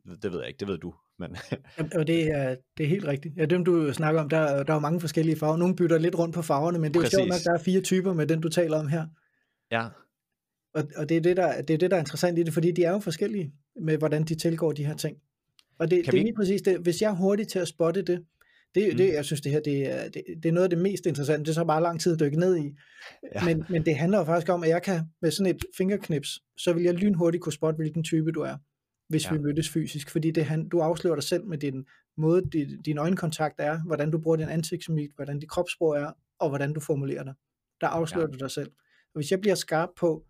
det 0.05 0.31
ved 0.31 0.39
jeg 0.39 0.47
ikke, 0.47 0.59
det 0.59 0.67
ved 0.67 0.77
du. 0.77 0.93
Men... 1.19 1.37
og 1.97 2.07
det 2.07 2.27
er, 2.27 2.55
det 2.77 2.83
er 2.83 2.87
helt 2.87 3.07
rigtigt. 3.07 3.37
Ja, 3.37 3.45
dem 3.45 3.65
du 3.65 3.93
snakker 3.93 4.21
om, 4.21 4.29
der, 4.29 4.63
der 4.63 4.73
er 4.73 4.79
mange 4.79 4.99
forskellige 4.99 5.35
farver. 5.35 5.57
Nogle 5.57 5.75
bytter 5.75 5.97
lidt 5.97 6.15
rundt 6.15 6.35
på 6.35 6.41
farverne, 6.41 6.79
men 6.79 6.93
det 6.93 6.99
er 6.99 7.03
jo 7.03 7.09
sjovt 7.09 7.27
nok, 7.27 7.43
der 7.43 7.53
er 7.53 7.63
fire 7.63 7.81
typer 7.81 8.13
med 8.13 8.27
den, 8.27 8.41
du 8.41 8.49
taler 8.49 8.77
om 8.77 8.87
her. 8.87 9.05
Ja. 9.71 9.87
Og, 10.73 10.83
og 10.95 11.09
det, 11.09 11.17
er 11.17 11.21
det, 11.21 11.37
der, 11.37 11.61
det 11.61 11.73
er 11.73 11.77
det, 11.77 11.91
der 11.91 11.97
er 11.97 12.01
interessant 12.01 12.39
i 12.39 12.43
det, 12.43 12.53
fordi 12.53 12.71
de 12.71 12.83
er 12.83 12.91
jo 12.91 12.99
forskellige 12.99 13.53
med, 13.81 13.97
hvordan 13.97 14.23
de 14.23 14.35
tilgår 14.35 14.71
de 14.71 14.85
her 14.85 14.95
ting. 14.95 15.17
Og 15.79 15.91
det, 15.91 16.05
det 16.05 16.13
er 16.13 16.23
lige 16.23 16.35
præcis 16.35 16.61
det. 16.61 16.79
Hvis 16.79 17.01
jeg 17.01 17.09
er 17.11 17.15
hurtig 17.15 17.47
til 17.47 17.59
at 17.59 17.67
spotte 17.67 18.01
det, 18.01 18.25
det, 18.75 18.91
mm. 18.91 18.97
det, 18.97 19.13
jeg 19.13 19.25
synes, 19.25 19.41
det 19.41 19.51
her 19.51 19.59
det 19.59 19.93
er, 19.93 20.09
det, 20.09 20.23
det 20.43 20.49
er 20.49 20.53
noget 20.53 20.63
af 20.63 20.69
det 20.69 20.79
mest 20.79 21.05
interessante. 21.05 21.43
Det 21.43 21.49
er 21.49 21.53
så 21.53 21.65
bare 21.65 21.81
lang 21.81 22.01
tid 22.01 22.13
at 22.13 22.19
dykke 22.19 22.39
ned 22.39 22.57
i. 22.57 22.71
Ja. 23.35 23.45
Men, 23.45 23.65
men 23.69 23.85
det 23.85 23.95
handler 23.95 24.17
jo 24.17 24.23
faktisk 24.23 24.49
om, 24.49 24.63
at 24.63 24.69
jeg 24.69 24.81
kan 24.81 25.01
med 25.21 25.31
sådan 25.31 25.55
et 25.55 25.65
fingerknips, 25.77 26.29
så 26.57 26.73
vil 26.73 26.83
jeg 26.83 26.93
lynhurtigt 26.93 27.43
kunne 27.43 27.53
spotte, 27.53 27.77
hvilken 27.77 28.03
type 28.03 28.31
du 28.31 28.41
er 28.41 28.57
hvis 29.09 29.25
ja. 29.25 29.33
vi 29.33 29.39
mødtes 29.39 29.69
fysisk, 29.69 30.09
fordi 30.09 30.31
det, 30.31 30.45
han, 30.45 30.69
du 30.69 30.79
afslører 30.79 31.15
dig 31.15 31.23
selv 31.23 31.45
med 31.45 31.57
din 31.57 31.85
måde, 32.17 32.41
din, 32.53 32.81
din 32.81 32.97
øjenkontakt 32.97 33.55
er, 33.57 33.79
hvordan 33.85 34.11
du 34.11 34.17
bruger 34.17 34.37
din 34.37 34.49
ansigtsmimik, 34.49 35.09
hvordan 35.15 35.39
dit 35.39 35.49
kropssprog 35.49 35.97
er, 35.97 36.11
og 36.39 36.49
hvordan 36.49 36.73
du 36.73 36.79
formulerer 36.79 37.23
dig. 37.23 37.33
Der 37.81 37.87
afslører 37.87 38.27
ja. 38.27 38.31
du 38.31 38.37
dig 38.37 38.51
selv. 38.51 38.71
Og 39.13 39.19
hvis 39.19 39.31
jeg 39.31 39.41
bliver 39.41 39.55
skarp 39.55 39.89
på, 39.97 40.25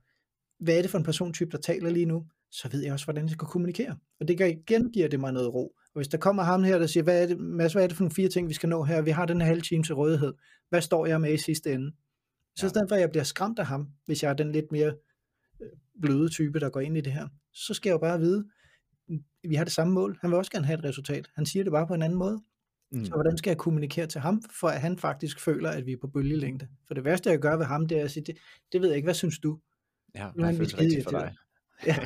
hvad 0.59 0.77
er 0.77 0.81
det 0.81 0.91
for 0.91 0.97
en 0.97 1.03
persontype, 1.03 1.51
der 1.51 1.57
taler 1.57 1.89
lige 1.89 2.05
nu, 2.05 2.25
så 2.51 2.69
ved 2.69 2.83
jeg 2.83 2.93
også, 2.93 3.05
hvordan 3.05 3.23
jeg 3.23 3.31
skal 3.31 3.47
kommunikere. 3.47 3.97
Og 4.19 4.27
det 4.27 4.37
gør 4.37 4.45
igen 4.45 4.91
giver 4.91 5.07
det 5.07 5.19
mig 5.19 5.33
noget 5.33 5.53
ro. 5.53 5.67
Og 5.67 5.99
hvis 5.99 6.07
der 6.07 6.17
kommer 6.17 6.43
ham 6.43 6.63
her, 6.63 6.79
der 6.79 6.87
siger, 6.87 7.03
hvad 7.03 7.23
er 7.23 7.27
det, 7.27 7.39
Mads, 7.39 7.73
hvad 7.73 7.83
er 7.83 7.87
det 7.87 7.97
for 7.97 8.03
nogle 8.03 8.15
fire 8.15 8.29
ting, 8.29 8.49
vi 8.49 8.53
skal 8.53 8.69
nå 8.69 8.83
her? 8.83 9.01
Vi 9.01 9.11
har 9.11 9.25
den 9.25 9.41
her 9.41 9.47
halve 9.47 9.61
time 9.61 9.83
til 9.83 9.95
rådighed. 9.95 10.33
Hvad 10.69 10.81
står 10.81 11.05
jeg 11.05 11.21
med 11.21 11.33
i 11.33 11.37
sidste 11.37 11.73
ende? 11.73 11.91
Så 12.55 12.65
ja. 12.65 12.67
i 12.67 12.69
stedet 12.69 12.89
for, 12.89 12.95
at 12.95 13.01
jeg 13.01 13.09
bliver 13.09 13.23
skræmt 13.23 13.59
af 13.59 13.65
ham, 13.65 13.87
hvis 14.05 14.23
jeg 14.23 14.29
er 14.29 14.33
den 14.33 14.51
lidt 14.51 14.71
mere 14.71 14.95
øh, 15.61 15.69
bløde 16.01 16.29
type, 16.29 16.59
der 16.59 16.69
går 16.69 16.79
ind 16.79 16.97
i 16.97 17.01
det 17.01 17.13
her, 17.13 17.27
så 17.53 17.73
skal 17.73 17.89
jeg 17.89 17.93
jo 17.93 17.99
bare 17.99 18.19
vide, 18.19 18.45
vi 19.49 19.55
har 19.55 19.63
det 19.63 19.73
samme 19.73 19.93
mål. 19.93 20.17
Han 20.21 20.29
vil 20.29 20.37
også 20.37 20.51
gerne 20.51 20.65
have 20.65 20.79
et 20.79 20.85
resultat. 20.85 21.29
Han 21.35 21.45
siger 21.45 21.63
det 21.63 21.71
bare 21.71 21.87
på 21.87 21.93
en 21.93 22.01
anden 22.01 22.19
måde. 22.19 22.41
Mm. 22.91 23.05
Så 23.05 23.11
hvordan 23.11 23.37
skal 23.37 23.49
jeg 23.49 23.57
kommunikere 23.57 24.07
til 24.07 24.21
ham, 24.21 24.41
for 24.59 24.67
at 24.67 24.81
han 24.81 24.97
faktisk 24.97 25.39
føler, 25.39 25.69
at 25.69 25.85
vi 25.85 25.91
er 25.91 25.97
på 26.01 26.07
bølgelængde? 26.07 26.67
For 26.87 26.93
det 26.93 27.03
værste, 27.03 27.29
jeg 27.29 27.39
gør 27.39 27.57
ved 27.57 27.65
ham, 27.65 27.87
det 27.87 27.99
er 27.99 28.03
at 28.03 28.11
sige, 28.11 28.23
det, 28.23 28.37
det 28.71 28.81
ved 28.81 28.87
jeg 28.87 28.95
ikke, 28.95 29.05
hvad 29.05 29.13
synes 29.13 29.39
du? 29.39 29.59
Ja, 30.15 30.29
det 30.37 30.55
føles 30.55 30.79
rigtigt 30.79 31.03
for 31.03 31.11
dig. 31.11 31.35
ja, 31.87 31.97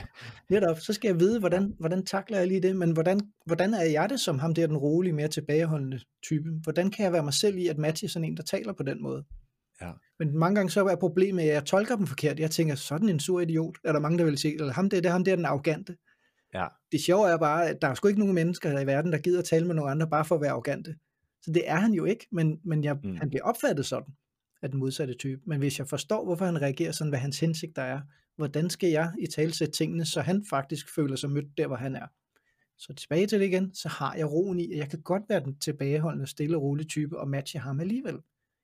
netop. 0.50 0.80
Så 0.80 0.94
skal 0.94 1.08
jeg 1.08 1.20
vide, 1.20 1.40
hvordan, 1.40 1.76
hvordan 1.80 2.06
takler 2.06 2.38
jeg 2.38 2.48
lige 2.48 2.62
det, 2.62 2.76
men 2.76 2.92
hvordan, 2.92 3.20
hvordan 3.46 3.74
er 3.74 3.84
jeg 3.84 4.10
det 4.10 4.20
som 4.20 4.40
ham 4.40 4.54
der, 4.54 4.68
den 4.68 4.78
rolige, 4.78 5.14
mere 5.14 5.28
tilbageholdende 5.28 6.00
type? 6.24 6.50
Hvordan 6.64 6.92
kan 6.92 7.04
jeg 7.04 7.14
være 7.14 7.24
mig 7.24 7.34
selv 7.34 7.58
i 7.58 7.68
at 7.68 7.78
matche 7.78 8.10
sådan 8.10 8.26
en, 8.26 8.38
der 8.38 8.44
taler 8.44 8.74
på 8.74 8.84
den 8.84 9.04
måde? 9.04 9.24
Ja. 9.82 9.92
Men 10.20 10.38
mange 10.38 10.56
gange 10.56 10.70
så 10.70 10.86
er 10.86 10.96
problemet, 10.96 11.42
at 11.42 11.48
jeg 11.48 11.66
tolker 11.66 11.96
dem 11.96 12.08
forkert. 12.08 12.40
Jeg 12.40 12.52
tænker, 12.52 12.76
sådan 12.76 13.10
en 13.10 13.20
sur 13.20 13.40
idiot, 13.40 13.78
er 13.84 13.92
der 13.92 14.00
mange, 14.00 14.18
der 14.18 14.24
vil 14.26 14.38
sige, 14.38 14.54
eller 14.54 14.74
ham 14.74 14.90
der, 14.90 15.02
det 15.02 15.06
er 15.10 15.12
ham 15.12 15.24
der, 15.24 15.36
den 15.36 15.46
arrogante. 15.46 15.96
Ja. 16.54 16.68
Det 16.92 17.02
sjove 17.02 17.30
er 17.30 17.38
bare, 17.38 17.70
at 17.70 17.82
der 17.82 17.88
er 17.88 17.94
sgu 17.94 18.08
ikke 18.08 18.20
nogen 18.20 18.36
mennesker 18.36 18.80
i 18.80 18.88
verden, 18.88 19.12
der 19.12 19.18
gider 19.18 19.40
at 19.40 19.46
tale 19.46 19.68
med 19.68 19.76
nogen 19.76 19.92
andre, 19.92 20.10
bare 20.10 20.26
for 20.26 20.36
at 20.36 20.42
være 20.42 20.52
arrogante. 20.52 20.96
Så 21.42 21.52
det 21.52 21.70
er 21.70 21.76
han 21.76 21.94
jo 21.94 22.06
ikke, 22.06 22.28
men, 22.32 22.60
men 22.64 22.84
jeg, 22.84 22.98
mm. 23.04 23.16
han 23.16 23.30
bliver 23.30 23.44
opfattet 23.44 23.86
sådan, 23.86 24.14
af 24.62 24.70
den 24.70 24.80
modsatte 24.80 25.14
type. 25.14 25.42
Men 25.46 25.60
hvis 25.60 25.80
jeg 25.80 25.88
forstår, 25.88 26.26
hvorfor 26.26 26.46
han 26.46 26.62
reagerer 26.62 26.92
sådan, 26.92 27.12
hvad 27.12 27.20
hans 27.20 27.40
hensigter 27.40 27.82
er, 27.82 28.02
hvordan 28.36 28.70
skal 28.70 28.90
jeg 28.90 29.14
i 29.20 29.28
tale 29.28 29.54
sætte 29.54 29.74
tingene, 29.74 30.06
så 30.06 30.22
han 30.22 30.46
faktisk 30.50 30.96
føler 30.96 31.16
sig 31.16 31.30
mødt 31.30 31.58
der, 31.58 31.68
hvor 31.68 31.76
han 31.76 31.96
er. 31.96 32.08
Så 32.78 32.94
tilbage 32.94 33.28
til 33.28 33.40
det 33.40 33.46
igen, 33.46 33.74
så 33.74 33.90
har 33.90 34.16
jeg 34.16 34.32
roen 34.32 34.60
i, 34.60 34.72
at 34.72 34.78
jeg 34.78 34.90
kan 34.90 35.02
godt 35.02 35.24
være 35.30 35.40
den 35.40 35.60
tilbageholdende, 35.60 36.28
stille 36.28 36.58
og 36.58 36.64
rolige 36.64 36.88
type 36.88 37.20
og 37.20 37.28
matche 37.28 37.60
ham 37.60 37.80
alligevel. 37.80 38.18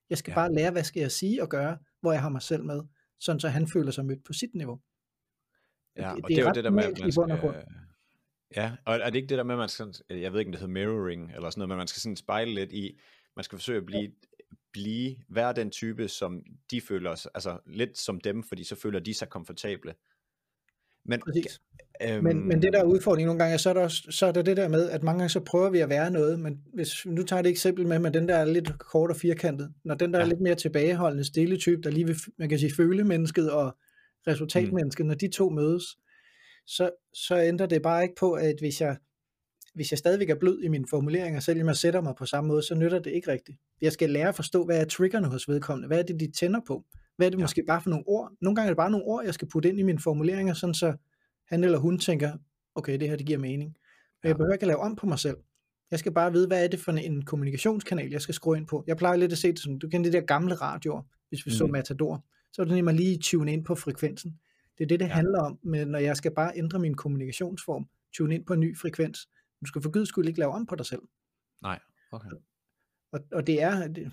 Jeg 0.10 0.18
skal 0.18 0.32
ja. 0.32 0.36
bare 0.36 0.54
lære, 0.54 0.72
hvad 0.72 0.84
skal 0.84 1.00
jeg 1.00 1.12
sige 1.12 1.42
og 1.42 1.50
gøre, 1.50 1.78
hvor 2.02 2.12
jeg 2.12 2.22
har 2.22 2.30
mig 2.30 2.42
selv 2.42 2.64
med, 2.66 2.82
sådan 3.20 3.40
så 3.40 3.50
han 3.50 3.68
føler 3.68 3.92
sig 3.92 4.06
mødt 4.06 4.24
på 4.24 4.34
sit 4.34 4.56
niveau. 4.56 4.80
Ja, 5.98 6.12
og 6.12 6.18
det, 6.18 6.28
det 6.28 6.38
er 6.38 6.44
jo 6.44 6.52
det 6.56 6.64
der 6.64 6.70
med, 6.70 6.84
at 6.84 7.00
man 7.00 7.12
skal, 7.12 7.66
Ja, 8.56 8.72
og 8.86 8.96
er 8.96 9.10
det 9.10 9.16
ikke 9.16 9.28
det 9.28 9.38
der 9.38 9.44
med, 9.44 9.56
at 9.56 9.60
man 9.60 9.70
skal, 9.70 9.94
jeg 10.10 10.34
ved 10.34 10.40
ikke, 10.40 10.50
om 10.50 10.52
det 10.52 10.62
hedder 10.62 10.74
mirroring, 10.74 11.32
eller 11.36 11.50
sådan 11.50 11.60
noget, 11.60 11.70
men 11.70 11.78
man 11.78 11.88
skal 11.88 12.02
sådan 12.02 12.16
spejle 12.16 12.54
lidt 12.54 12.72
i, 12.72 13.00
man 13.36 13.44
skal 13.44 13.58
forsøge 13.58 13.78
at 13.78 13.86
blive, 13.86 14.12
blive, 14.72 15.16
være 15.30 15.54
den 15.54 15.72
type, 15.72 16.08
som 16.08 16.44
de 16.72 16.82
føler, 16.82 17.28
altså 17.34 17.58
lidt 17.66 17.98
som 17.98 18.22
dem, 18.22 18.44
fordi 18.44 18.64
så 18.64 18.76
føler 18.76 19.00
de 19.00 19.14
sig 19.14 19.30
komfortable. 19.30 19.94
Men, 21.06 21.22
øhm, 22.02 22.24
men, 22.24 22.48
men 22.48 22.62
det 22.62 22.74
der 22.74 22.80
er 22.80 22.84
udfordringen 22.84 23.28
nogle 23.28 23.44
gange, 23.44 23.58
så 23.58 23.70
er, 23.70 23.74
der 23.74 23.82
også, 23.82 24.04
så 24.10 24.26
er 24.26 24.32
der 24.32 24.42
det 24.42 24.58
der 24.58 24.68
med, 24.68 24.90
at 24.90 25.04
mange 25.04 25.20
gange 25.20 25.30
så 25.30 25.40
prøver 25.40 25.70
vi 25.70 25.80
at 25.80 25.90
være 25.90 26.12
noget, 26.12 26.40
men 26.40 26.64
hvis 26.74 27.06
nu 27.06 27.24
tager 27.24 27.42
det 27.42 27.50
eksempel 27.50 27.88
med, 27.88 28.00
med 28.00 28.12
den 28.12 28.28
der 28.28 28.36
er 28.36 28.46
lidt 28.46 28.80
kort 28.80 29.10
og 29.10 29.16
firkantet, 29.16 29.74
når 29.86 29.96
den 29.96 30.14
der 30.14 30.20
ja. 30.20 30.26
er 30.26 30.30
lidt 30.30 30.42
mere 30.42 30.56
tilbageholdende, 30.56 31.24
stille 31.24 31.58
type, 31.58 31.82
der 31.82 31.90
lige 31.90 32.08
vil, 32.08 32.16
man 32.38 32.50
kan 32.50 32.60
sige, 32.60 32.76
føle 32.76 33.04
mennesket 33.04 33.52
og 33.52 33.78
resultatmennesket, 34.28 35.06
mm. 35.06 35.08
når 35.08 35.16
de 35.16 35.28
to 35.28 35.50
mødes, 35.50 35.84
så, 36.68 36.90
så 37.14 37.38
ændrer 37.38 37.66
det 37.66 37.82
bare 37.82 38.04
ikke 38.04 38.16
på, 38.20 38.34
at 38.34 38.56
hvis 38.60 38.82
jeg, 38.82 38.98
hvis 39.76 39.92
jeg 39.92 39.98
stadigvæk 39.98 40.30
er 40.30 40.36
blød 40.36 40.64
i 40.64 40.68
mine 40.68 40.86
formuleringer, 40.90 41.40
selvom 41.40 41.68
jeg 41.68 41.78
sætter 41.78 42.02
mig 42.02 42.16
på 42.18 42.26
samme 42.26 42.48
måde, 42.48 42.64
så 42.64 42.76
nytter 42.76 43.00
det 43.00 43.12
ikke 43.12 43.32
rigtigt. 43.32 43.58
Jeg 43.82 43.92
skal 43.92 44.10
lære 44.10 44.28
at 44.28 44.36
forstå, 44.36 44.66
hvad 44.66 44.82
er 44.82 44.86
triggerne 44.86 45.28
hos 45.28 45.50
vedkommende, 45.50 45.88
hvad 45.88 46.00
er 46.00 46.04
det, 46.04 46.20
de 46.20 46.32
tænder 46.32 46.60
på, 46.68 46.86
hvad 47.18 47.28
er 47.28 47.32
det 47.32 47.38
ja. 47.38 47.44
måske 47.44 47.64
bare 47.68 47.82
for 47.82 47.90
nogle 47.90 48.08
ord. 48.08 48.32
Nogle 48.42 48.56
gange 48.56 48.68
er 48.68 48.72
det 48.72 48.78
bare 48.78 48.92
nogle 48.92 49.06
ord, 49.06 49.26
jeg 49.26 49.34
skal 49.34 49.48
putte 49.48 49.70
ind 49.70 49.80
i 49.80 49.84
mine 49.84 50.00
formuleringer, 50.00 50.54
sådan 50.54 50.74
så 50.74 50.94
han 51.50 51.64
eller 51.64 51.78
hun 51.78 52.00
tænker, 52.00 52.38
okay, 52.76 53.00
det 53.00 53.10
her 53.10 53.16
det 53.16 53.26
giver 53.26 53.40
mening. 53.40 53.70
Men 53.70 53.76
ja. 54.24 54.28
jeg 54.28 54.38
behøver 54.38 54.54
ikke 54.54 54.64
at 54.64 54.68
lave 54.68 54.80
om 54.80 54.96
på 54.96 55.06
mig 55.06 55.20
selv. 55.20 55.38
Jeg 55.92 56.00
skal 56.00 56.14
bare 56.14 56.32
vide, 56.32 56.48
hvad 56.48 56.64
er 56.64 56.68
det 56.68 56.80
for 56.80 56.92
en 56.92 57.26
kommunikationskanal, 57.26 58.12
jeg 58.12 58.22
skal 58.22 58.36
skrue 58.36 58.58
ind 58.58 58.68
på. 58.68 58.84
Jeg 58.88 58.98
plejer 58.98 59.18
lidt 59.18 59.32
at 59.32 59.38
se 59.38 59.52
det 59.52 59.60
som, 59.60 59.80
du 59.80 59.90
kender 59.90 60.12
de 60.12 60.18
der 60.18 60.26
gamle 60.26 60.56
radioer, 60.56 61.02
hvis 61.30 61.46
vi 61.46 61.50
mm. 61.50 61.58
så 61.58 61.68
Matador. 61.68 62.26
Så 62.54 62.62
er 62.62 62.66
det 62.66 62.76
nemlig 62.76 62.96
lige 62.96 63.18
tune 63.18 63.54
ind 63.54 63.66
på 63.66 63.76
frekvensen. 63.76 64.40
Det 64.78 64.84
er 64.84 64.88
det, 64.88 65.00
det 65.00 65.08
ja. 65.08 65.14
handler 65.14 65.40
om, 65.40 65.60
men 65.64 65.88
når 65.88 66.00
jeg 66.00 66.18
skal 66.18 66.34
bare 66.36 66.52
ændre 66.56 66.80
min 66.80 66.96
kommunikationsform, 66.96 67.86
tune 68.14 68.36
ind 68.36 68.46
på 68.46 68.54
en 68.54 68.60
ny 68.60 68.78
frekvens. 68.78 69.30
Du 69.62 69.66
skal 69.66 69.82
for 69.82 69.92
guds 69.92 70.10
skyld 70.10 70.28
ikke 70.28 70.40
lave 70.40 70.52
om 70.52 70.66
på 70.66 70.76
dig 70.76 70.86
selv. 70.86 71.02
Nej, 71.62 71.80
okay. 72.12 72.30
Og, 73.12 73.20
og 73.32 73.48
det 73.48 73.62
er, 73.62 73.88
det, 73.88 74.12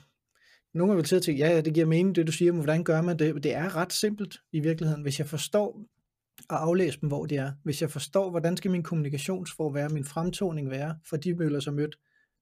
nogle 0.74 0.96
vil 0.96 1.06
sidde 1.06 1.22
til, 1.22 1.36
ja, 1.36 1.60
det 1.60 1.74
giver 1.74 1.86
mening, 1.86 2.16
det 2.16 2.26
du 2.26 2.32
siger, 2.32 2.52
men 2.52 2.60
hvordan 2.60 2.84
gør 2.84 3.02
man 3.02 3.18
det? 3.18 3.42
Det 3.42 3.54
er 3.54 3.76
ret 3.76 3.92
simpelt 3.92 4.36
i 4.52 4.60
virkeligheden. 4.60 5.02
Hvis 5.02 5.18
jeg 5.18 5.26
forstår 5.26 5.84
og 6.48 6.62
aflæse 6.62 7.00
dem, 7.00 7.08
hvor 7.08 7.26
de 7.26 7.36
er, 7.36 7.52
hvis 7.64 7.82
jeg 7.82 7.90
forstår, 7.90 8.30
hvordan 8.30 8.56
skal 8.56 8.70
min 8.70 8.82
kommunikationsform 8.82 9.74
være, 9.74 9.88
min 9.88 10.04
fremtoning 10.04 10.70
være, 10.70 10.98
for 11.08 11.16
de 11.16 11.34
møller 11.34 11.60
sig 11.60 11.74
mødt, 11.74 11.98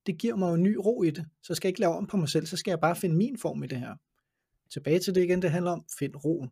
det 0.07 0.19
giver 0.19 0.37
mig 0.37 0.55
en 0.55 0.63
ny 0.63 0.77
ro 0.85 1.03
i 1.03 1.11
det. 1.11 1.27
Så 1.43 1.55
skal 1.55 1.69
jeg 1.69 1.71
ikke 1.71 1.81
lave 1.81 1.95
om 1.95 2.07
på 2.07 2.17
mig 2.17 2.29
selv, 2.29 2.47
så 2.47 2.57
skal 2.57 2.71
jeg 2.71 2.81
bare 2.81 2.97
finde 2.97 3.17
min 3.17 3.39
form 3.39 3.63
i 3.63 3.67
det 3.67 3.79
her. 3.79 3.95
Tilbage 4.73 4.99
til 4.99 5.15
det 5.15 5.25
igen, 5.25 5.43
det 5.43 5.51
handler 5.51 5.71
om, 5.71 5.85
find 5.99 6.15
roen. 6.25 6.51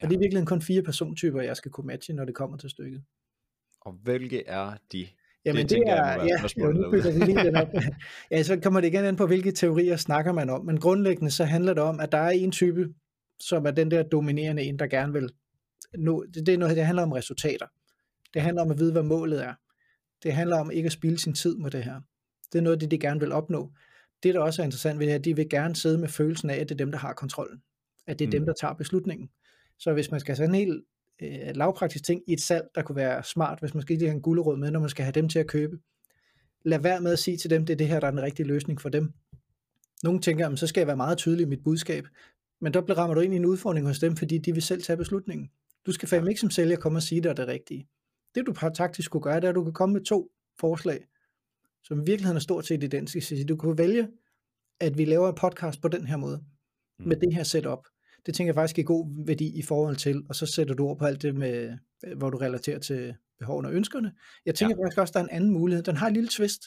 Ja. 0.00 0.04
Og 0.04 0.10
det 0.10 0.16
er 0.16 0.20
virkelig 0.20 0.46
kun 0.46 0.62
fire 0.62 0.82
persontyper, 0.82 1.40
jeg 1.40 1.56
skal 1.56 1.70
kunne 1.70 1.86
matche, 1.86 2.14
når 2.14 2.24
det 2.24 2.34
kommer 2.34 2.56
til 2.56 2.70
stykket. 2.70 3.04
Og 3.80 3.92
hvilke 3.92 4.46
er 4.46 4.76
de? 4.92 5.08
Jamen 5.44 5.68
det, 5.68 5.70
det 5.70 5.82
er, 5.86 6.04
jeg, 6.04 6.28
ja, 6.58 6.64
jo, 6.64 6.72
nu 6.72 6.90
vi 6.90 6.96
lige 6.96 7.44
den 7.44 7.56
op. 7.56 7.68
ja, 8.30 8.42
så 8.42 8.60
kommer 8.60 8.80
det 8.80 8.88
igen 8.88 9.04
an 9.04 9.16
på, 9.16 9.26
hvilke 9.26 9.52
teorier 9.52 9.96
snakker 9.96 10.32
man 10.32 10.50
om. 10.50 10.64
Men 10.64 10.80
grundlæggende 10.80 11.30
så 11.30 11.44
handler 11.44 11.74
det 11.74 11.82
om, 11.82 12.00
at 12.00 12.12
der 12.12 12.18
er 12.18 12.30
en 12.30 12.52
type, 12.52 12.94
som 13.40 13.66
er 13.66 13.70
den 13.70 13.90
der 13.90 14.02
dominerende 14.02 14.62
en, 14.62 14.78
der 14.78 14.86
gerne 14.86 15.12
vil 15.12 15.30
nå, 15.98 16.24
det, 16.34 16.46
det 16.46 16.54
er 16.54 16.58
noget, 16.58 16.76
det 16.76 16.86
handler 16.86 17.02
om 17.02 17.12
resultater. 17.12 17.66
Det 18.34 18.42
handler 18.42 18.62
om 18.62 18.70
at 18.70 18.78
vide, 18.78 18.92
hvad 18.92 19.02
målet 19.02 19.44
er. 19.44 19.54
Det 20.22 20.32
handler 20.32 20.56
om 20.56 20.70
ikke 20.70 20.86
at 20.86 20.92
spilde 20.92 21.18
sin 21.18 21.34
tid 21.34 21.56
med 21.56 21.70
det 21.70 21.84
her. 21.84 22.00
Det 22.52 22.58
er 22.58 22.62
noget, 22.62 22.80
det 22.80 22.90
de 22.90 22.98
gerne 22.98 23.20
vil 23.20 23.32
opnå. 23.32 23.72
Det, 24.22 24.34
der 24.34 24.40
også 24.40 24.62
er 24.62 24.64
interessant 24.64 24.98
ved 24.98 25.06
det 25.06 25.12
her, 25.12 25.18
de 25.18 25.36
vil 25.36 25.48
gerne 25.48 25.76
sidde 25.76 25.98
med 25.98 26.08
følelsen 26.08 26.50
af, 26.50 26.56
at 26.56 26.68
det 26.68 26.74
er 26.74 26.84
dem, 26.84 26.90
der 26.90 26.98
har 26.98 27.12
kontrollen. 27.12 27.62
At 28.06 28.18
det 28.18 28.24
er 28.24 28.28
mm. 28.28 28.32
dem, 28.32 28.46
der 28.46 28.52
tager 28.60 28.74
beslutningen. 28.74 29.28
Så 29.78 29.92
hvis 29.92 30.10
man 30.10 30.20
skal 30.20 30.36
have 30.36 30.48
en 30.48 30.54
helt 30.54 30.84
øh, 31.22 31.56
lavpraktisk 31.56 32.04
ting 32.04 32.22
i 32.26 32.32
et 32.32 32.40
salg, 32.40 32.64
der 32.74 32.82
kunne 32.82 32.96
være 32.96 33.24
smart, 33.24 33.60
hvis 33.60 33.74
man 33.74 33.82
skal 33.82 33.98
have 33.98 34.10
en 34.10 34.22
gulderåd 34.22 34.56
med, 34.56 34.70
når 34.70 34.80
man 34.80 34.88
skal 34.88 35.04
have 35.04 35.12
dem 35.12 35.28
til 35.28 35.38
at 35.38 35.46
købe, 35.46 35.78
lad 36.64 36.78
være 36.78 37.00
med 37.00 37.12
at 37.12 37.18
sige 37.18 37.36
til 37.36 37.50
dem, 37.50 37.66
det 37.66 37.72
er 37.72 37.76
det 37.76 37.88
her, 37.88 38.00
der 38.00 38.06
er 38.06 38.10
den 38.10 38.22
rigtige 38.22 38.46
løsning 38.46 38.80
for 38.80 38.88
dem. 38.88 39.12
Nogle 40.02 40.20
tænker, 40.20 40.54
så 40.54 40.66
skal 40.66 40.80
jeg 40.80 40.86
være 40.86 40.96
meget 40.96 41.18
tydelig 41.18 41.46
i 41.46 41.48
mit 41.48 41.64
budskab, 41.64 42.06
men 42.60 42.74
der 42.74 42.98
rammer 42.98 43.14
du 43.14 43.20
ind 43.20 43.34
i 43.34 43.36
en 43.36 43.44
udfordring 43.44 43.86
hos 43.86 43.98
dem, 43.98 44.16
fordi 44.16 44.38
de 44.38 44.52
vil 44.52 44.62
selv 44.62 44.82
tage 44.82 44.96
beslutningen. 44.96 45.50
Du 45.86 45.92
skal 45.92 46.08
fandme 46.08 46.30
ikke 46.30 46.40
som 46.40 46.50
sælger 46.50 46.76
komme 46.76 46.98
og 46.98 47.02
sige 47.02 47.20
dig 47.20 47.36
det 47.36 47.48
rigtige. 47.48 47.88
Det 48.34 48.46
du 48.46 48.52
taktisk 48.52 49.10
kunne 49.10 49.20
gøre, 49.20 49.36
det 49.36 49.44
er, 49.44 49.48
at 49.48 49.54
du 49.54 49.64
kan 49.64 49.72
komme 49.72 49.92
med 49.92 50.04
to 50.04 50.30
forslag, 50.60 51.06
som 51.88 51.98
i 51.98 52.04
virkeligheden 52.06 52.36
er 52.36 52.40
stort 52.40 52.66
set 52.66 52.82
identiske. 52.82 53.44
Du 53.44 53.56
kunne 53.56 53.78
vælge, 53.78 54.08
at 54.80 54.98
vi 54.98 55.04
laver 55.04 55.28
en 55.28 55.34
podcast 55.34 55.80
på 55.82 55.88
den 55.88 56.06
her 56.06 56.16
måde, 56.16 56.44
med 56.98 57.16
mm. 57.16 57.20
det 57.20 57.34
her 57.34 57.42
setup 57.42 57.86
det 58.26 58.34
tænker 58.34 58.48
jeg 58.48 58.54
faktisk 58.54 58.78
er 58.78 58.82
god 58.82 59.26
værdi 59.26 59.58
i 59.58 59.62
forhold 59.62 59.96
til, 59.96 60.22
og 60.28 60.34
så 60.34 60.46
sætter 60.46 60.74
du 60.74 60.86
ord 60.86 60.98
på 60.98 61.04
alt 61.04 61.22
det 61.22 61.34
med, 61.34 61.78
hvor 62.16 62.30
du 62.30 62.38
relaterer 62.38 62.78
til 62.78 63.14
behovene 63.38 63.68
og 63.68 63.74
ønskerne. 63.74 64.12
Jeg 64.46 64.54
tænker 64.54 64.76
ja. 64.78 64.84
faktisk 64.84 64.98
også, 64.98 65.12
der 65.12 65.20
er 65.20 65.24
en 65.24 65.30
anden 65.30 65.50
mulighed. 65.50 65.84
Den 65.84 65.96
har 65.96 66.08
en 66.08 66.14
lille 66.14 66.28
twist, 66.28 66.62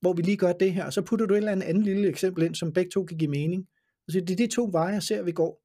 hvor 0.00 0.12
vi 0.12 0.22
lige 0.22 0.36
gør 0.36 0.52
det 0.52 0.72
her, 0.72 0.84
og 0.84 0.92
så 0.92 1.02
putter 1.02 1.26
du 1.26 1.34
et 1.34 1.38
eller 1.38 1.52
andet 1.52 1.66
andet 1.66 1.84
lille 1.84 2.08
eksempel 2.08 2.44
ind, 2.44 2.54
som 2.54 2.72
begge 2.72 2.90
to 2.90 3.04
kan 3.04 3.18
give 3.18 3.30
mening. 3.30 3.66
Og 4.06 4.12
så 4.12 4.20
det 4.20 4.30
er 4.30 4.36
de 4.36 4.54
to 4.54 4.68
veje, 4.72 4.92
jeg 4.92 5.02
ser, 5.02 5.22
vi 5.22 5.32
går. 5.32 5.62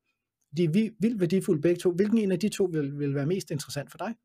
De 0.57 0.63
er 0.63 0.69
vildt 0.99 1.19
værdifulde 1.19 1.61
begge 1.61 1.79
to. 1.79 1.91
Hvilken 1.91 2.17
en 2.17 2.31
af 2.31 2.39
de 2.39 2.49
to 2.49 2.63
vil, 2.63 2.99
vil 2.99 3.15
være 3.15 3.25
mest 3.25 3.51
interessant 3.51 3.91
for 3.91 3.97
dig? 3.97 4.15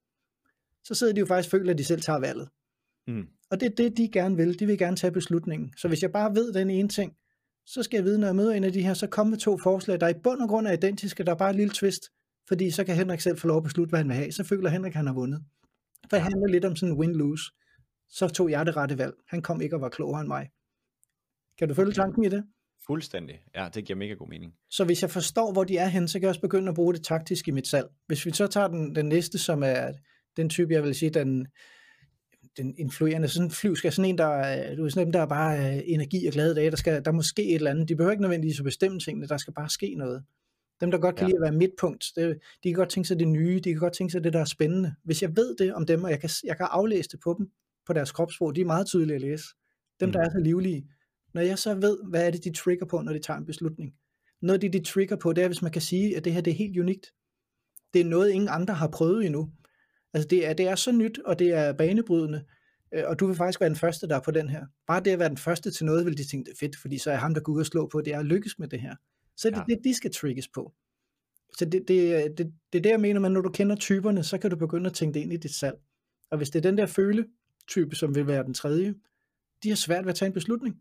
Så 0.85 0.95
sidder 0.95 1.13
de 1.13 1.21
jo 1.21 1.27
faktisk 1.27 1.55
og 1.55 1.59
føler, 1.59 1.73
at 1.73 1.79
de 1.79 1.85
selv 1.85 2.01
tager 2.01 2.19
valget. 2.19 2.49
Mm. 3.07 3.27
Og 3.51 3.61
det 3.61 3.67
er 3.67 3.75
det, 3.75 3.97
de 3.97 4.09
gerne 4.13 4.37
vil. 4.37 4.59
De 4.59 4.67
vil 4.67 4.79
gerne 4.79 4.97
tage 4.97 5.13
beslutningen. 5.13 5.73
Så 5.77 5.89
hvis 5.89 6.03
jeg 6.03 6.13
bare 6.13 6.35
ved 6.35 6.53
den 6.53 6.71
ene 6.71 6.89
ting, 6.89 7.13
så 7.67 7.83
skal 7.83 7.97
jeg 7.97 8.05
vide, 8.05 8.19
når 8.19 8.27
jeg 8.27 8.37
møder 8.37 8.53
en 8.53 8.65
af 8.65 8.73
de 8.73 8.83
her, 8.83 8.95
så 8.95 9.07
kommer 9.07 9.31
med 9.31 9.39
to 9.39 9.59
forslag, 9.59 10.01
der 10.01 10.09
i 10.09 10.15
bund 10.25 10.41
og 10.41 10.49
grund 10.49 10.67
er 10.67 10.73
identiske, 10.73 11.25
der 11.25 11.33
er 11.33 11.37
bare 11.37 11.51
et 11.51 11.57
lille 11.57 11.73
twist, 11.73 12.03
fordi 12.49 12.71
så 12.71 12.85
kan 12.85 12.97
Henrik 12.97 13.21
selv 13.21 13.39
få 13.39 13.49
lov 13.49 13.57
at 13.57 13.63
beslutte, 13.63 13.91
hvad 13.91 13.99
han 13.99 14.09
vil 14.09 14.17
have. 14.17 14.33
Så 14.33 14.45
føler 14.45 14.71
Henrik, 14.71 14.91
at 14.91 14.97
han 14.97 15.07
har 15.07 15.15
vundet. 15.15 15.45
For 16.11 16.17
det 16.17 16.23
handler 16.23 16.49
lidt 16.49 16.65
om 16.65 16.77
sådan 16.77 16.95
en 16.95 17.01
win-lose. 17.01 17.53
Så 18.09 18.29
tog 18.29 18.51
jeg 18.51 18.67
det 18.67 18.77
rette 18.77 18.99
valg. 18.99 19.15
Han 19.29 19.43
kom 19.43 19.61
ikke 19.61 19.77
og 19.77 19.81
var 19.81 19.89
klogere 19.89 20.21
end 20.21 20.29
mig. 20.29 20.49
Kan 21.59 21.69
du 21.69 21.75
følge 21.75 21.93
tanken 21.93 22.25
i 22.25 22.29
det? 22.29 22.45
Fuldstændig. 22.87 23.41
Ja, 23.55 23.69
det 23.75 23.85
giver 23.85 23.97
mega 23.97 24.15
god 24.15 24.29
mening. 24.29 24.53
Så 24.71 24.85
hvis 24.85 25.03
jeg 25.03 25.11
forstår, 25.11 25.53
hvor 25.53 25.65
de 25.65 25.77
er 25.77 25.87
hen, 25.87 26.09
så 26.09 26.19
kan 26.19 26.23
jeg 26.23 26.29
også 26.29 26.41
begynde 26.41 26.69
at 26.69 26.75
bruge 26.75 26.95
det 26.95 27.05
taktisk 27.05 27.49
i 27.49 27.51
mit 27.51 27.67
salg. 27.67 27.89
Hvis 28.07 28.27
vi 28.27 28.33
så 28.33 28.47
tager 28.47 28.69
den, 28.69 28.95
den 28.95 29.07
næste, 29.07 29.39
som 29.39 29.63
er 29.63 29.93
den 30.37 30.49
type, 30.49 30.73
jeg 30.73 30.83
vil 30.83 30.95
sige, 30.95 31.11
den, 31.11 31.47
den 32.57 32.75
influerende, 32.79 33.29
sådan 33.29 33.51
en 33.65 33.77
skal 33.77 33.93
sådan 33.93 34.11
en, 34.11 34.19
der, 34.19 34.77
du 34.77 34.85
er 34.85 34.89
sådan 34.89 35.09
en, 35.09 35.13
der 35.13 35.21
er 35.21 35.27
bare 35.27 35.59
øh, 35.59 35.83
energi 35.85 36.27
og 36.27 36.33
glade 36.33 36.55
dage, 36.55 36.71
der 36.71 36.77
skal, 36.77 37.05
der 37.05 37.13
må 37.13 37.23
ske 37.23 37.45
et 37.49 37.55
eller 37.55 37.71
andet, 37.71 37.89
de 37.89 37.97
behøver 37.97 38.11
ikke 38.11 38.23
nødvendigvis 38.23 38.61
at 38.61 38.65
bestemme 38.65 39.01
tingene, 39.01 39.27
der 39.27 39.37
skal 39.37 39.55
bare 39.55 39.71
ske 39.71 39.95
noget. 39.95 40.25
Dem, 40.81 40.91
der 40.91 40.99
godt 40.99 41.17
kan 41.17 41.27
ja. 41.27 41.29
lide 41.29 41.37
at 41.37 41.43
være 41.43 41.59
midtpunkt, 41.59 42.05
det, 42.17 42.39
de 42.65 42.69
kan 42.69 42.75
godt 42.75 42.89
tænke 42.89 43.09
sig 43.09 43.19
det 43.19 43.29
nye, 43.29 43.61
de 43.65 43.71
kan 43.71 43.81
godt 43.81 43.93
tænke 43.93 44.13
sig 44.13 44.25
det, 44.25 44.33
der 44.33 44.41
er 44.41 44.45
spændende. 44.45 44.95
Hvis 45.05 45.23
jeg 45.23 45.37
ved 45.37 45.57
det 45.57 45.75
om 45.75 45.87
dem, 45.87 46.05
og 46.05 46.11
jeg 46.11 46.21
kan, 46.21 46.31
jeg 46.45 46.57
kan 46.57 46.67
aflæse 46.71 47.09
det 47.09 47.21
på 47.25 47.35
dem, 47.39 47.51
på 47.87 47.93
deres 47.93 48.13
kropssprog, 48.13 48.57
de 48.57 48.61
er 48.61 48.65
meget 48.65 48.87
tydelige 48.87 49.15
at 49.15 49.21
læse. 49.21 49.45
Dem, 50.01 50.09
mm. 50.09 50.13
der 50.13 50.21
er 50.21 50.31
så 50.31 50.39
livlige. 50.39 50.87
Når 51.35 51.43
jeg 51.43 51.59
så 51.59 51.75
ved, 51.75 51.99
hvad 52.09 52.27
er 52.27 52.31
det, 52.31 52.45
de 52.45 52.53
trigger 52.53 52.87
på, 52.87 53.01
når 53.01 53.13
de 53.13 53.19
tager 53.19 53.39
en 53.39 53.47
beslutning. 53.47 53.95
Noget 54.43 54.55
af 54.55 54.61
det, 54.61 54.73
de 54.73 54.91
trigger 54.91 55.17
på, 55.17 55.33
det 55.33 55.45
er, 55.45 55.49
hvis 55.49 55.63
man 55.63 55.73
kan 55.73 55.83
sige, 55.83 56.17
at 56.17 56.25
det 56.25 56.33
her 56.33 56.41
det 56.41 56.51
er 56.51 56.55
helt 56.55 56.79
unikt. 56.79 57.13
Det 57.95 58.01
er 58.01 58.05
noget, 58.05 58.31
ingen 58.31 58.49
andre 58.49 58.75
har 58.75 58.89
prøvet 58.89 59.27
endnu. 59.27 59.51
Altså 60.17 60.29
det 60.29 60.47
er, 60.47 60.53
det 60.53 60.69
er 60.69 60.75
så 60.75 60.93
nyt, 60.93 61.19
og 61.19 61.39
det 61.39 61.53
er 61.53 61.73
banebrydende, 61.73 62.45
øh, 62.95 63.03
og 63.07 63.21
du 63.21 63.27
vil 63.27 63.37
faktisk 63.37 63.61
være 63.61 63.69
den 63.69 63.77
første, 63.77 64.09
der 64.09 64.17
er 64.17 64.21
på 64.21 64.31
den 64.31 64.49
her. 64.49 64.67
Bare 64.87 65.01
det 65.01 65.11
at 65.11 65.19
være 65.19 65.29
den 65.29 65.37
første 65.37 65.71
til 65.71 65.87
noget, 65.87 66.07
vil 66.07 66.19
de 66.19 66.25
tænke, 66.25 66.45
det 66.45 66.53
er 66.53 66.67
fedt, 66.67 66.77
fordi 66.77 66.99
så 66.99 67.11
er 67.11 67.17
ham, 67.17 67.35
der 67.35 67.41
går 67.41 67.53
ud 67.53 67.61
og 67.61 67.67
slå 67.67 67.89
på, 67.93 68.01
det 68.01 68.15
er 68.15 68.19
at 68.19 68.27
lykkes 68.27 68.59
med 68.59 68.69
det 68.69 68.81
her. 68.81 68.95
Så 69.37 69.51
det 69.51 69.57
er 69.57 69.65
ja. 69.69 69.75
det, 69.75 69.85
de 69.85 69.95
skal 69.95 70.13
trigges 70.13 70.49
på. 70.49 70.75
Så 71.59 71.65
det, 71.65 71.89
det, 71.89 72.39
det, 72.39 72.53
det 72.73 72.79
er 72.79 72.83
det, 72.83 72.91
jeg 72.91 73.01
mener, 73.01 73.25
at 73.25 73.33
når 73.33 73.41
du 73.41 73.51
kender 73.51 73.77
typerne, 73.77 74.25
så 74.25 74.39
kan 74.39 74.51
du 74.51 74.57
begynde 74.57 74.87
at 74.91 74.95
tænke 74.95 75.15
det 75.15 75.21
ind 75.21 75.33
i 75.33 75.37
dit 75.37 75.55
salg. 75.55 75.77
Og 76.31 76.37
hvis 76.37 76.51
det 76.51 76.59
er 76.59 76.71
den 76.71 76.79
der 76.79 76.87
føle-type, 76.87 77.97
som 77.97 78.15
vil 78.15 78.27
være 78.27 78.45
den 78.45 78.55
tredje, 78.55 78.95
de 79.63 79.69
har 79.69 79.77
svært 79.77 80.05
ved 80.05 80.11
at 80.11 80.17
tage 80.17 80.27
en 80.27 80.33
beslutning. 80.33 80.77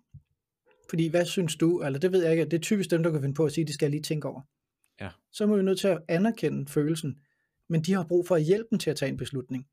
Fordi 0.89 1.07
hvad 1.07 1.25
synes 1.25 1.55
du, 1.55 1.81
eller 1.81 1.99
det 1.99 2.11
ved 2.11 2.23
jeg 2.23 2.31
ikke, 2.31 2.45
det 2.45 2.53
er 2.53 2.61
typisk 2.61 2.91
dem, 2.91 3.03
der 3.03 3.11
kan 3.11 3.21
finde 3.21 3.35
på 3.35 3.45
at 3.45 3.51
sige, 3.51 3.63
at 3.63 3.67
de 3.67 3.73
skal 3.73 3.91
lige 3.91 4.03
tænke 4.03 4.27
over. 4.27 4.41
Ja. 5.01 5.09
Så 5.31 5.43
er 5.43 5.55
vi 5.55 5.63
nødt 5.63 5.79
til 5.79 5.87
at 5.87 6.01
anerkende 6.07 6.71
følelsen 6.71 7.19
men 7.69 7.81
de 7.81 7.93
har 7.93 8.03
brug 8.03 8.27
for 8.27 8.37
hjælp 8.37 8.67
til 8.79 8.89
at 8.89 8.95
tage 8.95 9.11
en 9.11 9.17
beslutning. 9.17 9.65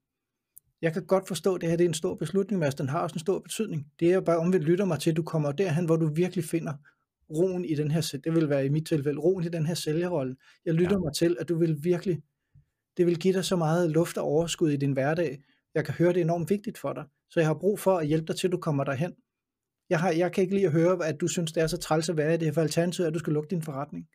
Jeg 0.82 0.93
kan 0.93 1.07
godt 1.07 1.28
forstå, 1.28 1.55
at 1.55 1.61
det 1.61 1.68
her 1.68 1.76
det 1.76 1.84
er 1.84 1.88
en 1.88 1.95
stor 1.95 2.14
beslutning, 2.14 2.61
men 2.61 2.72
den 2.78 2.88
har 2.88 3.01
også 3.01 3.14
en 3.14 3.20
stor 3.20 3.38
betydning. 3.38 3.86
Det 4.01 4.11
er 4.11 4.14
jo 4.14 4.20
bare 4.20 4.38
omvendt 4.38 4.66
lytter 4.66 4.84
mig 4.84 5.01
til, 5.01 5.11
at 5.11 5.16
du 5.16 5.22
kommer 5.22 5.53
derhen, 5.53 5.86
hvor 5.86 5.97
du 5.97 6.07
virkelig 6.14 6.45
finder 6.45 6.72
roen 7.30 7.64
i 7.64 7.74
den 7.74 7.90
her, 7.90 8.18
det 8.24 8.34
vil 8.34 8.49
være 8.49 8.66
i 8.66 8.68
mit 8.68 8.86
tilfælde, 8.86 9.20
roen 9.20 9.45
i 9.45 9.49
den 9.49 9.66
her 9.66 9.74
sælgerrolle. 9.74 10.36
Jeg 10.64 10.74
lytter 10.74 10.97
ja. 10.97 10.99
mig 10.99 11.14
til, 11.14 11.36
at 11.40 11.49
du 11.49 11.59
vil 11.59 11.84
virkelig, 11.84 12.22
det 12.97 13.07
vil 13.07 13.18
give 13.18 13.34
dig 13.34 13.45
så 13.45 13.57
meget 13.57 13.90
luft 13.90 14.18
og 14.18 14.24
overskud 14.24 14.70
i 14.70 14.76
din 14.76 14.93
hverdag. 14.93 15.43
Jeg 15.74 15.84
kan 15.84 15.95
høre, 15.95 16.09
det 16.09 16.16
er 16.16 16.24
enormt 16.24 16.51
vigtigt 16.51 16.78
for 16.78 16.93
dig. 16.93 17.05
Så 17.30 17.40
jeg 17.40 17.47
har 17.47 17.55
brug 17.55 17.78
for 17.78 17.99
at 17.99 18.07
hjælpe 18.07 18.26
dig 18.26 18.36
til, 18.36 18.49
at 18.49 18.53
du 18.53 18.59
kommer 18.59 18.84
derhen. 18.84 19.14
Jeg, 19.90 20.01
har, 20.01 20.11
jeg 20.11 20.32
kan 20.32 20.43
ikke 20.43 20.55
lide 20.55 20.66
at 20.66 20.72
høre, 20.72 21.07
at 21.07 21.20
du 21.20 21.28
synes, 21.28 21.53
det 21.53 21.62
er 21.62 21.66
så 21.66 21.76
træls 21.76 22.09
at 22.09 22.16
være 22.16 22.34
i 22.34 22.36
det 22.36 22.47
her, 22.47 22.53
for 22.53 22.61
alternativet 22.61 23.07
at 23.07 23.14
du 23.14 23.18
skal 23.18 23.32
lukke 23.32 23.51
din 23.51 23.62
forretning. 23.62 24.09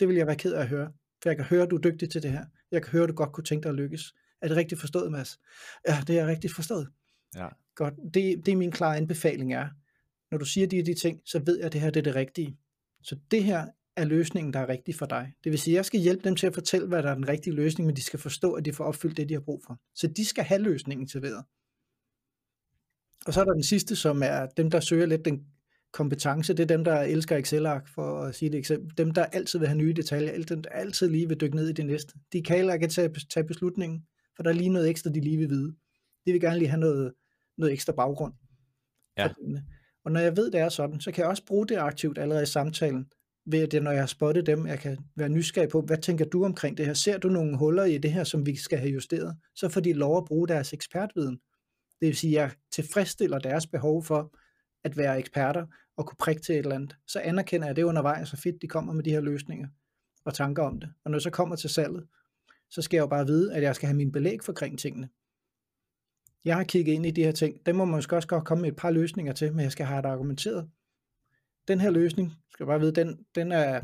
Det 0.00 0.08
vil 0.08 0.16
jeg 0.16 0.26
være 0.26 0.36
ked 0.36 0.52
af 0.52 0.60
at 0.60 0.68
høre. 0.68 0.92
For 1.22 1.28
jeg 1.28 1.36
kan 1.36 1.44
høre, 1.44 1.62
at 1.62 1.70
du 1.70 1.76
er 1.76 1.80
dygtig 1.80 2.10
til 2.10 2.22
det 2.22 2.30
her. 2.30 2.44
Jeg 2.70 2.82
kan 2.82 2.92
høre, 2.92 3.02
at 3.02 3.08
du 3.08 3.14
godt 3.14 3.32
kunne 3.32 3.44
tænke 3.44 3.62
dig 3.62 3.70
at 3.70 3.76
lykkes. 3.76 4.14
Er 4.42 4.48
det 4.48 4.56
rigtigt 4.56 4.80
forstået, 4.80 5.12
Mads? 5.12 5.40
Ja, 5.88 5.98
det 6.06 6.18
er 6.18 6.26
rigtigt 6.26 6.54
forstået. 6.54 6.88
Ja. 7.36 7.48
Godt, 7.74 7.94
det, 8.14 8.46
det 8.46 8.48
er 8.48 8.56
min 8.56 8.70
klare 8.70 8.96
anbefaling 8.96 9.54
er, 9.54 9.68
når 10.30 10.38
du 10.38 10.44
siger 10.44 10.66
de 10.66 10.82
de 10.82 10.94
ting, 10.94 11.20
så 11.24 11.38
ved 11.38 11.56
jeg, 11.56 11.66
at 11.66 11.72
det 11.72 11.80
her 11.80 11.90
det 11.90 12.00
er 12.00 12.04
det 12.04 12.14
rigtige. 12.14 12.58
Så 13.02 13.16
det 13.30 13.44
her 13.44 13.66
er 13.96 14.04
løsningen, 14.04 14.52
der 14.52 14.60
er 14.60 14.68
rigtig 14.68 14.94
for 14.94 15.06
dig. 15.06 15.34
Det 15.44 15.52
vil 15.52 15.58
sige, 15.58 15.74
at 15.74 15.76
jeg 15.76 15.84
skal 15.84 16.00
hjælpe 16.00 16.24
dem 16.24 16.36
til 16.36 16.46
at 16.46 16.54
fortælle, 16.54 16.88
hvad 16.88 17.02
der 17.02 17.10
er 17.10 17.14
den 17.14 17.28
rigtige 17.28 17.54
løsning, 17.54 17.86
men 17.86 17.96
de 17.96 18.02
skal 18.02 18.18
forstå, 18.18 18.52
at 18.52 18.64
de 18.64 18.72
får 18.72 18.84
opfyldt 18.84 19.16
det, 19.16 19.28
de 19.28 19.34
har 19.34 19.40
brug 19.40 19.62
for. 19.66 19.80
Så 19.94 20.06
de 20.06 20.24
skal 20.24 20.44
have 20.44 20.62
løsningen 20.62 21.06
til 21.06 21.22
videre. 21.22 21.44
Og 23.26 23.34
så 23.34 23.40
er 23.40 23.44
der 23.44 23.52
den 23.52 23.62
sidste, 23.62 23.96
som 23.96 24.22
er 24.22 24.46
dem, 24.46 24.70
der 24.70 24.80
søger 24.80 25.06
lidt 25.06 25.24
den 25.24 25.46
kompetence. 25.92 26.54
Det 26.54 26.62
er 26.62 26.66
dem, 26.66 26.84
der 26.84 27.00
elsker 27.00 27.36
Excel-ark, 27.36 27.88
for 27.94 28.20
at 28.20 28.34
sige 28.34 28.50
det 28.50 28.58
eksempel. 28.58 28.98
Dem, 28.98 29.10
der 29.10 29.24
altid 29.24 29.58
vil 29.58 29.68
have 29.68 29.78
nye 29.78 29.92
detaljer. 29.92 30.44
Dem, 30.44 30.62
der 30.62 30.70
altid 30.70 31.08
lige 31.08 31.28
vil 31.28 31.40
dykke 31.40 31.56
ned 31.56 31.68
i 31.68 31.72
det 31.72 31.86
næste. 31.86 32.14
De 32.32 32.42
kan 32.42 32.56
heller 32.56 32.74
ikke 32.74 32.86
tage, 32.86 33.14
tage 33.34 33.46
beslutningen, 33.46 34.02
for 34.36 34.42
der 34.42 34.50
er 34.50 34.54
lige 34.54 34.68
noget 34.68 34.90
ekstra, 34.90 35.10
de 35.10 35.20
lige 35.20 35.36
vil 35.36 35.50
vide. 35.50 35.74
De 36.26 36.32
vil 36.32 36.40
gerne 36.40 36.58
lige 36.58 36.68
have 36.68 36.80
noget, 36.80 37.12
noget 37.58 37.72
ekstra 37.72 37.92
baggrund. 37.92 38.34
Ja. 39.18 39.28
Og 40.04 40.12
når 40.12 40.20
jeg 40.20 40.36
ved, 40.36 40.50
det 40.50 40.60
er 40.60 40.68
sådan, 40.68 41.00
så 41.00 41.12
kan 41.12 41.22
jeg 41.22 41.28
også 41.28 41.44
bruge 41.46 41.66
det 41.66 41.76
aktivt 41.76 42.18
allerede 42.18 42.42
i 42.42 42.46
samtalen, 42.46 43.06
ved 43.46 43.58
at 43.58 43.72
det, 43.72 43.82
når 43.82 43.90
jeg 43.90 44.00
har 44.00 44.06
spottet 44.06 44.46
dem, 44.46 44.66
jeg 44.66 44.78
kan 44.78 44.98
være 45.16 45.28
nysgerrig 45.28 45.68
på, 45.68 45.80
hvad 45.80 45.98
tænker 45.98 46.24
du 46.24 46.44
omkring 46.44 46.78
det 46.78 46.86
her? 46.86 46.94
Ser 46.94 47.18
du 47.18 47.28
nogle 47.28 47.58
huller 47.58 47.84
i 47.84 47.98
det 47.98 48.12
her, 48.12 48.24
som 48.24 48.46
vi 48.46 48.56
skal 48.56 48.78
have 48.78 48.90
justeret? 48.92 49.36
Så 49.54 49.68
får 49.68 49.80
de 49.80 49.92
lov 49.92 50.16
at 50.16 50.24
bruge 50.24 50.48
deres 50.48 50.72
ekspertviden. 50.72 51.38
Det 52.00 52.06
vil 52.06 52.16
sige, 52.16 52.40
at 52.40 52.42
jeg 52.42 52.50
tilfredsstiller 52.72 53.38
deres 53.38 53.66
behov 53.66 54.04
for 54.04 54.34
at 54.84 54.96
være 54.96 55.18
eksperter 55.18 55.66
og 55.96 56.06
kunne 56.06 56.16
prikke 56.18 56.42
til 56.42 56.54
et 56.54 56.58
eller 56.58 56.74
andet. 56.74 56.96
Så 57.06 57.20
anerkender 57.20 57.66
jeg 57.66 57.76
det 57.76 57.82
undervejs, 57.82 58.28
så 58.28 58.36
fedt 58.36 58.62
de 58.62 58.68
kommer 58.68 58.92
med 58.92 59.04
de 59.04 59.10
her 59.10 59.20
løsninger 59.20 59.68
og 60.24 60.34
tanker 60.34 60.62
om 60.62 60.80
det. 60.80 60.88
Og 61.04 61.10
når 61.10 61.18
jeg 61.18 61.22
så 61.22 61.30
kommer 61.30 61.56
til 61.56 61.70
salget, 61.70 62.06
så 62.70 62.82
skal 62.82 62.96
jeg 62.96 63.02
jo 63.02 63.06
bare 63.06 63.26
vide, 63.26 63.54
at 63.54 63.62
jeg 63.62 63.74
skal 63.74 63.86
have 63.86 63.96
min 63.96 64.12
belæg 64.12 64.38
for 64.44 64.52
kring 64.52 64.78
tingene. 64.78 65.08
Jeg 66.44 66.56
har 66.56 66.64
kigget 66.64 66.92
ind 66.92 67.06
i 67.06 67.10
de 67.10 67.24
her 67.24 67.32
ting. 67.32 67.66
Dem 67.66 67.76
må 67.76 67.84
man 67.84 67.94
måske 67.94 68.16
også 68.16 68.28
godt 68.28 68.44
komme 68.44 68.62
med 68.62 68.70
et 68.70 68.76
par 68.76 68.90
løsninger 68.90 69.32
til, 69.32 69.52
men 69.52 69.60
jeg 69.60 69.72
skal 69.72 69.86
have 69.86 70.02
det 70.02 70.08
argumenteret. 70.08 70.68
Den 71.68 71.80
her 71.80 71.90
løsning, 71.90 72.32
skal 72.50 72.64
jeg 72.64 72.68
bare 72.68 72.80
vide, 72.80 72.92
den, 72.92 73.24
den 73.34 73.52
er 73.52 73.80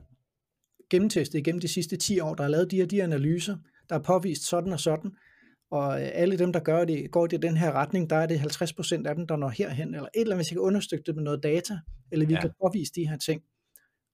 gennemtestet 0.90 1.38
igennem 1.38 1.61
de 1.61 1.68
sidste 1.68 1.97
10 1.97 2.20
år. 2.20 2.34
Der 2.34 2.44
er 2.44 2.49
lavet 2.49 2.70
de 2.70 2.76
her 2.76 2.86
de 2.86 3.03
analyser, 3.03 3.57
der 3.88 3.94
er 3.94 4.03
påvist 4.03 4.42
sådan 4.42 4.72
og 4.72 4.80
sådan. 4.80 5.16
Og 5.71 6.03
øh, 6.03 6.09
alle 6.12 6.39
dem, 6.39 6.53
der 6.53 6.61
gør 6.61 6.85
det, 6.85 7.11
går 7.11 7.27
det 7.27 7.37
i 7.37 7.41
den 7.41 7.57
her 7.57 7.73
retning, 7.73 8.11
der 8.11 8.17
er 8.17 8.27
det 8.27 8.39
50% 8.39 9.07
af 9.07 9.14
dem, 9.14 9.27
der 9.27 9.37
når 9.37 9.49
herhen, 9.49 9.95
eller 9.95 10.09
et 10.14 10.21
eller 10.21 10.35
andet, 10.35 10.39
hvis 10.39 10.51
jeg 10.51 10.57
kan 10.57 10.62
understøtte 10.62 11.05
det 11.07 11.14
med 11.14 11.23
noget 11.23 11.43
data, 11.43 11.79
eller 12.12 12.27
vi 12.27 12.35
ja. 12.35 12.41
kan 12.41 12.51
påvise 12.62 12.93
de 12.95 13.09
her 13.09 13.17
ting. 13.17 13.43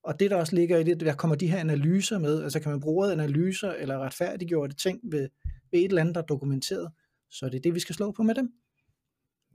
Og 0.04 0.20
det, 0.20 0.30
der 0.30 0.36
også 0.36 0.56
ligger 0.56 0.78
i 0.78 0.84
det, 0.84 1.00
der 1.00 1.14
kommer 1.14 1.36
de 1.36 1.50
her 1.50 1.58
analyser 1.58 2.18
med, 2.18 2.42
altså 2.42 2.60
kan 2.60 2.70
man 2.70 2.80
bruge 2.80 3.12
analyser 3.12 3.72
eller 3.72 3.98
retfærdiggjorte 3.98 4.74
ting 4.74 5.00
ved, 5.02 5.28
ved 5.72 5.80
et 5.80 5.84
eller 5.84 6.00
andet, 6.00 6.14
der 6.14 6.20
er 6.20 6.26
dokumenteret, 6.26 6.92
så 7.30 7.46
er 7.46 7.50
det 7.50 7.64
det, 7.64 7.74
vi 7.74 7.80
skal 7.80 7.94
slå 7.94 8.12
på 8.12 8.22
med 8.22 8.34
dem. 8.34 8.52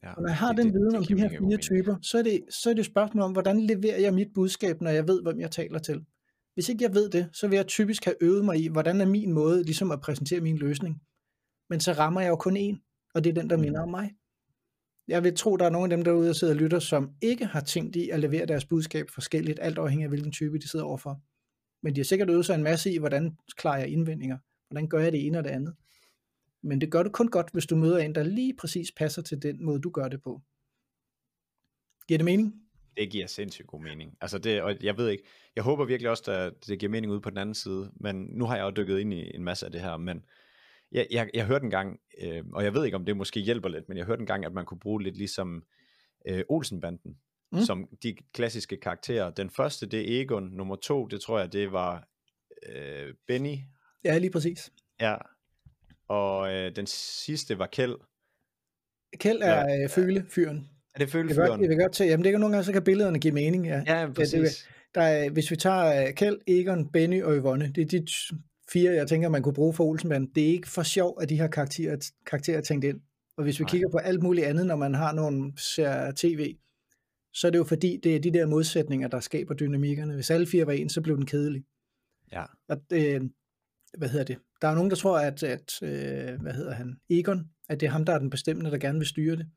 Ja, 0.04 0.14
og 0.14 0.22
når 0.22 0.30
jeg 0.30 0.38
har 0.38 0.54
det, 0.54 0.66
den 0.66 0.74
viden 0.74 0.92
det, 0.92 0.98
om 0.98 1.06
de 1.06 1.20
her 1.20 1.30
fire 1.30 1.58
typer, 1.58 1.96
så 2.02 2.18
er, 2.18 2.24
det, 2.24 2.42
så 2.50 2.70
er 2.70 2.74
det 2.74 2.80
et 2.80 2.86
spørgsmål 2.86 3.24
om, 3.24 3.32
hvordan 3.32 3.62
leverer 3.62 4.00
jeg 4.00 4.14
mit 4.14 4.28
budskab, 4.36 4.82
når 4.82 4.92
jeg 4.92 5.08
ved, 5.08 5.22
hvem 5.22 5.40
jeg 5.40 5.52
taler 5.52 5.80
til. 5.80 6.06
Hvis 6.54 6.70
ikke 6.70 6.84
jeg 6.84 6.94
ved 6.94 7.10
det, 7.10 7.30
så 7.34 7.48
vil 7.48 7.56
jeg 7.56 7.68
typisk 7.68 8.06
have 8.06 8.16
øvet 8.22 8.46
mig 8.46 8.64
i, 8.64 8.68
hvordan 8.68 9.02
er 9.02 9.06
min 9.06 9.34
måde 9.34 9.64
ligesom 9.64 9.92
at 9.92 10.02
præsentere 10.02 10.42
min 10.42 10.58
løsning. 10.58 11.02
Men 11.70 11.80
så 11.80 11.92
rammer 11.92 12.22
jeg 12.22 12.30
jo 12.30 12.36
kun 12.36 12.58
en, 12.58 12.82
og 13.14 13.24
det 13.24 13.30
er 13.30 13.34
den, 13.34 13.50
der 13.50 13.58
minder 13.58 13.82
om 13.82 13.90
mig. 13.90 14.12
Jeg 15.08 15.24
vil 15.24 15.36
tro, 15.36 15.58
der 15.58 15.66
er 15.66 15.70
nogle 15.70 15.94
af 15.94 15.98
dem 15.98 16.04
derude, 16.04 16.28
der 16.28 16.34
sidder 16.34 16.54
og 16.54 16.60
lytter, 16.60 16.80
som 16.80 17.10
ikke 17.22 17.46
har 17.46 17.62
tænkt 17.62 17.96
i 17.96 18.10
at 18.10 18.20
levere 18.20 18.46
deres 18.46 18.66
budskab 18.66 19.10
forskelligt, 19.10 19.60
alt 19.62 19.78
afhængig 19.78 20.04
af 20.04 20.10
hvilken 20.10 20.32
type 20.32 20.58
de 20.58 20.70
sidder 20.70 20.86
overfor. 20.86 21.22
Men 21.84 21.96
de 21.96 22.00
har 22.00 22.06
sikkert 22.06 22.30
øvet 22.30 22.46
sig 22.46 22.56
en 22.56 22.64
masse 22.64 22.92
i, 22.92 22.98
hvordan 22.98 23.38
klarer 23.58 23.80
jeg 23.80 23.90
indvendinger, 23.90 24.38
hvordan 24.70 24.90
gør 24.90 25.00
jeg 25.00 25.12
det 25.12 25.26
ene 25.26 25.38
og 25.38 25.44
det 25.44 25.50
andet. 25.50 25.76
Men 26.64 26.82
det 26.82 26.92
gør 26.92 27.04
du 27.04 27.10
kun 27.10 27.28
godt, 27.28 27.50
hvis 27.54 27.66
du 27.66 27.76
møder 27.76 27.98
en, 27.98 28.16
der 28.16 28.24
lige 28.24 28.56
præcis 28.60 28.92
passer 28.92 29.22
til 29.22 29.42
den 29.42 29.66
måde, 29.66 29.80
du 29.80 29.90
gør 29.90 30.08
det 30.08 30.22
på. 30.22 30.42
Giver 32.08 32.18
det 32.18 32.26
mening? 32.26 32.54
Det 32.98 33.12
giver 33.12 33.28
sindssygt 33.28 33.68
god 33.68 33.82
mening. 33.82 34.18
Altså 34.22 34.38
det, 34.38 34.62
og 34.62 34.76
jeg 34.84 34.98
ved 34.98 35.10
ikke, 35.10 35.24
jeg 35.56 35.64
håber 35.64 35.86
virkelig 35.86 36.10
også, 36.10 36.32
at 36.32 36.68
det 36.68 36.80
giver 36.80 36.90
mening 36.90 37.12
ude 37.12 37.22
på 37.22 37.30
den 37.30 37.38
anden 37.38 37.56
side, 37.56 37.92
men 37.96 38.16
nu 38.16 38.46
har 38.46 38.56
jeg 38.56 38.64
jo 38.64 38.72
dykket 38.72 39.00
ind 39.00 39.14
i 39.14 39.36
en 39.36 39.44
masse 39.44 39.66
af 39.66 39.72
det 39.72 39.82
her, 39.82 39.98
men 39.98 40.26
jeg, 40.92 41.08
jeg, 41.12 41.30
jeg 41.34 41.46
hørte 41.46 41.64
en 41.64 41.72
gang, 41.72 42.00
øh, 42.22 42.44
og 42.54 42.64
jeg 42.64 42.74
ved 42.74 42.86
ikke, 42.86 42.98
om 42.98 43.06
det 43.06 43.18
måske 43.18 43.40
hjælper 43.40 43.70
lidt, 43.70 43.90
men 43.90 43.98
jeg 43.98 44.06
hørte 44.06 44.20
en 44.20 44.26
gang, 44.26 44.46
at 44.46 44.54
man 44.54 44.66
kunne 44.66 44.80
bruge 44.80 45.04
lidt 45.04 45.18
ligesom 45.18 45.64
øh, 46.28 46.44
Olsenbanden, 46.50 47.18
mm. 47.52 47.60
som 47.60 47.88
de 48.04 48.16
klassiske 48.34 48.78
karakterer. 48.78 49.30
Den 49.30 49.50
første, 49.50 49.86
det 49.86 50.00
er 50.00 50.22
Egon. 50.22 50.44
Nummer 50.44 50.76
to, 50.76 51.08
det 51.08 51.22
tror 51.22 51.40
jeg, 51.40 51.54
det 51.54 51.72
var 51.72 52.08
øh, 52.70 53.14
Benny. 53.28 53.58
Ja, 54.04 54.18
lige 54.18 54.32
præcis. 54.32 54.72
Ja, 55.02 55.16
og 56.08 56.54
øh, 56.54 56.76
den 56.76 56.88
sidste 56.88 57.60
var 57.60 57.68
Kjeld. 57.68 57.96
Kjeld 59.20 59.42
er 59.42 59.72
ja, 59.72 59.84
øh, 59.84 59.90
følefyren. 59.90 60.70
Er 60.96 61.00
det 61.00 61.10
følefyren? 61.10 61.62
Jeg 61.62 61.70
vil, 61.70 61.78
godt 61.78 61.92
til, 61.92 62.06
jamen 62.06 62.24
det 62.24 62.32
kan 62.32 62.40
nogle 62.40 62.56
gange, 62.56 62.66
så 62.66 62.74
kan 62.74 62.84
billederne 62.84 63.20
give 63.20 63.34
mening. 63.34 63.66
Ja, 63.66 63.84
ja 63.88 64.10
præcis. 64.16 64.34
Ja, 64.34 64.40
det, 64.42 64.68
der 64.96 65.02
er, 65.02 65.30
hvis 65.30 65.52
vi 65.52 65.56
tager 65.56 66.08
uh, 66.08 66.14
Kjeld, 66.14 66.38
Egon, 66.48 66.92
Benny 66.92 67.24
og 67.24 67.36
Yvonne, 67.36 67.72
det 67.76 67.82
er 67.82 68.00
de 68.00 68.08
fire, 68.74 68.92
jeg 68.92 69.08
tænker, 69.08 69.30
man 69.30 69.44
kunne 69.44 69.54
bruge 69.54 69.74
for 69.74 69.86
Olsenbanden. 69.86 70.32
Det 70.36 70.44
er 70.44 70.52
ikke 70.52 70.70
for 70.70 70.84
sjov, 70.84 71.18
at 71.22 71.30
de 71.30 71.38
her 71.38 71.48
karakterer, 71.48 72.12
karakterer 72.26 72.58
er 72.58 72.62
tænkt 72.62 72.86
ind. 72.86 73.02
Og 73.38 73.44
hvis 73.44 73.60
vi 73.60 73.64
Nej. 73.64 73.70
kigger 73.70 73.90
på 73.90 73.98
alt 73.98 74.24
muligt 74.24 74.48
andet, 74.48 74.66
når 74.66 74.76
man 74.76 74.96
har 74.96 75.14
nogle 75.14 75.54
ser 75.58 76.12
tv, 76.16 76.56
så 77.34 77.48
er 77.48 77.52
det 77.52 77.58
jo 77.58 77.64
fordi, 77.64 78.00
det 78.04 78.16
er 78.16 78.20
de 78.20 78.34
der 78.34 78.46
modsætninger, 78.46 79.08
der 79.08 79.20
skaber 79.20 79.54
dynamikkerne. 79.54 80.14
Hvis 80.14 80.32
alle 80.32 80.48
fire 80.48 80.68
var 80.68 80.74
en, 80.74 80.90
så 80.90 81.02
blev 81.02 81.18
den 81.18 81.26
kedelig. 81.26 81.64
Ja. 82.32 82.44
Og 82.68 82.78
det, 82.90 83.32
hvad 83.98 84.10
hedder 84.10 84.26
det? 84.26 84.38
Der 84.62 84.68
er 84.68 84.76
nogen, 84.76 84.90
der 84.90 84.96
tror, 84.96 85.20
at, 85.20 85.44
at 85.44 85.82
øh, 85.82 86.42
hvad 86.42 86.54
hedder 86.54 86.74
han, 86.74 86.98
Egon, 87.10 87.50
at 87.70 87.80
det 87.80 87.86
er 87.86 87.92
ham, 87.92 88.06
der 88.06 88.14
er 88.14 88.20
den 88.20 88.30
bestemmende, 88.30 88.72
der 88.72 88.78
gerne 88.78 89.00
vil 89.00 89.08
styre 89.08 89.36
det. 89.36 89.48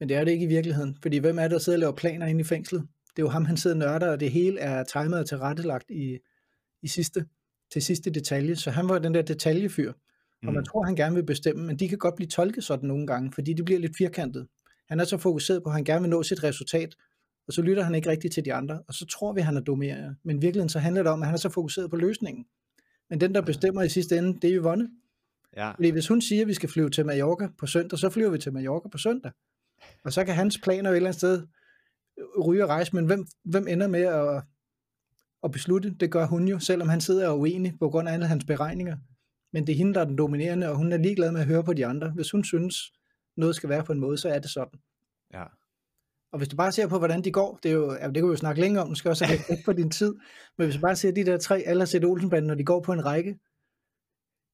Men 0.00 0.08
det 0.08 0.16
er 0.16 0.24
det 0.24 0.32
ikke 0.32 0.44
i 0.44 0.48
virkeligheden. 0.48 0.96
Fordi 1.02 1.18
hvem 1.18 1.38
er 1.38 1.42
det, 1.42 1.50
der 1.50 1.58
sidder 1.58 1.76
og 1.76 1.80
laver 1.80 1.94
planer 1.94 2.26
inde 2.26 2.40
i 2.40 2.44
fængslet? 2.44 2.80
Det 3.16 3.22
er 3.22 3.26
jo 3.26 3.28
ham, 3.28 3.44
han 3.44 3.56
sidder 3.56 3.76
og 3.76 3.78
nørder, 3.78 4.12
og 4.12 4.20
det 4.20 4.30
hele 4.30 4.60
er 4.60 4.84
timet 4.84 5.18
og 5.18 5.28
tilrettelagt 5.28 5.90
i, 5.90 6.18
i 6.82 6.88
sidste, 6.88 7.24
til 7.72 7.82
sidste 7.82 8.10
detalje. 8.10 8.56
Så 8.56 8.70
han 8.70 8.88
var 8.88 8.98
den 8.98 9.14
der 9.14 9.22
detaljefyr. 9.22 9.92
Mm. 9.92 10.48
Og 10.48 10.54
man 10.54 10.60
mm. 10.60 10.64
tror, 10.64 10.84
han 10.84 10.96
gerne 10.96 11.14
vil 11.14 11.26
bestemme, 11.26 11.66
men 11.66 11.76
de 11.76 11.88
kan 11.88 11.98
godt 11.98 12.16
blive 12.16 12.28
tolket 12.28 12.64
sådan 12.64 12.88
nogle 12.88 13.06
gange, 13.06 13.32
fordi 13.32 13.52
de 13.52 13.62
bliver 13.64 13.80
lidt 13.80 13.96
firkantet. 13.98 14.46
Han 14.88 15.00
er 15.00 15.04
så 15.04 15.16
fokuseret 15.16 15.62
på, 15.62 15.68
at 15.68 15.74
han 15.74 15.84
gerne 15.84 16.00
vil 16.00 16.10
nå 16.10 16.22
sit 16.22 16.44
resultat, 16.44 16.94
og 17.46 17.52
så 17.52 17.62
lytter 17.62 17.82
han 17.82 17.94
ikke 17.94 18.10
rigtigt 18.10 18.34
til 18.34 18.44
de 18.44 18.54
andre, 18.54 18.82
og 18.88 18.94
så 18.94 19.06
tror 19.06 19.32
vi, 19.32 19.40
at 19.40 19.46
han 19.46 19.56
er 19.56 19.60
dominerende. 19.60 20.16
Men 20.24 20.36
i 20.36 20.40
virkeligheden 20.40 20.68
så 20.68 20.78
handler 20.78 21.02
det 21.02 21.12
om, 21.12 21.22
at 21.22 21.26
han 21.26 21.34
er 21.34 21.38
så 21.38 21.48
fokuseret 21.48 21.90
på 21.90 21.96
løsningen. 21.96 22.44
Men 23.10 23.20
den, 23.20 23.34
der 23.34 23.40
bestemmer 23.40 23.82
i 23.82 23.88
sidste 23.88 24.18
ende, 24.18 24.40
det 24.40 24.50
er 24.50 24.60
Yvonne. 24.60 24.88
Ja. 25.56 25.70
Fordi 25.70 25.90
hvis 25.90 26.08
hun 26.08 26.20
siger, 26.20 26.42
at 26.42 26.48
vi 26.48 26.54
skal 26.54 26.68
flyve 26.68 26.90
til 26.90 27.06
Mallorca 27.06 27.48
på 27.58 27.66
søndag, 27.66 27.98
så 27.98 28.10
flyver 28.10 28.30
vi 28.30 28.38
til 28.38 28.52
Mallorca 28.52 28.88
på 28.88 28.98
søndag. 28.98 29.32
Og 30.04 30.12
så 30.12 30.24
kan 30.24 30.34
hans 30.34 30.58
planer 30.58 30.90
et 30.90 30.96
eller 30.96 31.08
andet 31.08 31.18
sted 31.18 31.42
ryge 32.46 32.64
og 32.64 32.68
rejse, 32.68 32.96
men 32.96 33.06
hvem, 33.06 33.26
hvem 33.44 33.68
ender 33.68 33.86
med 33.86 34.00
at, 34.00 34.42
at 35.44 35.50
beslutte? 35.50 35.94
Det 36.00 36.10
gør 36.10 36.26
hun 36.26 36.48
jo, 36.48 36.58
selvom 36.58 36.88
han 36.88 37.00
sidder 37.00 37.28
og 37.28 37.34
er 37.34 37.40
uenig 37.40 37.78
på 37.78 37.90
grund 37.90 38.08
af 38.08 38.12
alle 38.12 38.26
hans 38.26 38.44
beregninger. 38.44 38.96
Men 39.52 39.66
det 39.66 39.72
er 39.72 39.76
hende, 39.76 39.94
der 39.94 40.00
er 40.00 40.04
den 40.04 40.18
dominerende, 40.18 40.68
og 40.68 40.76
hun 40.76 40.92
er 40.92 40.96
ligeglad 40.96 41.32
med 41.32 41.40
at 41.40 41.46
høre 41.46 41.64
på 41.64 41.72
de 41.72 41.86
andre. 41.86 42.10
Hvis 42.10 42.30
hun 42.30 42.44
synes, 42.44 42.92
noget 43.36 43.56
skal 43.56 43.68
være 43.68 43.84
på 43.84 43.92
en 43.92 44.00
måde, 44.00 44.18
så 44.18 44.28
er 44.28 44.38
det 44.38 44.50
sådan. 44.50 44.78
Ja. 45.34 45.44
Og 46.32 46.38
hvis 46.38 46.48
du 46.48 46.56
bare 46.56 46.72
ser 46.72 46.86
på, 46.86 46.98
hvordan 46.98 47.22
de 47.22 47.32
går, 47.32 47.58
det, 47.62 47.68
er 47.68 47.72
jo, 47.72 47.92
ja, 47.92 48.06
det 48.06 48.14
kan 48.14 48.24
vi 48.24 48.28
jo 48.28 48.36
snakke 48.36 48.60
længere 48.60 48.84
om, 48.84 48.88
du 48.88 48.94
skal 48.94 49.08
også 49.08 49.24
have 49.24 49.38
lidt 49.48 49.64
på 49.64 49.72
din 49.72 49.90
tid, 49.90 50.14
men 50.58 50.66
hvis 50.66 50.76
du 50.76 50.80
bare 50.80 50.96
ser 50.96 51.12
de 51.12 51.24
der 51.24 51.38
tre 51.38 51.62
aller 51.66 51.84
set 51.84 52.04
Olsenbanden, 52.04 52.46
når 52.46 52.54
de 52.54 52.64
går 52.64 52.80
på 52.80 52.92
en 52.92 53.04
række, 53.04 53.38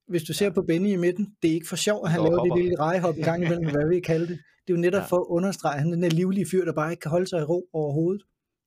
hvis 0.09 0.23
du 0.23 0.33
ser 0.33 0.47
ja. 0.47 0.53
på 0.53 0.63
Benny 0.63 0.89
i 0.89 0.97
midten, 0.97 1.35
det 1.43 1.51
er 1.51 1.55
ikke 1.55 1.69
for 1.69 1.77
sjov, 1.77 2.05
at 2.05 2.11
han 2.11 2.21
laver 2.21 2.45
det 2.45 2.63
lille 2.63 2.81
rejehop 2.81 3.19
i 3.19 3.23
gang 3.23 3.45
imellem, 3.45 3.71
hvad 3.75 3.89
vi 3.89 4.01
kalde 4.01 4.27
det. 4.29 4.39
Det 4.67 4.73
er 4.73 4.77
jo 4.77 4.81
netop 4.81 5.01
ja. 5.01 5.07
for 5.07 5.17
at 5.17 5.27
understrege, 5.29 5.75
at 5.75 5.81
han 5.81 5.89
er 5.89 5.95
den 5.95 6.03
der 6.03 6.11
livlige 6.11 6.47
fyr, 6.51 6.65
der 6.65 6.73
bare 6.73 6.91
ikke 6.91 7.01
kan 7.01 7.11
holde 7.11 7.27
sig 7.27 7.41
i 7.41 7.43
ro 7.43 7.69
overhovedet. 7.73 8.23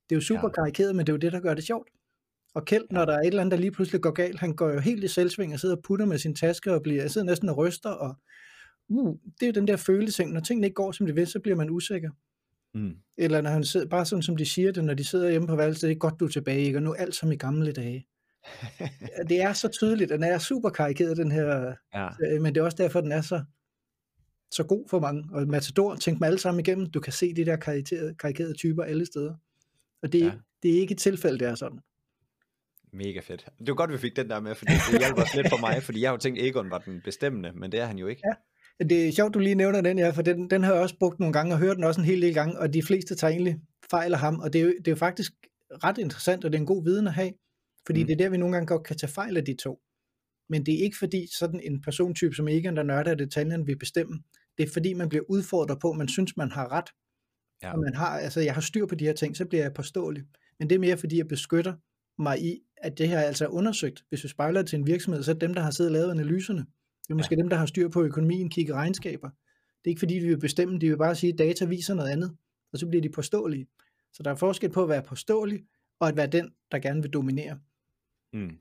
Det 0.10 0.16
er 0.16 0.18
jo 0.18 0.22
super 0.22 0.48
ja. 0.48 0.62
karikeret, 0.62 0.96
men 0.96 1.06
det 1.06 1.12
er 1.12 1.14
jo 1.14 1.18
det, 1.18 1.32
der 1.32 1.40
gør 1.40 1.54
det 1.54 1.64
sjovt. 1.64 1.88
Og 2.54 2.66
Kjeld, 2.66 2.86
når 2.92 3.06
der 3.06 3.14
er 3.14 3.20
et 3.20 3.28
eller 3.28 3.42
andet, 3.42 3.52
der 3.52 3.58
lige 3.58 3.72
pludselig 3.72 4.02
går 4.02 4.12
galt, 4.12 4.40
han 4.40 4.56
går 4.56 4.70
jo 4.70 4.80
helt 4.80 5.04
i 5.04 5.08
selvsving 5.08 5.54
og 5.54 5.60
sidder 5.60 5.76
og 5.76 5.84
putter 5.84 6.06
med 6.06 6.18
sin 6.18 6.36
taske 6.36 6.74
og 6.74 6.84
bliver, 6.84 7.08
sidder 7.08 7.28
næsten 7.28 7.50
og 7.50 7.58
ryster. 7.58 7.90
Og, 7.90 8.16
uh, 8.90 9.16
det 9.40 9.44
er 9.44 9.48
jo 9.48 9.52
den 9.52 9.68
der 9.68 9.78
følelse, 9.78 10.26
når 10.26 10.40
tingene 10.40 10.68
ikke 10.68 10.76
går, 10.76 10.92
som 10.92 11.06
de 11.06 11.16
vil, 11.16 11.28
så 11.28 11.40
bliver 11.40 11.56
man 11.56 11.70
usikker. 11.70 12.10
Mm. 12.74 12.96
Eller 13.18 13.42
når 13.42 13.50
han 13.50 13.64
sidder, 13.64 13.88
bare 13.88 14.06
sådan 14.06 14.24
som 14.24 14.38
de 14.38 14.46
siger 14.46 14.72
det, 14.72 14.84
når 14.84 14.94
de 14.94 15.04
sidder 15.04 15.30
hjemme 15.30 15.48
på 15.48 15.56
værelset, 15.56 15.88
det 15.88 15.96
er 15.96 16.00
godt, 16.00 16.20
du 16.20 16.26
er 16.26 16.30
tilbage, 16.30 16.66
ikke? 16.66 16.78
og 16.78 16.84
nu 16.84 16.94
alt 16.94 17.16
som 17.16 17.32
i 17.32 17.36
gamle 17.36 17.72
dage. 17.72 18.08
det 19.30 19.42
er 19.42 19.54
så 19.54 19.68
tydeligt, 19.68 20.10
den 20.10 20.24
er 20.24 20.38
super 20.38 20.70
karikeret, 20.70 21.18
den 21.18 21.32
her, 21.32 21.74
ja. 21.96 22.10
men 22.40 22.56
det 22.56 22.62
er 22.62 22.66
også 22.66 22.78
derfor, 22.78 23.02
den 23.02 23.12
er 23.12 23.22
så, 23.22 23.44
så 24.52 24.64
god 24.64 24.90
for 24.90 25.00
mange. 25.00 25.30
Og 25.32 25.48
Matador, 25.48 25.96
tænk 25.96 26.20
mig 26.20 26.28
alle 26.28 26.40
sammen 26.40 26.60
igennem, 26.60 26.90
du 26.90 27.00
kan 27.00 27.14
se 27.14 27.34
de 27.34 27.46
der 27.46 27.56
karikerede, 27.56 28.16
karikerede 28.16 28.54
typer 28.54 28.84
alle 28.84 29.06
steder. 29.06 29.36
Og 30.04 30.12
det 30.12 30.22
er, 30.22 30.26
ja. 30.26 30.32
det 30.64 30.76
er 30.76 30.80
ikke 30.82 30.92
et 30.92 31.00
tilfælde, 31.00 31.40
det 31.40 31.48
er 31.48 31.56
sådan. 31.56 31.80
Mega 32.94 33.20
fedt. 33.20 33.46
Det 33.60 33.68
var 33.68 33.74
godt, 33.74 33.92
vi 33.92 33.98
fik 33.98 34.16
den 34.16 34.30
der 34.30 34.40
med, 34.40 34.56
fordi 34.56 34.72
det 34.92 35.00
hjalp 35.00 35.18
også 35.18 35.38
lidt 35.38 35.50
for 35.50 35.58
mig, 35.58 35.84
fordi 35.84 36.02
jeg 36.02 36.10
har 36.10 36.14
jo 36.14 36.20
tænkt, 36.20 36.40
at 36.40 36.46
Egon 36.48 36.70
var 36.70 36.78
den 36.78 37.02
bestemmende, 37.04 37.52
men 37.56 37.72
det 37.72 37.80
er 37.80 37.86
han 37.86 37.98
jo 37.98 38.08
ikke. 38.08 38.22
Ja. 38.28 38.86
Det 38.86 39.08
er 39.08 39.12
sjovt, 39.12 39.34
du 39.34 39.40
lige 39.40 39.56
nævner 39.56 39.82
den 39.82 40.00
her, 40.00 40.12
for 40.14 40.22
den, 40.22 40.50
den 40.50 40.64
har 40.64 40.74
jeg 40.74 40.82
også 40.82 40.96
brugt 41.00 41.20
nogle 41.20 41.34
gange, 41.34 41.54
og 41.54 41.60
hørt 41.60 41.76
den 41.76 41.84
også 41.84 42.02
en 42.02 42.06
hel 42.06 42.22
del 42.22 42.34
gange, 42.34 42.60
og 42.60 42.74
de 42.74 42.84
fleste 42.84 43.16
tager 43.16 43.32
egentlig 43.32 43.60
fejl 43.92 44.14
af 44.14 44.20
ham, 44.20 44.40
og 44.40 44.54
det 44.54 44.62
er, 44.62 44.66
jo, 44.66 44.74
det 44.78 44.88
er 44.88 44.92
jo 44.92 44.96
faktisk 44.96 45.32
ret 45.84 45.98
interessant, 45.98 46.46
og 46.46 46.52
det 46.52 46.58
er 46.58 46.62
en 46.62 46.66
god 46.66 46.84
viden 46.84 47.08
at 47.08 47.14
have, 47.14 47.32
fordi 47.86 48.04
mm. 48.04 48.08
det 48.08 48.14
er 48.14 48.18
der, 48.18 48.30
vi 48.30 48.38
nogle 48.38 48.56
gange 48.56 48.68
godt 48.68 48.84
kan 48.84 48.98
tage 48.98 49.12
fejl 49.12 49.38
af 49.38 49.46
de 49.46 49.56
to. 49.64 49.80
Men 50.50 50.66
det 50.66 50.74
er 50.74 50.84
ikke 50.84 50.98
fordi 50.98 51.28
sådan 51.40 51.60
en 51.64 51.82
persontype 51.82 52.36
som 52.36 52.48
Egan, 52.48 52.76
der 52.76 52.84
nørder 52.84 53.16
detaljen, 53.16 53.68
vil 53.68 53.78
bestemme. 53.78 54.24
Det 54.58 54.68
er 54.68 54.72
fordi, 54.74 54.94
man 54.94 55.10
bliver 55.10 55.24
udfordret 55.30 55.80
på, 55.80 55.94
man 55.94 56.08
synes, 56.08 56.38
man 56.38 56.52
har 56.52 56.72
ret. 56.72 56.90
Ja. 57.64 57.74
Og 57.74 57.80
man 57.80 57.96
har, 57.96 58.20
altså, 58.20 58.42
jeg 58.42 58.54
har 58.54 58.62
styr 58.62 58.86
på 58.86 58.96
de 58.96 59.06
her 59.06 59.14
ting, 59.14 59.38
så 59.38 59.46
bliver 59.46 59.64
jeg 59.64 59.74
påståelig. 59.74 60.24
Men 60.60 60.70
det 60.70 60.76
er 60.76 60.80
mere 60.80 60.98
fordi, 60.98 61.18
jeg 61.18 61.28
beskytter 61.28 61.74
mig 62.20 62.42
i, 62.42 62.60
at 62.82 62.98
det 62.98 63.08
her 63.08 63.20
altså 63.20 63.46
er 63.46 63.50
undersøgt. 63.50 64.06
Hvis 64.10 64.24
vi 64.24 64.30
spejler 64.30 64.64
til 64.64 64.80
en 64.80 64.88
virksomhed, 64.88 65.24
så 65.24 65.32
er 65.32 65.34
det 65.34 65.42
dem, 65.42 65.54
der 65.54 65.62
har 65.62 65.72
siddet 65.72 65.90
og 65.90 65.94
lavet 65.94 66.12
analyserne. 66.12 66.66
Det 67.04 67.10
er 67.10 67.16
måske 67.16 67.36
ja. 67.36 67.42
dem, 67.42 67.50
der 67.50 67.58
har 67.58 67.66
styr 67.66 67.90
på 67.90 68.04
økonomien, 68.04 68.50
kigge 68.50 68.74
regnskaber. 68.74 69.30
Det 69.30 69.86
er 69.86 69.90
ikke 69.90 70.00
fordi, 70.00 70.14
vi 70.14 70.28
vil 70.28 70.40
bestemme, 70.40 70.80
de 70.80 70.90
vil 70.90 70.98
bare 70.98 71.16
sige, 71.16 71.34
at 71.34 71.40
data 71.40 71.66
viser 71.66 71.94
noget 71.94 72.10
andet, 72.10 72.38
og 72.74 72.80
så 72.80 72.88
bliver 72.88 73.02
de 73.02 73.10
påståelige. 73.10 73.68
Så 74.14 74.24
der 74.24 74.32
er 74.32 74.36
forskel 74.36 74.70
på 74.70 74.84
at 74.84 74.90
være 74.90 75.04
påståelig, 75.04 75.64
og 76.00 76.08
at 76.08 76.18
være 76.18 76.28
den, 76.28 76.52
der 76.72 76.80
gerne 76.80 77.02
vil 77.02 77.12
dominere. 77.12 77.60
Mm. 78.34 78.58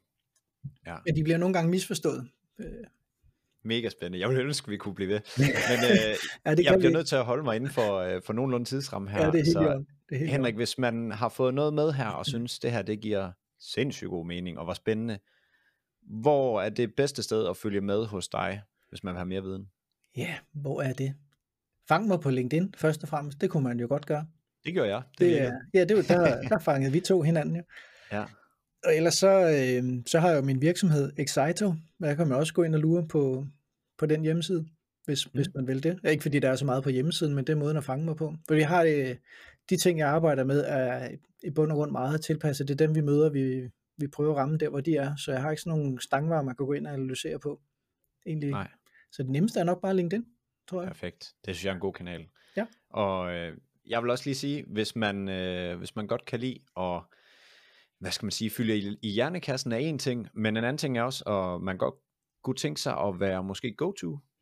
Ja. 0.87 0.97
Men 1.07 1.17
de 1.17 1.25
bliver 1.25 1.39
nogle 1.39 1.55
gange 1.55 1.71
misforstået. 1.71 2.29
Øh. 2.59 2.67
Mega 3.65 3.89
spændende. 3.89 4.21
Jeg 4.21 4.29
ville 4.29 4.45
ønske, 4.45 4.67
at 4.67 4.71
vi 4.71 4.77
kunne 4.77 4.95
blive 4.95 5.09
ved. 5.09 5.21
Men 5.71 5.79
øh, 5.91 6.17
ja, 6.47 6.55
det 6.55 6.65
jeg 6.65 6.79
bliver 6.79 6.91
vi. 6.91 6.93
nødt 6.93 7.07
til 7.07 7.17
at 7.17 7.25
holde 7.25 7.45
mig 7.45 7.57
inden 7.57 7.71
for, 7.71 7.97
øh, 7.97 8.23
for 8.23 8.33
nogenlunde 8.33 8.67
tidsramme 8.67 9.11
her. 9.11 9.25
Ja, 9.25 9.31
det 9.31 9.41
er 9.41 9.45
helt 9.45 9.53
så, 9.53 9.85
det 10.09 10.15
er 10.15 10.19
helt 10.19 10.31
Henrik, 10.31 10.55
hvis 10.55 10.79
man 10.79 11.11
har 11.11 11.29
fået 11.29 11.55
noget 11.55 11.75
med 11.75 11.93
her, 11.93 12.09
og 12.09 12.27
synes, 12.27 12.59
det 12.59 12.73
her 12.73 12.83
det 12.83 13.01
giver 13.01 13.33
sindssygt 13.61 14.11
god 14.11 14.27
mening, 14.27 14.59
og 14.59 14.67
var 14.67 14.75
spændende, 14.75 15.19
hvor 16.03 16.63
er 16.63 16.69
det 16.69 16.95
bedste 16.95 17.23
sted 17.23 17.49
at 17.49 17.57
følge 17.57 17.81
med 17.81 18.07
hos 18.07 18.29
dig, 18.29 18.63
hvis 18.89 19.05
man 19.05 19.15
vil 19.15 19.19
have 19.19 19.29
mere 19.29 19.43
viden? 19.43 19.71
Ja, 20.17 20.35
hvor 20.53 20.83
er 20.83 20.93
det? 20.93 21.15
Fang 21.89 22.07
mig 22.07 22.21
på 22.21 22.31
LinkedIn, 22.31 22.75
først 22.77 23.03
og 23.03 23.09
fremmest. 23.09 23.41
Det 23.41 23.51
kunne 23.51 23.65
man 23.65 23.81
jo 23.81 23.87
godt 23.89 24.07
gøre. 24.07 24.27
Det 24.65 24.73
gjorde 24.73 24.89
jeg. 24.89 25.03
Det, 25.19 25.27
det 25.27 25.43
er, 25.43 25.53
ja, 25.75 25.85
det 25.85 25.97
var, 25.97 26.03
der, 26.03 26.43
der 26.49 26.59
fangede 26.59 26.93
vi 26.93 27.01
to 27.01 27.23
hinanden 27.23 27.57
jo. 27.57 27.63
Ja. 28.13 28.25
Og 28.85 28.97
ellers 28.97 29.15
så, 29.15 29.29
øh, 29.31 30.03
så 30.07 30.19
har 30.21 30.29
jeg 30.29 30.37
jo 30.37 30.43
min 30.43 30.61
virksomhed 30.61 31.13
Excito, 31.17 31.75
jeg 32.01 32.17
kan 32.17 32.29
man 32.29 32.39
også 32.39 32.55
gå 32.55 32.63
ind 32.63 32.75
og 32.75 32.81
lure 32.81 33.09
på, 33.09 33.47
på 33.99 34.07
den 34.07 34.23
hjemmeside, 34.23 34.67
hvis, 35.05 35.27
mm. 35.27 35.31
hvis 35.35 35.49
man 35.55 35.67
vil 35.67 35.83
det. 35.83 36.01
Ikke 36.11 36.23
fordi 36.23 36.39
der 36.39 36.51
er 36.51 36.57
så 36.57 36.65
meget 36.65 36.83
på 36.83 36.91
hjemmesiden, 36.91 37.35
men 37.35 37.47
det 37.47 37.53
er 37.53 37.57
måden 37.57 37.77
at 37.77 37.85
fange 37.85 38.05
mig 38.05 38.17
på. 38.17 38.35
For 38.49 38.55
vi 38.55 38.63
har 38.63 38.83
øh, 38.83 39.17
de 39.71 39.77
ting, 39.77 39.99
jeg 39.99 40.09
arbejder 40.09 40.45
med, 40.45 40.65
er 40.67 41.09
i 41.43 41.51
bund 41.51 41.73
og 41.73 41.77
grund 41.77 41.91
meget 41.91 42.25
tilpasset. 42.25 42.69
Det 42.69 42.81
er 42.81 42.87
dem, 42.87 42.95
vi 42.95 43.01
møder, 43.01 43.31
vi, 43.31 43.71
vi 43.97 44.09
prøver 44.09 44.31
at 44.31 44.37
ramme 44.37 44.59
der, 44.59 44.69
hvor 44.69 44.81
de 44.81 44.97
er. 44.97 45.17
Så 45.17 45.33
jeg 45.33 45.43
har 45.43 45.51
ikke 45.51 45.63
sådan 45.63 45.79
nogle 45.79 46.01
stangvarer, 46.01 46.43
man 46.43 46.57
kan 46.57 46.67
gå 46.67 46.73
ind 46.73 46.87
og 46.87 46.93
analysere 46.93 47.39
på. 47.39 47.61
Egentlig. 48.27 48.51
Nej. 48.51 48.69
Så 49.13 49.23
det 49.23 49.31
nemmeste 49.31 49.61
er 49.61 49.65
nok 49.65 49.83
bare 49.83 49.97
LinkedIn, 49.97 50.25
tror 50.69 50.83
jeg. 50.83 50.89
Perfekt. 50.89 51.35
Det 51.47 51.55
synes 51.55 51.65
jeg 51.65 51.71
er 51.71 51.75
en 51.75 51.81
god 51.81 51.93
kanal. 51.93 52.27
Ja. 52.57 52.67
Og 52.91 53.33
øh, 53.33 53.57
jeg 53.87 54.03
vil 54.03 54.11
også 54.11 54.25
lige 54.27 54.35
sige, 54.35 54.65
hvis 54.67 54.97
man, 54.97 55.29
øh, 55.29 55.79
hvis 55.79 55.97
man 55.97 56.07
godt 56.07 56.25
kan 56.25 56.41
lide 56.41 56.59
at 56.77 57.03
hvad 58.01 58.11
skal 58.11 58.27
man 58.27 58.31
sige, 58.31 58.51
fylde 58.51 58.79
i, 58.79 58.99
i 59.03 59.09
hjernekassen 59.09 59.73
er 59.73 59.77
en 59.77 59.99
ting, 59.99 60.29
men 60.35 60.57
en 60.57 60.65
anden 60.65 60.79
ting 60.79 60.99
er 60.99 61.03
også, 61.03 61.25
at 61.25 61.63
man 61.63 61.79
godt 61.79 61.95
kunne 62.43 62.57
tænke 62.57 62.81
sig 62.81 62.99
at 62.99 63.21
være 63.21 63.45
måske 63.45 63.75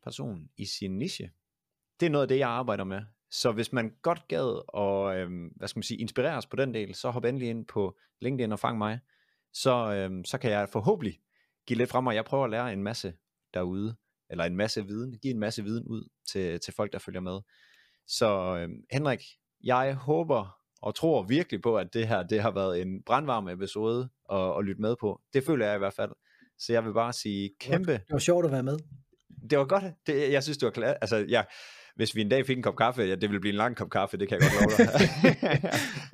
go-to-person 0.09 0.49
i 0.57 0.65
sin 0.65 0.97
niche. 0.97 1.31
Det 1.99 2.05
er 2.05 2.09
noget 2.09 2.21
af 2.23 2.27
det, 2.27 2.37
jeg 2.39 2.49
arbejder 2.49 2.83
med. 2.83 3.01
Så 3.31 3.51
hvis 3.51 3.73
man 3.73 3.91
godt 4.01 4.27
gad 4.27 4.61
og, 4.67 5.17
øhm, 5.17 5.47
hvad 5.55 5.67
skal 5.67 5.77
man 5.77 5.83
sige, 5.83 5.97
inspireres 5.97 6.45
på 6.45 6.55
den 6.55 6.73
del, 6.73 6.95
så 6.95 7.09
hop 7.09 7.25
endelig 7.25 7.49
ind 7.49 7.65
på 7.65 7.97
LinkedIn 8.21 8.51
og 8.51 8.59
fang 8.59 8.77
mig. 8.77 8.99
Så, 9.53 9.93
øhm, 9.93 10.25
så 10.25 10.37
kan 10.37 10.51
jeg 10.51 10.69
forhåbentlig 10.69 11.19
give 11.67 11.77
lidt 11.77 11.89
frem, 11.89 12.07
og 12.07 12.15
jeg 12.15 12.25
prøver 12.25 12.43
at 12.43 12.49
lære 12.49 12.73
en 12.73 12.83
masse 12.83 13.13
derude, 13.53 13.95
eller 14.29 14.43
en 14.43 14.55
masse 14.55 14.85
viden, 14.85 15.19
give 15.19 15.33
en 15.33 15.39
masse 15.39 15.63
viden 15.63 15.87
ud 15.87 16.09
til, 16.31 16.59
til 16.59 16.73
folk, 16.73 16.93
der 16.93 16.99
følger 16.99 17.21
med. 17.21 17.39
Så 18.07 18.57
øhm, 18.57 18.83
Henrik, 18.91 19.21
jeg 19.63 19.95
håber 19.95 20.59
og 20.81 20.95
tror 20.95 21.23
virkelig 21.23 21.61
på, 21.61 21.77
at 21.77 21.93
det 21.93 22.07
her 22.07 22.23
det 22.23 22.41
har 22.41 22.51
været 22.51 22.81
en 22.81 23.03
brandvarm 23.03 23.47
episode 23.47 24.09
at, 24.31 24.57
at 24.57 24.65
lytte 24.65 24.81
med 24.81 24.95
på. 24.99 25.21
Det 25.33 25.43
føler 25.43 25.65
jeg 25.65 25.75
i 25.75 25.79
hvert 25.79 25.93
fald. 25.93 26.11
Så 26.57 26.73
jeg 26.73 26.85
vil 26.85 26.93
bare 26.93 27.13
sige 27.13 27.49
kæmpe... 27.59 27.91
Det 27.91 28.11
var 28.11 28.19
sjovt 28.19 28.45
at 28.45 28.51
være 28.51 28.63
med. 28.63 28.79
Det 29.49 29.57
var 29.57 29.65
godt. 29.65 29.83
Det, 30.07 30.31
jeg 30.31 30.43
synes, 30.43 30.57
det 30.57 30.65
var 30.65 30.71
klart. 30.71 30.97
Altså, 31.01 31.25
ja, 31.29 31.43
hvis 31.95 32.15
vi 32.15 32.21
en 32.21 32.29
dag 32.29 32.45
fik 32.45 32.57
en 32.57 32.63
kop 32.63 32.75
kaffe, 32.75 33.01
ja, 33.01 33.15
det 33.15 33.21
ville 33.21 33.39
blive 33.39 33.51
en 33.51 33.57
lang 33.57 33.75
kop 33.75 33.89
kaffe, 33.89 34.17
det 34.17 34.29
kan 34.29 34.39
jeg 34.41 34.49
godt 34.49 34.79
love 34.79 34.87
dig. 34.87 35.59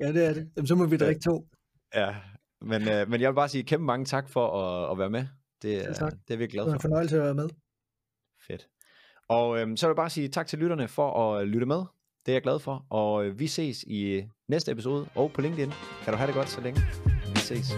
ja, 0.00 0.12
det 0.12 0.28
er 0.28 0.34
det. 0.34 0.50
Jamen, 0.56 0.66
så 0.66 0.74
må 0.74 0.86
vi 0.86 0.96
drikke 0.96 1.20
to. 1.20 1.46
Ja, 1.94 2.14
men, 2.60 2.88
øh, 2.88 3.10
men 3.10 3.20
jeg 3.20 3.30
vil 3.30 3.34
bare 3.34 3.48
sige 3.48 3.64
kæmpe 3.64 3.84
mange 3.84 4.04
tak 4.04 4.28
for 4.28 4.60
at, 4.60 4.92
at 4.92 4.98
være 4.98 5.10
med. 5.10 5.26
Det, 5.62 5.72
ja, 5.72 5.92
tak. 5.92 6.12
det 6.28 6.34
er 6.34 6.38
vi 6.38 6.46
glade 6.46 6.64
for. 6.64 6.70
Det 6.70 6.72
var 6.72 6.74
en 6.74 6.80
fornøjelse 6.80 7.16
at 7.16 7.22
være 7.22 7.34
med. 7.34 7.48
Fedt. 8.46 8.68
Og 9.28 9.58
øh, 9.58 9.76
så 9.76 9.86
vil 9.86 9.90
jeg 9.90 9.96
bare 9.96 10.10
sige 10.10 10.28
tak 10.28 10.46
til 10.46 10.58
lytterne 10.58 10.88
for 10.88 11.30
at 11.30 11.48
lytte 11.48 11.66
med. 11.66 11.82
Det 12.26 12.32
er 12.32 12.36
jeg 12.36 12.42
glad 12.42 12.58
for. 12.58 12.86
Og 12.90 13.26
øh, 13.26 13.38
vi 13.38 13.46
ses 13.46 13.82
i 13.82 14.24
næste 14.48 14.72
episode 14.72 15.08
og 15.14 15.32
på 15.32 15.40
LinkedIn. 15.40 15.72
Kan 16.04 16.12
du 16.12 16.16
have 16.16 16.26
det 16.26 16.34
godt 16.34 16.48
så 16.48 16.60
længe. 16.60 16.80
Vi 17.34 17.36
ses. 17.36 17.72